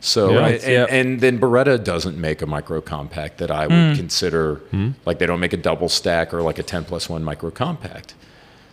So 0.00 0.32
Yeah. 0.32 0.46
and, 0.46 0.62
Yeah. 0.62 0.86
and 0.88 1.20
then 1.20 1.38
Beretta 1.38 1.82
doesn't 1.82 2.16
make 2.16 2.42
a 2.42 2.46
micro 2.46 2.80
compact 2.80 3.38
that 3.38 3.50
I 3.50 3.66
would 3.66 3.90
hmm. 3.90 3.94
consider 3.94 4.56
hmm. 4.70 4.90
like 5.04 5.18
they 5.18 5.26
don't 5.26 5.40
make 5.40 5.52
a 5.52 5.58
double 5.58 5.88
stack 5.88 6.32
or 6.32 6.42
like 6.42 6.58
a 6.58 6.62
10 6.62 6.84
plus 6.84 7.08
one 7.08 7.24
micro 7.24 7.50
compact. 7.50 8.14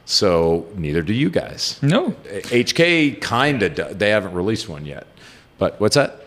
So 0.05 0.65
neither 0.75 1.01
do 1.01 1.13
you 1.13 1.29
guys. 1.29 1.79
No. 1.81 2.11
HK 2.29 3.19
kind 3.19 3.61
of 3.63 3.99
they 3.99 4.09
haven't 4.09 4.33
released 4.33 4.69
one 4.69 4.85
yet. 4.85 5.07
But 5.57 5.79
what's 5.81 5.95
that? 5.95 6.26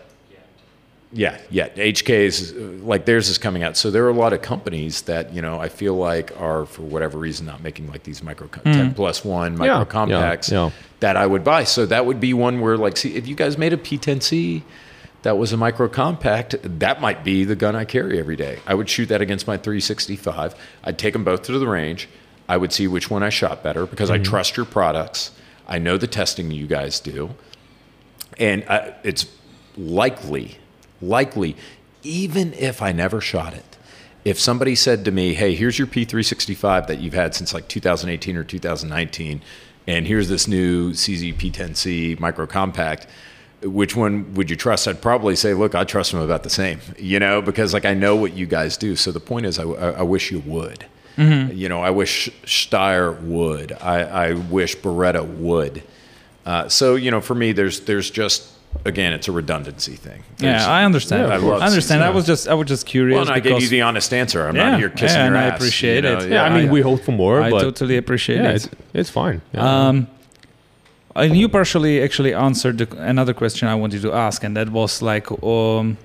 Yeah, 1.13 1.37
yeah. 1.49 1.67
HK 1.69 2.09
is 2.09 2.53
uh, 2.53 2.59
like 2.85 3.05
theirs 3.05 3.27
is 3.27 3.37
coming 3.37 3.63
out. 3.63 3.75
So 3.75 3.91
there 3.91 4.05
are 4.05 4.09
a 4.09 4.13
lot 4.13 4.31
of 4.33 4.41
companies 4.41 5.01
that 5.03 5.33
you 5.33 5.41
know 5.41 5.59
I 5.59 5.67
feel 5.67 5.95
like 5.95 6.31
are 6.39 6.65
for 6.65 6.83
whatever 6.83 7.17
reason 7.17 7.45
not 7.45 7.61
making 7.61 7.87
like 7.91 8.03
these 8.03 8.23
micro 8.23 8.47
ten 8.47 8.93
plus 8.93 9.25
one 9.25 9.53
micro 9.57 9.65
Yeah, 9.65 9.79
yeah, 9.79 9.85
compacts 9.85 10.51
yeah. 10.51 10.71
that 11.01 11.17
I 11.17 11.27
would 11.27 11.43
buy. 11.43 11.65
So 11.65 11.85
that 11.85 12.05
would 12.05 12.19
be 12.21 12.33
one 12.33 12.61
where 12.61 12.77
like, 12.77 12.95
see, 12.97 13.15
if 13.15 13.27
you 13.27 13.35
guys 13.35 13.57
made 13.57 13.73
a 13.73 13.77
P10C 13.77 14.63
that 15.23 15.37
was 15.37 15.51
a 15.53 15.57
micro 15.57 15.87
compact, 15.87 16.55
that 16.79 16.99
might 17.01 17.23
be 17.23 17.43
the 17.43 17.55
gun 17.55 17.75
I 17.75 17.85
carry 17.85 18.17
every 18.17 18.35
day. 18.35 18.59
I 18.65 18.73
would 18.73 18.89
shoot 18.89 19.07
that 19.09 19.21
against 19.21 19.45
my 19.45 19.55
365. 19.57 20.55
I'd 20.83 20.97
take 20.97 21.13
them 21.13 21.23
both 21.23 21.43
to 21.43 21.59
the 21.59 21.67
range. 21.67 22.09
I 22.49 22.57
would 22.57 22.73
see 22.73 22.87
which 22.87 23.09
one 23.11 23.21
I 23.21 23.29
shot 23.29 23.61
better 23.63 23.85
because 23.85 24.09
I 24.09 24.17
trust 24.17 24.57
your 24.57 24.65
products. 24.65 25.31
I 25.67 25.77
know 25.77 25.97
the 25.97 26.07
testing 26.07 26.51
you 26.51 26.67
guys 26.67 26.99
do 26.99 27.31
and 28.37 28.63
uh, 28.67 28.91
it's 29.03 29.25
likely, 29.77 30.57
likely, 31.01 31.55
even 32.03 32.53
if 32.53 32.81
I 32.81 32.91
never 32.91 33.21
shot 33.21 33.53
it, 33.53 33.77
if 34.23 34.39
somebody 34.39 34.75
said 34.75 35.05
to 35.05 35.11
me, 35.11 35.33
"Hey, 35.33 35.55
here's 35.55 35.79
your 35.79 35.87
P365 35.87 36.87
that 36.87 36.99
you've 36.99 37.13
had 37.13 37.33
since 37.33 37.53
like 37.53 37.67
2018 37.67 38.37
or 38.37 38.43
2019, 38.43 39.41
and 39.87 40.07
here's 40.07 40.29
this 40.29 40.47
new 40.47 40.91
CZ 40.93 41.33
P10C 41.33 42.19
micro 42.19 42.45
compact." 42.45 43.07
Which 43.63 43.95
one 43.95 44.33
would 44.33 44.49
you 44.49 44.55
trust? 44.55 44.87
I'd 44.87 45.03
probably 45.03 45.35
say, 45.35 45.53
look, 45.53 45.75
I 45.75 45.83
trust 45.83 46.11
them 46.11 46.21
about 46.21 46.41
the 46.41 46.49
same, 46.49 46.79
you 46.97 47.19
know, 47.19 47.43
because 47.43 47.75
like 47.75 47.85
I 47.85 47.93
know 47.93 48.15
what 48.15 48.33
you 48.33 48.47
guys 48.47 48.75
do. 48.75 48.95
So 48.95 49.11
the 49.11 49.19
point 49.19 49.45
is, 49.45 49.59
I, 49.59 49.63
I, 49.63 50.01
wish 50.01 50.31
you 50.31 50.39
would. 50.47 50.83
You 51.55 51.69
know, 51.69 51.79
I 51.79 51.91
wish 51.91 52.31
Steyr 52.43 53.21
would. 53.21 53.73
I, 53.73 54.29
I 54.29 54.33
wish 54.33 54.75
Beretta 54.77 55.23
would. 55.37 55.83
Uh, 56.45 56.69
so 56.69 56.95
you 56.95 57.11
know, 57.11 57.21
for 57.21 57.35
me, 57.35 57.51
there's 57.51 57.81
there's 57.81 58.09
just 58.09 58.51
again, 58.85 59.13
it's 59.13 59.27
a 59.27 59.31
redundancy 59.31 59.95
thing. 59.95 60.23
Yeah, 60.39 60.67
I 60.67 60.83
understand. 60.85 61.31
I 61.31 61.37
love 61.37 61.61
I 61.61 61.65
understand. 61.67 62.03
I 62.03 62.09
was 62.09 62.25
just 62.25 62.47
I 62.47 62.53
was 62.53 62.67
just 62.67 62.85
curious. 62.85 63.15
Well, 63.15 63.27
and 63.27 63.31
I 63.35 63.39
gave 63.39 63.61
you 63.61 63.67
the 63.69 63.81
honest 63.81 64.13
answer. 64.13 64.47
I'm 64.47 64.55
Yeah, 64.55 64.71
not 64.71 64.79
here 64.79 64.89
kissing 64.89 65.17
yeah, 65.17 65.27
your 65.27 65.35
and 65.35 65.45
I 65.45 65.55
appreciate 65.55 65.95
you 66.03 66.09
know? 66.09 66.17
it. 66.19 66.31
Yeah, 66.31 66.43
I 66.43 66.49
mean, 66.49 66.69
I- 66.69 66.71
we 66.71 66.81
hope 66.81 67.01
for 67.01 67.11
more, 67.11 67.41
I 67.41 67.49
totally 67.49 67.97
appreciate 67.97 68.37
yeah, 68.41 68.49
it. 68.51 68.55
it's, 68.55 68.69
it's 68.93 69.09
fine. 69.09 69.41
Yeah. 69.53 69.87
Um, 69.87 70.07
and 71.15 71.35
you 71.35 71.49
partially 71.49 72.01
actually 72.01 72.33
answered 72.33 72.77
the, 72.77 72.87
another 73.01 73.33
question 73.33 73.67
I 73.67 73.75
wanted 73.75 74.01
to 74.03 74.13
ask, 74.13 74.43
and 74.45 74.55
that 74.55 74.69
was 74.69 75.01
like, 75.01 75.29
um, 75.43 75.97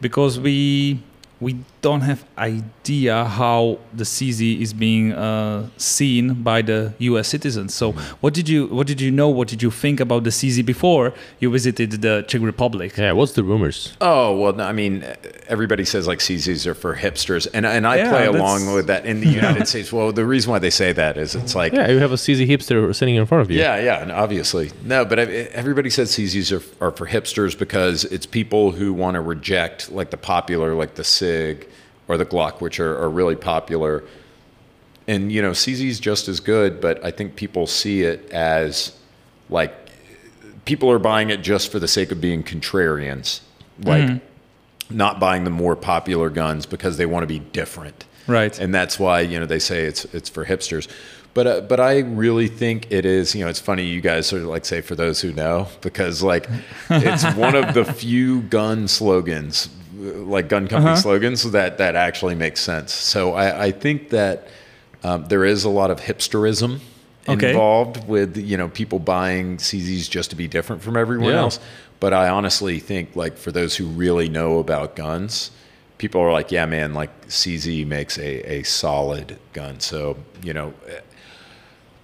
because 0.00 0.40
we 0.40 1.00
we 1.40 1.54
don't 1.80 2.00
have 2.02 2.24
idea 2.36 3.24
how 3.24 3.78
the 3.94 4.04
CZ 4.04 4.60
is 4.60 4.72
being 4.72 5.12
uh, 5.12 5.68
seen 5.76 6.42
by 6.42 6.62
the 6.62 6.92
U.S. 6.98 7.28
citizens. 7.28 7.74
So, 7.74 7.92
what 8.20 8.34
did 8.34 8.48
you 8.48 8.66
what 8.66 8.86
did 8.86 9.00
you 9.00 9.10
know? 9.10 9.28
What 9.28 9.48
did 9.48 9.62
you 9.62 9.70
think 9.70 10.00
about 10.00 10.24
the 10.24 10.30
CZ 10.30 10.64
before 10.64 11.12
you 11.40 11.50
visited 11.50 11.90
the 12.02 12.24
Czech 12.26 12.42
Republic? 12.42 12.96
yeah, 12.96 13.12
what's 13.12 13.32
the 13.32 13.44
rumors? 13.44 13.96
Oh 14.00 14.36
well, 14.36 14.60
I 14.60 14.72
mean, 14.72 15.04
everybody 15.46 15.84
says 15.84 16.06
like 16.06 16.18
CZs 16.18 16.66
are 16.66 16.74
for 16.74 16.96
hipsters, 16.96 17.46
and 17.54 17.64
and 17.66 17.86
I 17.86 17.96
Yeah, 17.96 18.10
play 18.10 18.26
along 18.26 18.72
with 18.74 18.86
that 18.88 19.06
in 19.06 19.20
the 19.20 19.28
United 19.42 19.68
States. 19.68 19.92
Well, 19.92 20.12
the 20.12 20.24
reason 20.26 20.50
why 20.50 20.58
they 20.58 20.70
say 20.70 20.92
that 20.92 21.16
is 21.16 21.34
it's 21.34 21.54
like 21.54 21.72
Yeah, 21.72 21.88
you 21.90 21.98
have 21.98 22.12
a 22.12 22.16
CZ 22.16 22.48
hipster 22.48 22.94
sitting 22.94 23.14
in 23.14 23.26
front 23.26 23.42
of 23.42 23.50
you. 23.50 23.58
Yeah, 23.60 23.78
yeah, 23.80 24.02
and 24.02 24.10
obviously. 24.10 24.72
No, 24.84 25.04
but 25.04 25.18
everybody 25.18 25.90
says 25.90 26.10
CZs 26.10 26.50
are, 26.80 26.86
are 26.88 26.90
for 26.90 27.06
hipsters 27.06 27.56
because 27.58 28.04
it's 28.04 28.26
people 28.26 28.72
who 28.72 28.92
want 28.92 29.14
to 29.14 29.20
reject 29.20 29.92
like 29.92 30.10
the 30.10 30.16
popular, 30.16 30.74
like 30.74 30.94
the 30.94 31.04
SIG 31.04 31.67
or 32.08 32.16
the 32.16 32.26
Glock, 32.26 32.60
which 32.60 32.80
are, 32.80 32.98
are 32.98 33.10
really 33.10 33.36
popular. 33.36 34.02
And, 35.06 35.30
you 35.32 35.40
know, 35.40 35.52
CZ's 35.52 36.00
just 36.00 36.28
as 36.28 36.40
good, 36.40 36.80
but 36.80 37.02
I 37.04 37.10
think 37.10 37.36
people 37.36 37.66
see 37.66 38.02
it 38.02 38.30
as 38.30 38.92
like 39.48 39.72
people 40.64 40.90
are 40.90 40.98
buying 40.98 41.30
it 41.30 41.42
just 41.42 41.70
for 41.72 41.78
the 41.78 41.88
sake 41.88 42.10
of 42.12 42.20
being 42.20 42.42
contrarians, 42.42 43.40
like 43.82 44.20
not 44.90 45.18
buying 45.20 45.44
the 45.44 45.50
more 45.50 45.76
popular 45.76 46.28
guns 46.30 46.66
because 46.66 46.96
they 46.96 47.06
want 47.06 47.22
to 47.22 47.26
be 47.26 47.38
different 47.38 48.04
Right. 48.26 48.58
and 48.58 48.74
that's 48.74 48.98
why 48.98 49.20
you 49.20 49.38
know 49.40 49.46
they 49.46 49.58
say 49.58 49.84
it's 49.84 50.04
it's 50.06 50.28
for 50.28 50.44
hipsters. 50.44 50.88
But 51.34 51.46
uh, 51.46 51.60
but 51.62 51.78
I 51.80 52.00
really 52.00 52.48
think 52.48 52.90
it 52.90 53.04
is. 53.06 53.34
You 53.34 53.44
know, 53.44 53.50
it's 53.50 53.60
funny 53.60 53.84
you 53.84 54.00
guys 54.02 54.26
sort 54.26 54.42
of 54.42 54.48
like 54.48 54.64
say 54.66 54.80
for 54.82 54.94
those 54.94 55.20
who 55.22 55.32
know 55.32 55.68
because 55.82 56.22
like 56.22 56.48
it's 56.90 57.24
one 57.36 57.54
of 57.54 57.72
the 57.74 57.84
few 57.84 58.42
gun 58.42 58.88
slogans, 58.88 59.68
like 59.98 60.48
gun 60.48 60.68
company 60.68 60.96
slogans 60.96 61.50
that 61.52 61.78
that 61.78 61.96
actually 61.96 62.34
makes 62.34 62.60
sense. 62.60 62.92
So 62.92 63.34
I, 63.34 63.66
I 63.66 63.72
think 63.72 64.10
that 64.10 64.48
um, 65.02 65.26
there 65.26 65.44
is 65.44 65.64
a 65.64 65.68
lot 65.70 65.90
of 65.90 66.00
hipsterism 66.00 66.80
Okay. 67.28 67.50
involved 67.50 68.08
with 68.08 68.36
you 68.38 68.56
know 68.56 68.68
people 68.68 68.98
buying 68.98 69.58
CZs 69.58 70.08
just 70.08 70.30
to 70.30 70.36
be 70.36 70.48
different 70.48 70.82
from 70.82 70.96
everyone 70.96 71.28
Yeah. 71.28 71.40
else. 71.40 71.60
But 72.00 72.12
I 72.14 72.28
honestly 72.28 72.78
think 72.78 73.16
like 73.16 73.36
for 73.36 73.52
those 73.52 73.76
who 73.76 73.86
really 73.86 74.28
know 74.28 74.58
about 74.60 74.94
guns, 74.96 75.50
people 75.98 76.20
are 76.20 76.32
like, 76.32 76.50
yeah, 76.52 76.64
man, 76.64 76.94
like 76.94 77.10
CZ 77.28 77.86
makes 77.86 78.16
a, 78.18 78.58
a 78.58 78.62
solid 78.62 79.36
gun. 79.52 79.80
So, 79.80 80.16
you 80.42 80.54
know, 80.54 80.72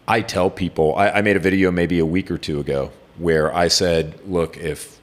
I 0.07 0.21
tell 0.21 0.51
people, 0.51 0.95
I, 0.97 1.11
I 1.11 1.23
made 1.23 1.37
a 1.37 1.41
video 1.41 1.71
maybe 1.71 1.99
a 2.01 2.07
week 2.07 2.31
or 2.31 2.37
two 2.39 2.61
ago 2.61 2.91
where 3.19 3.55
I 3.55 3.69
said, 3.69 4.19
look, 4.27 4.57
if 4.57 4.94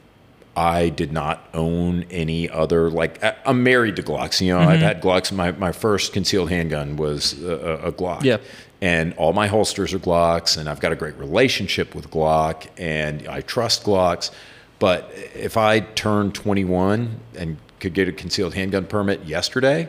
I 0.55 0.89
did 0.89 1.13
not 1.13 1.47
own 1.53 2.05
any 2.11 2.49
other, 2.49 2.89
like, 2.89 3.23
I'm 3.45 3.63
married 3.63 3.95
to 3.95 4.03
Glocks. 4.03 4.41
You 4.41 4.53
know, 4.53 4.59
I've 4.59 4.79
mm-hmm. 4.79 4.83
had 4.83 5.01
Glocks. 5.01 5.31
My, 5.31 5.51
my 5.51 5.71
first 5.71 6.11
concealed 6.11 6.49
handgun 6.49 6.97
was 6.97 7.41
a, 7.41 7.79
a 7.85 7.91
Glock. 7.91 8.23
Yep. 8.23 8.41
And 8.81 9.13
all 9.13 9.31
my 9.31 9.47
holsters 9.47 9.93
are 9.93 9.99
Glocks, 9.99 10.57
and 10.57 10.67
I've 10.67 10.79
got 10.79 10.91
a 10.91 10.95
great 10.95 11.15
relationship 11.15 11.95
with 11.95 12.09
Glock, 12.09 12.67
and 12.77 13.27
I 13.27 13.41
trust 13.41 13.83
Glocks. 13.83 14.31
But 14.79 15.11
if 15.35 15.55
I 15.55 15.81
turned 15.81 16.33
21 16.35 17.19
and 17.37 17.57
could 17.79 17.93
get 17.93 18.09
a 18.09 18.11
concealed 18.11 18.53
handgun 18.55 18.85
permit 18.87 19.23
yesterday, 19.23 19.87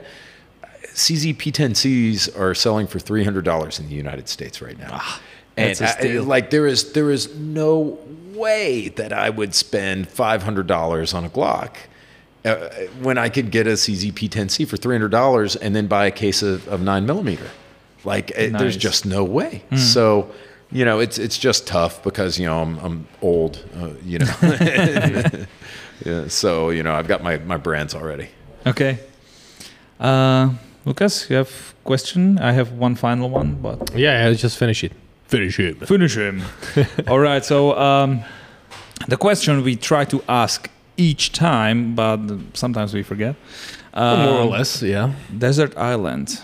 CZ 0.95 1.37
P10Cs 1.37 2.39
are 2.39 2.55
selling 2.55 2.87
for 2.87 2.99
$300 2.99 3.81
in 3.81 3.89
the 3.89 3.95
United 3.95 4.29
States 4.29 4.61
right 4.61 4.79
now. 4.79 4.91
Ah, 4.93 5.21
and 5.57 5.75
that's 5.75 6.05
a 6.05 6.17
I- 6.17 6.21
like 6.21 6.51
there 6.51 6.67
is 6.67 6.93
there 6.93 7.11
is 7.11 7.35
no 7.37 7.99
way 8.35 8.89
that 8.89 9.13
I 9.13 9.31
would 9.31 9.55
spend 9.55 10.09
$500 10.09 11.15
on 11.15 11.25
a 11.25 11.29
Glock. 11.29 11.77
Uh, 12.45 12.69
when 13.01 13.19
I 13.19 13.29
could 13.29 13.53
get 13.53 13.69
a 13.69 13.75
CZ 13.75 14.13
P10C 14.15 14.67
for 14.67 14.77
$300 14.77 15.57
and 15.63 15.77
then 15.77 15.87
buy 15.87 16.07
a 16.07 16.11
case 16.11 16.43
of, 16.43 16.67
of 16.67 16.83
9 16.83 17.07
millimeter. 17.07 17.49
Like, 18.05 18.33
it, 18.33 18.53
there's 18.59 18.77
just 18.77 19.07
no 19.07 19.23
way. 19.23 19.63
So, 19.77 20.29
you 20.73 20.85
know, 20.85 20.99
it's 20.99 21.19
it's 21.19 21.39
just 21.39 21.69
tough 21.69 22.03
because, 22.03 22.41
you 22.41 22.47
know, 22.47 22.61
I'm, 22.61 22.79
I'm 22.79 23.07
old, 23.21 23.65
uh, 23.77 23.91
you 24.05 24.19
know. 24.19 24.35
yeah, 26.05 26.27
so, 26.27 26.71
you 26.71 26.83
know, 26.83 26.95
I've 26.95 27.07
got 27.07 27.23
my, 27.23 27.39
my 27.39 27.59
brands 27.59 27.95
already. 27.95 28.29
Okay. 28.67 28.99
Uh, 30.01 30.55
Lucas, 30.85 31.31
you 31.31 31.37
have 31.37 31.75
question? 31.85 32.39
I 32.41 32.53
have 32.53 32.73
one 32.73 32.97
final 32.97 33.31
one, 33.31 33.55
but 33.63 33.97
Yeah, 33.97 34.29
yeah, 34.29 34.35
just 34.35 34.59
finish 34.59 34.83
it. 34.83 34.93
Finish 35.29 35.57
him. 35.59 35.75
finish 35.87 36.17
him. 36.17 36.43
All 37.09 37.19
right. 37.19 37.45
So 37.45 37.77
um, 37.79 38.23
the 39.09 39.17
question 39.17 39.63
we 39.65 39.77
try 39.77 40.05
to 40.07 40.23
ask 40.29 40.69
each 40.97 41.33
time, 41.33 41.95
but 41.95 42.19
sometimes 42.55 42.93
we 42.95 43.03
forget. 43.03 43.35
Um, 43.95 44.21
More 44.21 44.39
or 44.41 44.45
less, 44.47 44.83
yeah. 44.83 45.13
Desert 45.37 45.77
Island. 45.77 46.41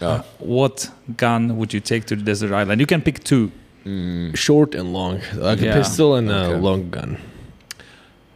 Oh. 0.00 0.24
What 0.38 0.90
gun 1.16 1.56
would 1.58 1.72
you 1.74 1.80
take 1.80 2.04
to 2.06 2.16
the 2.16 2.22
desert 2.22 2.52
island? 2.52 2.80
You 2.80 2.86
can 2.86 3.02
pick 3.02 3.22
two. 3.24 3.50
Short 4.34 4.74
and 4.74 4.92
long, 4.92 5.20
like 5.34 5.60
Yeah. 5.60 5.72
a 5.72 5.74
pistol 5.78 6.14
and 6.14 6.30
a 6.30 6.56
long 6.56 6.90
gun. 6.90 7.16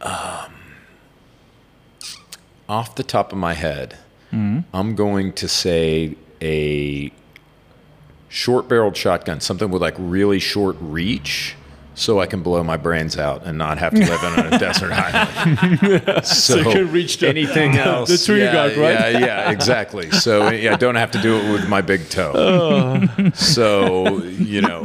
Um, 0.01 0.51
Off 2.67 2.95
the 2.95 3.03
top 3.03 3.31
of 3.31 3.37
my 3.37 3.53
head, 3.53 3.95
Mm-hmm. 4.33 4.59
I'm 4.75 4.95
going 4.95 5.31
to 5.33 5.47
say 5.47 6.15
a 6.41 7.09
short 8.35 8.67
barreled 8.67 8.97
shotgun, 8.97 9.39
something 9.39 9.71
with 9.71 9.81
like 9.81 9.95
really 9.97 10.39
short 10.39 10.75
reach. 10.81 11.55
So 11.97 12.19
I 12.19 12.25
can 12.25 12.41
blow 12.43 12.61
my 12.63 12.75
brains 12.77 13.17
out 13.17 13.43
and 13.45 13.57
not 13.57 13.77
have 13.77 13.93
to 13.93 13.99
live 13.99 14.21
on 14.23 14.53
a 14.53 14.59
desert 14.59 14.91
island. 14.91 16.25
So, 16.25 16.57
you 16.57 16.63
can 16.63 16.91
reach 16.91 17.17
the- 17.19 17.29
anything 17.29 17.77
else. 17.77 18.09
the 18.09 18.17
trigger 18.17 18.45
yeah, 18.45 18.53
guard, 18.53 18.77
right? 18.77 19.13
Yeah, 19.13 19.19
yeah, 19.19 19.51
exactly. 19.51 20.11
So 20.11 20.49
yeah, 20.49 20.73
I 20.73 20.77
don't 20.77 20.95
have 20.95 21.11
to 21.11 21.21
do 21.21 21.37
it 21.37 21.51
with 21.51 21.69
my 21.69 21.81
big 21.81 22.09
toe. 22.09 22.31
Oh. 22.35 23.29
So 23.33 24.17
you 24.23 24.61
know, 24.61 24.83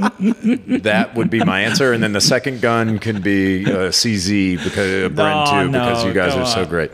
that 0.83 1.15
would 1.17 1.31
be 1.31 1.43
my 1.45 1.63
answer. 1.63 1.93
And 1.93 2.03
then 2.03 2.13
the 2.13 2.21
second 2.21 2.61
gun 2.61 2.99
can 2.99 3.21
be 3.21 3.65
uh, 3.67 3.91
CZ 3.91 4.63
because 4.63 5.05
uh, 5.05 5.09
Bren 5.15 5.47
No, 5.47 5.63
too, 5.65 5.73
because 5.73 6.05
you 6.05 6.13
guys 6.13 6.33
come 6.33 6.43
are 6.43 6.47
so 6.47 6.63
on. 6.63 6.69
great. 6.69 6.91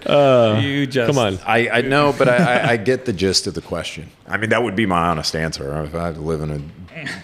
you 0.65 0.87
just 0.87 1.07
Come 1.15 1.19
on. 1.19 1.39
I, 1.47 1.69
I 1.69 1.81
know, 1.83 2.15
but 2.17 2.29
I, 2.29 2.37
I, 2.37 2.71
I 2.73 2.77
get 2.77 3.05
the 3.05 3.13
gist 3.13 3.47
of 3.47 3.55
the 3.55 3.61
question. 3.63 4.09
I 4.29 4.37
mean, 4.39 4.51
that 4.51 4.63
would 4.63 4.77
be 4.77 4.87
my 4.87 5.09
honest 5.09 5.35
answer 5.37 5.83
if 5.85 5.95
I 5.95 6.07
had 6.07 6.15
to 6.17 6.21
live 6.21 6.41
in 6.41 6.51
a 6.51 6.61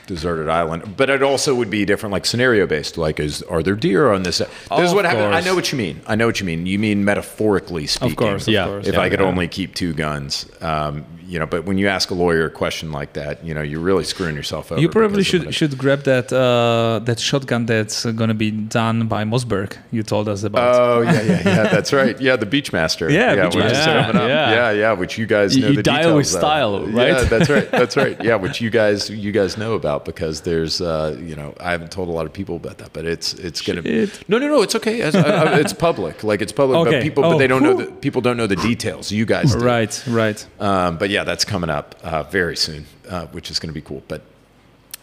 deserted 0.06 0.48
island. 0.48 0.96
But 0.96 1.08
it 1.10 1.22
also 1.22 1.54
would 1.54 1.70
be 1.70 1.84
different, 1.84 2.12
like 2.12 2.26
scenario 2.26 2.66
based. 2.66 2.81
Like, 2.96 3.20
is 3.20 3.42
are 3.42 3.62
there 3.62 3.74
deer 3.74 4.12
on 4.12 4.22
this? 4.22 4.38
This 4.38 4.48
is 4.70 4.94
what 4.94 5.04
happened. 5.04 5.34
I 5.34 5.40
know 5.40 5.54
what 5.54 5.70
you 5.72 5.78
mean. 5.78 6.00
I 6.06 6.14
know 6.14 6.26
what 6.26 6.40
you 6.40 6.46
mean. 6.46 6.66
You 6.66 6.78
mean 6.78 7.04
metaphorically 7.04 7.86
speaking. 7.86 8.10
Of 8.12 8.16
course, 8.16 8.46
of 8.48 8.52
Yeah. 8.54 8.66
course. 8.66 8.86
If 8.86 8.94
Yeah, 8.94 9.00
I 9.00 9.08
could 9.08 9.20
yeah. 9.20 9.26
only 9.26 9.48
keep 9.48 9.74
two 9.74 9.92
guns, 9.94 10.46
um, 10.60 11.04
you 11.32 11.38
know. 11.40 11.46
But 11.54 11.60
when 11.68 11.76
you 11.78 11.88
ask 11.96 12.06
a 12.10 12.14
lawyer 12.24 12.44
a 12.46 12.50
question 12.62 12.86
like 13.00 13.12
that, 13.20 13.34
you 13.46 13.52
know, 13.56 13.62
you're 13.70 13.84
really 13.90 14.04
screwing 14.12 14.36
yourself 14.40 14.64
over. 14.72 14.80
You 14.82 14.88
probably 14.98 15.24
should 15.30 15.44
should 15.58 15.74
grab 15.82 16.00
that 16.12 16.26
uh, 16.32 17.00
that 17.08 17.18
shotgun 17.28 17.66
that's 17.66 17.98
going 18.20 18.28
to 18.34 18.40
be 18.46 18.50
done 18.80 18.98
by 19.14 19.22
Mossberg. 19.24 19.70
You 19.96 20.02
told 20.02 20.26
us 20.28 20.40
about. 20.44 20.68
Oh 20.80 21.00
yeah, 21.02 21.12
yeah, 21.12 21.42
yeah. 21.44 21.62
That's 21.74 21.92
right. 22.00 22.16
Yeah, 22.26 22.36
the 22.36 22.46
Beachmaster. 22.54 23.06
Yeah, 23.10 23.36
Beachmaster. 23.36 24.06
coming 24.06 24.22
up. 24.22 24.28
Yeah. 24.28 24.50
yeah, 24.58 24.70
yeah. 24.82 24.92
Which 25.00 25.18
you 25.20 25.26
guys 25.26 25.56
know 25.56 25.68
you 25.68 25.76
the 25.76 25.82
dial 25.82 26.16
with 26.16 26.26
details 26.26 26.34
of. 26.34 26.40
style, 26.40 26.74
right? 26.98 27.08
Yeah, 27.08 27.24
that's 27.32 27.50
right. 27.50 27.68
That's 27.82 27.96
right. 27.96 28.16
Yeah, 28.28 28.36
which 28.44 28.60
you 28.60 28.70
guys 28.70 29.08
you 29.10 29.32
guys 29.32 29.56
know 29.56 29.72
about 29.74 30.04
because 30.04 30.42
there's 30.42 30.80
uh, 30.80 31.16
you 31.28 31.34
know 31.34 31.54
I 31.60 31.70
haven't 31.74 31.90
told 31.90 32.08
a 32.08 32.12
lot 32.18 32.26
of 32.26 32.32
people 32.32 32.56
about 32.62 32.76
that, 32.78 32.92
but 32.92 33.04
it's 33.06 33.28
it's 33.34 33.60
gonna. 33.66 33.82
Shit. 33.82 34.12
No, 34.28 34.36
no, 34.38 34.46
no. 34.48 34.62
It's 34.62 34.74
okay. 34.80 34.96
It's, 35.00 35.16
I- 35.16 35.22
I- 35.54 35.58
it's 35.62 35.72
public. 35.72 36.22
Like 36.30 36.40
it's 36.44 36.52
public, 36.52 36.76
Okay. 36.78 36.90
but 36.98 37.02
people, 37.02 37.24
Oh, 37.24 37.30
but 37.32 37.38
they 37.38 37.46
don't 37.52 37.62
know 37.62 37.74
the 37.82 37.86
people 38.06 38.20
don't 38.20 38.36
know 38.36 38.46
the 38.46 38.56
details. 38.70 39.10
You 39.10 39.24
guys, 39.26 39.54
do. 39.54 39.58
right, 39.64 39.92
right. 40.08 40.46
Um, 40.60 40.98
but 40.98 41.08
yeah, 41.10 41.21
that's 41.24 41.44
coming 41.44 41.70
up 41.70 41.94
uh, 42.02 42.22
very 42.24 42.56
soon, 42.56 42.86
uh, 43.08 43.26
which 43.26 43.50
is 43.50 43.58
going 43.58 43.68
to 43.68 43.74
be 43.74 43.80
cool. 43.82 44.02
But 44.08 44.22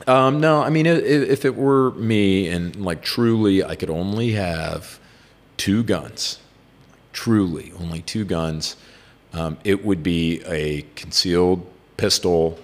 um, 0.07 0.39
no, 0.39 0.61
I 0.61 0.69
mean, 0.69 0.85
if 0.85 1.45
it 1.45 1.55
were 1.55 1.91
me 1.91 2.47
and 2.47 2.75
like 2.77 3.01
truly, 3.01 3.63
I 3.63 3.75
could 3.75 3.89
only 3.89 4.31
have 4.31 4.99
two 5.57 5.83
guns, 5.83 6.39
truly 7.13 7.71
only 7.79 8.01
two 8.01 8.25
guns, 8.25 8.75
um, 9.33 9.57
it 9.63 9.83
would 9.85 10.01
be 10.03 10.41
a 10.45 10.83
concealed 10.95 11.65
pistol 11.97 12.57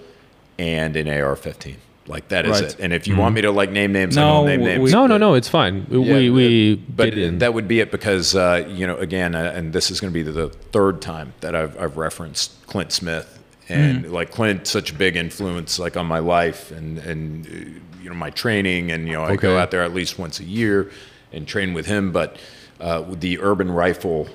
and 0.58 0.96
an 0.96 1.06
AR-15. 1.08 1.76
Like 2.08 2.28
that 2.28 2.46
is 2.46 2.52
Right. 2.62 2.70
it. 2.70 2.76
And 2.78 2.92
if 2.92 3.08
you 3.08 3.16
want 3.16 3.34
me 3.34 3.40
to 3.42 3.50
like 3.50 3.70
name 3.70 3.92
names, 3.92 4.16
I 4.16 4.20
No, 4.22 4.34
don't 4.34 4.46
name 4.46 4.60
we- 4.60 4.66
names. 4.66 4.92
No, 4.92 5.06
no, 5.08 5.14
but- 5.14 5.18
no, 5.18 5.34
it's 5.34 5.48
fine. 5.48 5.86
yeah, 5.90 5.98
we 5.98 6.30
we 6.30 6.74
but 6.76 7.12
that 7.40 7.52
would 7.52 7.66
be 7.66 7.80
it 7.80 7.90
because 7.90 8.34
uh, 8.36 8.64
you 8.68 8.86
know 8.86 8.96
again, 8.98 9.34
uh, 9.34 9.52
and 9.54 9.72
this 9.72 9.90
is 9.90 10.00
going 10.00 10.12
to 10.12 10.14
be 10.14 10.22
the 10.22 10.48
third 10.70 11.02
time 11.02 11.32
that 11.40 11.56
I've, 11.56 11.76
I've 11.80 11.96
referenced 11.96 12.64
Clint 12.68 12.92
Smith, 12.92 13.40
and 13.68 14.04
Mm. 14.04 14.12
like 14.12 14.30
Clint, 14.30 14.66
such 14.66 14.90
a 14.92 14.94
big 14.94 15.16
influence 15.16 15.78
like 15.78 15.96
on 15.96 16.06
my 16.06 16.20
life 16.20 16.70
and 16.70 16.98
and 16.98 17.46
uh, 17.46 18.00
you 18.02 18.08
know 18.10 18.14
my 18.16 18.30
training, 18.30 18.90
and 18.92 19.06
you 19.08 19.14
know 19.14 19.24
I 19.24 19.36
go 19.36 19.58
out 19.58 19.70
there 19.70 19.82
at 19.82 19.92
least 19.94 20.18
once 20.18 20.38
a 20.40 20.44
year 20.44 20.90
and 21.32 21.46
train 21.46 21.74
with 21.74 21.86
him, 21.86 22.12
but. 22.12 22.36
uh, 22.78 23.02
the 23.20 23.38
urban 23.40 23.70
rifle 23.70 24.28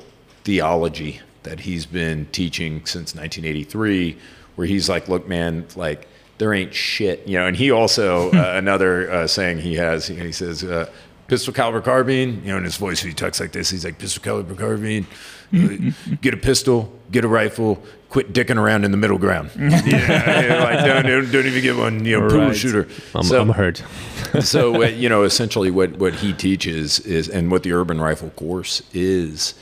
theology 0.43 1.21
that 1.43 1.59
he's 1.59 1.85
been 1.85 2.25
teaching 2.31 2.83
since 2.87 3.13
1983, 3.13 4.17
where 4.55 4.65
he's 4.65 4.89
like, 4.89 5.07
look, 5.07 5.27
man, 5.27 5.63
like 5.75 6.07
there 6.39 6.51
ain't 6.51 6.73
shit, 6.73 7.27
you 7.27 7.37
know. 7.37 7.45
And 7.45 7.55
he 7.55 7.69
also 7.69 8.31
uh, 8.33 8.53
another 8.57 9.11
uh, 9.11 9.27
saying 9.27 9.59
he 9.59 9.75
has, 9.75 10.07
he 10.07 10.31
says, 10.31 10.63
uh, 10.63 10.89
pistol 11.31 11.53
caliber 11.53 11.79
carbine, 11.79 12.41
you 12.43 12.51
know, 12.51 12.57
in 12.57 12.65
his 12.65 12.75
voice 12.75 12.99
he 13.01 13.13
talks 13.13 13.39
like 13.39 13.53
this. 13.53 13.69
He's 13.69 13.85
like, 13.85 13.97
pistol 13.97 14.21
caliber 14.21 14.53
carbine, 14.53 15.07
get 16.21 16.33
a 16.33 16.37
pistol, 16.37 16.91
get 17.09 17.23
a 17.23 17.27
rifle, 17.29 17.81
quit 18.09 18.33
dicking 18.33 18.57
around 18.57 18.83
in 18.83 18.91
the 18.91 18.97
middle 18.97 19.17
ground. 19.17 19.49
yeah, 19.57 19.81
yeah, 19.85 20.61
like 20.61 20.85
don't, 20.85 21.05
don't, 21.05 21.31
don't 21.31 21.45
even 21.45 21.61
get 21.61 21.77
one, 21.77 22.03
you 22.03 22.19
know, 22.19 22.27
pool 22.27 22.39
Right. 22.47 22.55
shooter. 22.57 22.85
I'm, 23.15 23.23
So- 23.23 23.39
I'm 23.39 23.47
hurt. 23.47 23.81
so 24.41 24.83
uh, 24.83 24.87
you 24.87 25.07
know 25.07 25.23
essentially 25.23 25.71
what 25.71 25.91
what 25.97 26.13
he 26.15 26.33
teaches 26.33 26.99
is 27.01 27.29
and 27.29 27.49
what 27.49 27.63
the 27.63 27.71
urban 27.71 27.99
rifle 28.01 28.29
course 28.31 28.81
is 28.93 29.53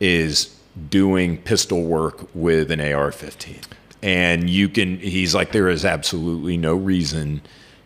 is 0.00 0.56
doing 0.90 1.36
pistol 1.38 1.84
work 1.84 2.28
with 2.34 2.70
an 2.70 2.80
AR-15 2.80 3.62
and 4.02 4.48
you 4.50 4.68
can 4.68 4.98
he's 4.98 5.34
like 5.34 5.50
there 5.52 5.68
is 5.68 5.84
absolutely 5.84 6.56
no 6.56 6.74
reason 6.76 7.40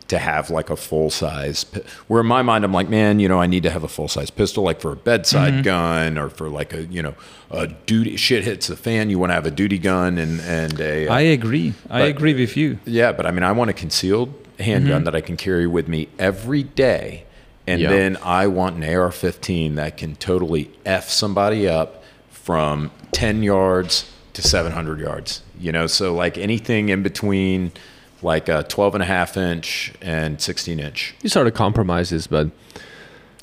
to 0.09 0.19
have 0.19 0.51
like 0.51 0.71
a 0.71 0.77
full 0.77 1.11
size 1.11 1.65
where 2.07 2.21
in 2.21 2.27
my 2.27 2.41
mind 2.43 2.65
I'm 2.65 2.73
like 2.73 2.89
man 2.89 3.19
you 3.19 3.29
know 3.29 3.41
I 3.41 3.47
need 3.47 3.65
to 3.65 3.71
have 3.71 3.83
a 3.83 3.89
full 3.89 4.07
size 4.09 4.31
pistol 4.31 4.63
like 4.63 4.81
for 4.81 4.93
a 4.93 4.97
bedside 4.97 5.65
gun 5.65 6.17
or 6.17 6.29
for 6.29 6.49
like 6.49 6.73
a 6.73 6.85
you 6.87 7.03
know 7.03 7.15
a 7.51 7.67
duty 7.67 8.17
shit 8.17 8.45
hits 8.45 8.69
the 8.69 8.77
fan 8.77 9.11
you 9.11 9.19
want 9.19 9.31
to 9.31 9.35
have 9.35 9.47
a 9.47 9.51
duty 9.51 9.79
gun 9.79 10.17
and 10.19 10.41
and 10.43 10.81
a 10.81 11.09
uh, 11.09 11.13
I 11.15 11.21
agree. 11.23 11.75
I 11.91 12.01
But- 12.03 12.09
agree 12.11 12.35
with 12.35 12.57
you. 12.57 12.79
yeah, 12.85 13.13
but 13.13 13.27
I 13.27 13.31
mean, 13.33 13.43
I 13.43 13.53
want 13.53 13.71
a 13.71 13.73
concealed 13.73 14.33
handgun 14.61 15.05
that 15.05 15.15
I 15.15 15.21
can 15.21 15.37
carry 15.37 15.67
with 15.67 15.89
me 15.89 16.09
every 16.19 16.63
day. 16.63 17.25
And 17.67 17.81
Yeah. 17.81 17.91
then 17.91 18.17
I 18.23 18.47
want 18.47 18.77
an 18.77 18.85
AR 18.85 19.11
15 19.11 19.75
that 19.75 19.97
can 19.97 20.15
totally 20.17 20.71
F 20.87 21.09
somebody 21.11 21.67
up 21.69 22.05
from 22.31 22.91
10 23.13 23.43
yards 23.43 24.09
to 24.35 24.43
700 24.43 25.01
yards. 25.01 25.43
You 25.59 25.73
know, 25.73 25.87
so 25.89 26.15
like 26.15 26.39
anything 26.39 26.91
in 26.91 27.03
between 27.03 27.73
like 28.23 28.49
a 28.49 28.63
12 28.65 28.95
and 28.95 29.03
a 29.03 29.07
half 29.07 29.37
inch 29.37 29.93
and 30.03 30.41
16 30.41 30.79
inch. 30.81 31.15
These 31.21 31.37
are 31.37 31.45
the 31.45 31.51
compromises, 31.53 32.27
but 32.27 32.49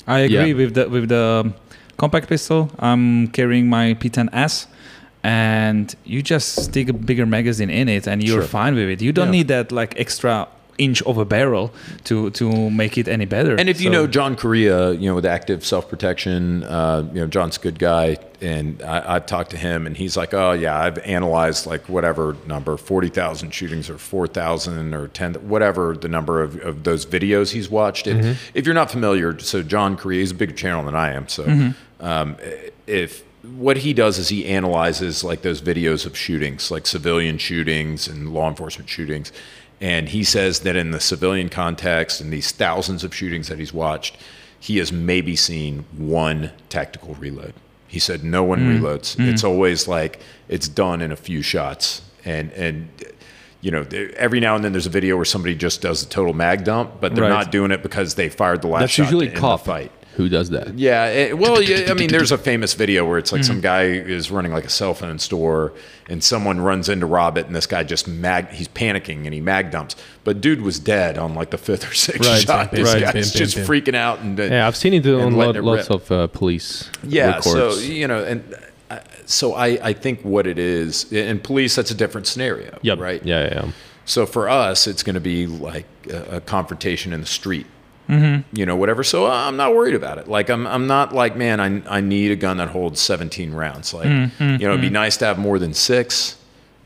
I 0.06 0.20
agree 0.20 0.48
Yeah. 0.48 0.54
with 0.54 0.74
the 0.74 0.88
with 0.88 1.08
the 1.08 1.52
compact 1.96 2.28
pistol. 2.28 2.70
I'm 2.78 3.28
carrying 3.28 3.68
my 3.68 3.94
P10S, 3.94 4.66
and 5.22 5.94
you 6.04 6.22
just 6.22 6.62
stick 6.64 6.88
a 6.88 6.92
bigger 6.92 7.26
magazine 7.26 7.70
in 7.70 7.88
it, 7.88 8.06
and 8.06 8.22
you're 8.22 8.40
Sure. 8.42 8.48
fine 8.48 8.74
with 8.74 8.88
it. 8.88 9.00
You 9.02 9.12
don't 9.12 9.26
Yeah. 9.28 9.38
need 9.38 9.48
that 9.48 9.72
like 9.72 9.94
extra 9.98 10.46
inch 10.76 11.00
of 11.02 11.18
a 11.18 11.24
barrel 11.24 11.72
to 12.04 12.30
to 12.30 12.68
make 12.70 12.98
it 12.98 13.06
any 13.08 13.24
better. 13.26 13.54
And 13.60 13.68
if 13.68 13.80
you 13.80 13.90
know 13.90 14.06
John 14.06 14.34
Correia, 14.36 14.92
you 14.92 15.06
know, 15.08 15.14
with 15.14 15.24
active 15.26 15.64
self 15.64 15.88
protection, 15.88 16.64
uh, 16.64 17.04
you 17.14 17.20
know, 17.20 17.26
John's 17.28 17.56
a 17.56 17.60
good 17.60 17.78
guy. 17.78 18.16
And 18.44 18.82
I, 18.82 19.16
I've 19.16 19.26
talked 19.26 19.50
to 19.50 19.56
him, 19.56 19.86
and 19.86 19.96
he's 19.96 20.16
like, 20.16 20.34
oh, 20.34 20.52
yeah, 20.52 20.78
I've 20.78 20.98
analyzed 20.98 21.66
like 21.66 21.88
whatever 21.88 22.36
number 22.46 22.76
40,000 22.76 23.50
shootings 23.50 23.88
or 23.88 23.98
4,000 23.98 24.94
or 24.94 25.08
10, 25.08 25.34
whatever 25.48 25.96
the 25.96 26.08
number 26.08 26.42
of, 26.42 26.56
of 26.60 26.84
those 26.84 27.06
videos 27.06 27.52
he's 27.52 27.70
watched. 27.70 28.06
If, 28.06 28.50
if 28.54 28.66
you're 28.66 28.74
not 28.74 28.90
familiar, 28.90 29.38
so 29.38 29.62
John 29.62 29.96
Correia 29.96 30.22
is 30.22 30.30
a 30.30 30.34
bigger 30.34 30.54
channel 30.54 30.84
than 30.84 30.94
I 30.94 31.12
am. 31.12 31.26
So 31.28 31.44
um, 32.00 32.36
if 32.86 33.24
what 33.42 33.78
he 33.78 33.92
does 33.92 34.18
is 34.18 34.28
he 34.28 34.46
analyzes 34.46 35.22
like 35.22 35.42
those 35.42 35.60
videos 35.60 36.06
of 36.06 36.16
shootings, 36.16 36.70
like 36.70 36.86
civilian 36.86 37.38
shootings 37.38 38.08
and 38.08 38.32
law 38.32 38.48
enforcement 38.48 38.88
shootings. 38.88 39.32
And 39.80 40.08
he 40.08 40.24
says 40.24 40.60
that 40.60 40.76
in 40.76 40.92
the 40.92 41.00
civilian 41.00 41.48
context 41.48 42.20
and 42.20 42.32
these 42.32 42.52
thousands 42.52 43.04
of 43.04 43.14
shootings 43.14 43.48
that 43.48 43.58
he's 43.58 43.72
watched, 43.72 44.16
he 44.58 44.78
has 44.78 44.92
maybe 44.92 45.36
seen 45.36 45.84
one 45.96 46.52
tactical 46.70 47.14
reload. 47.16 47.54
He 47.94 48.00
said 48.00 48.24
no 48.24 48.42
one 48.42 48.58
hmm. 48.58 48.84
reloads. 48.84 49.14
Hmm. 49.14 49.28
It's 49.28 49.44
always 49.44 49.86
like 49.86 50.18
it's 50.48 50.66
done 50.66 51.00
in 51.00 51.12
a 51.12 51.16
few 51.16 51.42
shots. 51.42 52.02
And 52.24 52.50
and 52.52 52.88
you 53.60 53.70
know, 53.70 53.86
every 54.16 54.40
now 54.40 54.56
and 54.56 54.64
then 54.64 54.72
there's 54.72 54.86
a 54.86 54.90
video 54.90 55.14
where 55.14 55.24
somebody 55.24 55.54
just 55.54 55.80
does 55.80 56.02
a 56.02 56.08
total 56.08 56.34
mag 56.34 56.64
dump, 56.64 57.00
but 57.00 57.14
they're 57.14 57.22
Right. 57.22 57.30
not 57.30 57.52
doing 57.52 57.70
it 57.70 57.82
because 57.84 58.16
they 58.16 58.28
fired 58.28 58.62
the 58.62 58.68
last 58.68 58.80
that's 58.80 58.92
shot 58.92 59.04
usually 59.04 59.28
cop 59.30 59.60
the 59.60 59.66
fight. 59.66 59.92
Who 60.16 60.28
does 60.28 60.50
that. 60.50 60.78
Yeah, 60.78 61.06
it, 61.06 61.38
well, 61.38 61.60
yeah, 61.62 61.90
I 61.90 61.94
mean, 61.94 62.08
there's 62.08 62.30
a 62.32 62.38
famous 62.38 62.74
video 62.74 63.04
where 63.06 63.18
it's 63.18 63.32
like 63.32 63.42
some 63.44 63.60
guy 63.60 63.82
is 63.84 64.30
running 64.30 64.52
like 64.52 64.64
a 64.64 64.70
cell 64.70 64.94
phone 64.94 65.18
store, 65.18 65.72
and 66.08 66.22
someone 66.22 66.60
runs 66.60 66.88
in 66.88 67.00
to 67.00 67.06
rob 67.06 67.36
it, 67.38 67.46
and 67.46 67.54
this 67.56 67.66
guy 67.66 67.82
just 67.82 68.06
mag, 68.06 68.48
he's 68.50 68.68
panicking 68.68 69.24
and 69.24 69.34
he 69.34 69.40
mag 69.40 69.70
dumps, 69.70 69.96
but 70.22 70.40
dude 70.40 70.60
was 70.60 70.78
dead 70.78 71.18
on 71.18 71.34
like 71.34 71.50
the 71.50 71.58
fifth 71.58 71.90
or 71.90 71.94
sixth 71.94 72.28
Right, 72.28 72.42
shot. 72.42 72.70
bam, 72.70 72.80
This 72.80 72.92
bam, 72.92 73.02
guy's 73.02 73.32
bam, 73.32 73.38
just 73.38 73.56
bam, 73.56 73.66
freaking 73.66 73.94
out, 73.94 74.20
and 74.20 74.38
uh, 74.38 74.44
Yeah, 74.44 74.66
I've 74.66 74.76
seen 74.76 74.94
it 74.94 75.06
on 75.06 75.34
lot, 75.34 75.56
it 75.56 75.62
lots 75.64 75.88
of 75.90 76.10
uh, 76.12 76.26
police 76.28 76.90
yeah, 77.02 77.36
records. 77.36 77.44
so 77.52 77.74
you 77.80 78.06
know, 78.06 78.22
and 78.24 78.54
uh, 78.90 79.00
so 79.26 79.54
I, 79.54 79.66
I 79.82 79.92
think 79.94 80.20
what 80.22 80.46
it 80.46 80.58
is, 80.58 81.10
in 81.12 81.40
police, 81.40 81.74
that's 81.74 81.90
a 81.90 81.94
different 81.94 82.26
scenario, 82.26 82.78
Yep. 82.82 82.98
right? 82.98 83.24
Yeah, 83.24 83.44
yeah, 83.46 83.54
yeah. 83.64 83.70
So 84.06 84.26
for 84.26 84.48
us, 84.50 84.86
it's 84.86 85.02
going 85.02 85.14
to 85.14 85.20
be 85.20 85.46
like 85.46 85.86
a 86.12 86.40
confrontation 86.42 87.14
in 87.14 87.20
the 87.22 87.26
street. 87.26 87.66
Mm-hmm. 88.08 88.56
You 88.56 88.66
know, 88.66 88.76
whatever. 88.76 89.02
So 89.02 89.26
I'm 89.26 89.56
not 89.56 89.74
worried 89.74 89.94
about 89.94 90.18
it. 90.18 90.28
Like 90.28 90.50
I'm, 90.50 90.66
I'm 90.66 90.86
not 90.86 91.14
like, 91.14 91.36
man, 91.36 91.58
I, 91.60 91.96
I 91.98 92.00
need 92.00 92.30
a 92.32 92.36
gun 92.36 92.58
that 92.58 92.68
holds 92.68 93.00
17 93.00 93.52
rounds. 93.52 93.94
Like, 93.94 94.06
Mm-hmm. 94.06 94.42
you 94.60 94.66
know, 94.66 94.70
it'd 94.70 94.80
be 94.80 94.90
nice 94.90 95.16
to 95.18 95.24
have 95.24 95.38
more 95.38 95.58
than 95.58 95.72
six. 95.74 96.36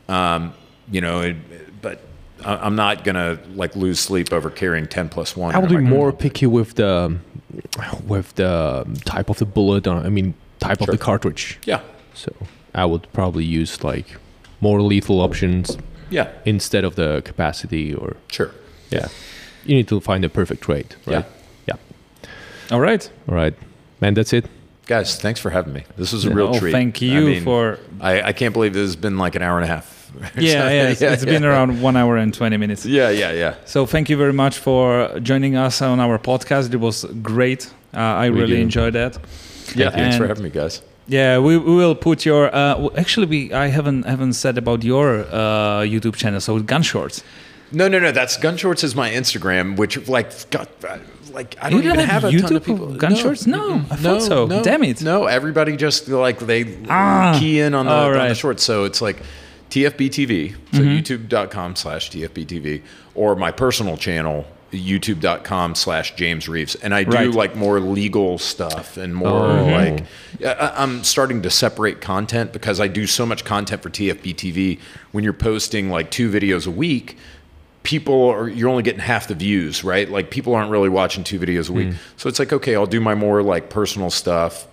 Um, 0.07 0.53
you 0.91 1.01
know, 1.01 1.21
it, 1.21 1.35
but 1.81 2.01
I- 2.45 2.55
I'm 2.57 2.75
not 2.75 3.03
gonna 3.03 3.37
like 3.55 3.75
lose 3.75 3.99
sleep 3.99 4.31
over 4.31 4.49
carrying 4.49 4.85
10 4.87 5.09
plus 5.09 5.35
one. 5.35 5.53
I 5.55 5.59
would 5.59 5.71
in 5.71 5.77
be 5.77 5.83
my- 5.83 5.89
more 5.89 6.11
picky 6.13 6.45
with 6.47 6.75
the 6.75 7.17
with 8.07 8.33
the 8.35 8.85
type 9.05 9.29
of 9.29 9.37
the 9.39 9.45
bullet. 9.45 9.87
Or, 9.87 9.97
I 9.97 10.09
mean, 10.09 10.33
type 10.59 10.81
of 10.81 10.87
the 10.87 10.97
cartridge. 10.97 11.59
Yeah, 11.65 11.81
So 12.13 12.33
I 12.73 12.85
would 12.85 13.11
probably 13.13 13.43
use 13.45 13.83
like 13.83 14.05
more 14.61 14.81
lethal 14.81 15.19
options 15.21 15.77
yeah, 16.09 16.29
instead 16.45 16.83
of 16.83 16.95
the 16.95 17.21
capacity 17.25 17.93
or 17.93 18.15
sure. 18.31 18.51
yeah. 18.89 19.07
You 19.65 19.75
need 19.75 19.87
to 19.89 19.99
find 19.99 20.23
the 20.23 20.29
perfect 20.29 20.61
trade, 20.63 20.95
right? 21.05 21.25
Yeah. 21.67 21.75
all 22.71 22.79
right. 22.79 23.09
All 23.27 23.35
right, 23.35 23.53
man. 24.01 24.13
That's 24.13 24.33
it. 24.33 24.45
Guys, 24.87 25.19
thanks 25.21 25.39
for 25.39 25.49
having 25.51 25.73
me. 25.73 25.83
This 25.97 26.13
was 26.13 26.25
a 26.25 26.33
real 26.33 26.47
Oh, 26.55 26.59
treat. 26.59 26.71
thank 26.71 26.97
I 27.01 27.05
you 27.05 27.21
mean, 27.21 27.43
for 27.43 27.77
I, 28.01 28.21
I 28.29 28.33
can't 28.33 28.53
believe 28.53 28.73
this 28.73 28.87
has 28.87 28.95
been 28.95 29.17
like 29.19 29.35
an 29.35 29.43
hour 29.43 29.57
and 29.57 29.65
a 29.65 29.67
half. 29.67 30.11
yeah, 30.37 30.69
yeah. 30.71 30.89
It's, 30.89 31.01
it's 31.01 31.25
been 31.25 31.45
around 31.45 31.81
one 31.83 31.95
hour 31.95 32.17
and 32.17 32.33
twenty 32.33 32.57
minutes. 32.57 32.85
Yeah, 32.85 33.09
yeah, 33.11 33.31
yeah. 33.31 33.55
So 33.65 33.85
thank 33.85 34.09
you 34.09 34.17
very 34.17 34.33
much 34.33 34.57
for 34.57 35.19
joining 35.19 35.55
us 35.55 35.81
on 35.83 35.99
our 35.99 36.17
podcast. 36.17 36.73
It 36.73 36.77
was 36.77 37.05
great. 37.21 37.71
Uh, 37.93 37.97
I 37.99 38.29
We 38.31 38.39
really 38.41 38.55
do. 38.55 38.61
enjoyed 38.63 38.93
that. 38.93 39.19
Yeah, 39.75 39.91
thanks 39.91 40.17
for 40.17 40.25
having 40.27 40.43
me, 40.43 40.49
guys. 40.49 40.81
Yeah, 41.07 41.37
we, 41.39 41.57
we 41.57 41.75
will 41.75 41.95
put 41.95 42.25
your. 42.25 42.49
Uh, 42.53 42.89
actually, 42.97 43.27
we 43.27 43.53
I 43.53 43.67
haven't 43.67 44.03
haven't 44.07 44.33
said 44.33 44.57
about 44.57 44.83
your 44.83 45.19
uh, 45.31 45.81
YouTube 45.85 46.15
channel. 46.15 46.39
So 46.41 46.59
gun 46.59 46.81
shorts. 46.81 47.23
No, 47.71 47.87
no, 47.87 47.99
no. 47.99 48.11
That's 48.11 48.37
Gun 48.37 48.57
Shorts 48.57 48.83
is 48.83 48.95
my 48.95 49.09
Instagram, 49.11 49.77
which 49.77 50.07
like 50.07 50.49
got 50.49 50.69
like 51.31 51.55
I 51.61 51.69
don't 51.69 51.83
don't 51.83 51.97
have, 51.99 52.23
have 52.23 52.23
a 52.25 52.31
ton 52.31 52.41
YouTube 52.51 52.55
of 52.55 52.65
people. 52.65 52.93
Gun 52.95 53.15
Shorts? 53.15 53.45
No, 53.45 53.75
I 53.91 53.95
thought 53.95 54.21
so. 54.23 54.47
No, 54.47 54.63
Damn 54.63 54.83
it. 54.83 55.01
No, 55.03 55.25
everybody 55.25 55.77
just 55.77 56.07
like 56.07 56.39
they 56.39 56.77
Ah, 56.89 57.37
key 57.39 57.59
in 57.59 57.73
on 57.75 57.85
the, 57.85 57.91
all 57.91 58.17
on 58.17 58.27
the 58.29 58.33
shorts. 58.35 58.63
So 58.63 58.85
it's 58.85 59.01
like 59.01 59.17
TFB 59.69 60.09
TV, 60.09 60.53
so 60.73 60.81
Mm-hmm. 60.81 61.15
YouTube.com 61.23 61.75
slash 61.75 62.09
TFB 62.09 62.45
TV, 62.47 62.81
or 63.15 63.35
my 63.35 63.51
personal 63.51 63.97
channel. 63.97 64.45
YouTube.com 64.71 65.73
slash 65.75 66.15
James 66.15 66.47
Reeves. 66.47 66.75
And 66.75 66.93
I 66.93 67.03
do 67.03 67.11
Right. 67.15 67.31
like 67.31 67.55
more 67.55 67.79
legal 67.79 68.37
stuff 68.37 68.97
and 68.97 69.15
more 69.15 69.29
Oh. 69.47 69.65
like, 69.65 70.03
I- 70.45 70.73
I'm 70.77 71.03
starting 71.03 71.41
to 71.41 71.49
separate 71.49 72.01
content 72.01 72.53
because 72.53 72.79
I 72.79 72.87
do 72.87 73.07
so 73.07 73.25
much 73.25 73.43
content 73.45 73.81
for 73.81 73.89
TFB 73.89 74.33
TV. 74.35 74.79
When 75.11 75.23
you're 75.23 75.33
posting 75.33 75.89
like 75.89 76.11
two 76.11 76.29
videos 76.29 76.67
a 76.67 76.71
week, 76.71 77.17
people 77.89 78.29
are 78.29 78.47
you're 78.47 78.69
only 78.69 78.83
getting 78.83 78.99
half 78.99 79.27
the 79.27 79.33
views, 79.33 79.83
right? 79.83 80.07
Like 80.11 80.29
people 80.29 80.53
aren't 80.53 80.69
really 80.69 80.89
watching 80.89 81.23
two 81.23 81.39
videos 81.39 81.69
a 81.71 81.73
week. 81.73 81.93
So 82.17 82.29
it's 82.29 82.37
like, 82.37 82.53
okay, 82.53 82.75
I'll 82.75 82.85
do 82.85 83.01
my 83.01 83.15
more 83.15 83.41
like 83.41 83.71
personal 83.71 84.11
stuff, 84.11 84.67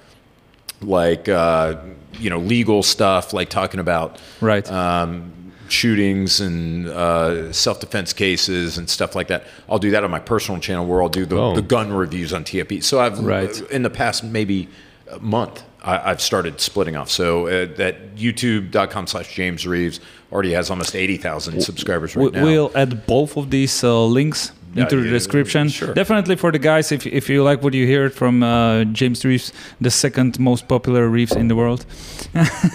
like 0.82 1.26
uh, 1.26 1.76
you 2.20 2.28
know, 2.28 2.38
legal 2.38 2.82
stuff, 2.82 3.32
like 3.32 3.48
talking 3.48 3.80
about 3.80 4.20
Right. 4.42 4.70
um, 4.70 5.32
shootings 5.68 6.40
and 6.40 6.86
uh, 6.88 7.52
self-defense 7.54 8.12
cases 8.12 8.76
and 8.78 8.88
stuff 8.88 9.14
like 9.16 9.28
that. 9.28 9.44
I'll 9.68 9.78
do 9.78 9.90
that 9.92 10.04
on 10.04 10.10
my 10.10 10.20
personal 10.20 10.60
channel 10.60 10.84
where 10.86 11.00
I'll 11.02 11.08
do 11.08 11.24
the, 11.24 11.36
Oh. 11.38 11.54
the 11.54 11.62
gun 11.62 11.92
reviews 11.92 12.32
on 12.34 12.44
TFB. 12.44 12.82
So 12.84 13.00
I've 13.00 13.18
Right. 13.18 13.58
in 13.70 13.82
the 13.82 13.90
past 13.90 14.22
maybe 14.24 14.68
a 15.10 15.18
month. 15.20 15.62
I, 15.86 16.10
I've 16.10 16.20
started 16.20 16.60
splitting 16.60 16.96
off. 16.96 17.10
So 17.10 17.46
uh, 17.46 17.66
that 17.76 18.16
YouTube.com 18.16 19.06
slash 19.06 19.34
James 19.34 19.66
Reeves 19.66 20.00
already 20.32 20.52
has 20.52 20.70
almost 20.70 20.94
80,000 20.96 21.60
subscribers 21.60 22.16
right 22.16 22.32
now. 22.32 22.42
We'll 22.44 22.70
add 22.74 23.06
both 23.06 23.36
of 23.36 23.50
these 23.50 23.84
uh, 23.84 24.04
links 24.04 24.52
Yeah, 24.74 24.82
into 24.82 24.96
the 25.02 25.08
description. 25.08 25.68
sure. 25.68 25.94
Definitely 25.94 26.36
for 26.36 26.50
the 26.52 26.58
guys, 26.58 26.92
if, 26.92 27.06
if 27.06 27.28
you 27.30 27.42
like 27.44 27.62
what 27.62 27.72
you 27.74 27.86
heard 27.86 28.12
from 28.12 28.42
uh, 28.42 28.84
James 28.92 29.24
Reeves, 29.24 29.52
the 29.80 29.90
second 29.90 30.38
most 30.38 30.66
popular 30.68 31.08
Reeves 31.08 31.32
in 31.36 31.48
the 31.48 31.54
world. 31.56 31.86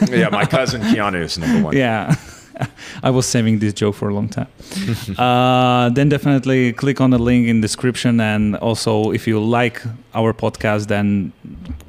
yeah, 0.09 0.29
my 0.31 0.45
cousin 0.45 0.81
Keanu 0.91 1.21
is 1.21 1.37
number 1.37 1.61
one. 1.65 1.75
Yeah. 1.77 2.15
I 3.03 3.09
was 3.09 3.25
saving 3.25 3.59
this 3.59 3.73
joke 3.73 3.95
for 3.95 4.09
a 4.09 4.13
long 4.13 4.29
time. 4.29 4.47
uh, 5.17 5.89
then 5.89 6.09
definitely 6.09 6.73
click 6.73 7.01
on 7.01 7.09
the 7.11 7.17
link 7.19 7.47
in 7.47 7.61
description, 7.61 8.19
and 8.19 8.55
also 8.57 9.11
if 9.11 9.27
you 9.27 9.39
like 9.39 9.81
our 10.13 10.33
podcast, 10.33 10.87
then 10.87 11.31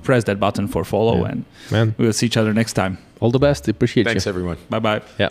press 0.03 0.25
that 0.25 0.39
button 0.41 0.69
for 0.69 0.85
follow, 0.85 1.19
Yeah. 1.23 1.31
and 1.33 1.45
Man, 1.71 1.95
we 1.99 2.05
will 2.07 2.13
see 2.13 2.27
each 2.27 2.37
other 2.37 2.53
next 2.55 2.73
time. 2.75 2.97
all 3.21 3.31
the 3.31 3.39
best. 3.39 3.69
Appreciate 3.69 4.05
Thanks, 4.05 4.15
you. 4.15 4.21
Thanks, 4.21 4.27
everyone. 4.27 4.57
Bye 4.69 4.81
bye. 4.81 5.01
Yeah. 5.19 5.29